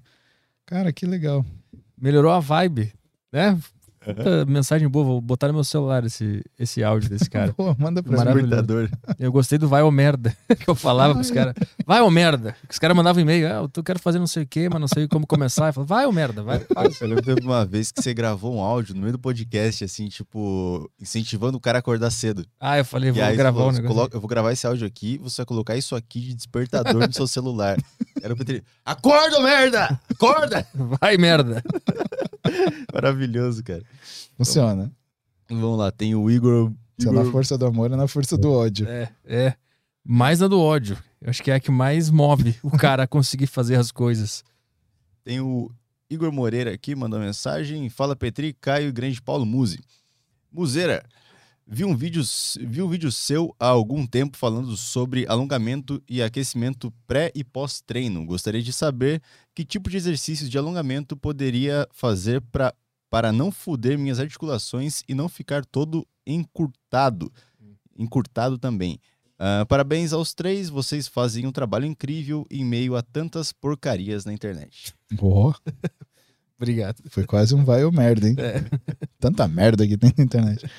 [0.67, 1.47] Cara, que legal.
[1.99, 2.93] Melhorou a vibe,
[3.33, 3.59] né?
[4.15, 7.53] Puta mensagem boa, vou botar no meu celular esse, esse áudio desse cara.
[7.57, 8.91] Pô, manda pra Maravilhoso.
[9.19, 11.55] Eu gostei do vai ô merda, que eu falava pros caras.
[11.87, 12.57] Vai ô merda.
[12.67, 14.89] Que os caras mandavam e-mail, ah, eu quero fazer não sei o quê, mas não
[14.89, 15.69] sei como começar.
[15.69, 16.59] Eu falava, vai ô merda, vai.
[17.01, 20.09] Eu lembro de uma vez que você gravou um áudio no meio do podcast, assim,
[20.09, 22.45] tipo, incentivando o cara a acordar cedo.
[22.59, 23.89] Ah, eu falei, vou gravar um negócio.
[23.89, 27.13] Coloca, eu vou gravar esse áudio aqui, você vai colocar isso aqui de despertador no
[27.13, 27.77] seu celular.
[28.23, 28.63] Era o Petri.
[28.85, 30.01] Acorda, merda!
[30.11, 30.67] Acorda!
[30.75, 31.63] Vai, merda!
[32.93, 33.83] Maravilhoso, cara.
[34.37, 34.93] Funciona.
[35.45, 36.73] Então, vamos lá, tem o Igor.
[36.99, 38.89] Se é na força do amor, é na força do ódio.
[38.89, 39.55] É, é.
[40.05, 40.99] Mais na do ódio.
[41.21, 44.45] Eu acho que é a que mais move o cara a conseguir fazer as coisas.
[45.25, 45.71] Tem o
[46.11, 47.89] Igor Moreira aqui, mandou mensagem.
[47.89, 49.81] Fala Petri, Caio e Grande Paulo Muzi.
[50.51, 51.05] Muzeira,
[51.67, 52.23] vi um, vídeo,
[52.61, 58.25] vi um vídeo seu há algum tempo falando sobre alongamento e aquecimento pré e pós-treino.
[58.25, 59.21] Gostaria de saber
[59.59, 62.73] que tipo de exercícios de alongamento poderia fazer para
[63.11, 67.33] para não foder minhas articulações e não ficar todo encurtado.
[67.99, 69.01] Encurtado também.
[69.35, 74.33] Uh, parabéns aos três, vocês fazem um trabalho incrível em meio a tantas porcarias na
[74.33, 74.95] internet.
[75.11, 75.57] Boa.
[76.57, 77.03] Obrigado.
[77.09, 78.37] Foi quase um vai ou merda, hein?
[78.39, 78.63] É.
[79.19, 80.71] Tanta merda que tem na internet.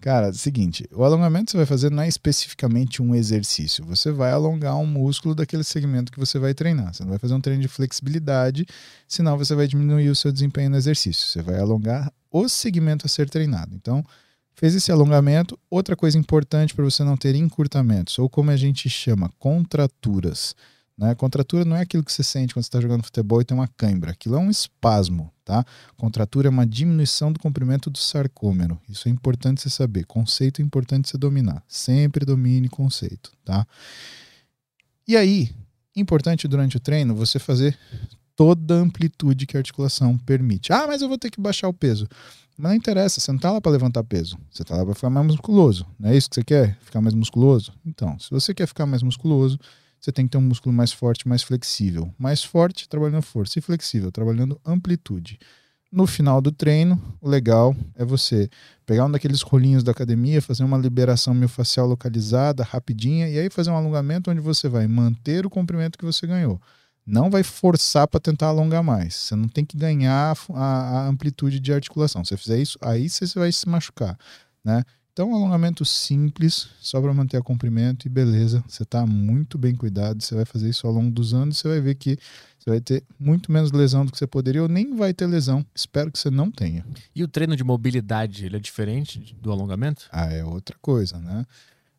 [0.00, 3.84] Cara, seguinte, o alongamento que você vai fazer não é especificamente um exercício.
[3.84, 6.94] Você vai alongar um músculo daquele segmento que você vai treinar.
[6.94, 8.64] Você não vai fazer um treino de flexibilidade,
[9.08, 11.26] senão você vai diminuir o seu desempenho no exercício.
[11.26, 13.74] Você vai alongar o segmento a ser treinado.
[13.74, 14.04] Então,
[14.54, 15.58] fez esse alongamento.
[15.68, 20.54] Outra coisa importante para você não ter encurtamentos, ou como a gente chama, contraturas.
[20.98, 21.14] Né?
[21.14, 23.68] Contratura não é aquilo que você sente quando você está jogando futebol e tem uma
[23.68, 24.10] cãibra.
[24.10, 25.32] Aquilo é um espasmo.
[25.44, 25.64] Tá?
[25.96, 28.78] Contratura é uma diminuição do comprimento do sarcômero.
[28.88, 30.04] Isso é importante você saber.
[30.04, 31.62] Conceito é importante você dominar.
[31.68, 33.30] Sempre domine conceito.
[33.44, 33.64] Tá?
[35.06, 35.50] E aí,
[35.96, 37.78] importante durante o treino você fazer
[38.34, 40.72] toda a amplitude que a articulação permite.
[40.72, 42.08] Ah, mas eu vou ter que baixar o peso.
[42.58, 44.36] Mas não interessa, você não está lá para levantar peso.
[44.50, 45.86] Você está lá para ficar mais musculoso.
[45.98, 46.76] Não é isso que você quer?
[46.80, 47.72] Ficar mais musculoso?
[47.86, 49.58] Então, se você quer ficar mais musculoso,
[50.00, 52.12] você tem que ter um músculo mais forte, mais flexível.
[52.18, 55.38] Mais forte, trabalhando força, e flexível, trabalhando amplitude.
[55.90, 58.50] No final do treino, o legal é você
[58.84, 63.70] pegar um daqueles rolinhos da academia, fazer uma liberação miofascial localizada, rapidinha, e aí fazer
[63.70, 66.60] um alongamento onde você vai manter o comprimento que você ganhou.
[67.06, 69.14] não vai forçar para tentar alongar mais.
[69.14, 72.22] Você não tem que ganhar a, a amplitude de articulação.
[72.22, 74.18] Se você fizer isso, aí você vai se machucar,
[74.62, 74.84] né?
[75.18, 78.62] Então, um alongamento simples, só para manter o comprimento e beleza.
[78.68, 80.22] Você está muito bem cuidado.
[80.22, 81.58] Você vai fazer isso ao longo dos anos.
[81.58, 82.16] Você vai ver que
[82.56, 85.66] você vai ter muito menos lesão do que você poderia ou nem vai ter lesão.
[85.74, 86.86] Espero que você não tenha.
[87.16, 90.08] E o treino de mobilidade, ele é diferente do alongamento?
[90.12, 91.44] Ah, é outra coisa, né?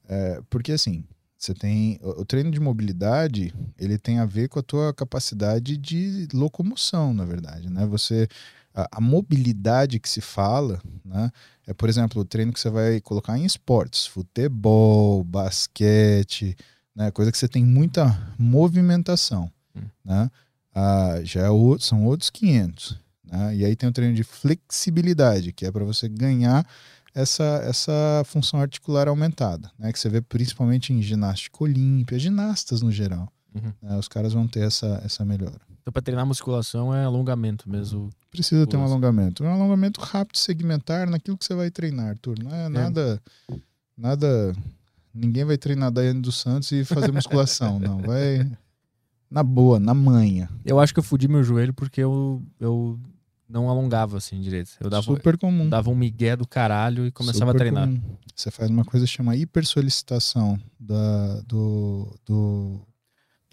[0.08, 1.04] É, porque assim,
[1.38, 6.26] você tem o treino de mobilidade, ele tem a ver com a tua capacidade de
[6.34, 7.86] locomoção, na verdade, né?
[7.86, 8.30] Você
[8.74, 11.32] a, a, mobilidade que se fala, né?
[11.68, 16.56] É, por exemplo, o treino que você vai colocar em esportes, futebol, basquete,
[16.96, 17.12] né?
[17.12, 19.82] Coisa que você tem muita movimentação, hum.
[20.04, 20.30] né?
[20.74, 23.56] Ah, já é outro, são outros 500, né?
[23.56, 26.66] E aí tem o treino de flexibilidade, que é para você ganhar
[27.14, 29.92] essa, essa função articular aumentada, né?
[29.92, 33.32] Que você vê principalmente em ginástica olímpia, ginastas no geral.
[33.54, 33.74] Uhum.
[33.82, 33.98] Né?
[33.98, 35.60] Os caras vão ter essa, essa melhora.
[35.82, 38.10] Então, para treinar musculação é alongamento mesmo.
[38.30, 39.44] Precisa ter um alongamento.
[39.44, 42.38] Um alongamento rápido, segmentar naquilo que você vai treinar, Arthur.
[42.44, 42.70] Não é, é.
[42.70, 43.22] nada.
[43.98, 44.56] Nada.
[45.14, 48.00] Ninguém vai treinar Daiane dos Santos e fazer musculação, não.
[48.00, 48.50] Vai
[49.30, 50.50] na boa, na manha.
[50.66, 53.00] Eu acho que eu fudi meu joelho porque eu, eu
[53.48, 54.72] não alongava assim direito.
[54.80, 55.68] Eu dava, Super comum.
[55.70, 57.88] Dava um migué do caralho e começava Super a treinar.
[57.88, 58.02] Comum.
[58.36, 62.89] Você faz uma coisa que chama hipersolicitação da, do, do do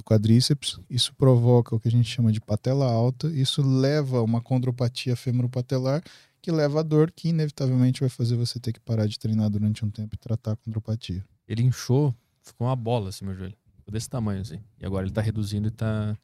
[0.06, 4.40] quadríceps, isso provoca o que a gente chama de patela alta, isso leva a uma
[4.40, 6.02] condropatia femoropatelar,
[6.40, 9.84] que leva a dor que inevitavelmente vai fazer você ter que parar de treinar durante
[9.84, 11.24] um tempo e tratar a condropatia.
[11.48, 13.56] Ele inchou, ficou uma bola assim meu joelho,
[13.90, 14.60] desse tamanho assim.
[14.80, 16.16] E agora ele tá reduzindo e tá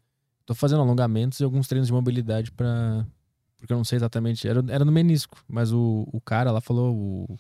[0.46, 3.04] tô fazendo alongamentos e alguns treinos de mobilidade para
[3.58, 6.96] porque eu não sei exatamente, era, era no menisco, mas o, o cara lá falou
[6.96, 7.38] o,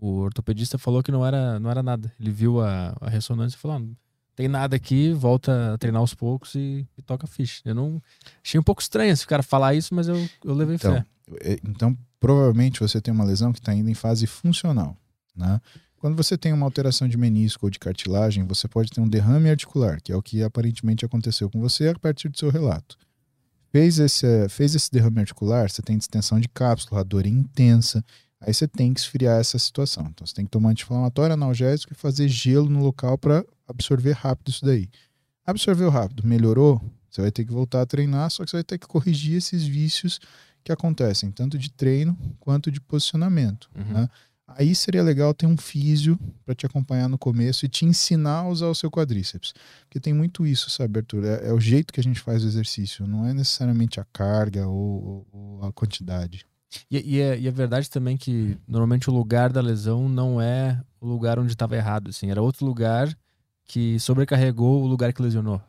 [0.00, 2.12] o ortopedista falou que não era não era nada.
[2.20, 4.07] Ele viu a, a ressonância e falou: ah,
[4.38, 7.60] tem nada aqui, volta a treinar aos poucos e, e toca ficha.
[7.64, 8.00] Eu não.
[8.40, 11.04] Achei um pouco estranho esse cara falar isso, mas eu, eu levei então, fé.
[11.40, 14.96] É, então, provavelmente você tem uma lesão que está indo em fase funcional.
[15.34, 15.60] Né?
[15.96, 19.50] Quando você tem uma alteração de menisco ou de cartilagem, você pode ter um derrame
[19.50, 22.96] articular, que é o que aparentemente aconteceu com você a partir do seu relato.
[23.72, 28.04] Fez esse, fez esse derrame articular, você tem distensão de cápsula, a dor é intensa,
[28.40, 30.06] aí você tem que esfriar essa situação.
[30.10, 34.48] Então você tem que tomar anti-inflamatório, analgésico e fazer gelo no local para absorver rápido
[34.48, 34.88] isso daí.
[35.46, 38.78] Absorveu rápido, melhorou, você vai ter que voltar a treinar, só que você vai ter
[38.78, 40.20] que corrigir esses vícios
[40.62, 43.70] que acontecem, tanto de treino quanto de posicionamento.
[43.74, 43.94] Uhum.
[43.94, 44.08] Né?
[44.46, 48.48] Aí seria legal ter um físio para te acompanhar no começo e te ensinar a
[48.48, 49.52] usar o seu quadríceps.
[49.82, 51.24] Porque tem muito isso, sabe, Arthur?
[51.24, 54.66] É, é o jeito que a gente faz o exercício, não é necessariamente a carga
[54.66, 56.46] ou, ou a quantidade.
[56.90, 60.80] E, e, é, e é verdade também que normalmente o lugar da lesão não é
[61.00, 63.16] o lugar onde estava errado, assim, era outro lugar
[63.64, 65.60] que sobrecarregou o lugar que lesionou.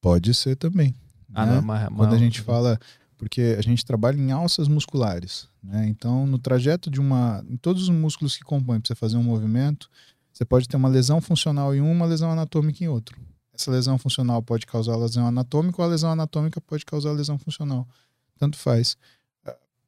[0.00, 0.94] Pode ser também.
[1.32, 1.54] Ah, né?
[1.54, 1.96] não, uma, uma...
[1.96, 2.78] Quando a gente fala,
[3.16, 5.86] porque a gente trabalha em alças musculares, né?
[5.86, 9.22] Então, no trajeto de uma, em todos os músculos que compõem para você fazer um
[9.22, 9.88] movimento,
[10.32, 13.16] você pode ter uma lesão funcional em um, uma lesão anatômica em outro.
[13.54, 17.86] Essa lesão funcional pode causar lesão anatômica ou a lesão anatômica pode causar lesão funcional.
[18.38, 18.96] Tanto faz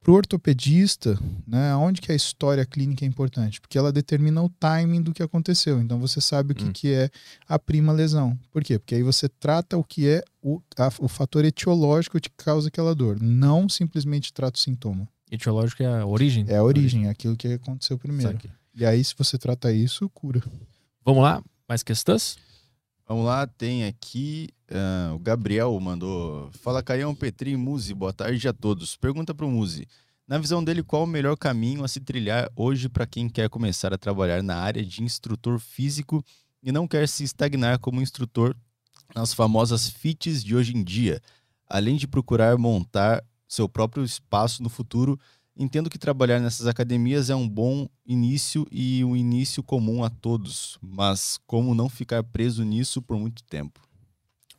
[0.05, 3.59] para o ortopedista, né, onde que a história clínica é importante?
[3.59, 5.81] Porque ela determina o timing do que aconteceu.
[5.81, 6.73] Então você sabe o que, hum.
[6.73, 7.09] que é
[7.49, 8.39] a prima lesão.
[8.53, 8.79] Por quê?
[8.79, 12.95] Porque aí você trata o que é o, a, o fator etiológico que causa aquela
[12.95, 15.09] dor, não simplesmente trata o sintoma.
[15.31, 16.45] Etiológico é a origem?
[16.49, 18.39] É a origem, é aquilo que aconteceu primeiro.
[18.75, 20.43] E aí, se você trata isso, cura.
[21.03, 21.43] Vamos lá?
[21.67, 22.37] Mais questões?
[23.07, 24.49] Vamos lá, tem aqui.
[24.71, 26.51] Uh, o Gabriel mandou.
[26.53, 28.97] Fala Caião Petri Muzi, boa tarde a todos.
[28.97, 29.87] Pergunta para o Muzi.
[30.27, 33.93] Na visão dele, qual o melhor caminho a se trilhar hoje para quem quer começar
[33.93, 36.25] a trabalhar na área de instrutor físico
[36.63, 38.57] e não quer se estagnar como instrutor
[39.15, 41.21] nas famosas FITs de hoje em dia,
[41.69, 45.21] além de procurar montar seu próprio espaço no futuro
[45.57, 50.77] Entendo que trabalhar nessas academias é um bom início e um início comum a todos,
[50.83, 53.81] mas como não ficar preso nisso por muito tempo?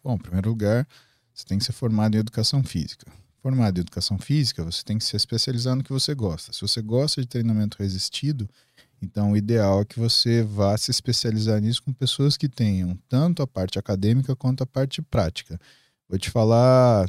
[0.01, 0.87] Bom, em primeiro lugar,
[1.33, 3.11] você tem que ser formado em educação física.
[3.41, 6.53] Formado em educação física, você tem que se especializar no que você gosta.
[6.53, 8.49] Se você gosta de treinamento resistido,
[9.01, 13.43] então o ideal é que você vá se especializar nisso com pessoas que tenham tanto
[13.43, 15.59] a parte acadêmica quanto a parte prática.
[16.07, 17.05] Vou te falar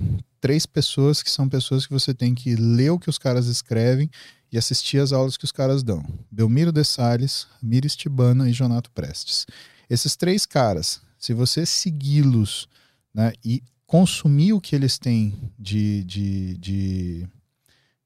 [0.46, 4.08] três pessoas que são pessoas que você tem que ler o que os caras escrevem
[4.52, 6.06] e assistir as aulas que os caras dão.
[6.30, 7.48] Belmiro de Salles,
[7.84, 9.44] Estibana e Jonato Prestes.
[9.90, 12.68] Esses três caras, se você segui-los
[13.12, 17.28] né, e consumir o que eles têm de, de, de,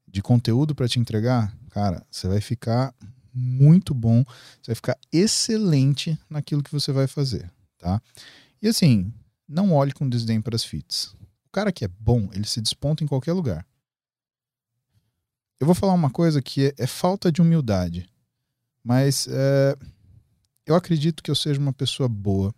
[0.07, 2.91] de conteúdo para te entregar, cara, você vai ficar
[3.31, 4.23] muito bom,
[4.59, 8.01] você vai ficar excelente naquilo que você vai fazer, tá?
[8.59, 9.13] E assim,
[9.47, 11.13] não olhe com desdém para as fits
[11.51, 13.65] cara que é bom, ele se desponta em qualquer lugar.
[15.59, 18.09] Eu vou falar uma coisa que é, é falta de humildade,
[18.83, 19.77] mas é,
[20.65, 22.53] eu acredito que eu seja uma pessoa boa.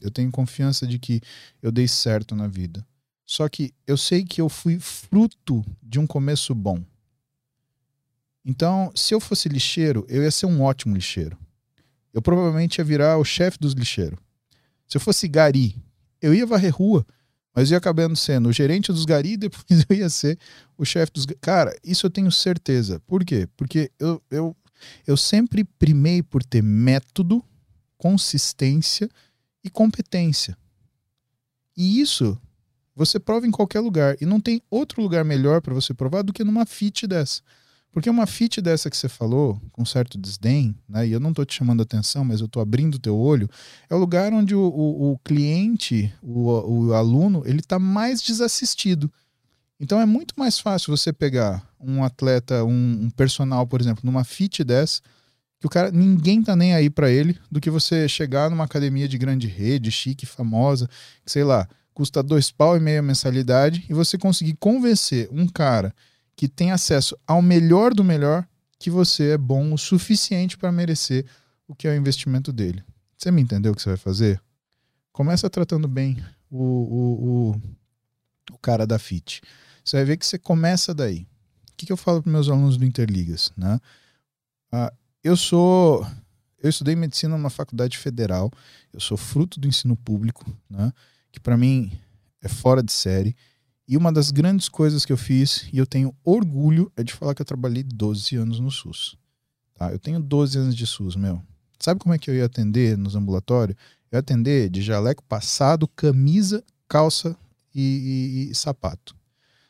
[0.00, 1.20] Eu tenho confiança de que
[1.60, 2.86] eu dei certo na vida.
[3.26, 6.82] Só que eu sei que eu fui fruto de um começo bom.
[8.44, 11.36] Então, se eu fosse lixeiro, eu ia ser um ótimo lixeiro.
[12.14, 14.18] Eu provavelmente ia virar o chefe dos lixeiros.
[14.86, 15.76] Se eu fosse gari,
[16.22, 17.04] eu ia varrer rua,
[17.56, 20.38] mas eu ia acabando sendo o gerente dos gari e depois eu ia ser
[20.76, 21.24] o chefe dos.
[21.40, 23.00] Cara, isso eu tenho certeza.
[23.06, 23.48] Por quê?
[23.56, 24.54] Porque eu, eu,
[25.06, 27.42] eu sempre primei por ter método,
[27.96, 29.08] consistência
[29.64, 30.54] e competência.
[31.74, 32.38] E isso
[32.94, 34.16] você prova em qualquer lugar.
[34.20, 37.40] E não tem outro lugar melhor para você provar do que numa fit dessa.
[37.96, 41.46] Porque uma fit dessa que você falou, com certo desdém, né, e eu não estou
[41.46, 43.48] te chamando atenção, mas eu estou abrindo o teu olho,
[43.88, 49.10] é o lugar onde o, o, o cliente, o, o aluno, ele está mais desassistido.
[49.80, 54.24] Então é muito mais fácil você pegar um atleta, um, um personal, por exemplo, numa
[54.24, 55.00] fit dessa,
[55.58, 59.08] que o cara ninguém tá nem aí para ele, do que você chegar numa academia
[59.08, 60.86] de grande rede, chique, famosa,
[61.24, 65.94] que sei lá, custa dois pau e meia mensalidade, e você conseguir convencer um cara
[66.36, 68.46] que tem acesso ao melhor do melhor
[68.78, 71.24] que você é bom o suficiente para merecer
[71.66, 72.84] o que é o investimento dele.
[73.16, 74.40] Você me entendeu o que você vai fazer?
[75.12, 77.62] Começa tratando bem o, o, o,
[78.52, 79.40] o cara da FIT.
[79.82, 81.26] Você vai ver que você começa daí.
[81.72, 83.50] O que, que eu falo para meus alunos do Interligas?
[83.56, 83.80] Né?
[84.70, 84.92] Ah,
[85.24, 86.06] eu sou.
[86.62, 88.50] Eu estudei medicina numa faculdade federal.
[88.92, 90.92] Eu sou fruto do ensino público, né?
[91.30, 91.92] que para mim
[92.42, 93.34] é fora de série.
[93.88, 97.34] E uma das grandes coisas que eu fiz, e eu tenho orgulho, é de falar
[97.34, 99.16] que eu trabalhei 12 anos no SUS.
[99.74, 99.92] Tá?
[99.92, 101.40] Eu tenho 12 anos de SUS, meu.
[101.78, 103.76] Sabe como é que eu ia atender nos ambulatórios?
[104.10, 107.36] Eu ia atender de jaleco passado, camisa, calça
[107.74, 109.14] e, e, e sapato.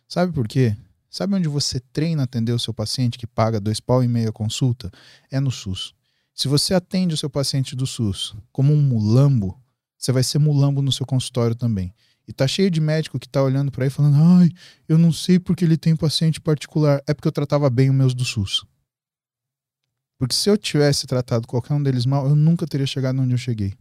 [0.08, 0.74] Sabe por quê?
[1.10, 4.90] Sabe onde você treina atender o seu paciente que paga dois pau e meia consulta?
[5.30, 5.94] É no SUS.
[6.34, 9.58] Se você atende o seu paciente do SUS como um mulambo,
[9.96, 11.92] você vai ser mulambo no seu consultório também.
[12.28, 14.50] E tá cheio de médico que tá olhando para aí falando: "Ai,
[14.88, 18.14] eu não sei porque ele tem paciente particular, é porque eu tratava bem os meus
[18.14, 18.64] do SUS".
[20.18, 23.38] Porque se eu tivesse tratado qualquer um deles mal, eu nunca teria chegado onde eu
[23.38, 23.74] cheguei.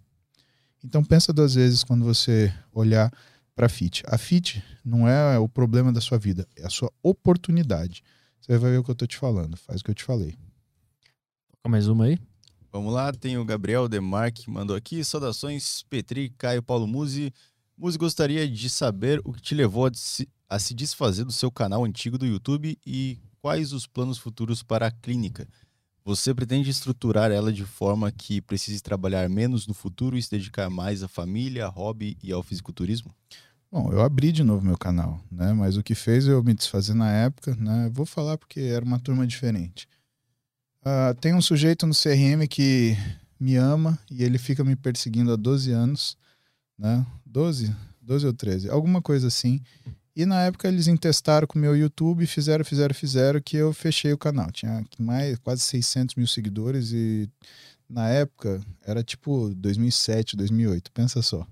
[0.83, 3.11] Então pensa duas vezes quando você olhar
[3.55, 4.03] para a FIT.
[4.05, 8.03] A FIT não é o problema da sua vida, é a sua oportunidade.
[8.39, 10.35] Você vai ver o que eu tô te falando, faz o que eu te falei.
[11.49, 12.19] Toca mais uma aí.
[12.71, 15.03] Vamos lá, tem o Gabriel Demarque que mandou aqui.
[15.03, 17.33] Saudações, Petri, Caio, Paulo Musi.
[17.77, 21.51] Musi gostaria de saber o que te levou a se, a se desfazer do seu
[21.51, 25.47] canal antigo do YouTube e quais os planos futuros para a clínica.
[26.05, 30.69] Você pretende estruturar ela de forma que precise trabalhar menos no futuro e se dedicar
[30.69, 33.13] mais à família, hobby e ao fisiculturismo?
[33.71, 35.51] Bom, eu abri de novo meu canal, né?
[35.51, 37.89] Mas o que fez eu me desfazer na época, né?
[37.91, 39.87] Vou falar porque era uma turma diferente.
[40.81, 42.95] Uh, tem um sujeito no CRM que
[43.37, 46.15] me ama e ele fica me perseguindo há 12 anos,
[46.77, 47.05] né?
[47.35, 47.75] 12?
[48.01, 49.59] 12 ou 13, alguma coisa assim.
[50.15, 54.13] E na época eles intestaram com o meu YouTube, fizeram, fizeram, fizeram, que eu fechei
[54.13, 54.49] o canal.
[54.51, 57.29] Tinha mais quase 600 mil seguidores e
[57.89, 61.45] na época era tipo 2007, 2008, pensa só.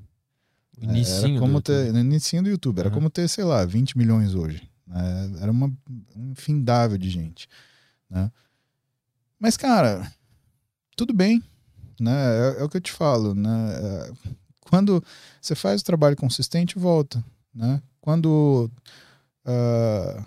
[0.82, 2.96] Inicinho era como do ter, inicinho do YouTube, era Uhum.
[2.96, 4.62] como ter, sei lá, 20 milhões hoje.
[4.88, 5.32] né?
[5.42, 5.68] Era uma,
[6.16, 7.50] um infindável de gente.
[8.10, 8.32] Né?
[9.38, 10.10] Mas, cara,
[10.96, 11.44] tudo bem.
[12.00, 12.12] Né?
[12.12, 13.36] É, é o que eu te falo.
[13.36, 13.50] Né?
[13.76, 14.12] É,
[14.74, 15.04] Quando
[15.40, 17.24] você faz o trabalho consistente, volta.
[17.54, 17.80] Né?
[18.02, 18.72] Quando
[19.46, 20.26] ah,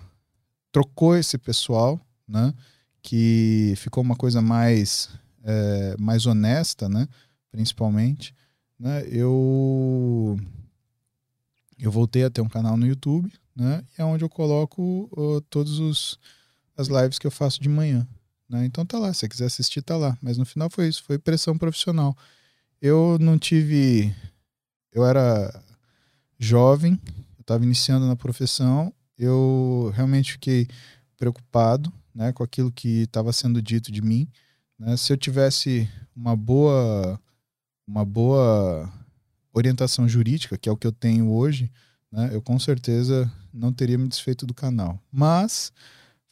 [0.71, 2.55] trocou esse pessoal, né?
[3.03, 5.11] que ficou uma coisa mais,
[5.43, 7.09] é, mais honesta, né?
[7.51, 8.33] principalmente,
[8.79, 9.05] né?
[9.09, 10.39] eu,
[11.77, 13.83] eu voltei a ter um canal no YouTube, né?
[13.99, 16.21] e é onde eu coloco uh, todos os
[16.77, 18.07] as lives que eu faço de manhã.
[18.49, 18.65] Né?
[18.65, 20.17] Então tá lá, se você quiser assistir, tá lá.
[20.23, 22.17] Mas no final foi isso, foi pressão profissional.
[22.81, 24.15] Eu não tive.
[24.97, 25.63] Eu era
[26.39, 26.99] jovem,
[27.37, 30.67] eu estava iniciando na profissão, eu realmente fiquei
[31.19, 34.27] preocupado né, com aquilo que estava sendo dito de mim.
[34.79, 34.97] né?
[34.97, 37.21] Se eu tivesse uma boa,
[37.87, 38.91] uma boa
[39.53, 41.71] orientação jurídica, que é o que eu tenho hoje,
[42.11, 44.99] né, eu com certeza não teria me desfeito do canal.
[45.13, 45.75] Mas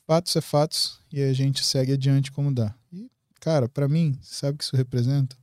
[0.07, 2.75] fatos é fatos e a gente segue adiante como dá.
[2.91, 3.11] E,
[3.43, 5.37] cara, para mim, sabe o que isso representa?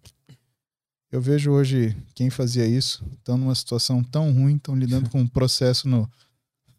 [1.12, 5.28] Eu vejo hoje quem fazia isso estão numa situação tão ruim, estão lidando com um
[5.28, 6.10] processo no,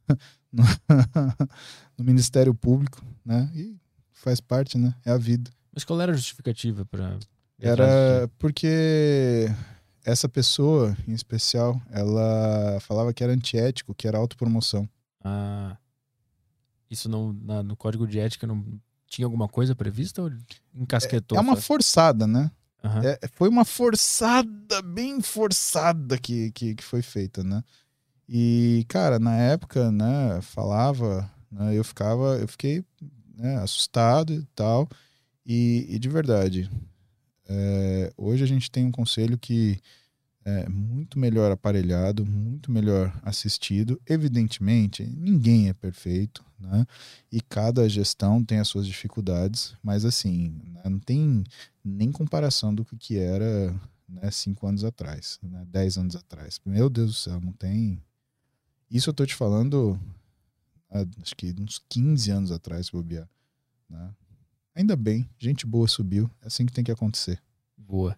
[0.51, 0.63] no,
[1.99, 3.51] no Ministério Público, né?
[3.55, 3.77] E
[4.11, 4.95] faz parte, né?
[5.05, 5.51] É a vida.
[5.73, 7.19] Mas qual era a justificativa para
[7.59, 9.49] Era porque
[10.03, 14.89] essa pessoa, em especial, ela falava que era antiético, que era autopromoção.
[15.23, 15.77] Ah,
[16.91, 18.65] isso não, na- no código de ética não
[19.07, 20.33] tinha alguma coisa prevista ou
[20.75, 21.37] encasquetou?
[21.37, 21.61] É uma só?
[21.61, 22.51] forçada, né?
[22.85, 23.03] Aham.
[23.05, 27.63] É, foi uma forçada, bem forçada que, que, que foi feita, né?
[28.29, 32.85] E, cara, na época, né, falava, né, eu ficava, eu fiquei
[33.37, 34.89] né, assustado e tal.
[35.45, 36.71] E, e de verdade,
[37.49, 39.79] é, hoje a gente tem um conselho que
[40.45, 44.01] é muito melhor aparelhado, muito melhor assistido.
[44.07, 46.87] Evidentemente, ninguém é perfeito, né?
[47.31, 51.45] E cada gestão tem as suas dificuldades, mas assim, né, não tem
[51.85, 53.75] nem comparação do que que era
[54.09, 56.61] né, cinco anos atrás, né, dez anos atrás.
[56.65, 58.01] Meu Deus do céu, não tem.
[58.91, 59.99] Isso eu tô te falando,
[60.91, 63.29] ah, acho que uns 15 anos atrás, bobear.
[63.89, 64.15] Né?
[64.75, 67.43] Ainda bem, gente boa subiu, é assim que tem que acontecer.
[67.77, 68.17] Boa.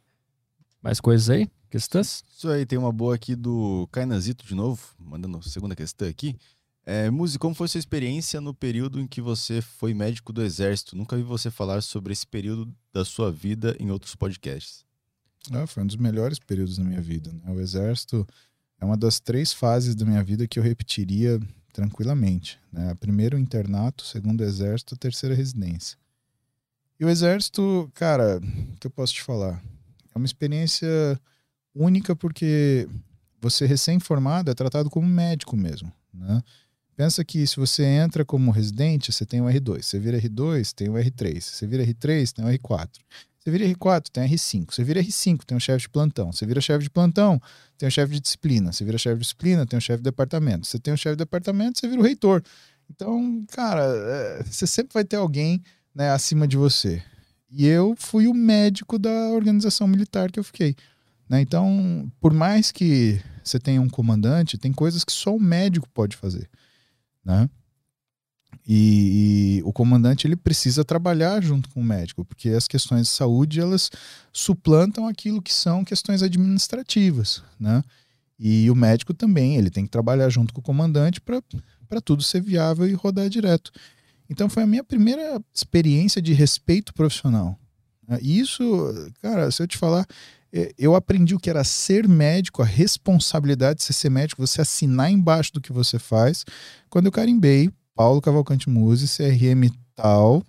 [0.82, 1.50] Mais coisas aí?
[1.70, 2.22] Questões?
[2.36, 6.36] Isso aí, tem uma boa aqui do Kainazito de novo, mandando a segunda questão aqui.
[6.86, 10.96] É, Muzi, como foi sua experiência no período em que você foi médico do Exército?
[10.96, 14.84] Nunca vi você falar sobre esse período da sua vida em outros podcasts.
[15.50, 17.32] Ah, foi um dos melhores períodos da minha vida.
[17.32, 17.52] Né?
[17.52, 18.26] O Exército
[18.78, 21.40] é uma das três fases da minha vida que eu repetiria
[21.72, 22.58] tranquilamente.
[22.70, 22.90] Né?
[22.90, 25.96] A primeira, o internato, segundo, o Exército, terceira, residência.
[27.00, 29.62] E o Exército, cara, o que eu posso te falar?
[30.14, 30.88] É uma experiência
[31.74, 32.88] única porque
[33.40, 35.92] você recém-formado é tratado como médico mesmo.
[36.12, 36.42] Né?
[36.96, 39.82] Pensa que se você entra como residente, você tem o R2.
[39.82, 41.40] Você vira R2, tem o R3.
[41.40, 42.88] Você vira R3, tem o R4.
[43.38, 44.72] Você vira R4, tem R5.
[44.72, 46.32] Você vira R5, tem um chefe de plantão.
[46.32, 47.40] Você vira chefe de plantão,
[47.76, 48.72] tem um chefe de disciplina.
[48.72, 50.66] Você vira chefe de disciplina, tem um chefe de departamento.
[50.66, 52.42] Você tem um chefe de departamento, você vira o reitor.
[52.88, 55.62] Então, cara, é, você sempre vai ter alguém
[55.94, 57.02] né, acima de você.
[57.50, 60.74] E eu fui o médico da organização militar que eu fiquei.
[61.28, 61.40] né?
[61.40, 66.16] Então, por mais que você tenha um comandante, tem coisas que só o médico pode
[66.16, 66.48] fazer.
[67.24, 67.48] Né?
[68.66, 73.12] E, e o comandante ele precisa trabalhar junto com o médico, porque as questões de
[73.12, 73.90] saúde elas
[74.32, 77.82] suplantam aquilo que são questões administrativas, né?
[78.38, 82.42] E o médico também, ele tem que trabalhar junto com o comandante para tudo ser
[82.42, 83.70] viável e rodar direto.
[84.28, 87.58] Então foi a minha primeira experiência de respeito profissional.
[88.08, 88.18] né?
[88.20, 88.64] Isso,
[89.22, 90.04] cara, se eu te falar,
[90.78, 95.52] eu aprendi o que era ser médico, a responsabilidade de ser médico, você assinar embaixo
[95.52, 96.44] do que você faz,
[96.88, 100.44] quando eu carimbei Paulo Cavalcante Muse, CRM tal,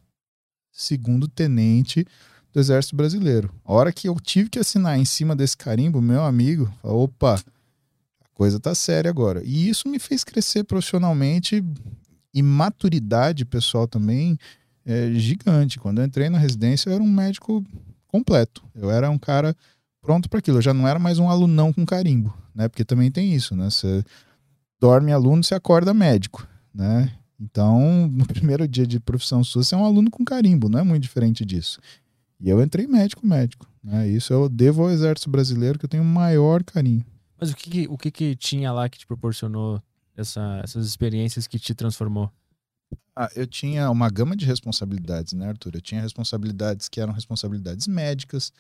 [0.72, 2.06] segundo tenente
[2.54, 3.52] do Exército Brasileiro.
[3.64, 7.36] A hora que eu tive que assinar em cima desse carimbo, meu amigo, falou, opa,
[7.36, 9.42] a coisa tá séria agora.
[9.44, 11.64] E isso me fez crescer profissionalmente
[12.34, 14.38] e maturidade pessoal também
[14.86, 15.80] é gigante.
[15.80, 17.64] Quando eu entrei na residência, eu era um médico
[18.08, 18.64] completo.
[18.74, 19.56] Eu era um cara
[20.06, 20.58] pronto para aquilo.
[20.58, 22.68] Eu já não era mais um alunão com carimbo, né?
[22.70, 23.70] Porque também tem isso, né?
[23.70, 24.04] Você
[24.80, 27.12] dorme aluno, você acorda médico, né?
[27.40, 30.84] Então, no primeiro dia de profissão sua, você é um aluno com carimbo, não é
[30.84, 31.80] muito diferente disso.
[32.40, 33.68] E eu entrei médico, médico.
[33.84, 34.08] Né?
[34.08, 37.06] Isso eu devo ao Exército Brasileiro, que eu tenho o maior carinho.
[37.40, 39.82] Mas o que, o que, que tinha lá que te proporcionou
[40.16, 42.32] essa- essas experiências que te transformou?
[43.16, 45.72] Ah, eu tinha uma gama de responsabilidades, né, Arthur?
[45.76, 48.52] Eu tinha responsabilidades que eram responsabilidades médicas,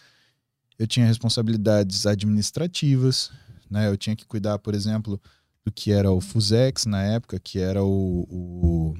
[0.77, 3.31] eu tinha responsabilidades administrativas,
[3.69, 3.87] né?
[3.87, 5.19] Eu tinha que cuidar, por exemplo,
[5.63, 8.93] do que era o FUSEX na época, que era o, o-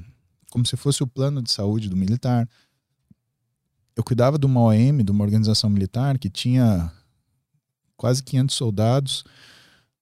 [0.51, 2.47] como se fosse o plano de saúde do militar.
[3.95, 6.91] Eu cuidava de uma OM, de uma organização militar que tinha
[7.95, 9.23] quase 500 soldados,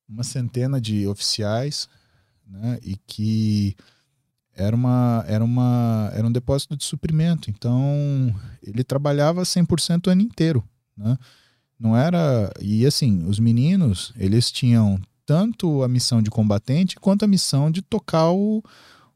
[0.07, 1.87] uma centena de oficiais,
[2.45, 2.79] né?
[2.83, 3.75] E que
[4.55, 7.83] era uma era uma era um depósito de suprimento então
[8.61, 10.63] ele trabalhava 100% o ano inteiro
[10.95, 11.17] né?
[11.83, 17.27] Não era e assim os meninos eles tinham tanto a missão de combatente quanto a
[17.27, 18.63] missão de tocar o,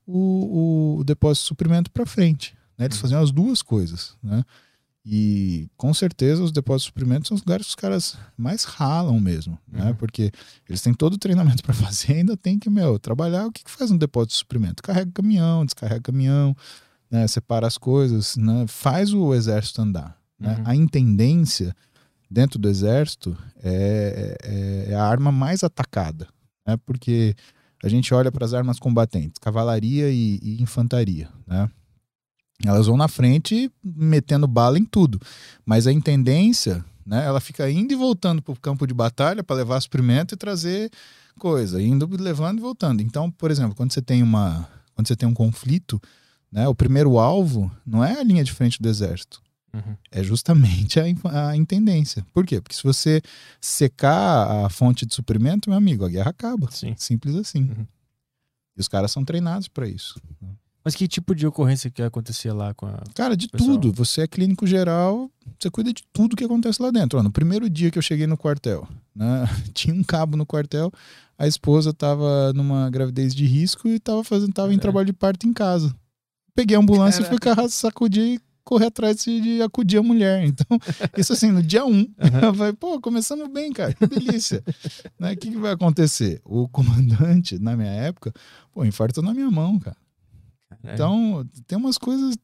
[0.05, 2.85] o, o depósito de suprimento para frente né?
[2.85, 4.43] eles faziam as duas coisas né?
[5.05, 9.17] e com certeza os depósitos de suprimento são os lugares que os caras mais ralam
[9.17, 9.85] mesmo né?
[9.85, 9.95] Uhum.
[9.95, 10.29] porque
[10.67, 13.45] eles têm todo o treinamento para fazer ainda tem que, meu, trabalhar.
[13.47, 14.83] O que, que faz um depósito de suprimento?
[14.83, 16.55] Carrega caminhão, descarrega caminhão,
[17.09, 20.17] né, separa as coisas, né, faz o exército andar.
[20.37, 20.57] né?
[20.57, 20.63] Uhum.
[20.65, 21.73] A intendência
[22.29, 26.27] dentro do exército é, é- é a arma mais atacada,
[26.67, 27.35] né, porque
[27.83, 31.69] a gente olha para as armas combatentes, cavalaria e, e infantaria, né?
[32.65, 35.19] Elas vão na frente metendo bala em tudo,
[35.63, 39.57] mas a intendência, né, ela fica indo e voltando para o campo de batalha para
[39.57, 40.89] levar suprimento e trazer
[41.37, 43.01] coisa, indo, levando e voltando.
[43.03, 46.01] Então, por exemplo, quando você tem uma, quando você tem um conflito,
[46.51, 49.39] né, o primeiro alvo não é a linha de frente do exército,
[49.73, 49.95] Uhum.
[50.11, 52.25] É justamente a, a intendência.
[52.33, 52.61] Por quê?
[52.61, 53.21] Porque se você
[53.61, 56.69] secar a fonte de suprimento, meu amigo, a guerra acaba.
[56.71, 56.95] Sim.
[56.97, 57.63] Simples assim.
[57.63, 57.87] Uhum.
[58.75, 60.19] E os caras são treinados para isso.
[60.87, 63.03] Mas que tipo de ocorrência que acontecia lá com a.
[63.13, 63.91] Cara, de tudo.
[63.91, 65.29] Você é clínico geral,
[65.59, 67.19] você cuida de tudo que acontece lá dentro.
[67.19, 70.89] Ó, no primeiro dia que eu cheguei no quartel, né, tinha um cabo no quartel,
[71.37, 74.81] a esposa tava numa gravidez de risco e tava, fazendo, tava em Caraca.
[74.83, 75.93] trabalho de parto em casa.
[76.55, 77.67] Peguei a ambulância e fui Caraca.
[77.69, 80.43] sacudir correr atrás de, acudir a mulher.
[80.57, 80.77] Então,
[81.17, 82.05] isso assim, no dia um,
[82.43, 84.61] eu falei, pô, começamos bem, cara, que delícia.
[85.17, 85.33] né?
[85.33, 86.41] O que, que vai acontecer?
[86.43, 88.33] O comandante, na minha época,
[88.73, 89.95] pô, infartou na minha mão, cara.
[90.83, 90.93] É.
[90.93, 92.35] Então, tem umas coisas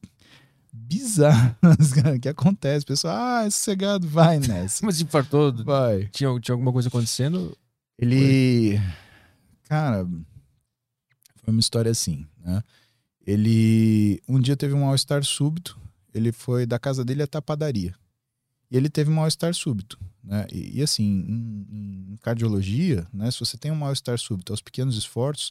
[0.72, 2.84] bizarras cara, que acontecem.
[2.84, 4.84] O pessoal, ah, é sossegado, vai nessa.
[4.84, 5.52] Mas infartou?
[5.64, 6.08] Vai.
[6.12, 7.56] Tinha, tinha alguma coisa acontecendo?
[7.98, 8.80] Ele.
[9.64, 10.06] Cara,
[11.42, 12.62] foi uma história assim, né?
[13.26, 14.22] Ele.
[14.28, 15.83] Um dia teve um mal-estar súbito.
[16.14, 17.94] Ele foi da casa dele até a padaria.
[18.70, 19.98] E ele teve um mal-estar súbito.
[20.22, 20.46] Né?
[20.50, 23.30] E, e, assim, em, em cardiologia, né?
[23.30, 25.50] Se você tem um mal-estar súbito aos pequenos esforços,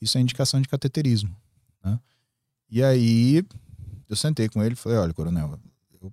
[0.00, 1.34] isso é indicação de cateterismo.
[1.84, 1.98] Né?
[2.70, 3.44] E aí
[4.08, 5.58] eu sentei com ele e falei: olha, coronel,
[6.00, 6.12] eu,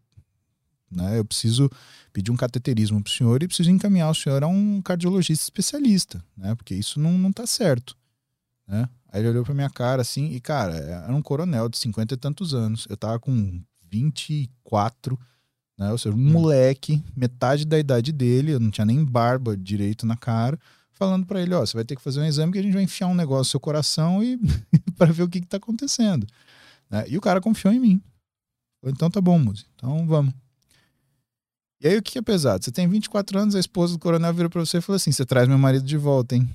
[0.89, 1.69] né, eu preciso
[2.11, 6.23] pedir um cateterismo para o senhor e preciso encaminhar o senhor a um cardiologista especialista,
[6.35, 6.55] né?
[6.55, 7.95] Porque isso não, não tá certo,
[8.67, 8.89] né?
[9.11, 12.17] Aí ele olhou pra minha cara assim, e cara, era um coronel de 50 e
[12.17, 12.85] tantos anos.
[12.89, 15.19] Eu tava com 24,
[15.77, 15.91] né?
[15.91, 20.17] Ou seja, um moleque, metade da idade dele, eu não tinha nem barba direito na
[20.17, 20.59] cara,
[20.91, 22.83] falando pra ele, ó, você vai ter que fazer um exame que a gente vai
[22.83, 24.37] enfiar um negócio no seu coração e
[24.97, 26.27] para ver o que que tá acontecendo.
[26.89, 27.05] né?
[27.07, 28.01] E o cara confiou em mim.
[28.81, 29.65] Falei, então tá bom, Muzi.
[29.75, 30.33] Então vamos.
[31.81, 32.63] E aí o que é pesado?
[32.63, 35.25] Você tem 24 anos, a esposa do coronel vira pra você e fala assim: você
[35.25, 36.49] traz meu marido de volta, hein?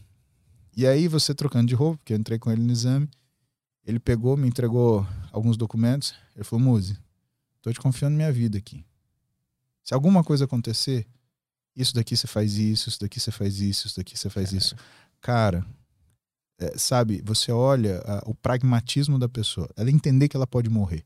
[0.76, 3.08] E aí você trocando de roupa, porque eu entrei com ele no exame,
[3.86, 6.98] ele pegou, me entregou alguns documentos, ele falou: Muzi,
[7.64, 8.84] tô te confiando minha vida aqui.
[9.82, 11.06] Se alguma coisa acontecer,
[11.74, 14.76] isso daqui você faz isso, isso daqui você faz isso, isso daqui você faz isso.
[15.18, 15.66] Cara,
[16.58, 21.02] é, sabe, você olha a- o pragmatismo da pessoa, ela entender que ela pode morrer.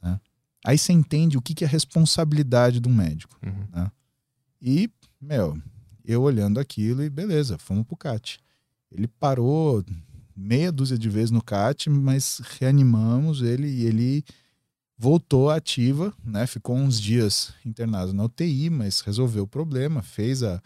[0.00, 0.20] Né?
[0.64, 3.36] Aí você entende o que, que é responsabilidade de um médico.
[3.44, 3.90] Uhum.
[4.60, 4.88] E,
[5.20, 5.60] meu,
[6.04, 8.38] eu olhando aquilo e beleza, fomos pro CAT.
[8.88, 9.84] Ele parou
[10.36, 14.24] meia dúzia de vezes no CAT, mas reanimamos ele e ele
[15.02, 16.46] voltou ativa, né?
[16.46, 20.62] Ficou uns dias internado na UTI, mas resolveu o problema, fez a.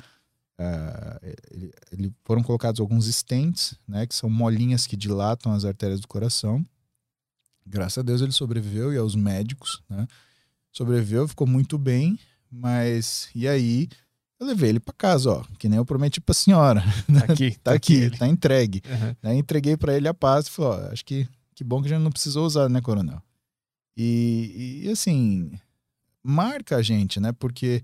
[0.59, 1.19] a-
[1.51, 4.07] ele, ele- foram colocados alguns stents, né?
[4.07, 6.63] Que são molinhas que dilatam as artérias do coração.
[7.67, 10.07] Graças a Deus ele sobreviveu e aos médicos, né?
[10.71, 12.19] Sobreviveu, ficou muito bem,
[12.53, 13.89] mas e aí
[14.39, 16.83] eu levei ele para casa, ó, que nem eu prometi pra senhora.
[17.27, 17.57] Tá aqui.
[17.65, 18.19] Tá aqui, ele.
[18.19, 18.83] tá entregue.
[18.87, 19.17] Uhum.
[19.31, 21.93] Aí entreguei para ele a paz e falou: ó, acho que que bom que a
[21.95, 23.23] gente não precisou usar, né, coronel?
[23.97, 25.51] E, e, assim,
[26.23, 27.33] marca a gente, né?
[27.33, 27.83] Porque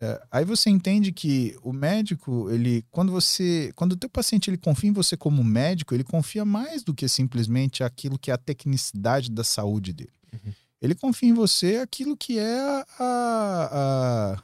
[0.00, 4.56] é, aí você entende que o médico, ele, quando você, quando o teu paciente ele
[4.56, 8.38] confia em você como médico, ele confia mais do que simplesmente aquilo que é a
[8.38, 10.12] tecnicidade da saúde dele.
[10.32, 10.52] Uhum.
[10.80, 13.68] Ele confia em você aquilo que é a, a-
[14.34, 14.42] a-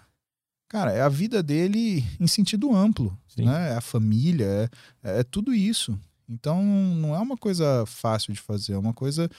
[0.68, 3.46] cara, é a vida dele em sentido amplo, Sim.
[3.46, 3.70] né?
[3.70, 4.70] É a família,
[5.02, 5.98] é, é tudo isso.
[6.28, 9.30] Então não é uma coisa fácil de fazer, é uma coisa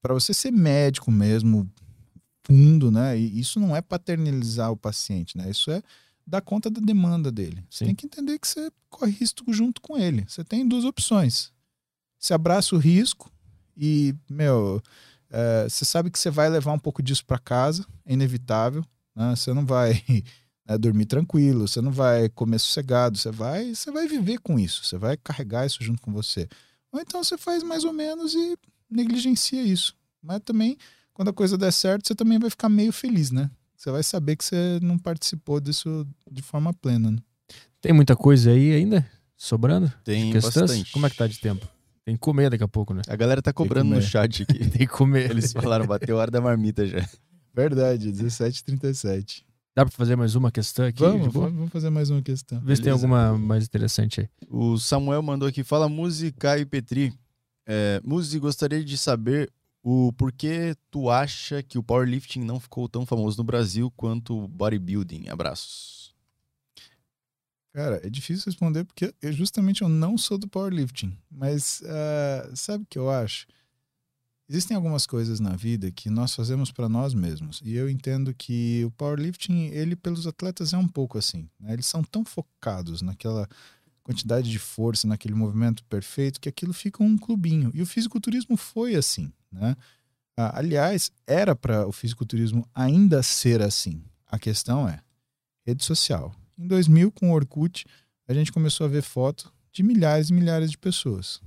[0.00, 1.70] para você ser médico mesmo,
[2.44, 3.18] fundo, né?
[3.18, 5.50] E isso não é paternalizar o paciente, né?
[5.50, 5.82] Isso é
[6.26, 7.64] dar conta da demanda dele.
[7.70, 7.86] Você Sim.
[7.86, 10.24] tem que entender que você corre risco junto com ele.
[10.28, 11.52] Você tem duas opções.
[12.18, 13.30] Você abraça o risco
[13.76, 14.82] e, meu,
[15.30, 18.84] é, você sabe que você vai levar um pouco disso para casa, é inevitável.
[19.14, 19.34] Né?
[19.36, 20.02] Você não vai
[20.66, 24.84] né, dormir tranquilo, você não vai comer sossegado, você vai, você vai viver com isso,
[24.84, 26.48] você vai carregar isso junto com você.
[26.92, 28.56] Ou então você faz mais ou menos e
[28.90, 29.94] negligencia isso.
[30.22, 30.76] Mas também,
[31.12, 33.50] quando a coisa der certo, você também vai ficar meio feliz, né?
[33.76, 37.12] Você vai saber que você não participou disso de forma plena.
[37.12, 37.18] Né?
[37.80, 39.08] Tem muita coisa aí ainda?
[39.36, 39.92] Sobrando?
[40.02, 40.90] Tem bastante.
[40.90, 41.66] Como é que tá de tempo?
[42.04, 43.02] Tem que comer daqui a pouco, né?
[43.06, 44.58] A galera tá cobrando no chat aqui.
[44.70, 45.30] Tem que comer.
[45.30, 47.06] Eles falaram, bateu a hora da marmita já.
[47.54, 49.42] Verdade, 17h37.
[49.76, 51.00] Dá pra fazer mais uma questão aqui?
[51.00, 52.60] Vamos, vamos fazer mais uma questão.
[52.64, 54.28] Vê se tem alguma mais interessante aí.
[54.48, 57.12] O Samuel mandou aqui, fala Muzi, Caio e Petri.
[57.70, 58.00] É,
[58.40, 63.44] gostaria de saber o porquê tu acha que o powerlifting não ficou tão famoso no
[63.44, 65.28] Brasil quanto o bodybuilding.
[65.28, 66.14] Abraços.
[67.74, 71.16] Cara, é difícil responder porque eu, justamente eu não sou do powerlifting.
[71.30, 73.46] Mas ah, sabe o que eu acho?
[74.48, 77.60] Existem algumas coisas na vida que nós fazemos para nós mesmos.
[77.62, 81.50] E eu entendo que o powerlifting, ele pelos atletas é um pouco assim.
[81.60, 81.74] né?
[81.74, 83.46] Eles são tão focados naquela
[84.08, 87.70] quantidade de força, naquele movimento perfeito, que aquilo fica um clubinho.
[87.74, 89.76] E o fisiculturismo foi assim, né?
[90.34, 94.02] Ah, aliás, era para o fisiculturismo ainda ser assim.
[94.26, 95.00] A questão é
[95.66, 96.34] rede social.
[96.58, 97.84] Em 2000, com o Orkut,
[98.26, 101.42] a gente começou a ver foto de milhares e milhares de pessoas.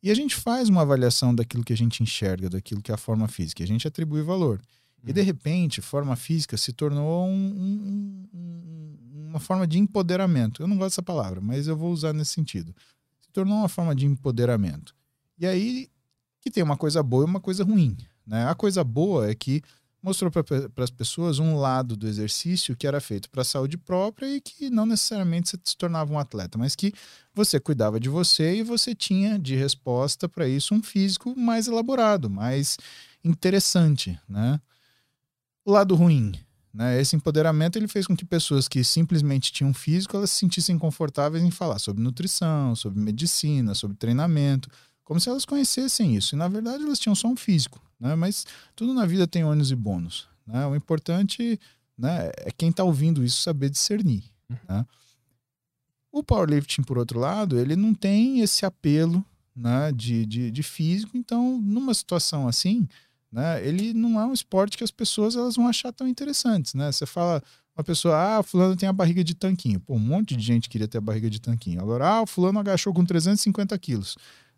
[0.00, 2.98] E a gente faz uma avaliação daquilo que a gente enxerga, daquilo que é a
[2.98, 3.64] forma física.
[3.64, 4.62] A gente atribui valor.
[5.06, 10.62] E de repente, forma física se tornou um, um, um, uma forma de empoderamento.
[10.62, 12.74] Eu não gosto dessa palavra, mas eu vou usar nesse sentido.
[13.20, 14.94] Se tornou uma forma de empoderamento.
[15.38, 15.88] E aí
[16.40, 17.96] que tem uma coisa boa e uma coisa ruim.
[18.26, 18.46] Né?
[18.46, 19.62] A coisa boa é que
[20.02, 24.28] mostrou para as pessoas um lado do exercício que era feito para a saúde própria
[24.28, 26.92] e que não necessariamente você se tornava um atleta, mas que
[27.34, 32.30] você cuidava de você e você tinha de resposta para isso um físico mais elaborado,
[32.30, 32.76] mais
[33.24, 34.60] interessante, né?
[35.68, 36.32] O lado ruim,
[36.72, 36.98] né?
[36.98, 41.44] Esse empoderamento ele fez com que pessoas que simplesmente tinham físico elas se sentissem confortáveis
[41.44, 44.70] em falar sobre nutrição, sobre medicina, sobre treinamento,
[45.04, 46.34] como se elas conhecessem isso.
[46.34, 48.14] E na verdade elas tinham só um físico, né?
[48.14, 50.66] Mas tudo na vida tem ônus e bônus, né?
[50.66, 51.60] O importante,
[51.98, 54.24] né, é quem está ouvindo isso saber discernir,
[54.66, 54.86] né?
[56.10, 59.22] O powerlifting, por outro lado, ele não tem esse apelo
[59.54, 62.88] né, de, de, de físico, então numa situação assim,
[63.30, 66.90] né, ele não é um esporte que as pessoas elas vão achar tão interessantes, né?
[66.90, 67.42] Você fala
[67.76, 69.78] uma pessoa, ah, fulano tem a barriga de tanquinho.
[69.78, 71.80] Pô, um monte de gente queria ter a barriga de tanquinho.
[71.80, 74.16] Agora, ah, o fulano agachou com 350 quilos.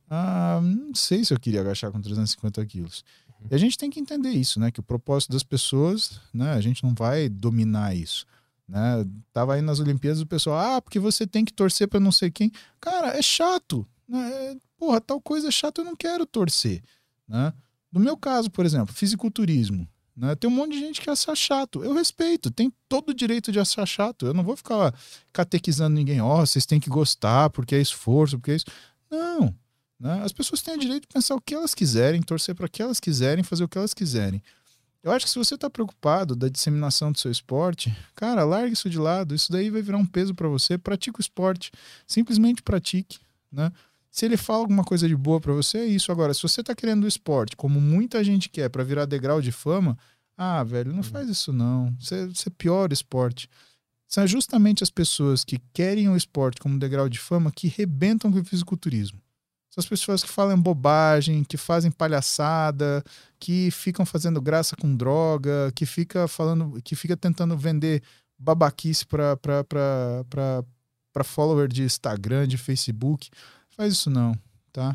[0.08, 3.04] Ah, não sei se eu queria agachar com 350 quilos.
[3.50, 4.70] E a gente tem que entender isso, né?
[4.70, 6.52] Que o propósito das pessoas, né?
[6.52, 8.26] A gente não vai dominar isso.
[8.70, 9.04] Né?
[9.32, 12.30] Tava aí nas Olimpíadas o pessoal, ah, porque você tem que torcer para não sei
[12.30, 12.52] quem.
[12.80, 13.86] Cara, é chato.
[14.08, 14.30] Né?
[14.32, 16.82] É, porra, tal coisa é chato, eu não quero torcer.
[17.28, 17.52] Né?
[17.92, 19.88] No meu caso, por exemplo, fisiculturismo.
[20.16, 20.34] Né?
[20.34, 21.82] Tem um monte de gente que acha chato.
[21.82, 24.26] Eu respeito, tem todo o direito de achar chato.
[24.26, 24.94] Eu não vou ficar
[25.32, 28.66] catequizando ninguém, ó, oh, vocês têm que gostar porque é esforço, porque é isso.
[29.10, 29.54] Não.
[29.98, 30.22] Né?
[30.22, 32.82] As pessoas têm o direito de pensar o que elas quiserem, torcer para o que
[32.82, 34.42] elas quiserem, fazer o que elas quiserem.
[35.02, 38.90] Eu acho que se você está preocupado da disseminação do seu esporte, cara, largue isso
[38.90, 39.34] de lado.
[39.34, 40.76] Isso daí vai virar um peso para você.
[40.76, 41.72] Pratique o esporte.
[42.06, 43.18] Simplesmente pratique.
[43.50, 43.72] Né?
[44.10, 46.10] Se ele fala alguma coisa de boa para você, é isso.
[46.10, 49.52] Agora, se você está querendo o esporte, como muita gente quer, para virar degrau de
[49.52, 49.96] fama,
[50.36, 51.94] ah, velho, não faz isso não.
[52.00, 53.48] Você, você piora o esporte.
[54.08, 58.40] São justamente as pessoas que querem o esporte como degrau de fama que rebentam com
[58.40, 59.20] o fisiculturismo.
[59.70, 63.04] São as pessoas que falam bobagem, que fazem palhaçada,
[63.38, 68.02] que ficam fazendo graça com droga, que fica falando, que fica tentando vender
[68.36, 73.30] babaquice para para follower de Instagram, de Facebook.
[73.80, 74.38] Faz isso não,
[74.70, 74.94] tá?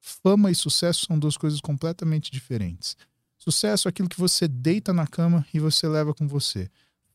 [0.00, 2.96] Fama e sucesso são duas coisas completamente diferentes.
[3.38, 6.68] Sucesso é aquilo que você deita na cama e você leva com você.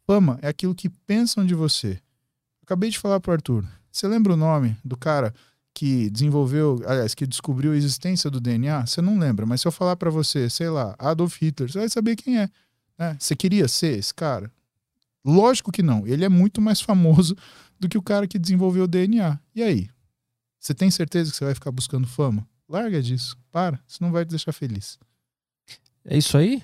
[0.07, 1.99] Fama é aquilo que pensam de você.
[2.64, 3.67] Acabei de falar pro Arthur.
[3.91, 5.33] Você lembra o nome do cara
[5.73, 9.73] que desenvolveu, aliás, que descobriu a existência do DNA, você não lembra, mas se eu
[9.73, 12.49] falar para você, sei lá, Adolf Hitler, você vai saber quem é.
[12.98, 13.17] Né?
[13.19, 14.49] Você queria ser esse cara?
[15.25, 16.07] Lógico que não.
[16.07, 17.35] Ele é muito mais famoso
[17.77, 19.38] do que o cara que desenvolveu o DNA.
[19.53, 19.89] E aí?
[20.59, 22.45] Você tem certeza que você vai ficar buscando fama?
[22.67, 23.38] Larga disso.
[23.49, 23.79] Para.
[23.88, 24.99] Isso não vai te deixar feliz.
[26.03, 26.61] É isso aí?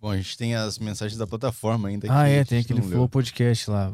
[0.00, 2.06] Bom, a gente tem as mensagens da plataforma ainda.
[2.10, 3.92] Ah, é, tem aquele Flow Podcast lá.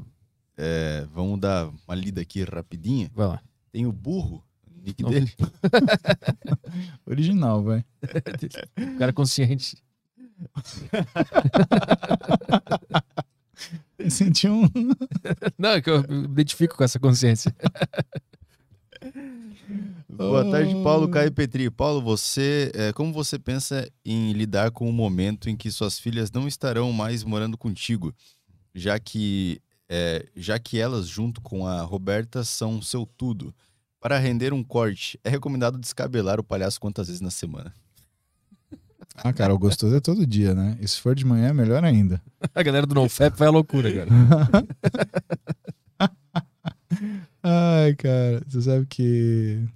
[0.57, 3.11] É, vamos dar uma lida aqui rapidinha.
[3.15, 3.43] Vai lá.
[3.73, 5.11] Tem o burro, o nick Não.
[5.11, 5.33] dele.
[7.07, 7.85] Original, vai.
[8.77, 9.77] o cara consciente.
[14.09, 14.63] Senti um.
[15.59, 17.55] Não, é que eu me identifico com essa consciência.
[20.11, 21.71] Boa tarde, Paulo Caio Petri.
[21.71, 26.31] Paulo, você, é, como você pensa em lidar com o momento em que suas filhas
[26.33, 28.15] não estarão mais morando contigo,
[28.75, 33.55] já que é, já que elas, junto com a Roberta, são seu tudo.
[34.01, 37.75] Para render um corte, é recomendado descabelar o palhaço quantas vezes na semana?
[39.17, 40.79] Ah, cara, o gostoso é todo dia, né?
[40.81, 42.23] E se for de manhã, é melhor ainda.
[42.55, 44.09] A galera do NoFap vai à loucura, cara.
[47.43, 49.69] Ai, cara, você sabe que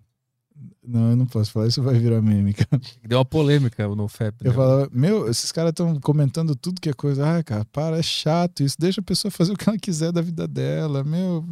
[0.85, 2.83] não, eu não posso falar, isso vai virar meme, cara.
[3.07, 4.43] Deu uma polêmica o NoFap.
[4.43, 4.51] Né?
[4.51, 7.39] Eu falava, meu, esses caras estão comentando tudo que é coisa.
[7.39, 8.77] Ah, cara, para, é chato isso.
[8.79, 11.05] Deixa a pessoa fazer o que ela quiser da vida dela.
[11.05, 11.45] Meu,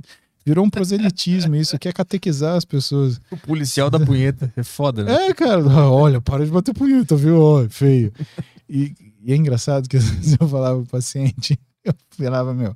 [0.44, 1.78] virou um proselitismo isso.
[1.78, 3.20] Quer catequizar as pessoas.
[3.30, 4.52] O policial da punheta.
[4.56, 5.28] É foda, né?
[5.28, 5.62] É, cara.
[5.64, 7.40] Olha, para de bater punheta, viu?
[7.40, 8.12] Ó, feio.
[8.68, 8.92] E,
[9.22, 12.74] e é engraçado que às vezes eu falava pro paciente, eu falava, meu,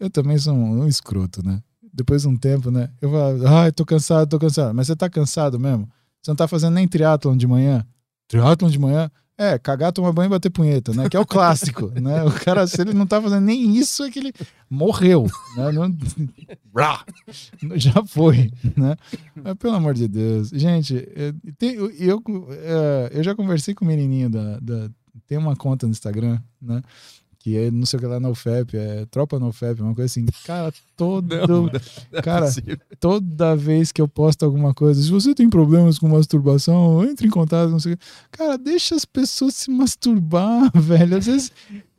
[0.00, 1.62] eu também sou um, um escroto, né?
[1.94, 2.90] Depois de um tempo, né?
[3.00, 4.74] Eu falo, ai, tô cansado, tô cansado.
[4.74, 5.88] Mas você tá cansado mesmo?
[6.20, 7.86] Você não tá fazendo nem triatlon de manhã?
[8.26, 9.10] triatlon de manhã.
[9.36, 11.08] É, cagar, tomar banho e bater punheta, né?
[11.08, 12.22] Que é o clássico, né?
[12.22, 14.32] O cara, se ele não tá fazendo nem isso, é que ele
[14.70, 15.72] morreu, né?
[15.72, 15.92] Não...
[17.76, 18.96] Já foi, né?
[19.34, 20.50] Mas, pelo amor de Deus.
[20.50, 24.88] Gente, eu, tem- eu, eu, é, eu já conversei com o menininho da, da...
[25.26, 26.80] Tem uma conta no Instagram, né?
[27.44, 30.06] Que é, não sei o que lá, no FEP, é Tropa no FEP, uma coisa
[30.06, 30.24] assim.
[30.46, 31.28] Cara, todo...
[32.22, 32.50] Cara,
[32.98, 37.30] toda vez que eu posto alguma coisa, se você tem problemas com masturbação, entre em
[37.30, 38.04] contato, não sei o quê.
[38.32, 41.18] Cara, deixa as pessoas se masturbar, velho.
[41.18, 41.52] Às vezes,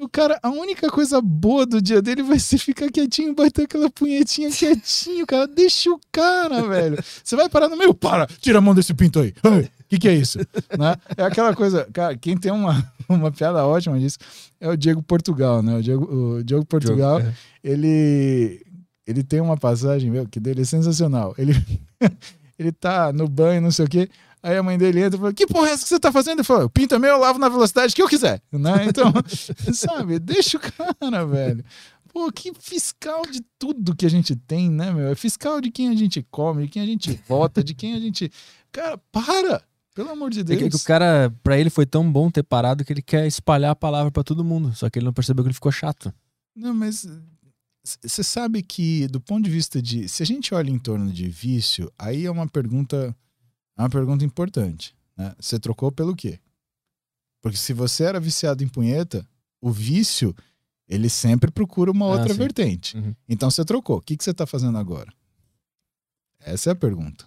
[0.05, 3.89] o cara, a única coisa boa do dia dele vai ser ficar quietinho, bater aquela
[3.89, 5.47] punhetinha quietinho, cara.
[5.47, 6.97] Deixa o cara, velho.
[7.23, 9.33] Você vai parar no meio, para, tira a mão desse pinto aí.
[9.43, 10.39] O que, que é isso?
[10.39, 10.95] Né?
[11.15, 14.17] É aquela coisa, cara, quem tem uma, uma piada ótima disso
[14.59, 15.77] é o Diego Portugal, né?
[15.77, 17.33] O Diego, o Diego Portugal, é.
[17.63, 18.65] ele
[19.05, 21.35] ele tem uma passagem, meu, que dele é sensacional.
[21.37, 21.53] Ele,
[22.57, 24.09] ele tá no banho, não sei o quê.
[24.45, 26.37] Aí a mãe dele entra e fala: Que porra é essa que você tá fazendo?
[26.39, 28.39] Ele fala: Pinta meu, eu lavo na velocidade que eu quiser.
[28.51, 28.85] Né?
[28.87, 29.11] Então,
[29.73, 31.65] sabe, deixa o cara, velho.
[32.13, 35.07] Pô, que fiscal de tudo que a gente tem, né, meu?
[35.07, 37.99] É fiscal de quem a gente come, de quem a gente vota, de quem a
[37.99, 38.31] gente.
[38.71, 39.63] Cara, para!
[39.95, 40.59] Pelo amor de É Deus.
[40.61, 43.71] que, que o cara, pra ele foi tão bom ter parado que ele quer espalhar
[43.71, 44.75] a palavra pra todo mundo.
[44.75, 46.13] Só que ele não percebeu que ele ficou chato.
[46.55, 47.07] Não, mas
[48.03, 50.07] você sabe que, do ponto de vista de.
[50.07, 53.15] Se a gente olha em torno de vício, aí é uma pergunta.
[53.77, 54.95] É uma pergunta importante.
[55.17, 55.35] Né?
[55.39, 56.39] Você trocou pelo quê?
[57.41, 59.27] Porque se você era viciado em punheta,
[59.61, 60.35] o vício,
[60.87, 62.39] ele sempre procura uma Ah, outra sim.
[62.39, 62.97] vertente.
[62.97, 63.13] Uhum.
[63.27, 63.97] Então você trocou.
[63.97, 65.11] O que, que você tá fazendo agora?
[66.39, 67.25] Essa é a pergunta.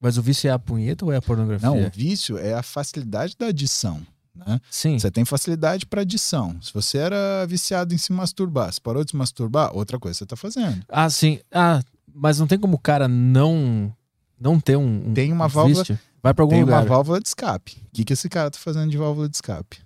[0.00, 1.68] Mas o vício é a punheta ou é a pornografia?
[1.68, 4.00] Não, o vício é a facilidade da adição.
[4.34, 4.60] Né?
[4.70, 4.96] Sim.
[4.98, 6.60] Você tem facilidade para adição.
[6.62, 10.26] Se você era viciado em se masturbar, se parou de se masturbar, outra coisa você
[10.26, 10.84] tá fazendo.
[10.88, 11.40] Ah, sim.
[11.50, 11.82] Ah,
[12.14, 13.92] mas não tem como o cara não
[14.40, 15.98] não ter um, um Tem uma um válvula- vício?
[16.22, 16.80] Vai pra algum Tem lugar.
[16.82, 17.76] uma válvula de escape.
[17.86, 19.78] O que, que esse cara tá fazendo de válvula de escape?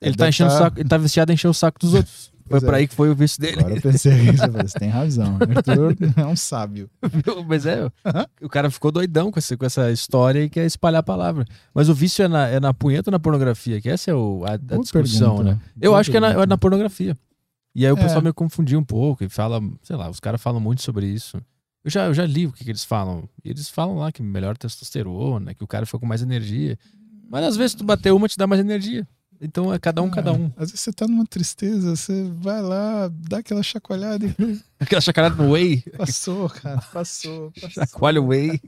[0.00, 1.92] Ele tá deve enchendo o tá- saco, ele tá viciado em encher o saco dos
[1.94, 2.32] outros.
[2.46, 2.74] Foi é.
[2.74, 3.58] aí que foi o vício dele.
[3.60, 5.38] Agora eu pensei isso, você tem razão.
[5.56, 6.90] Arthur é um sábio.
[7.48, 7.90] Mas é,
[8.42, 11.46] o cara ficou doidão com, esse, com essa história e quer espalhar a palavra.
[11.74, 13.80] Mas o vício é na, é na punheta ou na pornografia?
[13.80, 15.54] Que essa é o, a, a discussão, pergunta.
[15.54, 15.60] né?
[15.80, 16.44] Eu Boa acho que é na, pergunta.
[16.44, 17.16] é na pornografia.
[17.74, 18.02] E aí o É.
[18.02, 21.40] pessoal me confundiu um pouco e fala, sei lá, os caras falam muito sobre isso.
[21.84, 23.28] Eu já, eu já li o que, que eles falam.
[23.44, 26.78] E eles falam lá que melhor testosterona, que o cara fica com mais energia.
[27.28, 29.06] Mas às vezes tu bater uma te dá mais energia.
[29.40, 30.46] Então é cada um, cada um.
[30.56, 34.34] Às vezes você tá numa tristeza, você vai lá, dá aquela chacoalhada e
[34.80, 37.52] Aquela chacarada no whey, passou, cara, passou.
[37.52, 37.70] passou.
[37.70, 38.60] chacoalha o whey e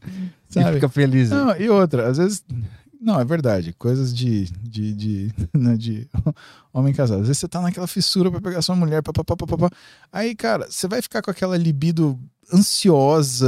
[0.52, 0.74] Sabe?
[0.74, 1.30] fica feliz.
[1.30, 2.44] Não, e outra, às vezes.
[3.06, 3.72] Não, é verdade.
[3.72, 4.46] Coisas de.
[4.46, 6.08] de, de, né, de
[6.72, 7.20] homem casado.
[7.20, 9.70] Às vezes você tá naquela fissura pra pegar sua mulher, papapá, papapá.
[10.12, 12.18] Aí, cara, você vai ficar com aquela libido
[12.52, 13.46] ansiosa,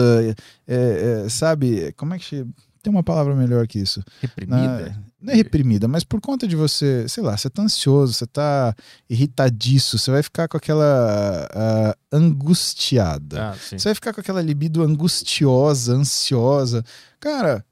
[0.64, 1.92] é, é, sabe?
[1.94, 2.46] Como é que.
[2.80, 4.00] Tem uma palavra melhor que isso.
[4.20, 4.90] Reprimida.
[4.90, 8.24] Na- não é reprimida, mas por conta de você, sei lá, você tá ansioso, você
[8.24, 8.72] tá
[9.10, 13.50] irritadiço, você vai ficar com aquela ah, angustiada.
[13.50, 13.56] Ah.
[13.56, 16.84] Você vai ficar com aquela libido angustiosa, ansiosa.
[17.18, 17.64] Cara,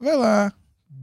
[0.00, 0.50] vai lá,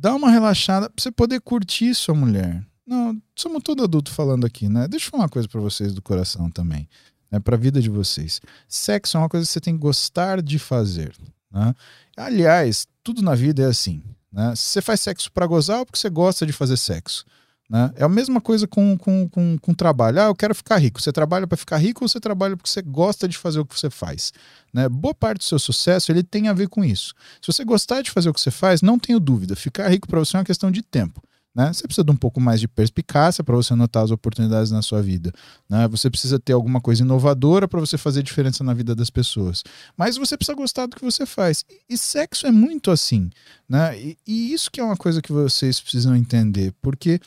[0.02, 2.66] dá uma relaxada pra você poder curtir sua mulher.
[2.86, 4.88] Não, somos todo adulto falando aqui, né?
[4.88, 6.90] Deixa eu falar uma coisa pra vocês do coração também,
[7.30, 7.40] né?
[7.40, 8.42] Pra vida de vocês.
[8.68, 11.14] Sexo é uma coisa que você tem que gostar de fazer,
[11.52, 11.76] né?
[12.18, 14.02] Aliás, tudo na vida é assim,
[14.34, 14.56] né?
[14.56, 17.24] Você faz sexo pra gozar é porque você gosta de fazer sexo.
[17.72, 17.90] Né?
[17.96, 20.20] É a mesma coisa com, com, com, com trabalho.
[20.22, 21.02] Ah, eu quero ficar rico.
[21.02, 23.80] Você trabalha para ficar rico ou você trabalha porque você gosta de fazer o que
[23.80, 24.34] você faz?
[24.74, 24.90] Né?
[24.90, 27.14] Boa parte do seu sucesso ele tem a ver com isso.
[27.42, 30.20] Se você gostar de fazer o que você faz, não tenho dúvida, ficar rico para
[30.20, 31.24] você é uma questão de tempo.
[31.56, 31.72] Né?
[31.72, 35.02] Você precisa de um pouco mais de perspicácia para você notar as oportunidades na sua
[35.02, 35.32] vida.
[35.70, 35.88] Né?
[35.88, 39.64] Você precisa ter alguma coisa inovadora para você fazer diferença na vida das pessoas.
[39.96, 41.64] Mas você precisa gostar do que você faz.
[41.70, 43.30] E, e sexo é muito assim.
[43.68, 43.98] Né?
[43.98, 46.74] E, e isso que é uma coisa que vocês precisam entender.
[46.82, 47.20] Porque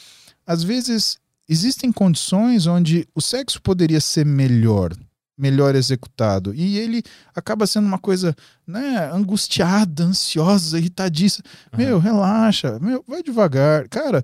[0.46, 4.92] às vezes existem condições onde o sexo poderia ser melhor,
[5.36, 7.02] melhor executado, e ele
[7.34, 8.34] acaba sendo uma coisa,
[8.66, 11.42] né, angustiada, ansiosa, irritadiça.
[11.76, 13.88] Meu, relaxa, meu, vai devagar.
[13.88, 14.22] Cara,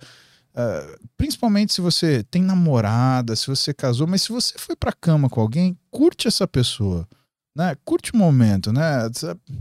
[0.54, 5.28] ah, principalmente se você tem namorada, se você casou, mas se você foi pra cama
[5.28, 7.08] com alguém, curte essa pessoa.
[7.54, 7.76] Né?
[7.84, 9.10] Curte o momento, né?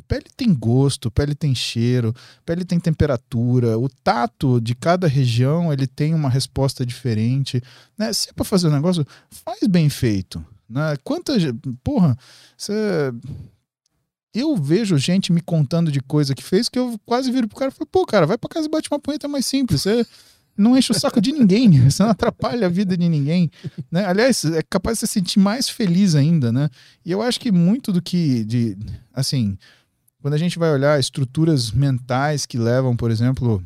[0.08, 2.14] Pele tem gosto, pele tem cheiro,
[2.46, 7.62] pele tem temperatura, o tato de cada região ele tem uma resposta diferente,
[7.98, 8.14] né?
[8.14, 10.96] Se é para fazer um negócio, faz bem feito, né?
[11.04, 11.52] Quanta, ge-
[11.84, 12.16] porra,
[12.56, 13.12] você
[14.34, 17.72] eu vejo gente me contando de coisa que fez que eu quase viro pro cara
[17.72, 20.06] e falo, pô, cara, vai pra casa e bate uma punheta mais simples, você
[20.60, 23.50] não enche o saco de ninguém, você não atrapalha a vida de ninguém,
[23.90, 24.06] né?
[24.06, 26.70] Aliás, é capaz de se sentir mais feliz ainda, né?
[27.06, 28.78] E eu acho que muito do que, de,
[29.14, 29.58] assim,
[30.22, 33.64] quando a gente vai olhar estruturas mentais que levam, por exemplo,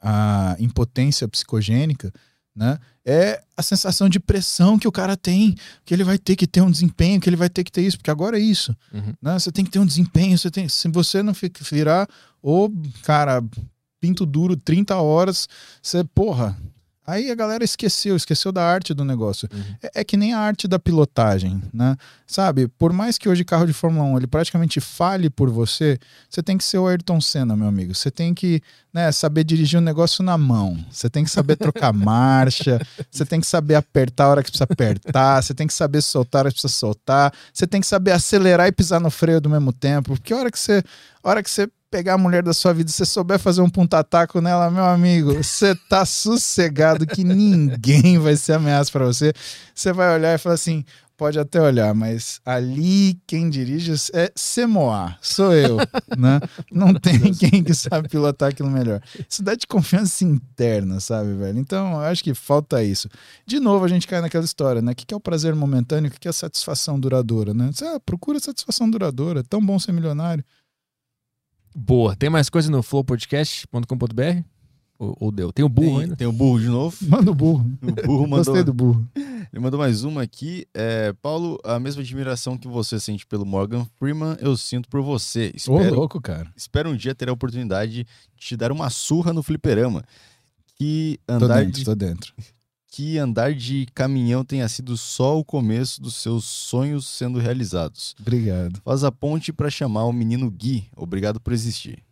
[0.00, 2.12] a impotência psicogênica,
[2.54, 2.78] né?
[3.04, 6.60] É a sensação de pressão que o cara tem, que ele vai ter que ter
[6.60, 8.74] um desempenho, que ele vai ter que ter isso, porque agora é isso.
[8.92, 9.12] Uhum.
[9.20, 9.38] Né?
[9.38, 11.34] Você tem que ter um desempenho, você tem, se você não
[11.70, 12.08] virar
[12.40, 13.42] ou, cara,
[14.04, 15.48] pinto duro 30 horas,
[15.80, 16.54] você, porra.
[17.06, 19.48] Aí a galera esqueceu, esqueceu da arte do negócio.
[19.52, 19.62] Uhum.
[19.82, 21.96] É, é que nem a arte da pilotagem, né?
[22.26, 26.42] Sabe, por mais que hoje carro de Fórmula 1 ele praticamente fale por você, você
[26.42, 27.94] tem que ser o Ayrton Senna, meu amigo.
[27.94, 30.82] Você tem que né, saber dirigir um negócio na mão.
[30.90, 34.64] Você tem que saber trocar marcha, você tem que saber apertar a hora que precisa
[34.64, 38.12] apertar, você tem que saber soltar a hora que precisa soltar, você tem que saber
[38.12, 40.12] acelerar e pisar no freio do mesmo tempo.
[40.12, 40.82] Porque a hora que você,
[41.22, 44.40] a hora que você pegar a mulher da sua vida você souber fazer um punta-taco
[44.40, 49.32] nela, meu amigo, você tá sossegado que ninguém vai ser ameaça pra você.
[49.72, 50.84] Você vai olhar e falar assim,
[51.16, 55.76] pode até olhar, mas ali quem dirige é Semoá, sou eu,
[56.18, 56.40] né?
[56.68, 59.00] Não tem quem que sabe pilotar aquilo melhor.
[59.30, 61.60] Isso dá de confiança interna, sabe, velho?
[61.60, 63.08] Então, eu acho que falta isso.
[63.46, 64.90] De novo, a gente cai naquela história, né?
[64.90, 67.70] O que é o prazer momentâneo, o que que é a satisfação duradoura, né?
[67.72, 70.44] Você, ah, procura satisfação duradoura, é tão bom ser milionário.
[71.74, 72.14] Boa.
[72.14, 74.42] Tem mais coisa no flowpodcast.com.br?
[74.96, 75.52] Ou, ou deu?
[75.52, 76.16] Tem o burro Tem, ainda?
[76.16, 76.96] tem o burro de novo.
[77.02, 77.66] Manda o burro.
[77.82, 79.08] O burro mandou, Gostei do burro.
[79.16, 80.66] ele mandou mais uma aqui.
[80.72, 85.48] É, Paulo, a mesma admiração que você sente pelo Morgan Freeman, eu sinto por você.
[85.52, 86.48] Ô, Espero, louco, cara.
[86.56, 90.04] espero um dia ter a oportunidade de te dar uma surra no fliperama.
[90.76, 92.32] Que Tô andar, dentro, de, tô dentro.
[92.94, 98.14] Que andar de caminhão tenha sido só o começo dos seus sonhos sendo realizados.
[98.20, 98.80] Obrigado.
[98.84, 100.86] Faz a ponte para chamar o menino Gui.
[100.96, 102.04] Obrigado por existir.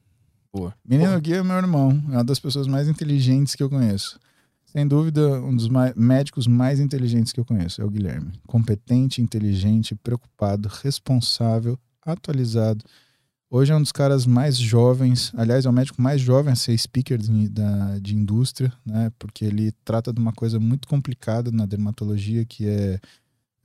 [0.85, 4.19] Menino Gui é meu irmão, é uma das pessoas mais inteligentes que eu conheço.
[4.67, 8.33] Sem dúvida, um dos médicos mais inteligentes que eu conheço é o Guilherme.
[8.49, 12.85] Competente, inteligente, preocupado, responsável, atualizado.
[13.55, 16.74] Hoje é um dos caras mais jovens, aliás, é o médico mais jovem a ser
[16.78, 19.12] speaker de, da, de indústria, né?
[19.18, 22.98] Porque ele trata de uma coisa muito complicada na dermatologia, que é,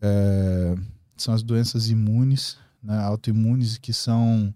[0.01, 0.75] é,
[1.15, 2.99] são as doenças imunes, né?
[2.99, 4.53] autoimunes, que são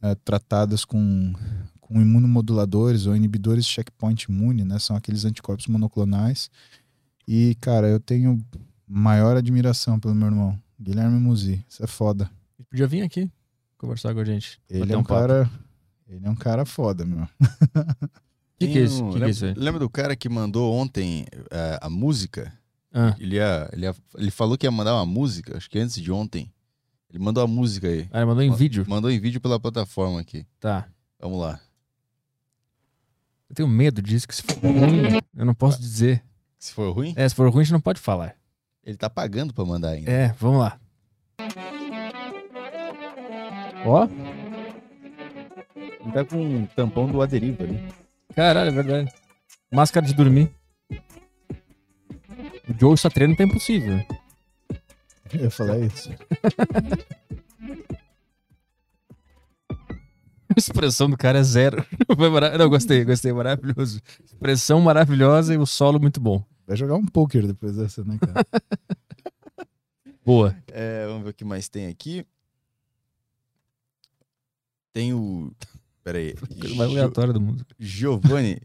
[0.00, 1.32] é, tratadas com,
[1.80, 4.78] com imunomoduladores ou inibidores de checkpoint imune, né?
[4.78, 6.48] São aqueles anticorpos monoclonais.
[7.26, 8.40] E, cara, eu tenho
[8.86, 11.66] maior admiração pelo meu irmão, Guilherme Muzi.
[11.68, 12.30] Isso é foda.
[12.56, 13.28] Ele podia vir aqui
[13.78, 14.60] conversar com a gente.
[14.68, 15.20] Ele é um papo.
[15.20, 15.50] cara.
[16.08, 17.22] Ele é um cara foda, meu.
[17.24, 17.28] O
[18.58, 19.04] que, que é isso?
[19.04, 19.50] O um- que, que é isso aí?
[19.50, 22.52] lembra, lembra do cara que mandou ontem é, a música?
[22.92, 26.00] Ah, Ele, ia, ele, ia- ele falou que ia mandar uma música, acho que antes
[26.00, 26.52] de ontem.
[27.10, 28.08] Ele mandou a música aí.
[28.12, 28.84] ah, ele mandou em Ma- vídeo.
[28.88, 30.46] Mandou em vídeo pela plataforma aqui.
[30.58, 30.88] Tá.
[31.20, 31.60] Vamos lá.
[33.48, 36.22] Eu tenho medo disso, que se for ruim, eu não posso dizer.
[36.58, 38.34] Se for ruim, É, se for ruim, a gente não pode falar.
[38.82, 40.10] ele tá pagando pra mandar ainda.
[40.10, 40.78] É, vamos lá.
[43.90, 44.06] Ó,
[45.76, 47.82] Ele tá com um tampão do Aderiva ali.
[48.34, 49.12] caralho, é verdade.
[49.72, 50.50] Máscara de dormir.
[50.90, 53.98] O Joe está treino tá impossível.
[55.32, 56.10] Eu ia falar isso.
[60.50, 61.84] A expressão do cara é zero.
[62.16, 64.00] Foi mara- Não, gostei, gostei, maravilhoso.
[64.24, 66.42] Expressão maravilhosa e o solo muito bom.
[66.66, 68.44] Vai jogar um poker depois dessa, né, cara?
[70.24, 70.56] Boa.
[70.72, 72.26] É, vamos ver o que mais tem aqui.
[74.98, 75.52] Tem o.
[76.02, 76.34] Pera aí.
[76.34, 77.64] Coisa mais aleatória do mundo.
[77.78, 78.60] Giovanni.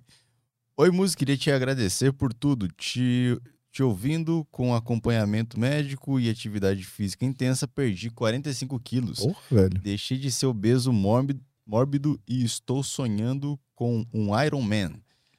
[0.75, 2.67] Oi, música, queria te agradecer por tudo.
[2.69, 3.39] Te,
[3.71, 9.19] te ouvindo com acompanhamento médico e atividade física intensa, perdi 45 quilos.
[9.19, 9.79] Porra, velho.
[9.79, 14.93] Deixei de ser obeso mórbido, mórbido e estou sonhando com um Iron Man.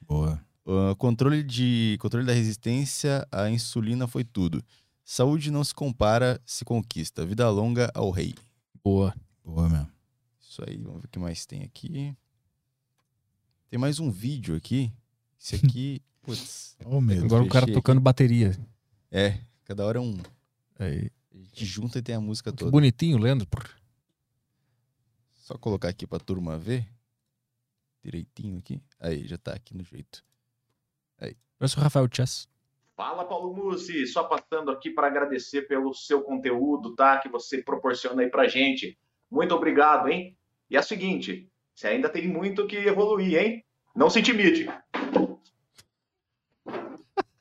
[0.07, 0.41] Boa.
[0.65, 4.63] Ah, controle, de, controle da resistência à insulina foi tudo.
[5.03, 7.25] Saúde não se compara, se conquista.
[7.25, 8.33] Vida longa ao rei.
[8.81, 9.13] Boa.
[9.43, 9.94] Boa, meu.
[10.55, 12.15] Isso aí, vamos ver o que mais tem aqui.
[13.69, 14.89] Tem mais um vídeo aqui.
[15.37, 17.25] Esse aqui, putz, Ó o medo.
[17.25, 18.57] Agora o cara tocando bateria.
[19.11, 20.17] é, cada hora é um.
[20.79, 21.11] Aí.
[21.33, 22.71] A gente junta e tem a música Que toda.
[22.71, 23.45] bonitinho, Leandro.
[25.33, 26.87] Só colocar aqui pra turma ver.
[28.01, 28.81] Direitinho aqui.
[28.97, 30.23] Aí, já tá aqui no jeito.
[31.59, 32.47] Parece o Rafael Chess.
[32.95, 37.19] Fala, Paulo Mussi, só passando aqui para agradecer pelo seu conteúdo, tá?
[37.19, 38.97] Que você proporciona aí pra gente.
[39.29, 40.37] Muito obrigado, hein?
[40.69, 43.63] E é o seguinte, você ainda tem muito que evoluir, hein?
[43.95, 44.67] Não se intimide.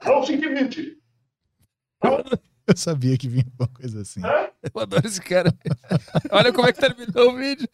[0.04, 0.98] Não se intimide.
[2.66, 4.22] Eu sabia que vinha uma coisa assim.
[4.74, 5.52] Eu adoro esse cara.
[6.30, 7.68] Olha como é que terminou o vídeo.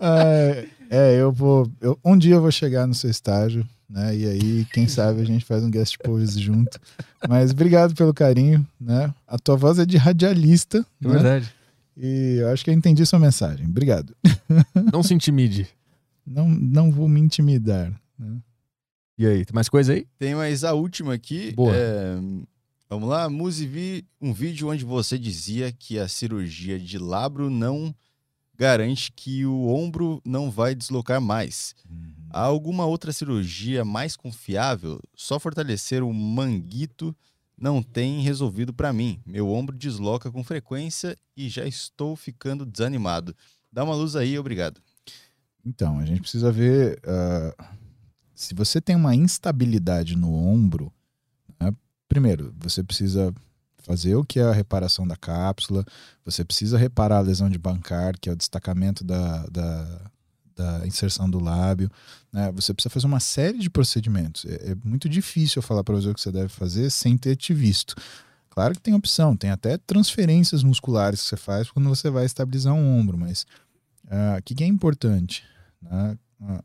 [0.00, 1.70] Ah, é, eu vou.
[1.78, 4.16] eu- um dia eu vou chegar no seu estágio, né?
[4.16, 6.80] E aí, quem sabe a gente faz um guest pose junto.
[7.28, 9.12] Mas obrigado pelo carinho, né?
[9.26, 11.12] A tua voz é de radialista, É né?
[11.12, 11.53] verdade.
[11.96, 13.66] E eu acho que eu entendi sua mensagem.
[13.66, 14.16] Obrigado.
[14.92, 15.68] Não se intimide.
[16.26, 17.92] Não, não vou me intimidar.
[18.18, 18.38] né?
[19.18, 20.06] E aí, tem mais coisa aí?
[20.18, 21.52] Tem mais a última aqui.
[21.52, 21.74] Boa.
[21.76, 22.16] É,
[22.88, 27.94] Vamos lá, Muzi, vi um vídeo onde você dizia que a cirurgia de labro não
[28.56, 31.74] garante que o ombro não vai deslocar mais.
[32.30, 35.00] Há alguma outra cirurgia mais confiável?
[35.14, 37.16] Só fortalecer o manguito
[37.56, 39.20] não tem resolvido para mim.
[39.24, 43.34] Meu ombro desloca com frequência e já estou ficando desanimado.
[43.72, 44.80] Dá uma luz aí, obrigado.
[45.64, 47.00] Então, a gente precisa ver.
[47.06, 47.54] ah,
[48.34, 50.92] se você tem uma instabilidade no ombro,
[51.60, 51.72] né,
[52.08, 53.32] primeiro, você precisa
[53.78, 55.84] fazer o que é a reparação da cápsula,
[56.24, 60.10] você precisa reparar a lesão de bancar, que é o destacamento da, da,
[60.56, 61.90] da inserção do lábio.
[62.32, 64.44] né, Você precisa fazer uma série de procedimentos.
[64.44, 67.36] É, é muito difícil eu falar para você o que você deve fazer sem ter
[67.36, 67.94] te visto.
[68.50, 72.72] Claro que tem opção, tem até transferências musculares que você faz quando você vai estabilizar
[72.72, 73.44] um ombro, mas
[74.08, 75.42] ah, o que, que é importante?
[75.82, 76.16] né?
[76.40, 76.62] Ah,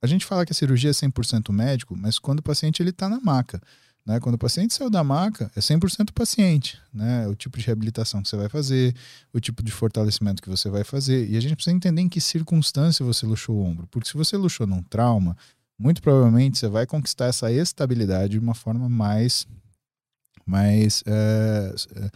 [0.00, 3.08] a gente fala que a cirurgia é 100% médico, mas quando o paciente ele está
[3.08, 3.60] na maca.
[4.08, 4.18] Né?
[4.20, 6.80] Quando o paciente saiu da maca, é 100% paciente.
[6.94, 7.28] Né?
[7.28, 8.96] O tipo de reabilitação que você vai fazer,
[9.34, 11.28] o tipo de fortalecimento que você vai fazer.
[11.28, 13.86] E a gente precisa entender em que circunstância você luxou o ombro.
[13.88, 15.36] Porque se você luxou num trauma,
[15.78, 19.46] muito provavelmente você vai conquistar essa estabilidade de uma forma mais,
[20.46, 22.10] mais é, é,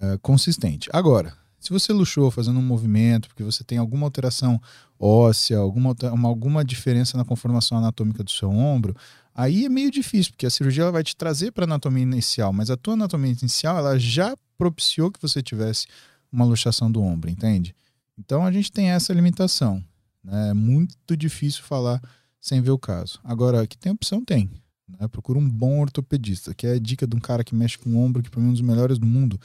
[0.00, 0.90] é, consistente.
[0.92, 4.60] Agora, se você luxou fazendo um movimento, porque você tem alguma alteração
[4.98, 5.94] óssea, alguma,
[6.24, 8.96] alguma diferença na conformação anatômica do seu ombro,
[9.38, 12.52] aí é meio difícil, porque a cirurgia ela vai te trazer para a anatomia inicial,
[12.52, 15.86] mas a tua anatomia inicial ela já propiciou que você tivesse
[16.30, 17.74] uma luxação do ombro, entende?
[18.18, 19.82] Então a gente tem essa limitação.
[20.24, 20.50] né?
[20.50, 22.02] É muito difícil falar
[22.40, 23.20] sem ver o caso.
[23.22, 24.50] Agora, que tem opção, tem.
[24.88, 25.06] né?
[25.08, 27.98] Procura um bom ortopedista, que é a dica de um cara que mexe com o
[27.98, 29.40] ombro, que para mim é um dos melhores do mundo,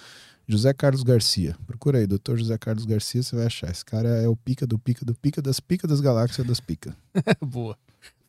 [0.47, 1.55] José Carlos Garcia.
[1.65, 3.69] Procura aí, doutor José Carlos Garcia, você vai achar.
[3.69, 6.95] Esse cara é o pica do pica do pica das pica das galáxias das pica.
[7.41, 7.77] Boa.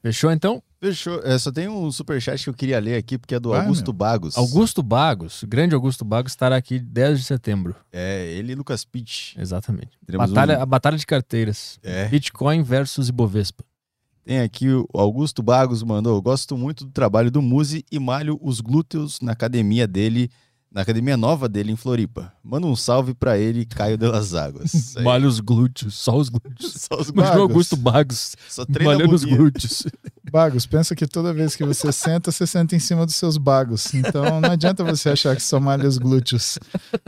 [0.05, 0.63] Fechou então?
[0.79, 1.19] Fechou.
[1.25, 3.87] É, só tem um superchat que eu queria ler aqui, porque é do Vai, Augusto
[3.87, 3.93] meu.
[3.95, 4.37] Bagos.
[4.37, 7.75] Augusto Bagos, grande Augusto Bagos, estará aqui 10 de setembro.
[7.91, 9.35] É, ele e Lucas Pitt.
[9.41, 9.93] Exatamente.
[10.05, 11.79] Teremos Batalha, um- A batalha de carteiras.
[11.83, 12.07] É.
[12.09, 13.65] Bitcoin versus Ibovespa.
[14.27, 16.21] Tem aqui o Augusto Bagos mandou.
[16.21, 20.31] Gosto muito do trabalho do Muzi e malho os glúteos na academia dele,
[20.75, 22.33] na academia nova dele em Floripa.
[22.43, 24.97] Manda um salve pra ele, Caio de las Águas.
[25.01, 26.75] Malha os glúteos, só os glúteos.
[26.85, 27.41] Só os Bagos.
[27.41, 29.87] Augusto Bagos Só malhando os glúteos.
[30.31, 33.95] Bagos, pensa que toda vez que você senta, você senta em cima dos seus bagos.
[33.95, 36.59] Então não adianta você achar que só malha os glúteos.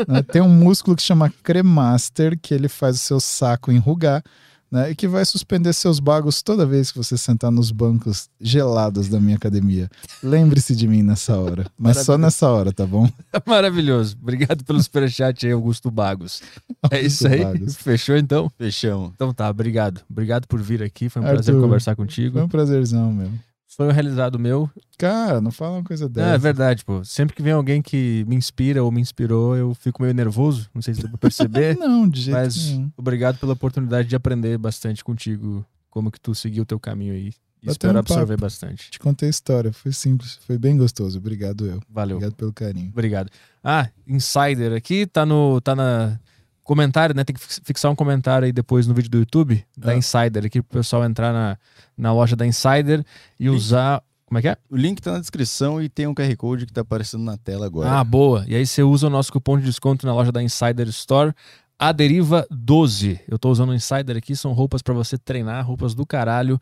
[0.07, 0.23] né?
[0.23, 4.23] Tem um músculo que chama cremaster, que ele faz o seu saco enrugar.
[4.77, 9.09] Né, e que vai suspender seus bagos toda vez que você sentar nos bancos gelados
[9.09, 9.89] da minha academia.
[10.23, 11.65] Lembre-se de mim nessa hora.
[11.79, 13.09] Mas só nessa hora, tá bom?
[13.47, 14.19] Maravilhoso.
[14.21, 16.43] Obrigado pelo superchat aí, Augusto Bagos.
[16.91, 17.43] É isso aí.
[17.43, 17.75] Bagos.
[17.81, 18.51] Fechou então?
[18.59, 19.13] Fechamos.
[19.15, 20.03] Então tá, obrigado.
[20.11, 21.09] Obrigado por vir aqui.
[21.09, 22.39] Foi um Arthur, prazer conversar Foi contigo.
[22.39, 23.31] um prazerzão, meu.
[23.77, 24.71] Foi um realizado meu.
[24.97, 26.29] Cara, não fala uma coisa É, dessa.
[26.35, 27.05] é verdade, pô.
[27.05, 30.71] Sempre que vem alguém que me inspira ou me inspirou, eu fico meio nervoso.
[30.75, 31.77] Não sei se deu pra perceber.
[31.79, 32.91] Não, de jeito mas nenhum.
[32.97, 35.65] obrigado pela oportunidade de aprender bastante contigo.
[35.91, 37.33] Como que tu seguiu o teu caminho aí.
[37.63, 38.43] E espero absorver papo.
[38.43, 38.91] bastante.
[38.91, 41.19] Te contei a história, foi simples, foi bem gostoso.
[41.19, 41.81] Obrigado eu.
[41.89, 42.17] Valeu.
[42.17, 42.89] Obrigado pelo carinho.
[42.91, 43.29] Obrigado.
[43.65, 45.61] Ah, Insider aqui, tá no.
[45.61, 46.19] tá na.
[46.67, 47.23] Comentário, né?
[47.25, 49.97] Tem que fix- fixar um comentário aí depois no vídeo do YouTube da Ah.
[49.97, 51.57] Insider aqui pro pessoal entrar na,
[51.97, 53.05] na loja da Insider
[53.39, 54.03] e usar.
[54.27, 54.57] Como é que é?
[54.69, 57.65] O link tá na descrição e tem um QR Code que tá aparecendo na tela
[57.67, 57.89] agora.
[57.91, 58.45] Ah, boa.
[58.49, 61.33] E aí você usa o nosso cupom de desconto na loja da Insider Store.
[61.78, 63.20] A Deriva 12.
[63.28, 66.59] Eu tô usando o Insider aqui, são roupas pra você treinar, roupas do caralho,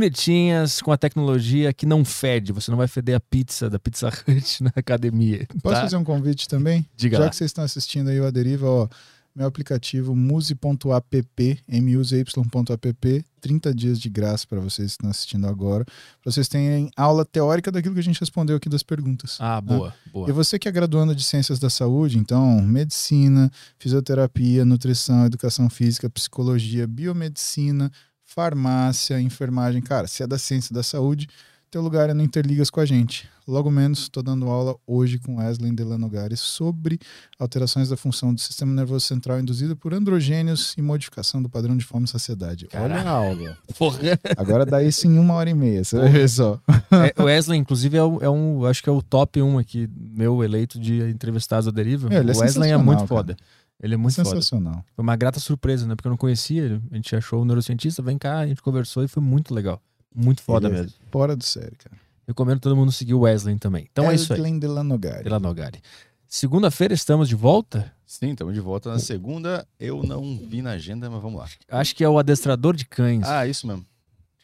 [0.00, 2.52] bonitinhas, com a tecnologia que não fede.
[2.52, 5.46] Você não vai feder a pizza da Pizza Hut na academia.
[5.62, 5.82] Posso tá?
[5.82, 6.86] fazer um convite também?
[6.96, 7.30] Diga Já lá.
[7.30, 8.88] que vocês estão assistindo aí o Aderiva, ó,
[9.34, 16.30] meu aplicativo muse.app, muzey.app, 30 dias de graça para vocês que estão assistindo agora, para
[16.32, 19.36] vocês terem aula teórica daquilo que a gente respondeu aqui das perguntas.
[19.40, 20.32] Ah, boa, E boa.
[20.32, 26.86] você que é graduando de Ciências da Saúde, então, medicina, fisioterapia, nutrição, educação física, psicologia,
[26.86, 27.90] biomedicina,
[28.24, 31.26] farmácia, enfermagem, cara, se é da ciência da saúde,
[31.70, 33.28] teu lugar é no Interligas com a gente.
[33.46, 36.98] Logo menos, estou dando aula hoje com Wesley Delanogari sobre
[37.38, 41.84] alterações da função do sistema nervoso central induzida por androgênios e modificação do padrão de
[41.84, 42.68] fome e saciedade.
[42.74, 43.56] Olha a aula.
[43.78, 43.98] Porra.
[44.36, 46.60] Agora dá isso em uma hora e meia, você vai ver só.
[46.68, 48.64] É, o Wesley, inclusive, é, o- é um.
[48.66, 52.08] Acho que é o top 1 aqui, meu eleito de entrevistados da Deriva.
[52.08, 53.08] Meu, é o Wesley é muito cara.
[53.08, 53.36] foda.
[53.82, 54.28] Ele é muito foda.
[54.28, 54.84] Sensacional.
[54.94, 55.94] Foi uma grata surpresa, né?
[55.96, 56.82] Porque eu não conhecia ele.
[56.90, 59.80] A gente achou o neurocientista, vem cá, a gente conversou e foi muito legal.
[60.14, 60.96] Muito foda Ele é mesmo.
[61.10, 61.96] Fora do sério, cara.
[62.26, 63.88] Recomendo todo mundo seguir o Wesley também.
[63.90, 64.40] Então é isso aí.
[64.40, 65.24] Wesley Delanogari.
[65.24, 65.80] Pela Nogari.
[66.28, 67.92] Segunda-feira estamos de volta.
[68.06, 69.66] Sim, estamos de volta na segunda.
[69.78, 71.46] Eu não vi na agenda, mas vamos lá.
[71.68, 73.26] Acho que é o adestrador de cães.
[73.26, 73.84] Ah, isso mesmo.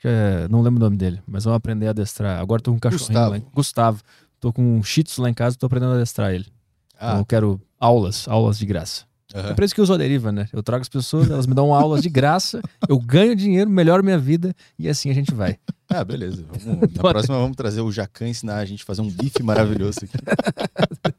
[0.04, 2.40] É- não lembro o nome dele, mas vamos aprender a adestrar.
[2.40, 3.30] Agora tô com um cachorrinho Gustavo.
[3.30, 3.38] lá.
[3.38, 4.02] em- Gustavo.
[4.40, 6.46] Tô com um shih tzu lá em casa, tô aprendendo a adestrar ele.
[6.94, 9.04] Então Ah, eu quero aulas, aulas de graça.
[9.36, 9.50] Aham.
[9.50, 10.48] É por isso que eu uso a deriva, né?
[10.52, 14.18] Eu trago as pessoas, elas me dão aulas de graça, eu ganho dinheiro, melhoro minha
[14.18, 15.58] vida e assim a gente vai.
[15.88, 16.44] Ah, beleza.
[16.64, 20.00] Vamos- na próxima vamos trazer o Jacan ensinar a gente a fazer um bife maravilhoso
[20.02, 20.16] aqui.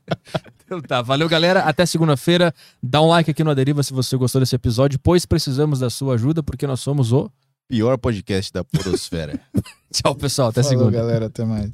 [0.65, 2.53] Então tá, valeu galera, até segunda-feira.
[2.83, 6.15] Dá um like aqui no Aderiva se você gostou desse episódio, pois precisamos da sua
[6.15, 7.31] ajuda porque nós somos o.
[7.69, 9.39] Pior podcast da podosfera.
[9.93, 10.97] Tchau pessoal, até Falou, segunda.
[10.97, 11.27] galera.
[11.27, 11.71] Até mais.